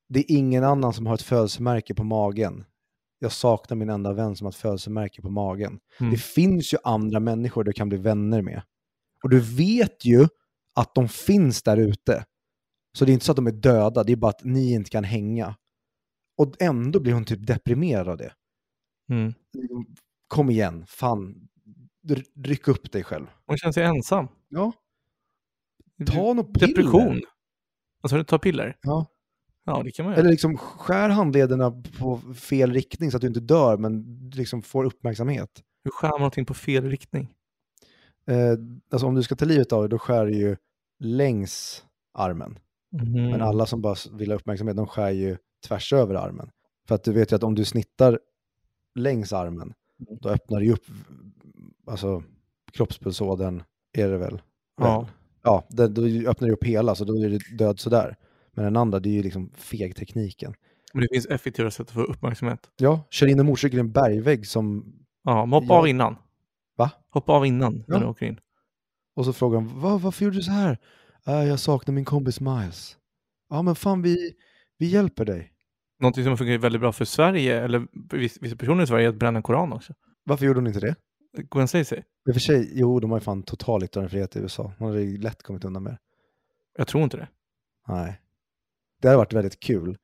det 0.09 0.21
är 0.21 0.37
ingen 0.37 0.65
annan 0.65 0.93
som 0.93 1.07
har 1.07 1.15
ett 1.15 1.23
födelsemärke 1.23 1.95
på 1.95 2.05
magen. 2.05 2.65
Jag 3.19 3.33
saknar 3.33 3.77
min 3.77 3.91
enda 3.91 4.13
vän 4.13 4.37
som 4.37 4.45
har 4.45 4.53
ett 4.53 4.57
födelsemärke 4.57 5.23
på 5.23 5.31
magen. 5.31 5.79
Mm. 6.01 6.13
Det 6.13 6.19
finns 6.19 6.75
ju 6.75 6.79
andra 6.85 7.21
människor 7.21 7.65
du 7.65 7.73
kan 7.73 7.89
bli 7.89 7.99
vänner 7.99 8.43
med. 8.43 8.63
Och 9.23 9.31
du 9.31 9.41
vet 9.41 10.05
ju 10.05 10.29
att 10.75 10.95
de 10.95 11.09
finns 11.09 11.63
där 11.63 11.77
ute. 11.77 12.25
Så 12.99 13.05
det 13.05 13.11
är 13.11 13.15
inte 13.15 13.25
så 13.25 13.33
att 13.33 13.37
de 13.37 13.47
är 13.47 13.53
döda, 13.53 14.05
det 14.05 14.13
är 14.13 14.17
bara 14.17 14.31
att 14.31 14.45
ni 14.45 14.73
inte 14.73 14.91
kan 14.91 15.05
hänga. 15.05 15.57
Och 16.39 16.63
ändå 16.63 17.01
blir 17.01 17.13
hon 17.13 17.25
typ 17.25 17.47
deprimerad 17.47 18.09
av 18.09 18.17
det. 18.17 18.33
Mm. 19.11 19.35
Kom 20.29 20.51
igen, 20.51 20.87
fan. 20.87 21.49
Ryck 22.45 22.69
upp 22.69 22.93
dig 22.93 23.05
själv. 23.05 23.27
Hon 23.47 23.57
känner 23.57 23.73
sig 23.73 23.85
ensam. 23.85 24.29
Ja. 24.49 24.73
Ta 26.07 26.35
något 26.35 26.55
piller. 26.55 26.67
Depression. 26.67 27.21
Alltså, 28.03 28.17
du 28.17 28.25
tar 28.25 28.39
piller? 28.39 28.77
Ja. 28.83 29.07
Ja, 29.65 29.83
det 29.83 29.91
kan 29.91 30.05
man 30.05 30.13
göra. 30.13 30.21
Eller 30.21 30.31
liksom 30.31 30.57
skär 30.57 31.09
handlederna 31.09 31.83
på 31.99 32.21
fel 32.35 32.73
riktning 32.73 33.11
så 33.11 33.17
att 33.17 33.21
du 33.21 33.27
inte 33.27 33.41
dör 33.41 33.77
men 33.77 34.21
liksom 34.35 34.63
får 34.63 34.85
uppmärksamhet. 34.85 35.63
Hur 35.85 35.91
skär 35.91 36.09
man 36.09 36.21
någonting 36.21 36.47
på 36.47 36.55
fel 36.55 36.91
riktning? 36.91 37.35
Eh, 38.27 38.53
alltså 38.91 39.07
om 39.07 39.15
du 39.15 39.23
ska 39.23 39.37
ta 39.37 39.45
livet 39.45 39.73
av 39.73 39.83
dig, 39.83 39.89
då 39.89 39.99
skär 39.99 40.27
du 40.27 40.33
ju 40.33 40.57
längs 40.99 41.85
armen. 42.15 42.59
Mhm. 42.93 43.13
Men 43.31 43.43
alla 43.43 43.67
som 43.67 43.83
bara 43.83 43.97
vill 44.13 44.31
ha 44.31 44.37
uppmärksamhet, 44.37 44.77
de 44.77 44.87
skär 44.87 45.11
ju 45.11 45.37
tvärs 45.69 45.93
över 45.93 46.15
armen. 46.15 46.51
För 46.89 46.95
att 46.95 47.05
du 47.05 47.13
vet 47.13 47.33
ju 47.33 47.37
att 47.37 47.43
om 47.43 47.55
du 47.55 47.65
snittar 47.65 48.19
längs 48.95 49.33
armen, 49.33 49.75
Mm. 50.09 50.19
då 50.21 50.29
öppnar 50.29 50.59
det 50.61 50.67
ju 50.67 50.73
upp, 50.73 50.85
alltså 51.87 52.23
kroppspulsådern 52.73 53.63
är 53.93 54.09
det 54.09 54.19
väl? 54.19 54.43
Ja. 54.81 55.01
Väl? 55.01 55.09
Ja, 55.43 55.65
det, 55.71 55.89
då 55.89 56.31
öppnar 56.31 56.49
det 56.49 56.55
upp 56.55 56.65
hela, 56.65 56.95
så 56.95 57.05
då 57.05 57.15
är 57.25 57.29
det 57.29 57.39
död 57.59 57.81
sådär. 57.81 58.17
Men 58.53 58.65
den 58.65 58.77
andra, 58.77 59.01
det 59.01 59.09
är 59.09 59.13
ju 59.13 59.23
liksom 59.23 59.51
feg-tekniken. 59.57 60.55
Men 60.93 61.03
det 61.03 61.09
finns 61.13 61.27
effektivare 61.27 61.71
sätt 61.71 61.87
att 61.87 61.93
få 61.95 62.01
uppmärksamhet. 62.03 62.71
Ja, 62.77 63.01
kör 63.11 63.27
in 63.27 63.39
en 63.41 63.47
motorcykel 63.47 63.79
i 63.79 63.81
en 63.81 63.93
bergvägg 63.93 64.47
som, 64.47 64.95
Ja, 65.25 65.47
men 65.47 65.53
hoppa 65.53 65.75
Ja. 65.75 65.79
av 65.79 65.89
innan. 65.89 66.17
Va? 66.77 66.91
Hoppa 67.11 67.33
av 67.33 67.47
innan 67.47 67.85
när 67.87 67.97
Ja. 67.97 68.01
du 68.01 68.07
åker 68.07 68.27
in. 68.27 68.41
Och 69.15 69.25
så 69.25 69.33
frågar 69.33 69.57
de, 69.61 69.81
Va, 69.81 69.99
varför 69.99 70.25
gjorde 70.25 70.37
du 70.37 70.43
så 70.43 70.51
här? 70.51 70.79
"Äh, 71.27 71.45
jag 71.45 71.61
saknar 71.61 71.95
min 71.95 72.05
kompis 72.05 72.41
Miles. 72.41 72.97
Ja, 73.51 73.63
men 73.63 73.75
fan 73.75 74.03
vi, 74.03 74.33
vi 74.79 74.87
hjälper 74.87 75.25
dig. 75.25 75.51
Någonting 76.01 76.25
som 76.25 76.37
funkar 76.37 76.59
väldigt 76.59 76.81
bra 76.81 76.93
för 76.93 77.05
Sverige, 77.05 77.61
eller 77.65 77.87
vissa 78.41 78.57
personer 78.57 78.83
i 78.85 78.87
Sverige, 78.87 79.05
är 79.07 79.09
att 79.09 79.15
bränna 79.19 79.37
en 79.37 79.43
koran 79.43 79.73
också. 79.73 79.95
Varför 80.25 80.47
gjorde 80.47 80.59
hon 80.61 80.67
inte 80.67 80.81
det? 80.81 80.97
Gwen 81.51 81.69
Stacy? 81.69 81.97
I 81.97 82.31
och 82.31 82.35
för 82.35 82.41
sig, 82.41 82.71
jo, 82.75 83.01
de 83.01 83.11
har 83.11 83.19
ju 83.19 83.25
fan 83.25 83.43
total 83.43 83.85
yttrandefrihet 83.85 84.37
i 84.37 84.39
USA. 84.39 84.73
Hon 84.79 84.89
hade 84.89 85.03
ju 85.03 85.19
lätt 85.19 85.43
kommit 85.43 85.65
undan 85.65 85.83
med 85.83 85.93
det. 85.93 85.99
Jag 86.79 86.87
tror 86.87 87.05
inte 87.05 87.17
det. 87.17 87.29
Nej. 87.89 88.21
Det 89.03 89.09
hade 89.09 89.19
varit 89.19 89.33
väldigt 89.33 89.61
kul. 89.61 89.97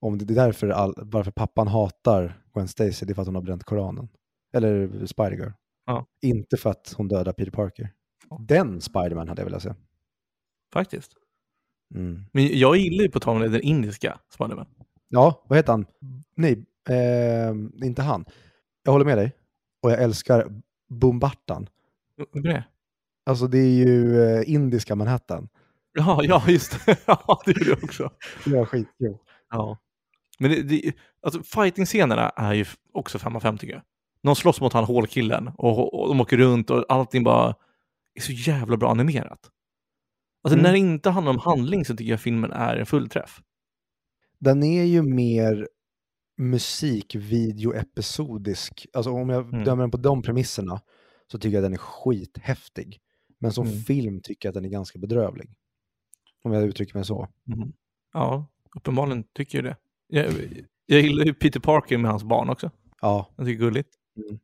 Om 0.00 0.18
det, 0.18 0.24
det 0.24 0.34
är 0.34 0.46
därför 0.46 0.68
all, 0.68 0.94
varför 0.96 1.30
pappan 1.30 1.68
hatar 1.68 2.42
Gwen 2.54 2.68
Stacy, 2.68 3.06
det 3.06 3.12
är 3.12 3.14
för 3.14 3.22
att 3.22 3.28
hon 3.28 3.34
har 3.34 3.42
bränt 3.42 3.64
Koranen. 3.64 4.08
Eller 4.54 4.88
Spider-Girl. 5.06 5.52
Ja. 5.86 6.06
Inte 6.22 6.56
för 6.56 6.70
att 6.70 6.94
hon 6.96 7.08
dödar 7.08 7.32
Peter 7.32 7.50
Parker. 7.52 7.90
Den 8.38 8.80
Spiderman 8.80 9.28
hade 9.28 9.40
jag 9.42 9.46
velat 9.46 9.62
se. 9.62 9.74
Faktiskt. 10.72 11.12
Mm. 11.94 12.24
Men 12.32 12.58
jag 12.58 12.76
gillar 12.76 13.02
ju 13.02 13.10
på 13.10 13.20
tal 13.20 13.36
om 13.36 13.42
det, 13.42 13.48
den 13.48 13.60
indiska 13.60 14.18
Spiderman. 14.28 14.66
Ja, 15.08 15.44
vad 15.48 15.58
heter 15.58 15.72
han? 15.72 15.86
Nej, 16.34 16.64
eh, 16.88 17.86
inte 17.86 18.02
han. 18.02 18.24
Jag 18.82 18.92
håller 18.92 19.04
med 19.04 19.18
dig. 19.18 19.32
Och 19.82 19.90
jag 19.90 20.02
älskar 20.02 20.62
Bombartan. 20.88 21.68
Vem 22.32 22.44
är 22.44 22.48
det? 22.48 22.64
Alltså 23.26 23.46
det 23.46 23.58
är 23.58 23.86
ju 23.86 24.22
eh, 24.22 24.50
indiska 24.50 24.94
Manhattan. 24.94 25.48
Ja, 25.92 26.20
ja, 26.24 26.42
just 26.48 26.86
det. 26.86 26.98
Ja, 27.06 27.42
det 27.44 27.50
gjorde 27.50 27.70
jag 27.70 27.84
också. 27.84 28.10
Det 28.44 28.56
var 28.56 28.64
skitkul. 28.64 29.16
Ja. 29.50 29.78
Men 30.38 30.50
det, 30.50 30.62
det, 30.62 30.92
alltså 31.22 31.42
fighting-scenerna 31.42 32.30
är 32.30 32.54
ju 32.54 32.64
också 32.92 33.18
5 33.18 33.36
av 33.36 33.40
5 33.40 33.58
tycker 33.58 33.74
jag. 33.74 33.82
Någon 34.22 34.36
slåss 34.36 34.60
mot 34.60 34.72
han 34.72 34.84
hålkillen 34.84 35.48
och, 35.48 36.00
och 36.00 36.08
de 36.08 36.20
åker 36.20 36.36
runt 36.36 36.70
och 36.70 36.84
allting 36.88 37.24
bara 37.24 37.54
är 38.16 38.20
så 38.20 38.32
jävla 38.32 38.76
bra 38.76 38.90
animerat. 38.90 39.50
Alltså 40.42 40.58
Mm. 40.58 40.62
när 40.62 40.72
det 40.72 40.78
inte 40.78 41.10
handlar 41.10 41.32
om 41.32 41.38
handling 41.38 41.84
så 41.84 41.96
tycker 41.96 42.10
jag 42.10 42.20
filmen 42.20 42.52
är 42.52 42.76
en 42.76 42.86
fullträff. 42.86 43.40
Den 44.38 44.62
är 44.62 44.84
ju 44.84 45.02
mer 45.02 45.68
musikvideo-episodisk. 46.42 48.86
Alltså 48.92 49.10
om 49.10 49.28
jag 49.28 49.48
Mm. 49.48 49.64
dömer 49.64 49.82
den 49.82 49.90
på 49.90 49.96
de 49.96 50.22
premisserna 50.22 50.80
så 51.32 51.38
tycker 51.38 51.54
jag 51.56 51.64
den 51.64 51.72
är 51.72 51.76
skithäftig. 51.78 53.00
Men 53.38 53.52
som 53.52 53.66
Mm. 53.66 53.78
film 53.80 54.20
tycker 54.22 54.48
jag 54.48 54.50
att 54.50 54.54
den 54.54 54.64
är 54.64 54.68
ganska 54.68 54.98
bedrövlig. 54.98 55.50
Om 56.42 56.52
jag 56.52 56.64
uttrycker 56.64 56.94
mig 56.94 57.04
så. 57.04 57.28
Mhm. 57.44 57.72
Ja, 58.12 58.46
uppenbarligen 58.76 59.24
tycker 59.34 59.58
jag 59.58 59.64
det. 59.64 59.76
Jag, 60.08 60.32
jag 60.86 61.00
gillar 61.00 61.24
ju 61.24 61.34
Peter 61.34 61.60
Parker 61.60 61.98
med 61.98 62.10
hans 62.10 62.24
barn 62.24 62.50
också. 62.50 62.70
Ja, 63.00 63.30
Jag 63.36 63.46
tycker 63.46 63.58
det 63.58 63.64
är 63.64 63.68
gulligt. 63.70 63.94
eh, 64.30 64.36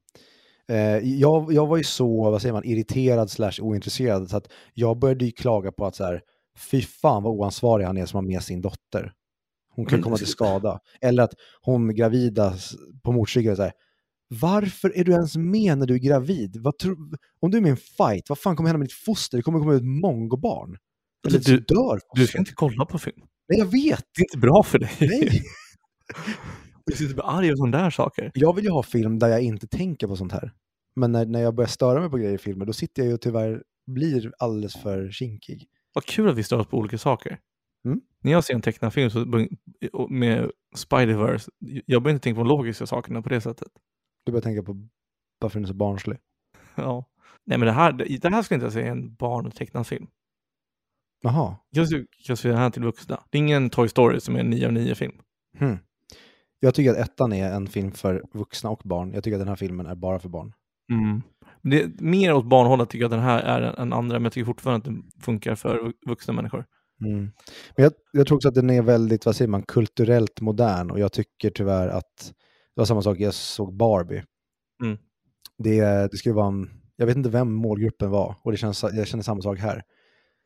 jag, 1.03 1.53
jag 1.53 1.67
var 1.67 1.77
ju 1.77 1.85
så, 1.85 2.31
vad 2.31 2.43
säger 2.43 2.53
man, 2.53 2.65
irriterad 2.65 3.31
slash 3.31 3.53
ointresserad 3.61 4.31
så 4.31 4.37
att 4.37 4.49
jag 4.75 4.99
började 4.99 5.25
ju 5.25 5.31
klaga 5.33 5.73
på 5.73 5.87
att 5.87 5.97
så 5.97 6.05
här, 6.05 6.21
fy 6.71 6.83
fan 6.83 7.23
vad 7.23 7.33
oansvarig 7.33 7.85
han 7.85 7.97
är 7.99 8.07
som 8.07 8.17
har 8.17 8.23
med 8.23 8.43
sin 8.43 8.61
dotter. 8.61 9.13
Hon 9.75 9.87
kan 9.87 9.97
Men- 9.99 10.03
komma 10.03 10.17
till 10.17 10.27
skada. 10.27 10.79
Eller 11.01 11.23
att 11.23 11.33
hon 11.63 11.95
gravida 11.95 12.55
på 13.05 13.13
motorcykeln 13.13 13.57
så 13.57 13.63
här, 13.63 13.73
varför 14.41 14.99
är 14.99 15.05
du 15.05 15.13
ens 15.13 15.37
med 15.37 15.79
när 15.79 15.87
du 15.87 15.95
är 15.95 15.99
gravid? 15.99 16.53
Tro- 16.83 16.97
om 17.41 17.51
du 17.51 17.57
är 17.59 17.63
med 17.63 17.69
i 17.69 17.71
en 17.71 17.77
fight, 17.77 18.29
vad 18.29 18.39
fan 18.39 18.57
kommer 18.57 18.69
hända 18.69 18.79
med 18.79 18.87
ditt 18.89 19.05
foster? 19.07 19.37
Det 19.37 19.43
kommer 19.43 19.59
komma 19.59 19.75
ut 19.75 19.85
mongobarn. 19.85 20.77
Eller 21.27 21.37
Alltså, 21.37 21.51
så 21.51 21.57
du- 21.57 21.65
dör 21.75 22.01
Du 22.15 22.27
ska 22.27 22.39
inte 22.39 22.53
kolla 22.55 22.85
på 22.87 22.99
film. 22.99 23.23
Nej, 23.49 23.59
jag 23.59 23.67
vet! 23.67 24.05
Det 24.17 24.21
är 24.21 24.25
inte 24.25 24.39
bra 24.39 24.63
för 24.63 24.79
dig. 24.79 24.91
Nej. 25.01 25.43
Du 26.87 26.97
sitter 26.97 27.15
bara 27.15 27.27
arg 27.27 27.53
och 27.53 27.59
sådana 27.59 27.83
där 27.83 27.91
saker. 27.91 28.31
Jag 28.35 28.55
vill 28.55 28.65
ju 28.65 28.71
ha 28.71 28.83
film 28.83 29.19
där 29.19 29.29
jag 29.29 29.43
inte 29.43 29.67
tänker 29.67 30.07
på 30.07 30.17
sånt 30.17 30.33
här. 30.33 30.53
Men 30.97 31.13
när, 31.13 31.27
när 31.27 31.41
jag 31.41 31.55
börjar 31.55 31.69
störa 31.69 32.01
mig 32.01 32.11
på 32.11 32.17
grejer 32.17 32.35
i 32.35 32.39
filmer, 32.39 32.67
då 32.67 32.73
sitter 32.73 33.03
jag 33.03 33.09
ju 33.09 33.15
och 33.15 33.21
tyvärr 33.21 33.63
blir 33.87 34.33
alldeles 34.39 34.77
för 34.77 35.11
kinkig. 35.11 35.67
Vad 35.93 36.05
kul 36.05 36.29
att 36.29 36.37
vi 36.37 36.43
stör 36.43 36.59
oss 36.59 36.67
på 36.67 36.77
olika 36.77 36.99
saker. 36.99 37.39
Mm. 37.85 38.01
När 38.21 38.33
jag 38.33 38.45
ser 38.45 38.55
en 38.55 38.63
tecknad 38.63 38.93
film 38.93 39.11
så, 39.11 39.49
och 39.93 40.11
med 40.11 40.51
Spider-Verse, 40.77 41.49
jag 41.87 42.03
börjar 42.03 42.15
inte 42.15 42.25
tänka 42.25 42.41
på 42.41 42.45
de 42.45 42.49
logiska 42.49 42.87
sakerna 42.87 43.23
på 43.23 43.29
det 43.29 43.41
sättet. 43.41 43.69
Du 44.25 44.33
börjar 44.33 44.43
tänka 44.43 44.63
på 44.63 44.89
varför 45.39 45.59
den 45.59 45.65
är 45.65 45.69
så 45.69 45.75
barnslig. 45.75 46.19
Ja. 46.75 47.05
Nej 47.45 47.59
men 47.59 47.67
det 47.67 47.73
här, 47.73 47.93
det 47.93 48.29
här 48.29 48.43
skulle 48.43 48.57
inte 48.57 48.67
jag 48.67 48.73
säga 48.73 48.87
är 48.87 48.91
en 48.91 49.15
barn 49.15 49.47
och 49.47 49.55
tecknad 49.55 49.87
film. 49.87 50.07
Jaha. 51.23 51.57
Jag 51.71 51.87
skulle 51.87 52.07
jag 52.29 52.39
säga 52.39 52.53
den 52.53 52.63
här 52.63 52.71
till 52.71 52.83
vuxna. 52.83 53.25
Det 53.31 53.39
är 53.39 53.43
ingen 53.43 53.71
Toy 53.71 53.89
Story 53.89 54.21
som 54.21 54.37
är 54.37 54.41
en 54.41 54.51
9 54.51 54.67
av 54.67 54.73
9 54.73 54.95
film. 54.95 55.13
Hmm. 55.59 55.79
Jag 56.65 56.75
tycker 56.75 56.91
att 56.91 56.97
ettan 56.97 57.33
är 57.33 57.53
en 57.53 57.67
film 57.67 57.93
för 57.93 58.23
vuxna 58.33 58.71
och 58.71 58.81
barn. 58.85 59.13
Jag 59.13 59.25
tycker 59.25 59.37
att 59.37 59.41
den 59.41 59.49
här 59.49 59.57
filmen 59.57 59.87
är 59.87 59.95
bara 59.95 60.19
för 60.19 60.29
barn. 60.29 60.53
Men 61.63 61.71
Det 61.71 61.83
är 61.83 61.91
mer 61.99 62.33
åt 62.35 62.45
barnhållet 62.45 62.91
tycker 62.91 63.03
jag 63.03 63.07
att 63.09 63.19
den 63.19 63.25
här 63.25 63.41
är 63.43 63.81
än- 63.81 63.93
andra, 63.93 64.15
men 64.19 64.25
jag 64.25 64.33
tycker 64.33 64.45
fortfarande 64.47 64.79
att 64.79 64.85
den 64.85 65.03
funkar 65.21 65.55
för 65.55 65.85
vu- 65.85 65.93
vuxna 66.07 66.33
människor. 66.35 66.65
Mm. 67.05 67.19
Men 67.77 67.83
jag, 67.85 67.93
jag 68.13 68.27
tror 68.27 68.37
också 68.37 68.49
att 68.49 68.55
den 68.55 68.71
är 68.71 68.83
väldigt, 68.83 69.27
vad 69.27 69.37
säger 69.37 69.49
man, 69.49 69.63
kulturellt 69.63 70.41
modern 70.41 70.91
och 70.91 70.99
jag 70.99 71.13
tycker 71.13 71.51
tyvärr 71.51 71.89
att 71.89 72.17
det 72.75 72.81
var 72.81 72.85
samma 72.85 73.03
sak, 73.03 73.19
jag 73.21 73.35
såg 73.35 73.77
Barbie. 73.77 74.23
Mm. 74.85 74.99
Det, 75.59 75.81
det 76.11 76.17
skulle 76.17 76.35
vara 76.35 76.47
en, 76.49 76.71
jag 76.97 77.07
vet 77.07 77.17
inte 77.17 77.31
vem 77.31 77.53
målgruppen 77.53 78.11
var 78.11 78.37
och 78.43 78.51
det 78.51 78.57
känns, 78.57 78.83
jag 78.83 79.07
känner 79.07 79.23
samma 79.25 79.41
sak 79.43 79.59
här. 79.59 79.83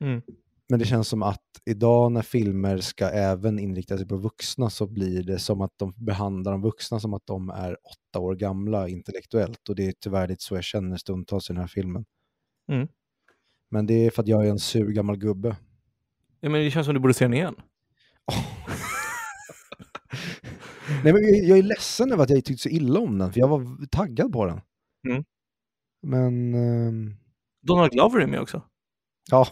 Mm. 0.04 0.22
Men 0.68 0.78
det 0.78 0.84
känns 0.84 1.08
som 1.08 1.22
att 1.22 1.42
idag 1.64 2.12
när 2.12 2.22
filmer 2.22 2.78
ska 2.78 3.08
även 3.08 3.58
inrikta 3.58 3.98
sig 3.98 4.08
på 4.08 4.16
vuxna 4.16 4.70
så 4.70 4.86
blir 4.86 5.22
det 5.22 5.38
som 5.38 5.60
att 5.60 5.72
de 5.76 5.94
behandlar 5.96 6.52
de 6.52 6.62
vuxna 6.62 7.00
som 7.00 7.14
att 7.14 7.26
de 7.26 7.50
är 7.50 7.76
åtta 7.84 8.18
år 8.18 8.34
gamla 8.34 8.88
intellektuellt. 8.88 9.68
Och 9.68 9.76
det 9.76 9.86
är 9.86 9.94
tyvärr 10.00 10.28
lite 10.28 10.42
så 10.42 10.54
jag 10.54 10.64
känner 10.64 10.96
stundtals 10.96 11.50
i 11.50 11.52
den 11.52 11.60
här 11.60 11.68
filmen. 11.68 12.04
Mm. 12.72 12.88
Men 13.70 13.86
det 13.86 13.94
är 13.94 14.10
för 14.10 14.22
att 14.22 14.28
jag 14.28 14.46
är 14.46 14.50
en 14.50 14.58
sur 14.58 14.92
gammal 14.92 15.16
gubbe. 15.16 15.56
Ja, 16.40 16.48
men 16.48 16.64
det 16.64 16.70
känns 16.70 16.84
som 16.84 16.94
du 16.94 17.00
borde 17.00 17.14
se 17.14 17.24
den 17.24 17.34
igen. 17.34 17.54
Nej, 21.04 21.12
men 21.12 21.22
jag, 21.22 21.44
jag 21.44 21.58
är 21.58 21.62
ledsen 21.62 22.12
över 22.12 22.22
att 22.22 22.30
jag 22.30 22.44
tyckte 22.44 22.62
så 22.62 22.68
illa 22.68 23.00
om 23.00 23.18
den, 23.18 23.32
för 23.32 23.40
jag 23.40 23.48
var 23.48 23.86
taggad 23.86 24.32
på 24.32 24.46
den. 24.46 24.60
Mm. 25.08 25.24
Men 26.02 26.54
ehm, 26.54 27.16
Donald 27.62 27.92
Glover 27.92 28.20
är 28.20 28.26
med 28.26 28.40
också. 28.40 28.62
ja, 29.30 29.48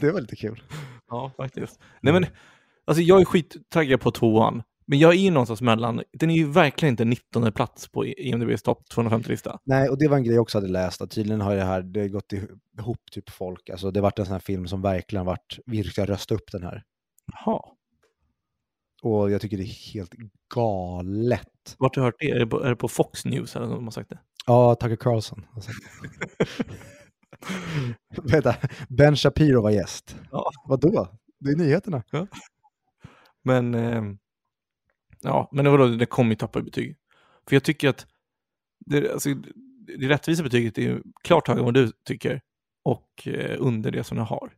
det 0.00 0.12
var 0.12 0.20
lite 0.20 0.36
kul. 0.36 0.62
Ja, 1.08 1.32
faktiskt. 1.36 1.80
Nej 2.02 2.12
men, 2.12 2.26
alltså 2.84 3.02
jag 3.02 3.20
är 3.20 3.24
skittaggad 3.24 4.00
på 4.00 4.10
tvåan. 4.10 4.62
Men 4.86 4.98
jag 4.98 5.14
är 5.14 5.18
ju 5.18 5.30
någonstans 5.30 5.60
mellan, 5.60 6.02
den 6.12 6.30
är 6.30 6.34
ju 6.34 6.46
verkligen 6.46 6.92
inte 6.92 7.04
19 7.04 7.52
plats 7.52 7.88
på 7.88 8.06
IMDBs 8.06 8.62
topp 8.62 8.82
250-lista. 8.94 9.58
Nej, 9.64 9.88
och 9.88 9.98
det 9.98 10.08
var 10.08 10.16
en 10.16 10.24
grej 10.24 10.34
jag 10.34 10.42
också 10.42 10.58
hade 10.58 10.68
läst, 10.68 11.00
att 11.00 11.10
tydligen 11.10 11.40
har 11.40 11.56
det 11.56 11.64
här 11.64 11.82
det 11.82 12.00
har 12.00 12.08
gått 12.08 12.32
ihop 12.78 12.98
typ 13.12 13.30
folk. 13.30 13.70
Alltså 13.70 13.90
det 13.90 14.00
har 14.00 14.02
varit 14.02 14.18
en 14.18 14.24
sån 14.24 14.32
här 14.32 14.40
film 14.40 14.68
som 14.68 14.82
verkligen 14.82 15.26
har 15.26 15.32
varit, 15.32 15.58
vi 15.66 15.84
ska 15.84 16.04
rösta 16.04 16.34
upp 16.34 16.52
den 16.52 16.62
här. 16.62 16.82
Jaha. 17.32 17.60
Och 19.02 19.30
jag 19.30 19.40
tycker 19.40 19.56
det 19.56 19.62
är 19.62 19.92
helt 19.94 20.14
galet. 20.54 21.76
Vart 21.78 21.96
har 21.96 22.02
du 22.02 22.06
hört 22.06 22.14
det? 22.18 22.30
Är 22.30 22.38
det 22.38 22.46
på, 22.46 22.64
är 22.64 22.68
det 22.68 22.76
på 22.76 22.88
Fox 22.88 23.24
News 23.24 23.56
eller 23.56 23.66
någon 23.66 23.76
som 23.76 23.84
har 23.84 23.92
sagt 23.92 24.10
det? 24.10 24.18
Ja, 24.46 24.74
Tucker 24.74 24.96
Carlson. 24.96 25.46
Alltså. 25.54 25.70
Vänta, 28.22 28.56
Ben 28.88 29.16
Shapiro 29.16 29.62
var 29.62 29.70
gäst. 29.70 30.16
Ja. 30.30 30.50
Vadå? 30.64 31.08
Det 31.38 31.50
är 31.50 31.56
nyheterna. 31.56 32.02
Men, 33.42 33.74
ehm, 33.74 34.18
ja, 35.20 35.48
men 35.52 35.64
det, 35.64 35.70
var 35.70 35.78
då, 35.78 35.86
det 35.86 36.06
kommer 36.06 36.30
ju 36.30 36.36
tappa 36.36 36.58
i 36.58 36.62
betyg. 36.62 36.96
För 37.48 37.56
jag 37.56 37.64
tycker 37.64 37.88
att 37.88 38.06
det, 38.86 39.12
alltså, 39.12 39.28
det 39.98 40.08
rättvisa 40.08 40.42
betyget 40.42 40.78
är 40.78 40.82
ju 40.82 41.02
klart 41.22 41.48
högre 41.48 41.60
än 41.60 41.64
vad 41.64 41.74
du 41.74 41.92
tycker 42.04 42.40
och 42.82 43.28
eh, 43.28 43.56
under 43.58 43.90
det 43.90 44.04
som 44.04 44.18
jag 44.18 44.24
har. 44.24 44.52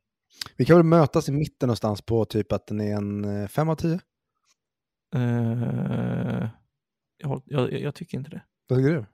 Vi 0.57 0.65
kan 0.65 0.77
väl 0.77 0.85
mötas 0.85 1.29
i 1.29 1.33
mitten 1.33 1.67
någonstans 1.67 2.03
på 2.03 2.25
typ 2.25 2.53
att 2.53 2.67
den 2.67 2.81
är 2.81 2.97
en 2.97 3.49
5 3.49 3.69
av 3.69 3.77
10? 3.77 4.01
Eh, 5.15 6.49
jag, 7.17 7.43
jag, 7.45 7.73
jag 7.73 7.95
tycker 7.95 8.19
inte 8.19 8.31
det. 8.31 8.43
Vad 8.69 8.79
tycker 8.79 8.91
du? 8.91 9.07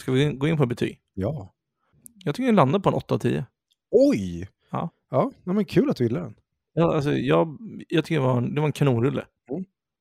Ska 0.00 0.12
vi 0.12 0.32
gå 0.32 0.48
in 0.48 0.56
på 0.56 0.66
betyg? 0.66 1.00
Ja. 1.14 1.54
Jag 2.24 2.34
tycker 2.34 2.46
den 2.46 2.54
landar 2.56 2.78
på 2.78 2.88
en 2.88 2.94
8 2.94 3.14
av 3.14 3.18
10. 3.18 3.44
Oj! 3.90 4.48
Ja. 4.70 4.90
Ja, 5.10 5.32
men 5.44 5.64
kul 5.64 5.90
att 5.90 5.96
du 5.96 6.04
gillar 6.04 6.20
den. 6.20 6.34
Ja, 6.74 6.94
alltså, 6.94 7.12
jag, 7.12 7.56
jag 7.88 8.04
tycker 8.04 8.20
det 8.20 8.26
var 8.26 8.36
en, 8.38 8.54
det 8.54 8.60
var 8.60 8.66
en 8.68 8.72
kanonrulle. 8.72 9.24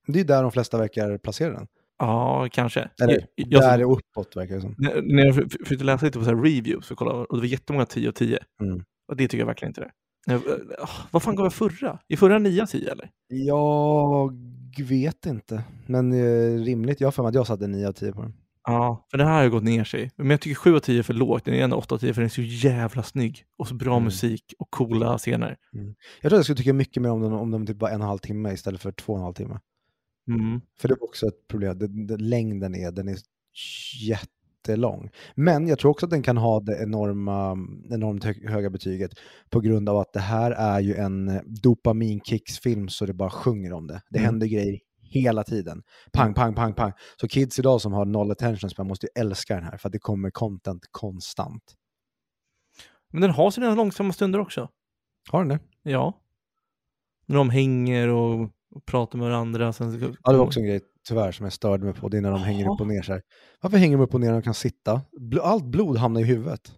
Det 0.08 0.20
är 0.20 0.24
där 0.24 0.42
de 0.44 0.52
flesta 0.52 0.78
verkar 0.78 1.18
placera 1.18 1.54
den. 1.54 1.68
Ja, 2.00 2.48
kanske. 2.52 2.90
Eller, 3.02 3.14
jag, 3.36 3.48
jag, 3.50 3.62
där 3.62 3.80
är 3.80 3.84
uppåt 3.84 4.36
verkar 4.38 4.56
det 4.56 4.62
som. 4.62 4.76
när, 4.78 5.02
när 5.02 5.26
jag 5.26 5.36
för- 5.36 5.64
försökte 5.66 5.86
läsa 5.86 6.06
lite 6.06 6.20
på 6.20 6.26
så 6.26 6.34
reviews 6.36 6.92
och 6.92 6.98
kolla, 6.98 7.12
och 7.12 7.36
det 7.36 7.40
var 7.42 7.46
jättemånga 7.48 7.86
10 7.86 8.10
och 8.10 8.16
10. 8.16 8.40
Mm. 8.62 8.84
Och 9.08 9.16
det 9.18 9.24
tycker 9.28 9.40
jag 9.40 9.46
verkligen 9.46 9.70
inte 9.70 9.82
det. 9.82 9.92
Eh, 10.34 10.36
eh, 10.36 10.90
Vad 11.12 11.24
fan 11.24 11.36
gav 11.36 11.46
jag 11.46 11.54
förra? 11.54 12.00
I 12.08 12.18
förra 12.18 12.40
9 12.40 12.62
av 12.62 12.66
10 12.66 12.92
eller? 12.92 13.10
Jag 13.30 14.34
vet 14.90 15.26
inte, 15.26 15.64
men 15.88 16.12
eh, 16.14 16.64
rimligt. 16.66 17.02
Jag 17.02 17.08
har 17.08 17.12
för 17.12 17.24
mig 17.24 17.30
att 17.30 17.36
jag 17.36 17.48
satte 17.48 17.68
9 17.68 17.88
av 17.88 17.94
10 17.94 18.12
på 18.14 18.22
den. 18.22 18.34
Ja, 18.68 19.08
för 19.12 19.18
det 19.18 19.24
här 19.26 19.34
har 19.36 19.44
ju 19.44 19.50
gått 19.50 19.64
ner 19.64 19.84
sig. 19.84 20.12
Men 20.16 20.30
jag 20.30 20.42
tycker 20.42 20.56
7 20.56 20.76
av 20.76 20.80
10 20.80 21.00
är 21.00 21.04
för 21.04 21.14
lågt. 21.14 21.46
Den 21.46 21.54
är 21.54 21.64
ändå 21.64 21.78
8 21.78 21.96
av 21.96 22.00
10 22.00 22.14
för 22.14 22.22
den 22.22 22.26
är 22.26 22.30
så 22.30 22.42
jävla 22.42 23.04
snygg. 23.04 23.44
Och 23.58 23.68
så 23.68 23.76
bra 23.76 23.94
Mm. 23.94 24.04
musik 24.04 24.54
och 24.60 24.72
coola 24.72 25.18
scener. 25.18 25.58
Jag 26.22 26.30
tror 26.30 26.38
jag 26.38 26.44
skulle 26.46 26.58
tycka 26.58 26.74
mycket 26.74 27.04
mer 27.04 27.10
om 27.10 27.22
den 27.22 27.34
om 27.34 27.52
den 27.52 27.66
typ 27.66 27.82
var 27.82 27.90
en 27.90 27.96
och 27.96 28.02
en 28.02 28.08
halv 28.08 28.18
timme 28.20 28.54
istället 28.54 28.82
för 28.82 28.92
två 28.92 29.14
och 29.14 29.20
en 29.20 29.24
halv 29.24 29.34
timme. 29.34 29.60
Mm. 30.28 30.62
För 30.80 30.88
det 30.88 30.94
är 30.94 31.04
också 31.04 31.28
ett 31.28 31.48
problem. 31.48 31.80
Den, 31.80 32.08
den, 32.08 32.30
längden 32.30 32.76
är, 32.76 32.92
den 32.92 33.08
är 33.10 33.18
jättelång. 34.02 35.10
Men 35.36 35.68
jag 35.68 35.80
tror 35.80 35.92
också 35.92 36.06
att 36.06 36.10
den 36.10 36.24
kan 36.24 36.38
ha 36.38 36.60
det 36.60 36.84
enorma, 36.84 37.58
enormt 37.90 38.24
hö, 38.24 38.34
höga 38.48 38.70
betyget 38.70 39.12
på 39.50 39.60
grund 39.60 39.90
av 39.90 39.98
att 39.98 40.14
det 40.14 40.20
här 40.20 40.52
är 40.52 40.80
ju 40.80 40.96
en 40.96 41.40
dopaminkicksfilm 41.46 42.90
så 42.90 43.06
det 43.06 43.14
bara 43.14 43.30
sjunger 43.30 43.74
om 43.74 43.88
det. 43.88 44.02
Det 44.10 44.20
Mm. 44.20 44.26
händer 44.26 44.48
grejer 44.48 44.80
hela 45.12 45.44
tiden. 45.44 45.84
Pang, 46.14 46.34
pang, 46.34 46.56
pang, 46.56 46.74
pang. 46.74 46.92
Så 47.22 47.28
kids 47.28 47.60
idag 47.60 47.82
som 47.82 47.94
har 47.94 48.06
noll 48.06 48.32
attention 48.32 48.70
span 48.70 48.88
måste 48.88 49.06
ju 49.06 49.22
älska 49.22 49.56
den 49.56 49.64
här 49.64 49.78
för 49.78 49.90
att 49.90 49.94
det 49.94 50.00
kommer 50.00 50.30
content 50.30 50.82
konstant. 50.92 51.64
Men 53.12 53.22
den 53.22 53.32
har 53.32 53.52
sina 53.52 53.76
långsamma 53.76 54.14
stunder 54.14 54.40
också. 54.40 54.70
Har 55.32 55.46
den 55.46 55.48
det? 55.48 55.60
Ja. 55.92 56.22
När 57.26 57.36
de 57.36 57.50
hänger 57.50 58.08
och, 58.08 58.42
och 58.76 58.86
pratar 58.86 59.20
med 59.20 59.28
varandra. 59.28 59.74
Sen... 59.74 60.16
Ja, 60.24 60.32
det 60.32 60.38
var 60.38 60.46
också 60.46 60.60
en 60.60 60.66
grej 60.66 60.82
tyvärr 61.08 61.32
som 61.32 61.44
jag 61.44 61.54
störde 61.54 61.86
mig 61.86 61.94
på. 61.94 62.10
Det 62.10 62.18
är 62.18 62.22
när 62.22 62.32
de 62.32 62.40
hänger 62.40 62.66
Jaha. 62.66 62.74
upp 62.74 62.82
och 62.82 62.88
ner 62.88 63.02
så 63.02 63.12
här. 63.12 63.22
Varför 63.62 63.78
hänger 63.78 63.98
de 63.98 64.04
upp 64.04 64.14
och 64.14 64.20
ner 64.20 64.28
när 64.28 64.34
de 64.34 64.42
kan 64.42 64.54
sitta? 64.54 65.02
Allt 65.42 65.66
blod 65.66 65.98
hamnar 65.98 66.22
i 66.22 66.24
huvudet. 66.24 66.74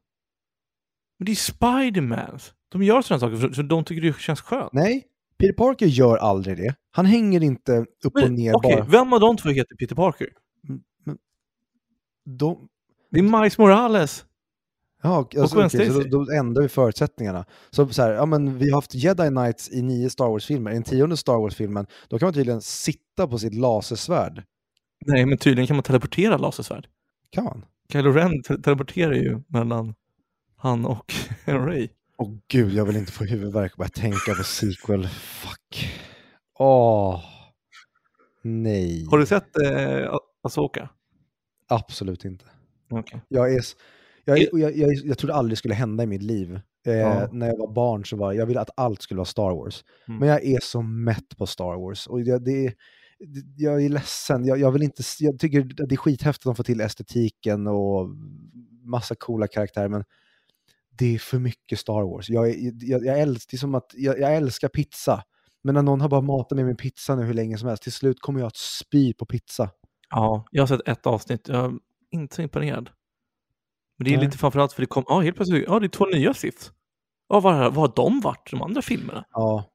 Men 1.18 1.26
det 1.26 1.32
är 1.32 1.36
Spiderman. 1.36 2.40
De 2.70 2.84
gör 2.84 3.02
sådana 3.02 3.20
saker 3.20 3.36
för, 3.36 3.50
för 3.50 3.64
de 3.64 3.84
tycker 3.84 4.02
det 4.02 4.20
känns 4.20 4.42
skönt. 4.42 4.74
Nej, 4.74 5.04
Peter 5.38 5.54
Parker 5.54 5.86
gör 5.86 6.18
aldrig 6.18 6.58
det. 6.58 6.76
Han 6.96 7.06
hänger 7.06 7.44
inte 7.44 7.72
upp 8.04 8.16
och 8.16 8.22
Men, 8.22 8.36
ner 8.36 8.56
Okej, 8.56 8.76
bara. 8.76 8.86
vem 8.86 9.14
av 9.14 9.20
de 9.20 9.38
två 9.38 9.50
heter 9.50 9.76
Peter 9.76 9.96
Parker? 9.96 10.28
De, 12.26 12.68
Det 13.12 13.20
är 13.20 13.24
Miles 13.42 13.58
Morales. 13.58 14.26
ja, 15.02 15.30
alltså, 15.38 15.66
okej, 15.66 15.92
så 15.92 16.00
då, 16.02 16.24
då 16.26 16.32
ändrar 16.32 16.62
vi 16.62 16.70
förutsättningarna. 16.70 17.46
Så, 17.70 17.88
så 17.90 18.02
här, 18.02 18.12
ja, 18.12 18.26
men 18.26 18.58
vi 18.58 18.70
har 18.70 18.78
haft 18.78 18.96
Jedi 18.96 19.28
Knights 19.28 19.72
i 19.72 19.82
nio 19.82 20.10
Star 20.10 20.26
Wars-filmer. 20.30 20.72
I 20.72 20.74
den 20.74 20.84
tionde 20.84 21.18
Star 21.18 21.38
Wars-filmen, 21.38 21.86
då 22.08 22.20
kan 22.20 22.26
man 22.26 22.34
tydligen 22.34 22.62
sitta 22.62 23.28
på 23.28 23.38
sitt 23.40 23.54
lasersvärd. 23.54 24.44
Nej, 25.06 25.26
men 25.26 25.38
tydligen 25.38 25.68
kan 25.68 25.76
man 25.76 25.84
teleportera 25.84 26.38
lasersvärd. 26.38 26.88
Kan 27.30 27.44
man? 27.44 27.66
Kylo 27.92 28.12
Ren 28.12 28.42
te- 28.44 28.58
teleporterar 28.58 29.14
ju 29.14 29.42
mellan 29.48 29.94
han 30.58 30.86
och 30.86 31.14
Ray. 31.46 31.88
Åh 32.18 32.36
gud, 32.48 32.74
jag 32.74 32.86
vill 32.86 32.96
inte 32.96 33.12
få 33.12 33.24
huvudvärk 33.24 33.72
och 33.74 33.78
bara 33.78 33.90
tänka 33.90 34.34
på 34.38 34.44
sequel. 34.44 35.08
Fuck. 35.08 35.90
Åh. 36.60 37.22
Nej. 38.42 39.06
Har 39.12 39.18
du 39.18 39.26
sett 39.26 39.58
eh, 39.58 40.16
Asoka? 40.44 40.90
Absolut 41.68 42.26
inte. 42.26 42.46
Okej. 42.92 43.22
Jag, 43.28 43.54
är, 43.54 43.62
jag, 44.26 44.38
är, 44.38 44.50
jag, 44.54 44.78
jag, 44.78 44.94
jag 44.94 45.18
trodde 45.18 45.34
aldrig 45.34 45.52
det 45.52 45.58
skulle 45.58 45.74
hända 45.74 46.04
i 46.04 46.08
mitt 46.08 46.24
liv. 46.24 46.60
Eh, 46.88 46.94
Ja. 46.94 47.30
När 47.32 47.48
jag 47.48 47.58
var 47.58 47.74
barn 47.74 48.06
så 48.06 48.18
var 48.18 48.34
jag 48.34 48.46
ville 48.46 48.62
att 48.62 48.70
allt 48.78 49.02
skulle 49.02 49.18
vara 49.18 49.26
Star 49.26 49.52
Wars. 49.56 49.84
Mm. 50.08 50.20
Men 50.20 50.30
jag 50.30 50.44
är 50.46 50.60
så 50.60 50.82
mätt 50.82 51.38
på 51.38 51.46
Star 51.46 51.78
Wars. 51.82 52.08
Och 52.08 52.22
jag, 52.22 52.44
det, 52.46 52.66
är- 52.66 52.74
det- 53.20 53.64
jag 53.64 53.84
är 53.84 53.90
ledsen. 53.90 54.46
Jag, 54.46 54.60
jag, 54.60 54.72
vill 54.72 54.84
inte, 54.84 55.04
jag 55.20 55.40
tycker 55.40 55.62
det 55.88 55.96
är 55.96 55.98
skithäftigt 55.98 56.46
att 56.48 56.50
de 56.52 56.56
får 56.56 56.64
till 56.64 56.82
estetiken 56.82 57.68
och 57.68 58.10
massa 58.84 59.16
coola 59.16 59.48
karaktärer. 59.48 59.90
Men 59.90 60.04
det 60.98 61.16
är 61.16 61.20
för 61.20 61.40
mycket 61.40 61.80
Star 61.80 62.02
Wars. 62.04 62.30
Jag, 62.30 62.56
jag, 62.82 63.06
jag, 63.06 63.20
älsk, 63.20 63.50
det 63.52 63.56
är 63.56 63.60
som 63.60 63.76
att 63.76 63.92
jag, 63.94 64.20
jag 64.20 64.36
älskar 64.36 64.68
pizza. 64.68 65.24
Men 65.64 65.76
när 65.76 65.82
någon 65.82 66.02
har 66.02 66.10
bara 66.10 66.22
matat 66.22 66.56
mig 66.56 66.66
med 66.66 66.78
pizza 66.78 67.16
nu 67.16 67.24
hur 67.24 67.34
länge 67.34 67.58
som 67.58 67.68
helst, 67.68 67.84
till 67.84 67.92
slut 67.92 68.20
kommer 68.22 68.40
jag 68.40 68.48
att 68.48 68.58
spy 68.58 69.14
på 69.14 69.26
pizza. 69.26 69.70
Ja, 70.10 70.46
jag 70.52 70.62
har 70.62 70.68
sett 70.68 70.88
ett 70.88 71.08
avsnitt. 71.08 71.48
Jag 71.48 71.66
är 71.66 71.80
inte 72.12 72.36
så 72.36 72.42
imponerad. 72.42 72.90
Men 73.98 74.06
det 74.06 74.14
är 74.14 74.18
Nej. 74.18 74.26
lite 74.26 74.38
framförallt 74.38 74.74
för 74.74 74.82
det 74.82 74.86
kom, 74.88 75.04
ja 75.08 75.20
helt 75.20 75.36
plötsligt, 75.36 75.64
ja 75.68 75.80
det 75.80 75.86
är 75.86 75.90
två 75.90 76.06
nya 76.06 76.34
Sith. 76.34 76.72
Ja, 77.30 77.40
var, 77.40 77.54
har- 77.72 77.94
de 77.96 78.22
varit, 78.22 78.52
de 78.52 78.62
andra 78.62 78.82
filmerna? 78.82 79.26
Ja, 79.32 79.66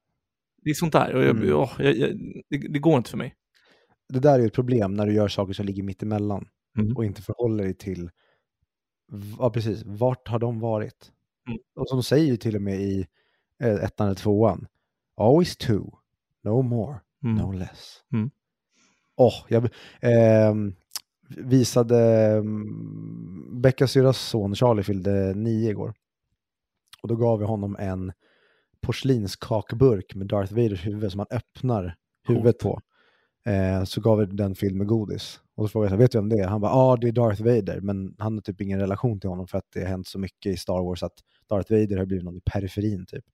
Det 0.63 0.69
är 0.69 0.73
sånt 0.73 0.93
där, 0.93 1.13
och 1.15 1.23
jag, 1.23 1.29
Mm. 1.29 1.49
ja, 1.49 1.69
jag, 1.79 1.97
jag, 1.97 2.09
det, 2.49 2.57
det 2.57 2.79
går 2.79 2.97
inte 2.97 3.09
för 3.09 3.17
mig. 3.17 3.35
det 4.09 4.19
där 4.19 4.33
är 4.35 4.39
ju 4.39 4.45
ett 4.45 4.53
problem 4.53 4.93
när 4.93 5.05
du 5.05 5.13
gör 5.13 5.27
saker 5.27 5.53
som 5.53 5.65
ligger 5.65 5.83
mitt 5.83 6.03
emellan 6.03 6.47
Mm. 6.79 6.97
och 6.97 7.05
inte 7.05 7.21
förhåller 7.21 7.63
dig 7.63 7.73
till, 7.73 8.09
ja 9.39 9.49
precis, 9.49 9.83
vart 9.85 10.27
har 10.27 10.39
de 10.39 10.59
varit? 10.59 11.11
Mm. 11.47 11.59
Och 11.75 11.89
som 11.89 11.97
de 11.97 12.03
säger 12.03 12.25
ju 12.25 12.37
till 12.37 12.55
och 12.55 12.61
med 12.61 12.81
i 12.81 13.07
eh, 13.63 13.73
ettan 13.83 14.07
eller 14.07 14.15
tvåan, 14.15 14.67
always 15.19 15.57
two, 15.57 15.83
no 16.43 16.61
more, 16.61 16.99
Mm. 17.23 17.35
no 17.35 17.51
less. 17.51 18.03
Mm. 18.13 18.31
Åh, 19.15 19.33
jag 19.47 19.69
ehm, 20.01 20.73
visade 21.37 22.31
um, 22.37 23.61
Beckas 23.61 23.91
syrras 23.91 24.17
son 24.17 24.55
Charlie 24.55 24.83
fyllde 24.83 25.33
nio 25.35 25.69
igår. 25.69 25.93
Och 27.01 27.07
då 27.07 27.15
gav 27.15 27.39
vi 27.39 27.45
honom 27.45 27.75
en 27.79 28.11
porslinskakburk 28.81 30.15
med 30.15 30.27
Darth 30.27 30.53
Vaders 30.53 30.85
huvud 30.85 31.11
som 31.11 31.19
han 31.19 31.27
öppnar 31.37 31.95
huvudet 32.27 32.59
på. 32.59 32.81
Eh, 33.45 33.83
så 33.83 34.01
gav 34.01 34.17
vi 34.17 34.25
den 34.25 34.55
fylld 34.55 34.75
med 34.75 34.87
godis. 34.87 35.41
Och 35.55 35.65
så 35.65 35.69
frågade 35.69 35.93
jag, 35.93 35.97
vet 35.97 36.11
du 36.11 36.17
vem 36.17 36.29
det 36.29 36.39
är? 36.39 36.47
Han 36.47 36.61
bara, 36.61 36.71
ja 36.71 36.75
ah, 36.93 36.97
det 36.97 37.07
är 37.07 37.11
Darth 37.11 37.43
Vader, 37.43 37.81
men 37.81 38.15
han 38.17 38.33
har 38.33 38.41
typ 38.41 38.61
ingen 38.61 38.79
relation 38.79 39.19
till 39.19 39.29
honom 39.29 39.47
för 39.47 39.57
att 39.57 39.67
det 39.73 39.79
har 39.79 39.87
hänt 39.87 40.07
så 40.07 40.19
mycket 40.19 40.53
i 40.53 40.57
Star 40.57 40.83
Wars 40.83 41.03
att 41.03 41.13
Darth 41.49 41.71
Vader 41.71 41.97
har 41.97 42.05
blivit 42.05 42.25
någon 42.25 42.37
i 42.37 42.41
periferin 42.45 43.05
typ. 43.05 43.25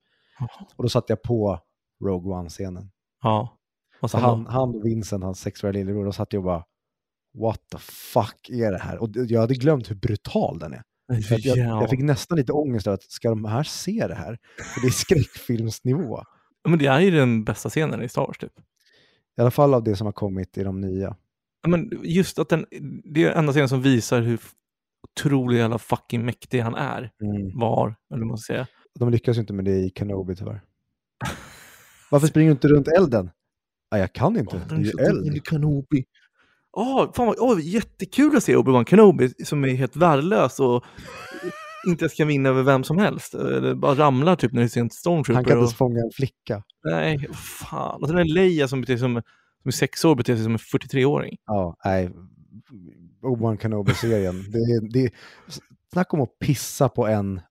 Och 0.76 0.84
då 0.84 0.90
satte 0.90 1.12
jag 1.12 1.22
på 1.22 1.60
Rogue 2.06 2.34
One-scenen. 2.36 2.92
Ja. 3.24 3.58
Och 4.02 4.12
Så 4.12 4.18
han, 4.18 4.46
han 4.46 4.76
och 4.76 4.86
Vincent, 4.86 5.24
hans 5.24 5.40
sexuella 5.40 5.78
lillebror, 5.78 6.06
då 6.06 6.12
satt 6.12 6.34
jag 6.34 6.40
och 6.40 6.44
bara, 6.46 6.64
what 7.38 7.62
the 7.72 7.78
fuck 7.78 8.50
är 8.50 8.72
det 8.72 8.78
här? 8.78 8.98
Och 8.98 9.10
jag 9.14 9.42
hade 9.42 9.54
glömt 9.56 9.92
hur 9.92 9.96
brutal 9.96 10.60
den 10.60 10.74
är. 10.74 10.84
Jag, 11.08 11.40
Ja. 11.40 11.56
jag 11.82 11.90
fick 11.90 12.00
nästan 12.00 12.38
lite 12.38 12.52
ångest 12.52 12.88
över 12.88 12.94
att 12.96 13.04
ska 13.04 13.30
de 13.30 13.46
här 13.46 13.64
se 13.64 14.08
det 14.08 14.16
här? 14.16 14.38
För 14.74 14.82
det 14.82 14.88
är 14.88 14.92
skräckfilmsnivå. 14.92 16.24
Men 16.70 16.80
det 16.80 16.86
är 16.86 17.00
ju 17.00 17.12
den 17.12 17.44
bästa 17.44 17.70
scenen 17.70 18.02
i 18.04 18.10
Star 18.10 18.22
Wars 18.28 18.38
typ. 18.38 18.54
I 19.38 19.42
alla 19.42 19.52
fall 19.52 19.74
av 19.74 19.84
det 19.84 19.96
som 19.96 20.06
har 20.06 20.12
kommit 20.12 20.58
i 20.58 20.64
de 20.64 20.82
nya. 20.82 21.16
Men 21.68 21.92
just 22.04 22.40
att 22.40 22.50
den, 22.50 22.66
det 23.04 23.24
är 23.24 23.32
enda 23.32 23.52
scenen 23.52 23.70
som 23.70 23.82
visar 23.82 24.22
hur 24.22 24.40
otroligt 25.04 25.60
jävla 25.60 25.78
fucking 25.78 26.26
mäktig 26.26 26.60
han 26.60 26.76
är. 26.76 27.12
Mm. 27.22 27.60
Var, 27.60 27.96
eller 28.14 28.38
ska 28.38 28.54
säga. 28.54 28.68
De 29.00 29.10
lyckas 29.10 29.38
ju 29.38 29.42
inte 29.42 29.54
med 29.54 29.66
det 29.66 29.76
i 29.78 29.92
Kenobi 29.96 30.36
tyvärr. 30.36 30.62
Varför 32.12 32.28
springer 32.28 32.50
du 32.50 32.52
inte 32.52 32.68
runt 32.68 32.88
elden? 32.88 33.30
Ah, 33.92 33.98
jag 33.98 34.14
kan 34.14 34.38
inte, 34.38 34.62
det 34.70 34.76
är 34.76 34.80
ju 34.80 34.92
eld. 34.92 35.48
Kenobi. 35.50 36.06
Åh, 36.78 37.12
fan 37.14 37.26
vad, 37.26 37.36
åh, 37.40 37.60
jättekul 37.62 38.38
att 38.38 38.44
se 38.44 38.56
Obi-Wan 38.56 38.86
Kenobi 38.86 39.30
som 39.46 39.64
är 39.64 39.70
helt 39.76 39.96
värdelös 39.96 40.60
och 40.60 40.84
inte 41.88 42.04
ens 42.04 42.14
kan 42.14 42.28
vinna 42.28 42.50
över 42.50 42.64
vem 42.64 42.84
som 42.84 42.98
helst. 42.98 43.34
Eller 43.34 43.76
bara 43.76 43.96
ramlar 43.96 44.36
typ 44.36 44.52
när 44.54 44.62
det 44.62 44.70
ser 44.70 44.82
en 44.82 44.90
stormtrooper. 44.90 45.36
Han 45.36 45.44
kan 45.44 45.52
inte 45.52 45.58
och, 45.58 45.64
ens 45.64 45.76
fånga 45.76 46.00
en 46.00 46.12
flicka. 46.16 46.64
Nej, 46.84 47.28
fan. 47.34 48.02
Och 48.02 48.08
sen 48.10 48.18
är 48.18 48.34
Leia 48.34 48.68
som 48.68 48.82
beter 48.82 48.94
sig 48.94 49.00
som, 49.00 49.14
som 49.62 49.70
är 49.70 49.72
sex 49.72 50.06
år 50.06 50.16
beter 50.16 50.36
sig 50.36 50.44
som 50.44 50.54
en 50.54 50.58
43-åring. 50.58 51.36
Ja, 51.46 51.76
nej. 51.86 52.10
Obi-Wan 53.22 53.58
Kenobi-serien. 53.58 54.52
Det, 54.52 54.90
det, 54.94 55.06
är- 55.06 55.12
snacka 55.94 56.18
om 56.18 56.24
att 56.24 56.40
pissa 56.40 56.90
på 56.90 57.08
en... 57.08 57.42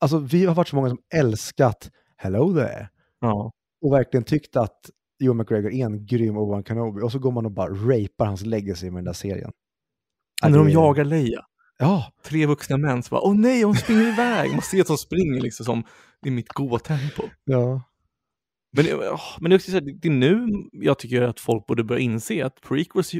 Alltså 0.00 0.18
vi 0.18 0.46
har 0.46 0.54
varit 0.54 0.68
så 0.68 0.76
många 0.76 0.88
som 0.88 0.98
älskat 1.14 1.90
Hello 2.16 2.54
there. 2.54 2.88
Ja. 3.20 3.52
Och 3.86 3.92
verkligen 3.92 4.24
tyckt 4.24 4.56
att 4.56 4.90
Ewan 5.24 5.36
McGregor 5.36 5.72
är 5.72 5.84
en 5.84 6.06
grym 6.06 6.36
Obi-Wan 6.38 6.68
Kenobi 6.68 7.00
och 7.02 7.12
så 7.12 7.18
går 7.18 7.32
man 7.32 7.46
och 7.46 7.52
bara 7.52 7.68
rapar 7.70 8.26
hans 8.26 8.46
legacy 8.46 8.86
med 8.90 8.98
den 8.98 9.04
där 9.04 9.12
serien. 9.12 9.52
Ja, 10.42 10.48
när 10.48 10.58
de 10.58 10.70
jagar 10.70 11.04
Leia. 11.04 11.40
Ja, 11.78 12.12
Tre 12.24 12.46
vuxna 12.46 12.76
män 12.76 13.02
som 13.02 13.14
bara, 13.14 13.20
åh 13.26 13.34
nej, 13.36 13.62
hon 13.62 13.74
springer 13.74 14.12
iväg. 14.12 14.50
Man 14.50 14.62
ser 14.62 14.80
att 14.80 14.86
de 14.86 14.96
springer 14.96 15.40
liksom 15.40 15.64
som 15.66 15.84
i 16.26 16.30
mitt 16.30 16.48
gå-tempo. 16.48 17.22
ja. 17.44 17.82
Men, 18.76 18.84
det- 18.84 18.94
åh, 18.94 19.20
men 19.40 19.50
det 19.50 19.54
är 19.54 19.58
också 19.58 19.70
så 19.70 19.76
här, 19.76 19.80
det 20.02 20.08
är 20.08 20.12
nu 20.12 20.46
jag 20.72 20.98
tycker 20.98 21.22
att 21.22 21.40
folk 21.40 21.66
borde 21.66 21.84
börja 21.84 22.00
inse 22.00 22.46
att 22.46 22.60
prequels 22.60 23.12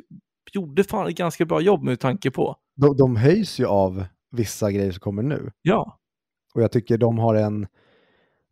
gjorde 0.52 0.84
fan 0.84 1.08
ett 1.08 1.16
ganska 1.16 1.44
bra 1.44 1.60
jobb 1.60 1.82
med 1.82 2.00
tanke 2.00 2.30
på. 2.30 2.56
De, 2.76 2.96
de 2.96 3.16
höjs 3.16 3.58
ju 3.60 3.66
av 3.66 4.04
vissa 4.30 4.72
grejer 4.72 4.92
som 4.92 5.00
kommer 5.00 5.22
nu. 5.22 5.50
Ja. 5.62 5.98
Och 6.54 6.62
jag 6.62 6.72
tycker 6.72 6.98
de 6.98 7.18
har 7.18 7.34
en, 7.34 7.66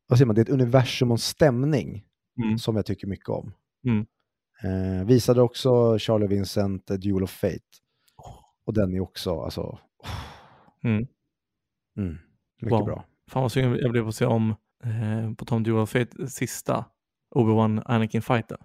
vad 0.07 0.19
säger 0.19 0.27
man, 0.27 0.35
det 0.35 0.41
är 0.41 0.43
ett 0.43 0.49
universum 0.61 1.11
och 1.11 1.15
en 1.15 1.19
stämning 1.19 2.05
Mm. 2.45 2.59
som 2.59 2.77
jag 2.77 2.87
tycker 2.87 3.07
mycket 3.07 3.29
om. 3.29 3.55
Mm. 3.87 4.07
Eh, 4.65 5.07
visade 5.07 5.43
också 5.43 5.99
Charlie 5.99 6.27
Vincent 6.27 6.91
eh, 6.91 6.97
Duel 6.97 7.23
of 7.23 7.31
Fate. 7.31 7.59
Och 8.67 8.75
den 8.75 8.95
är 8.95 9.01
också, 9.01 9.41
alltså, 9.41 9.79
Mm. 10.85 11.07
mm, 11.99 12.19
mycket 12.63 12.73
Wow. 12.79 12.85
bra. 12.85 13.05
Fan 13.31 13.43
vad 13.43 13.53
sugen 13.53 13.79
jag 13.81 13.91
blev 13.91 14.03
på 14.03 14.09
att 14.09 14.15
se 14.15 14.27
om, 14.27 14.55
eh, 14.85 15.35
på 15.35 15.45
Tom 15.45 15.63
Duel 15.63 15.79
of 15.79 15.91
Fate, 15.91 16.27
sista 16.29 16.85
Obi-Wan 17.35 17.83
Anakin-fighten. 17.87 18.59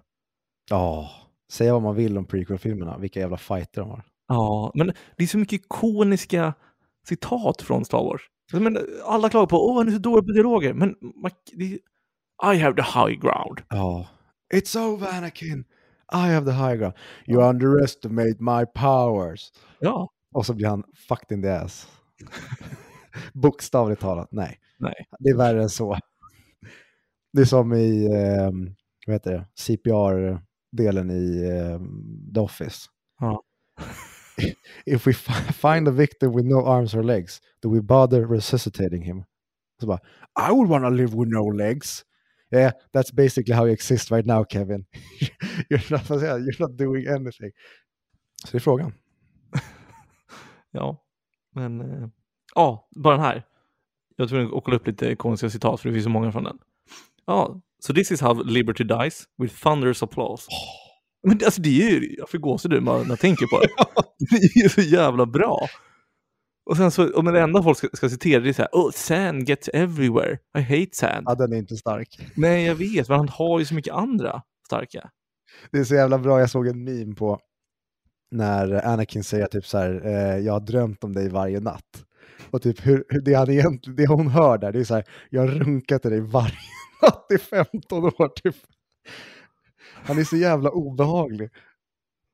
Ja, 0.70 1.10
säga 1.52 1.72
vad 1.72 1.82
man 1.82 1.94
vill 1.94 2.18
om 2.18 2.24
prequel-filmerna, 2.24 2.98
vilka 2.98 3.20
jävla 3.20 3.36
fighter 3.36 3.80
de 3.80 3.90
har. 3.90 4.04
Ja, 4.28 4.72
men 4.74 4.86
det 5.16 5.22
är 5.24 5.26
så 5.26 5.38
mycket 5.38 5.60
ikoniska 5.64 6.54
citat 7.06 7.62
från 7.62 7.84
Star 7.84 7.98
Wars. 8.04 8.22
Men 8.52 8.78
alla 9.04 9.28
klagar 9.28 9.46
på 9.46 9.68
åh, 9.70 9.78
han 9.78 9.88
är 9.88 9.92
så 9.92 9.98
dålig 9.98 10.26
på 10.26 10.32
dialoger. 10.32 10.74
Men 10.74 10.94
I 12.54 12.56
have 12.58 12.76
the 12.76 12.82
high 12.98 13.20
ground. 13.20 13.60
Ja. 13.68 14.08
It's 14.54 14.78
over 14.78 15.08
Anakin! 15.08 15.64
I 16.12 16.16
have 16.16 16.44
the 16.46 16.52
high 16.52 16.76
ground. 16.76 16.94
You 17.26 17.42
underestimate 17.42 18.36
my 18.38 18.66
powers. 18.74 19.52
Ja, 19.80 20.08
Och 20.34 20.46
så 20.46 20.54
blir 20.54 20.66
han 20.66 20.84
fucked 21.08 21.36
in 21.36 21.42
the 21.42 21.48
ass. 21.48 21.88
Bokstavligt 23.32 24.00
talat, 24.00 24.28
nej. 24.32 24.58
nej. 24.78 25.06
Det 25.18 25.30
är 25.30 25.36
värre 25.36 25.62
än 25.62 25.68
så. 25.68 25.98
Det 27.32 27.40
är 27.40 27.44
som 27.44 27.72
i, 27.72 28.04
eh, 28.06 28.50
vad 29.06 29.14
heter 29.14 29.32
det, 29.32 29.46
CPR-delen 29.54 31.10
i 31.10 31.48
eh, 31.48 31.80
The 32.34 32.40
Office. 32.40 32.88
Ja. 33.20 33.42
If 34.86 35.06
we 35.06 35.12
fi- 35.12 35.52
find 35.52 35.88
a 35.88 35.90
victim 35.90 36.32
with 36.32 36.46
no 36.46 36.64
arms 36.64 36.94
or 36.94 37.02
legs, 37.02 37.40
do 37.62 37.70
we 37.70 37.80
bother 37.80 38.26
resuscitating 38.26 39.02
him? 39.02 39.24
Så 39.80 39.86
bara, 39.86 40.00
I 40.48 40.52
would 40.52 40.68
wanna 40.68 40.90
live 40.90 41.14
with 41.14 41.30
no 41.30 41.44
legs. 41.44 42.04
Yeah, 42.52 42.72
that's 42.92 43.12
basically 43.12 43.54
how 43.54 43.64
you 43.66 43.72
exist 43.72 44.10
right 44.10 44.26
now, 44.26 44.44
Kevin. 44.44 44.86
you're, 45.70 45.90
not, 45.90 46.08
jag? 46.22 46.40
you're 46.40 46.60
not 46.60 46.76
doing 46.76 47.06
anything. 47.06 47.52
Så 48.44 48.50
det 48.52 48.58
är 48.58 48.60
frågan. 48.60 48.92
Ja, 50.70 51.04
men 51.54 51.80
eh, 51.80 52.08
ja, 52.54 52.88
bara 52.96 53.16
den 53.16 53.24
här. 53.24 53.46
Jag 54.16 54.28
tror 54.28 54.58
att 54.58 54.64
kolla 54.64 54.76
upp 54.76 54.86
lite 54.86 55.16
konstiga 55.16 55.50
citat 55.50 55.80
för 55.80 55.88
det 55.88 55.92
finns 55.92 56.04
så 56.04 56.10
många 56.10 56.32
från 56.32 56.44
den. 56.44 56.58
Ja, 57.26 57.60
so 57.78 57.94
this 57.94 58.12
is 58.12 58.20
how 58.20 58.42
liberty 58.42 58.84
dies 58.84 59.24
with 59.38 59.54
thunderous 59.62 60.02
applause. 60.02 60.48
Men 61.22 61.40
alltså 61.44 61.62
det 61.62 61.68
är 61.68 61.90
ju, 61.90 62.14
jag 62.18 62.30
får 62.30 62.38
gåshud 62.38 62.82
när 62.82 63.08
jag 63.08 63.20
tänker 63.20 63.46
på 63.46 63.60
det. 63.60 63.68
Det 64.30 64.36
är 64.36 64.62
ju 64.62 64.68
så 64.68 64.80
jävla 64.80 65.26
bra. 65.26 65.68
Och 66.70 66.76
sen 66.76 66.90
så, 66.90 67.22
men 67.22 67.34
det 67.34 67.40
enda 67.40 67.62
folk 67.62 67.78
ska, 67.78 67.88
ska 67.92 68.08
citera 68.08 68.40
det 68.40 68.48
är 68.48 68.52
så 68.52 68.62
här, 68.62 68.70
oh, 68.72 68.90
sand 68.90 69.48
gets 69.48 69.68
everywhere, 69.68 70.38
I 70.58 70.60
hate 70.60 70.90
sand. 70.92 71.24
Ja, 71.26 71.34
den 71.34 71.52
är 71.52 71.56
inte 71.56 71.76
stark. 71.76 72.30
Nej, 72.34 72.64
jag 72.64 72.74
vet, 72.74 73.08
men 73.08 73.18
han 73.18 73.28
har 73.28 73.58
ju 73.58 73.64
så 73.64 73.74
mycket 73.74 73.94
andra 73.94 74.42
starka. 74.66 75.10
Det 75.70 75.78
är 75.78 75.84
så 75.84 75.94
jävla 75.94 76.18
bra, 76.18 76.40
jag 76.40 76.50
såg 76.50 76.66
en 76.66 76.84
meme 76.84 77.14
på 77.14 77.40
när 78.30 78.86
Anakin 78.86 79.24
säger 79.24 79.46
typ 79.46 79.66
så 79.66 79.78
här, 79.78 80.06
eh, 80.06 80.38
jag 80.38 80.52
har 80.52 80.60
drömt 80.60 81.04
om 81.04 81.12
dig 81.12 81.28
varje 81.28 81.60
natt. 81.60 82.04
Och 82.50 82.62
typ 82.62 82.86
hur, 82.86 83.04
hur 83.08 83.20
det, 83.20 83.34
han 83.34 83.50
egentligen, 83.50 83.96
det 83.96 84.06
hon 84.06 84.28
hör 84.28 84.58
där, 84.58 84.72
det 84.72 84.78
är 84.80 84.84
så 84.84 84.94
här, 84.94 85.04
jag 85.30 85.40
har 85.40 85.48
runkat 85.48 86.02
till 86.02 86.10
dig 86.10 86.20
varje 86.20 86.58
natt 87.02 87.26
i 87.34 87.38
15 87.38 88.04
år 88.04 88.28
typ. 88.42 88.56
Han 90.04 90.18
är 90.18 90.24
så 90.24 90.36
jävla 90.36 90.70
obehaglig. 90.70 91.50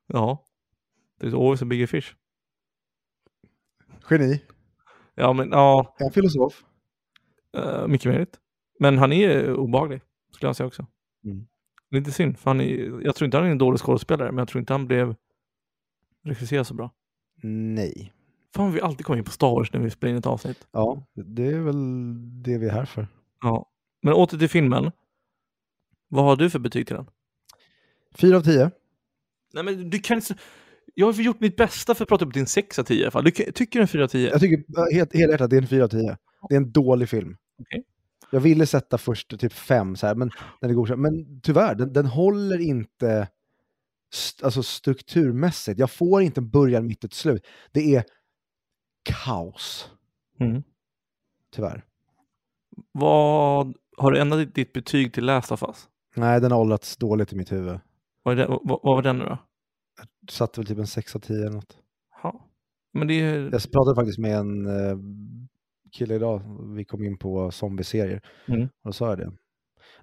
Ja, 0.07 0.43
det 1.19 1.27
är 1.27 1.31
always 1.31 1.61
a 1.61 1.65
bigger 1.65 1.87
fish. 1.87 2.15
Geni, 4.09 4.41
Ja, 5.15 5.33
men 5.33 5.49
ja, 5.51 5.95
är 5.99 6.03
han 6.03 6.11
filosof? 6.11 6.63
eh, 7.57 7.87
mycket 7.87 8.11
möjligt. 8.11 8.39
Men 8.79 8.97
han 8.97 9.11
är 9.13 9.53
obehaglig, 9.53 10.01
skulle 10.31 10.49
jag 10.49 10.55
säga 10.55 10.67
också. 10.67 10.85
Mm. 11.25 11.47
Lite 11.91 12.11
synd, 12.11 12.37
för 12.39 12.49
han 12.49 12.61
är, 12.61 13.01
jag 13.05 13.15
tror 13.15 13.25
inte 13.25 13.37
han 13.37 13.47
är 13.47 13.51
en 13.51 13.57
dålig 13.57 13.79
skådespelare, 13.79 14.31
men 14.31 14.37
jag 14.37 14.47
tror 14.47 14.59
inte 14.59 14.73
han 14.73 14.87
blev 14.87 15.15
regisserad 16.23 16.67
så 16.67 16.73
bra. 16.73 16.91
Nej. 17.43 18.13
Fan, 18.55 18.71
vi 18.71 18.81
alltid 18.81 19.05
kommer 19.05 19.17
in 19.19 19.23
på 19.25 19.31
Star 19.31 19.47
Wars 19.51 19.73
när 19.73 19.79
vi 19.79 19.89
spelar 19.89 20.11
in 20.11 20.17
ett 20.17 20.25
avsnitt. 20.25 20.67
Ja, 20.71 21.03
det 21.13 21.47
är 21.47 21.59
väl 21.59 22.43
det 22.43 22.57
vi 22.57 22.67
är 22.67 22.71
här 22.71 22.85
för. 22.85 23.07
Ja. 23.41 23.69
Men 24.01 24.13
åter 24.13 24.37
till 24.37 24.49
filmen. 24.49 24.91
Vad 26.07 26.25
har 26.25 26.35
du 26.35 26.49
för 26.49 26.59
betyg 26.59 26.87
till 26.87 26.95
den? 26.95 27.09
Fyra 28.19 28.37
av 28.37 28.41
tio. 28.41 28.71
Nej, 29.53 29.63
men 29.63 29.89
du 29.89 29.99
kan 29.99 30.17
inte... 30.17 30.35
Jag 30.93 31.11
har 31.11 31.21
gjort 31.21 31.39
mitt 31.39 31.55
bästa 31.55 31.95
för 31.95 32.03
att 32.03 32.09
prata 32.09 32.25
upp 32.25 32.33
din 32.33 32.47
6 32.47 32.79
av 32.79 32.83
10 32.83 32.99
i 32.99 33.03
alla 33.03 33.11
fall. 33.11 33.23
Du 33.23 33.31
kan- 33.31 33.51
tycker 33.53 33.79
en 33.79 33.87
4 33.87 34.03
av 34.03 34.07
10? 34.07 34.29
Jag 34.29 34.39
tycker 34.41 34.93
helt, 34.93 35.13
helhjärtat 35.13 35.49
det 35.49 35.55
är 35.57 35.61
en 35.61 35.67
fyra 35.67 35.83
av 35.83 35.87
tio. 35.87 36.17
Det 36.49 36.55
är 36.55 36.57
en 36.57 36.71
dålig 36.71 37.09
film. 37.09 37.37
Okej. 37.61 37.83
Jag 38.31 38.39
ville 38.39 38.65
sätta 38.65 38.97
först 38.97 39.39
typ 39.39 39.53
fem, 39.53 39.95
så 39.95 40.07
här, 40.07 40.15
men, 40.15 40.31
när 40.61 40.69
det 40.69 40.75
går 40.75 40.95
men 40.95 41.41
tyvärr, 41.41 41.75
den, 41.75 41.93
den 41.93 42.05
håller 42.05 42.59
inte 42.61 43.27
st- 44.13 44.45
alltså 44.45 44.63
strukturmässigt. 44.63 45.79
Jag 45.79 45.91
får 45.91 46.21
inte 46.21 46.39
en 46.41 46.49
början, 46.49 46.87
mitt 46.87 47.03
och 47.03 47.13
slut. 47.13 47.45
Det 47.71 47.95
är 47.95 48.03
kaos, 49.03 49.89
Mm. 50.39 50.63
tyvärr. 51.55 51.83
Vad... 52.91 53.73
Har 53.97 54.11
du 54.11 54.19
ändrat 54.19 54.55
ditt 54.55 54.73
betyg 54.73 55.13
till 55.13 55.25
Last 55.25 55.51
of 55.51 55.63
Us? 55.63 55.87
Nej, 56.15 56.41
den 56.41 56.51
har 56.51 56.59
åldrats 56.59 56.97
dåligt 56.97 57.33
i 57.33 57.35
mitt 57.35 57.51
huvud. 57.51 57.79
Vad, 58.27 58.37
det, 58.37 58.45
vad, 58.47 58.61
vad 58.63 58.81
var 58.83 59.01
den 59.01 59.17
nu 59.17 59.25
då? 59.25 59.37
Satte 60.29 60.59
väl 60.59 60.67
typ 60.67 60.77
en 60.77 60.87
sex 60.87 61.15
av 61.15 61.19
tio 61.19 61.37
eller 61.41 61.55
något. 61.55 61.77
Ja. 62.23 62.45
Men 62.93 63.07
det 63.07 63.13
är... 63.13 63.39
Jag 63.51 63.71
pratade 63.71 63.95
faktiskt 63.95 64.17
med 64.19 64.37
en 64.37 64.65
eh, 64.65 64.97
kille 65.91 66.15
idag, 66.15 66.41
vi 66.75 66.85
kom 66.85 67.03
in 67.03 67.17
på 67.17 67.51
zombieserier, 67.51 68.21
Mm. 68.47 68.61
och 68.63 68.69
då 68.83 68.93
sa 68.93 69.09
jag 69.09 69.17
det. 69.17 69.31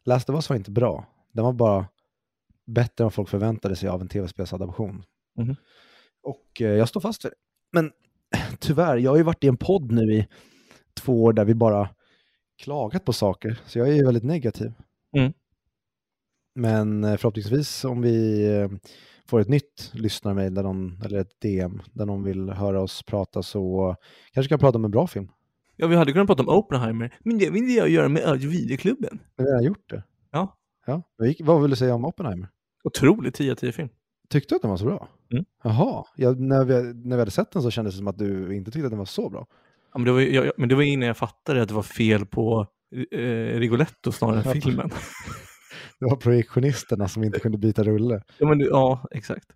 Last 0.04 0.30
of 0.30 0.34
Us 0.34 0.48
var 0.48 0.56
inte 0.56 0.70
bra, 0.70 1.06
den 1.32 1.44
var 1.44 1.52
bara 1.52 1.86
bättre 2.66 3.04
än 3.04 3.10
folk 3.10 3.28
förväntade 3.28 3.76
sig 3.76 3.88
av 3.88 4.00
en 4.00 4.08
tv-spelsadaption. 4.08 5.02
Mhm. 5.38 5.56
Och 6.22 6.60
eh, 6.60 6.68
jag 6.68 6.88
står 6.88 7.00
fast 7.00 7.24
vid 7.24 7.32
det. 7.32 7.36
Men 7.72 7.92
tyvärr, 8.58 8.96
jag 8.96 9.10
har 9.10 9.16
ju 9.16 9.22
varit 9.22 9.44
i 9.44 9.48
en 9.48 9.56
podd 9.56 9.92
nu 9.92 10.14
i 10.14 10.26
två 11.00 11.24
år 11.24 11.32
där 11.32 11.44
vi 11.44 11.54
bara 11.54 11.88
klagat 12.62 13.04
på 13.04 13.12
saker, 13.12 13.60
så 13.66 13.78
jag 13.78 13.88
är 13.88 13.92
ju 13.94 14.04
väldigt 14.04 14.24
negativ. 14.24 14.72
Mm. 15.16 15.32
Men 16.54 17.04
eh, 17.04 17.16
förhoppningsvis 17.16 17.84
om 17.84 18.02
vi 18.02 18.46
eh, 18.56 18.68
får 19.26 19.40
ett 19.40 19.48
nytt 19.48 19.90
lyssnarmail 19.92 20.52
någon, 20.52 21.02
eller 21.04 21.18
ett 21.18 21.40
DM 21.40 21.82
där 21.92 22.06
någon 22.06 22.22
vill 22.22 22.50
höra 22.50 22.80
oss 22.80 23.02
prata 23.02 23.42
så 23.42 23.96
kanske 24.32 24.48
kan 24.48 24.58
prata 24.58 24.78
om 24.78 24.84
en 24.84 24.90
bra 24.90 25.06
film. 25.06 25.28
Ja, 25.76 25.86
vi 25.86 25.96
hade 25.96 26.12
kunnat 26.12 26.26
prata 26.26 26.42
om 26.42 26.48
Oppenheimer, 26.48 27.14
men 27.20 27.38
det 27.38 27.50
vill 27.50 27.76
jag 27.76 27.88
göra 27.88 28.08
med 28.08 28.38
Videoklubben. 28.40 29.18
Vi 29.36 29.52
har 29.52 29.62
gjort 29.62 29.90
det. 29.90 30.02
Ja. 30.30 30.56
ja. 30.86 31.02
Vad 31.40 31.62
vill 31.62 31.70
du 31.70 31.76
säga 31.76 31.94
om 31.94 32.04
Oppenheimer? 32.04 32.48
Otroligt 32.84 33.34
10 33.34 33.52
av 33.52 33.56
10 33.56 33.72
film. 33.72 33.88
Tyckte 34.28 34.54
du 34.54 34.56
att 34.56 34.62
den 34.62 34.70
var 34.70 34.76
så 34.76 34.84
bra? 34.84 35.08
Mm. 35.32 35.44
Jaha, 35.62 36.04
ja, 36.16 36.30
när, 36.32 36.64
vi, 36.64 36.74
när 36.94 37.16
vi 37.16 37.20
hade 37.20 37.30
sett 37.30 37.50
den 37.50 37.62
så 37.62 37.70
kändes 37.70 37.94
det 37.94 37.98
som 37.98 38.08
att 38.08 38.18
du 38.18 38.56
inte 38.56 38.70
tyckte 38.70 38.86
att 38.86 38.92
den 38.92 38.98
var 38.98 39.04
så 39.04 39.30
bra. 39.30 39.46
Ja, 39.92 39.98
men, 39.98 40.04
det 40.04 40.12
var, 40.12 40.20
jag, 40.20 40.52
men 40.56 40.68
det 40.68 40.74
var 40.74 40.82
innan 40.82 41.06
jag 41.06 41.16
fattade 41.16 41.62
att 41.62 41.68
det 41.68 41.74
var 41.74 41.82
fel 41.82 42.26
på 42.26 42.66
eh, 43.10 43.58
Rigoletto 43.58 44.12
snarare 44.12 44.42
än 44.42 44.60
filmen. 44.60 44.90
Det 46.00 46.06
var 46.06 46.16
projektionisterna 46.16 47.08
som 47.08 47.24
inte 47.24 47.40
kunde 47.40 47.58
byta 47.58 47.82
rulle. 47.82 48.22
ja, 48.38 48.48
men, 48.48 48.60
ja, 48.60 49.08
exakt. 49.10 49.46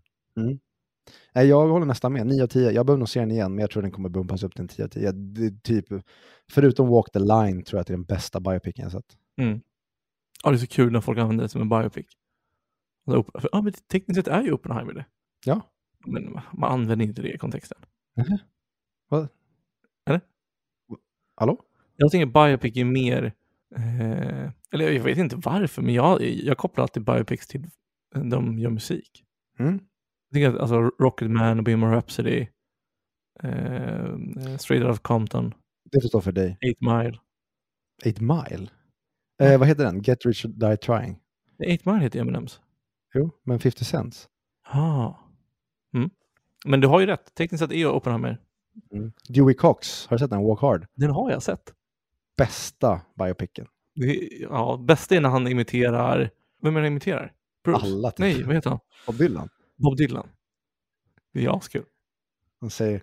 Nej, 1.34 1.46
jag 1.46 1.68
håller 1.68 1.86
nästan 1.86 2.12
med. 2.12 2.26
9 2.26 2.42
av 2.42 2.46
10. 2.46 2.70
Jag 2.70 2.86
behöver 2.86 2.98
nog 2.98 3.08
se 3.08 3.20
den 3.20 3.30
igen, 3.30 3.54
men 3.54 3.60
jag 3.60 3.70
tror 3.70 3.82
den 3.82 3.92
kommer 3.92 4.08
bumpas 4.08 4.42
upp 4.42 4.52
till 4.54 4.62
en 4.62 4.68
10 4.68 4.84
av 4.84 4.88
10. 4.88 5.12
Det 5.12 5.46
är 5.46 5.60
typ, 5.62 5.86
förutom 6.50 6.88
Walk 6.88 7.12
the 7.12 7.18
Line 7.18 7.62
tror 7.62 7.78
jag 7.78 7.80
att 7.80 7.86
det 7.86 7.92
är 7.92 7.96
den 7.96 8.04
bästa 8.04 8.40
biopicen 8.40 8.82
jag 8.82 8.92
sett. 8.92 9.16
Mm. 9.40 9.60
Ja, 10.44 10.50
det 10.50 10.56
är 10.56 10.58
så 10.58 10.66
kul 10.66 10.92
när 10.92 11.00
folk 11.00 11.18
använder 11.18 11.44
det 11.44 11.48
som 11.48 11.60
en 11.60 11.68
biopic. 11.68 12.06
Ja, 13.52 13.62
men 13.62 13.72
tekniskt 13.72 14.16
sett 14.16 14.28
är 14.28 14.42
ju 14.42 14.52
Oppenheimer 14.52 14.92
det. 14.92 15.04
Ja. 15.44 15.60
Men 16.06 16.40
man 16.52 16.72
använder 16.72 17.06
inte 17.06 17.22
det 17.22 17.32
i 17.34 17.38
kontexten. 17.38 17.78
Hallå? 21.36 21.64
Jag 21.96 22.10
tänker 22.10 22.26
biopic 22.26 22.76
är 22.76 22.84
mer, 22.84 23.32
eh, 23.76 24.50
eller 24.72 24.90
jag 24.90 25.02
vet 25.02 25.18
inte 25.18 25.36
varför, 25.36 25.82
men 25.82 25.94
jag, 25.94 26.22
jag 26.22 26.58
kopplar 26.58 26.82
alltid 26.82 27.04
biopics 27.04 27.46
till 27.46 27.66
de 28.14 28.58
gör 28.58 28.70
musik. 28.70 29.24
Mm. 29.58 29.80
Jag 30.30 30.34
tänker 30.34 30.48
att 30.48 30.60
alltså, 30.60 30.80
Rocketman 30.80 31.64
Bohemian 31.64 31.92
Rhapsody, 31.92 32.46
eh, 33.42 34.16
Straight 34.58 34.84
Outta 34.84 34.98
Compton, 35.02 35.54
Det 35.92 36.00
får 36.00 36.08
stå 36.08 36.20
för 36.20 36.32
dig. 36.32 36.58
Eight 36.60 36.80
Mile. 36.80 37.18
8 38.06 38.20
Mile? 38.20 38.68
Eh, 39.42 39.58
vad 39.58 39.68
heter 39.68 39.84
den? 39.84 40.02
Get 40.02 40.26
Rich 40.26 40.44
or 40.44 40.48
Die 40.48 40.76
Trying? 40.76 41.18
Eight 41.62 41.84
Mile 41.86 41.98
heter 41.98 42.20
Eminems. 42.20 42.60
Jo, 43.14 43.30
men 43.44 43.58
50 43.58 43.84
Cents. 43.84 44.28
Ah. 44.66 45.14
Mm. 45.94 46.10
Men 46.66 46.80
du 46.80 46.88
har 46.88 47.00
ju 47.00 47.06
rätt, 47.06 47.34
tekniskt 47.34 47.62
sett 47.62 47.70
är 47.70 47.76
ju 47.76 47.86
Oppenheimer. 47.88 48.40
Mm. 48.92 49.12
Dewey 49.28 49.54
Cox, 49.54 50.06
har 50.06 50.16
du 50.16 50.18
sett 50.18 50.30
den? 50.30 50.44
Walk 50.44 50.60
Hard? 50.60 50.86
Den 50.94 51.10
har 51.10 51.30
jag 51.30 51.42
sett. 51.42 51.74
Bästa 52.38 53.00
biopicen. 53.18 53.66
Ja, 54.40 54.84
bästa 54.88 55.16
är 55.16 55.20
när 55.20 55.28
han 55.28 55.48
imiterar, 55.48 56.30
vem 56.62 56.76
är 56.76 56.80
det 56.80 56.86
han 56.86 56.92
imiterar? 56.92 57.32
Bruce? 57.64 57.86
Alla 57.86 58.10
typ. 58.10 58.18
Nej, 58.18 58.42
vad 58.42 58.54
heter 58.54 58.70
han? 58.70 58.78
Bob 59.06 59.16
Dylan. 59.16 59.48
Bob 59.76 59.96
Dylan. 59.96 60.28
Det 61.32 61.44
är 61.44 61.56
askul. 61.56 61.84
Han 62.60 62.70
säger, 62.70 63.02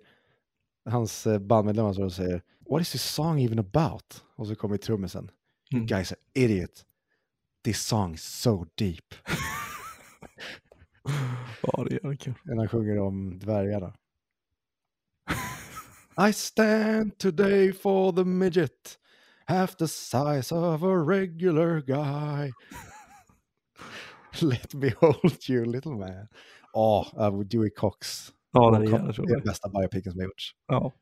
hans 0.86 1.28
eh, 1.28 1.40
bandmedlemmar 1.40 1.94
står 1.94 2.04
och 2.04 2.14
säger 2.14 2.42
What 2.70 2.82
is 2.82 2.92
this 2.92 3.04
song 3.04 3.42
even 3.42 3.60
about? 3.60 4.24
Och 4.36 4.48
så 4.48 4.56
kommer 4.56 4.78
trummisen. 4.78 5.32
Mm. 5.74 5.86
guys 5.86 6.12
are 6.12 6.20
idiot. 6.34 6.86
This 7.64 7.86
song 7.86 8.14
is 8.14 8.24
so 8.24 8.66
deep. 8.76 9.14
Ja, 11.62 11.86
det 11.90 11.96
är 11.96 12.16
kul. 12.16 12.34
När 12.44 12.56
han 12.56 12.68
sjunger 12.68 13.00
om 13.00 13.40
dvärgarna. 13.40 13.94
I 16.30 16.34
stand 16.34 17.18
today 17.18 17.74
for 17.74 18.12
the 18.12 18.24
midget. 18.24 19.00
Half 19.48 19.76
the 19.76 19.88
size 19.88 20.56
of 20.56 20.84
a 20.84 20.96
regular 21.08 21.82
guy. 21.82 22.52
Let 24.42 24.74
me 24.74 24.92
hold 25.00 25.50
you 25.50 25.66
little 25.66 25.92
man. 25.92 26.28
Åh, 26.74 27.08
oh, 27.14 27.44
Dewey 27.44 27.70
Cox. 27.70 28.32
Ja, 28.52 28.72
den 28.72 28.82
är 28.82 28.88
Det 28.88 29.32
är 29.32 29.36
den 29.36 29.44
bästa 29.44 29.70
biopicen 29.70 30.12
som 30.12 30.20
har 30.20 30.26
gjorts. 30.26 30.52
Ja. 30.68 30.94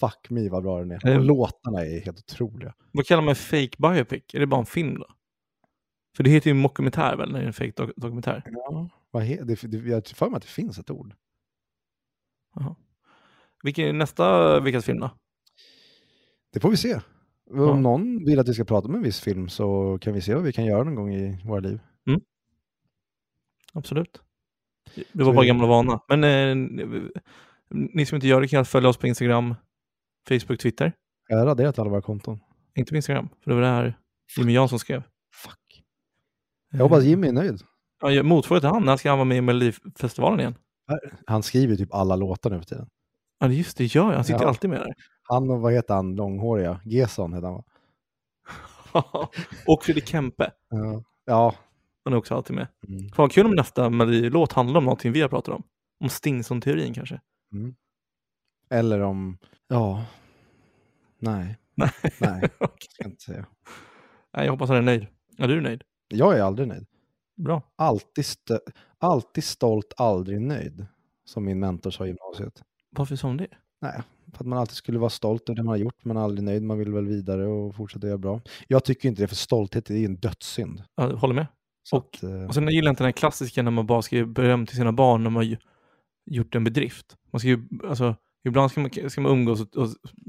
Fuck 0.00 0.30
me 0.30 0.48
vad 0.48 0.62
bra 0.62 0.78
den 0.78 0.90
är. 0.90 1.18
Och 1.18 1.24
låtarna 1.24 1.80
är 1.86 2.00
helt 2.00 2.18
otroliga. 2.18 2.74
Vad 2.92 3.06
kallar 3.06 3.22
man 3.22 3.34
fake 3.34 3.70
biopic? 3.78 4.22
Är 4.34 4.40
det 4.40 4.46
bara 4.46 4.60
en 4.60 4.66
film 4.66 4.94
då? 4.98 5.06
För 6.16 6.24
det 6.24 6.30
heter 6.30 6.50
ju 6.50 6.54
mockumentär 6.54 7.16
väl, 7.16 7.32
när 7.32 7.38
det 7.38 7.44
är 7.44 7.46
en 7.46 7.52
fake 7.52 7.70
dok- 7.82 7.92
dokumentär? 7.96 8.42
Ja. 8.46 8.88
Vad 9.10 9.22
he- 9.22 9.44
det, 9.44 9.68
det, 9.68 9.88
jag 9.88 9.96
har 9.96 10.14
för 10.14 10.28
mig 10.28 10.36
att 10.36 10.42
det 10.42 10.48
finns 10.48 10.78
ett 10.78 10.90
ord. 10.90 11.14
Jaha. 12.54 12.76
Vilken 13.62 13.84
är 13.88 13.92
nästa 13.92 14.60
veckans 14.60 14.84
film 14.84 15.00
då? 15.00 15.10
Det 16.52 16.60
får 16.60 16.70
vi 16.70 16.76
se. 16.76 17.00
Om 17.50 17.58
Ja. 17.60 17.76
någon 17.76 18.24
vill 18.24 18.38
att 18.38 18.48
vi 18.48 18.54
ska 18.54 18.64
prata 18.64 18.88
om 18.88 18.94
en 18.94 19.02
viss 19.02 19.20
film 19.20 19.48
så 19.48 19.98
kan 20.00 20.14
vi 20.14 20.20
se 20.20 20.34
vad 20.34 20.42
vi 20.44 20.52
kan 20.52 20.64
göra 20.64 20.84
någon 20.84 20.94
gång 20.94 21.14
i 21.14 21.42
våra 21.44 21.60
liv. 21.60 21.80
Absolut. 23.72 24.20
Det 24.94 25.04
var 25.12 25.24
Så 25.24 25.32
bara 25.32 25.46
gamla 25.46 25.66
vana. 25.66 26.00
Men 26.08 26.24
eh, 26.24 26.54
ni 27.68 28.06
som 28.06 28.14
inte 28.16 28.26
gör 28.28 28.40
det 28.40 28.48
kan 28.48 28.64
följa 28.64 28.88
oss 28.88 28.96
på 28.96 29.06
Instagram, 29.06 29.54
Facebook, 30.28 30.58
Twitter. 30.60 30.92
Jag 31.28 31.38
har 31.38 31.46
raderat 31.46 31.78
alla 31.78 31.90
våra 31.90 32.02
konton. 32.02 32.40
Inte 32.74 32.90
på 32.90 32.96
Instagram, 32.96 33.28
för 33.44 33.50
det 33.50 33.54
var 33.54 33.62
det 33.62 33.68
här 33.68 33.98
Jimmy 34.38 34.52
Jansson 34.52 34.78
skrev. 34.78 35.02
Fuck. 35.34 35.82
Jag 36.72 36.78
hoppas 36.82 37.04
Jimmy 37.04 37.28
är 37.28 37.32
nöjd. 37.32 37.62
Ja, 38.02 38.22
Motfråga 38.22 38.60
till 38.60 38.68
han, 38.68 38.84
när 38.84 38.96
ska 38.96 39.08
han 39.08 39.18
vara 39.18 39.24
med 39.28 39.38
i 39.38 39.40
Melodifestivalen 39.40 40.40
igen? 40.40 40.54
Han 41.26 41.42
skriver 41.42 41.76
typ 41.76 41.94
alla 41.94 42.16
låtar 42.16 42.50
nu 42.50 42.58
för 42.58 42.64
tiden. 42.64 42.86
Ja, 43.40 43.48
det- 43.48 43.54
just 43.54 43.76
det, 43.76 43.84
gör 43.84 44.06
jag. 44.08 44.14
Han 44.14 44.24
sitter 44.24 44.40
Ja. 44.42 44.48
alltid 44.48 44.70
med 44.70 44.80
där. 44.80 44.94
Han 45.30 45.50
och 45.50 45.60
vad 45.60 45.72
heter 45.72 45.94
han, 45.94 46.14
långhåriga? 46.16 46.80
Gesson 46.84 47.32
heter 47.34 47.46
han 47.46 47.54
va? 47.54 47.64
och 49.66 49.82
Fredrik 49.84 50.06
Kempe, 50.08 50.50
Ja. 50.70 51.02
Ja. 51.24 51.54
han 52.04 52.12
är 52.12 52.16
också 52.16 52.34
alltid 52.34 52.56
med. 52.56 52.66
Mm. 52.88 53.00
Fan 53.08 53.12
vad 53.24 53.32
kul 53.32 53.46
om 53.46 53.54
nästa 53.54 53.90
Melodilåt 53.90 54.52
handlar 54.52 54.78
om 54.78 54.84
någonting 54.84 55.12
vi 55.12 55.20
har 55.20 55.28
pratat 55.28 55.54
om. 55.54 55.62
Om 56.00 56.08
Stingson-teorin 56.08 56.94
kanske. 56.94 57.20
Mm. 57.52 57.74
Eller 58.70 59.00
om, 59.00 59.38
ja, 59.68 60.04
nej, 61.18 61.58
Nej. 61.74 61.90
nej, 62.20 62.40
ska 62.58 63.02
jag 63.02 63.10
inte 63.10 63.22
säga. 63.22 63.46
Nej, 64.36 64.44
jag 64.44 64.52
hoppas 64.52 64.68
han 64.68 64.78
är 64.78 64.82
nöjd. 64.82 65.06
Ja, 65.36 65.46
du 65.46 65.56
är 65.56 65.60
nöjd. 65.60 65.82
Jag 66.08 66.38
är 66.38 66.42
aldrig 66.42 66.68
nöjd. 66.68 66.86
Bra. 67.36 67.62
Alltid, 67.76 68.24
stö- 68.24 68.70
alltid 68.98 69.44
stolt, 69.44 69.92
aldrig 69.96 70.40
nöjd. 70.40 70.86
Som 71.24 71.44
min 71.44 71.58
mentor 71.60 71.90
sa 71.90 72.04
i 72.04 72.08
gymnasiet. 72.08 72.62
Varför 72.90 73.16
sa 73.16 73.28
hon 73.28 73.36
det? 73.36 73.48
Nej, 73.80 74.02
för 74.32 74.44
att 74.44 74.46
man 74.48 74.58
alltid 74.58 74.74
skulle 74.76 74.98
vara 74.98 75.10
stolt 75.10 75.48
över 75.48 75.56
det 75.56 75.62
man 75.62 75.70
har 75.72 75.76
gjort, 75.76 76.04
men 76.04 76.16
aldrig 76.16 76.44
nöjd. 76.44 76.62
Man 76.62 76.78
vill 76.78 76.92
väl 76.92 77.06
vidare 77.06 77.46
och 77.46 77.74
fortsätta 77.76 78.06
göra 78.06 78.18
bra. 78.18 78.40
Jag 78.68 78.84
tycker 78.84 79.08
inte 79.08 79.22
det, 79.22 79.28
för 79.28 79.36
stolthet 79.36 79.90
är 79.90 80.04
en 80.04 80.16
dödssynd. 80.16 80.82
Ja, 80.96 81.10
jag 81.10 81.16
håller 81.16 81.34
med. 81.34 81.46
Så 81.82 81.96
Och- 81.96 82.08
att, 82.14 82.22
eh, 82.22 82.44
Och 82.44 82.54
sen 82.54 82.62
jag 82.64 82.72
gillar 82.72 82.90
inte 82.90 83.02
den 83.02 83.06
här 83.06 83.12
klassiska 83.12 83.62
när 83.62 83.70
man 83.70 83.86
bara 83.86 84.02
ska 84.02 84.16
ge 84.16 84.24
beröm 84.24 84.66
till 84.66 84.76
sina 84.76 84.92
barn 84.92 85.22
när 85.22 85.30
man 85.30 85.46
har 85.46 85.56
gjort 86.26 86.54
en 86.54 86.64
bedrift. 86.64 87.16
Man 87.32 87.40
ska 87.40 87.48
ju, 87.48 87.62
alltså, 87.88 88.16
ibland 88.44 88.70
ska 88.70 88.80
man, 88.80 88.90
ska 89.10 89.20
man 89.20 89.32
umgås 89.32 89.60
och, 89.60 89.76
och 89.76 89.88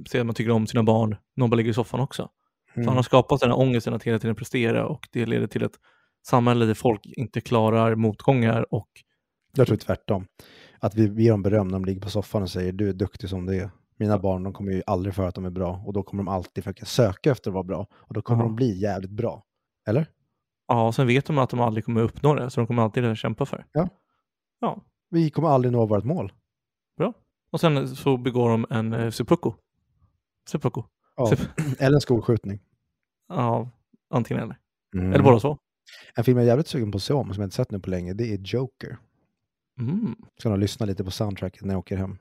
säga 0.10 0.22
att 0.22 0.26
man 0.26 0.36
tycker 0.36 0.52
om 0.52 0.68
sina 0.68 0.84
barn. 0.84 1.15
Någon 1.36 1.49
bara 1.49 1.56
ligger 1.56 1.69
i 1.72 1.73
soffan 1.73 1.99
också. 1.99 2.30
Mm, 2.76 2.88
han 2.88 2.95
har 2.95 3.03
skapat 3.03 3.40
den 3.40 3.49
här 3.49 3.60
ångesten 3.60 3.94
att 3.94 4.03
hela 4.03 4.19
tiden 4.19 4.36
prestera 4.36 4.88
och 4.88 5.07
det 5.11 5.26
leder 5.26 5.48
till 5.48 5.64
ett 5.64 5.80
samhälle 6.28 6.65
där 6.65 6.73
folk 6.73 7.06
inte 7.06 7.41
klarar 7.41 7.95
motgångar 7.95 8.73
och 8.73 8.88
Jag 9.56 9.68
tror 9.68 9.78
tvärtom. 9.78 10.26
Att 10.80 10.95
vi 10.95 11.23
ger 11.23 11.32
dem 11.32 11.41
beröm 11.44 11.68
när 11.68 11.73
de 11.73 11.86
ligger 11.86 12.02
på 12.02 12.10
soffan 12.10 12.41
och 12.44 12.49
säger 12.49 12.72
du 12.72 12.90
är 12.90 12.94
duktig 12.94 13.30
som 13.30 13.45
det 13.45 13.56
är. 13.56 13.69
Mina 14.02 14.19
barn 14.19 14.44
de 14.44 14.53
kommer 14.53 14.72
ju 14.72 14.82
aldrig 14.88 15.15
för 15.15 15.28
att 15.28 15.36
de 15.36 15.45
är 15.45 15.49
bra 15.49 15.84
och 15.86 15.94
då 15.94 16.03
kommer 16.03 16.23
de 16.23 16.28
alltid 16.28 16.64
försöka 16.64 16.86
söka 16.86 17.32
efter 17.32 17.49
att 17.49 17.53
vara 17.53 17.64
bra 17.64 17.88
och 17.94 18.14
då 18.14 18.22
kommer 18.22 18.44
Ja. 18.44 18.48
de 18.48 18.56
bli 18.56 18.80
jävligt 18.80 19.11
bra. 19.11 19.44
Eller? 19.88 20.07
ja, 20.68 20.88
och 20.88 20.95
sen 20.95 21.07
vet 21.07 21.26
de 21.26 21.38
att 21.38 21.49
de 21.49 21.60
aldrig 21.60 21.86
kommer 21.86 22.02
uppnå 22.02 22.34
det, 22.36 22.49
så 22.49 22.61
de 22.61 22.68
kommer 22.68 22.84
alltid 22.84 23.18
kämpa 23.18 23.45
för 23.45 23.57
det. 23.57 23.65
Ja. 23.72 23.90
Ja, 24.60 24.82
Vi 25.10 25.30
kommer 25.30 25.49
aldrig 25.49 25.72
nå 25.72 25.86
vårt 25.86 26.03
mål. 26.03 26.32
och 27.52 27.60
sen 27.60 27.95
så 27.95 28.18
begår 28.18 28.49
de 28.49 28.65
en 28.69 28.94
eh, 28.94 29.10
seppuku. 29.11 29.52
Seppuku. 30.49 30.82
Ja. 31.15 31.32
Eller 31.80 31.95
en 31.95 32.02
skolskjutning. 32.02 32.60
Ja, 33.30 33.69
antingen 34.10 34.44
eller. 34.44 34.57
Mm. 34.95 35.14
Eller 35.14 35.23
båda 35.23 35.40
två. 35.40 35.57
En 36.15 36.23
film 36.23 36.38
jag 36.38 36.44
är 36.44 36.48
jävligt 36.48 36.68
sugen 36.68 36.91
på 36.91 36.95
att 36.95 37.03
se 37.03 37.14
om, 37.14 37.34
som 37.34 37.41
jag 37.41 37.48
inte 37.48 37.56
sett 37.56 37.72
nu 37.72 37.80
på 37.80 37.90
länge, 37.90 38.14
det 38.14 38.34
är 38.34 38.38
Joker. 38.38 38.98
Mm. 39.80 40.15
Ska 40.38 40.49
nog 40.49 40.57
lyssna 40.60 40.86
lite 40.86 41.03
på 41.03 41.11
soundtracket 41.11 41.64
när 41.64 41.73
jag 41.73 41.80
åker 41.80 41.98
hem. 41.98 42.18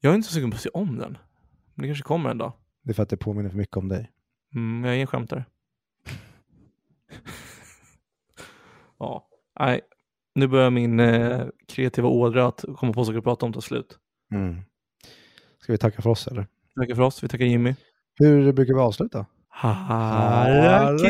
Jag 0.00 0.10
är 0.10 0.14
inte 0.14 0.28
så 0.28 0.34
sugen 0.34 0.50
på 0.50 0.54
att 0.54 0.60
se 0.60 0.68
om 0.68 0.98
den. 0.98 1.18
Men 1.74 1.82
det 1.82 1.88
kanske 1.88 2.04
kommer 2.04 2.30
en 2.30 2.38
dag. 2.38 2.52
Det 2.82 2.90
är 2.90 2.94
för 2.94 3.02
att 3.02 3.08
det 3.08 3.16
påminner 3.16 3.50
för 3.50 3.56
mycket 3.56 3.76
om 3.76 3.88
dig. 3.88 4.10
Mm, 4.54 4.84
jag 4.84 4.92
är 4.92 4.94
ingen 4.94 5.06
skämtare. 5.06 5.44
ja, 8.98 9.28
nej. 9.60 9.80
Nu 10.34 10.46
börjar 10.46 10.70
min 10.70 11.00
eh, 11.00 11.46
kreativa 11.68 12.08
ådra 12.08 12.46
att 12.46 12.64
komma 12.76 12.92
på 12.92 13.04
saker 13.04 13.18
att 13.18 13.24
prata 13.24 13.46
om 13.46 13.52
ta 13.52 13.60
slut. 13.60 13.98
Mm. 14.32 14.60
Ska 15.58 15.72
vi 15.72 15.78
tacka 15.78 16.02
för 16.02 16.10
oss 16.10 16.26
eller? 16.26 16.46
Vi 16.74 16.80
tackar 16.82 16.94
för 16.94 17.02
oss, 17.02 17.24
vi 17.24 17.28
tackar 17.28 17.44
Jimmy. 17.44 17.74
Hur 18.14 18.52
brukar 18.52 18.74
vi 18.74 18.80
avsluta? 18.80 19.26
Harakiri! 19.48 21.08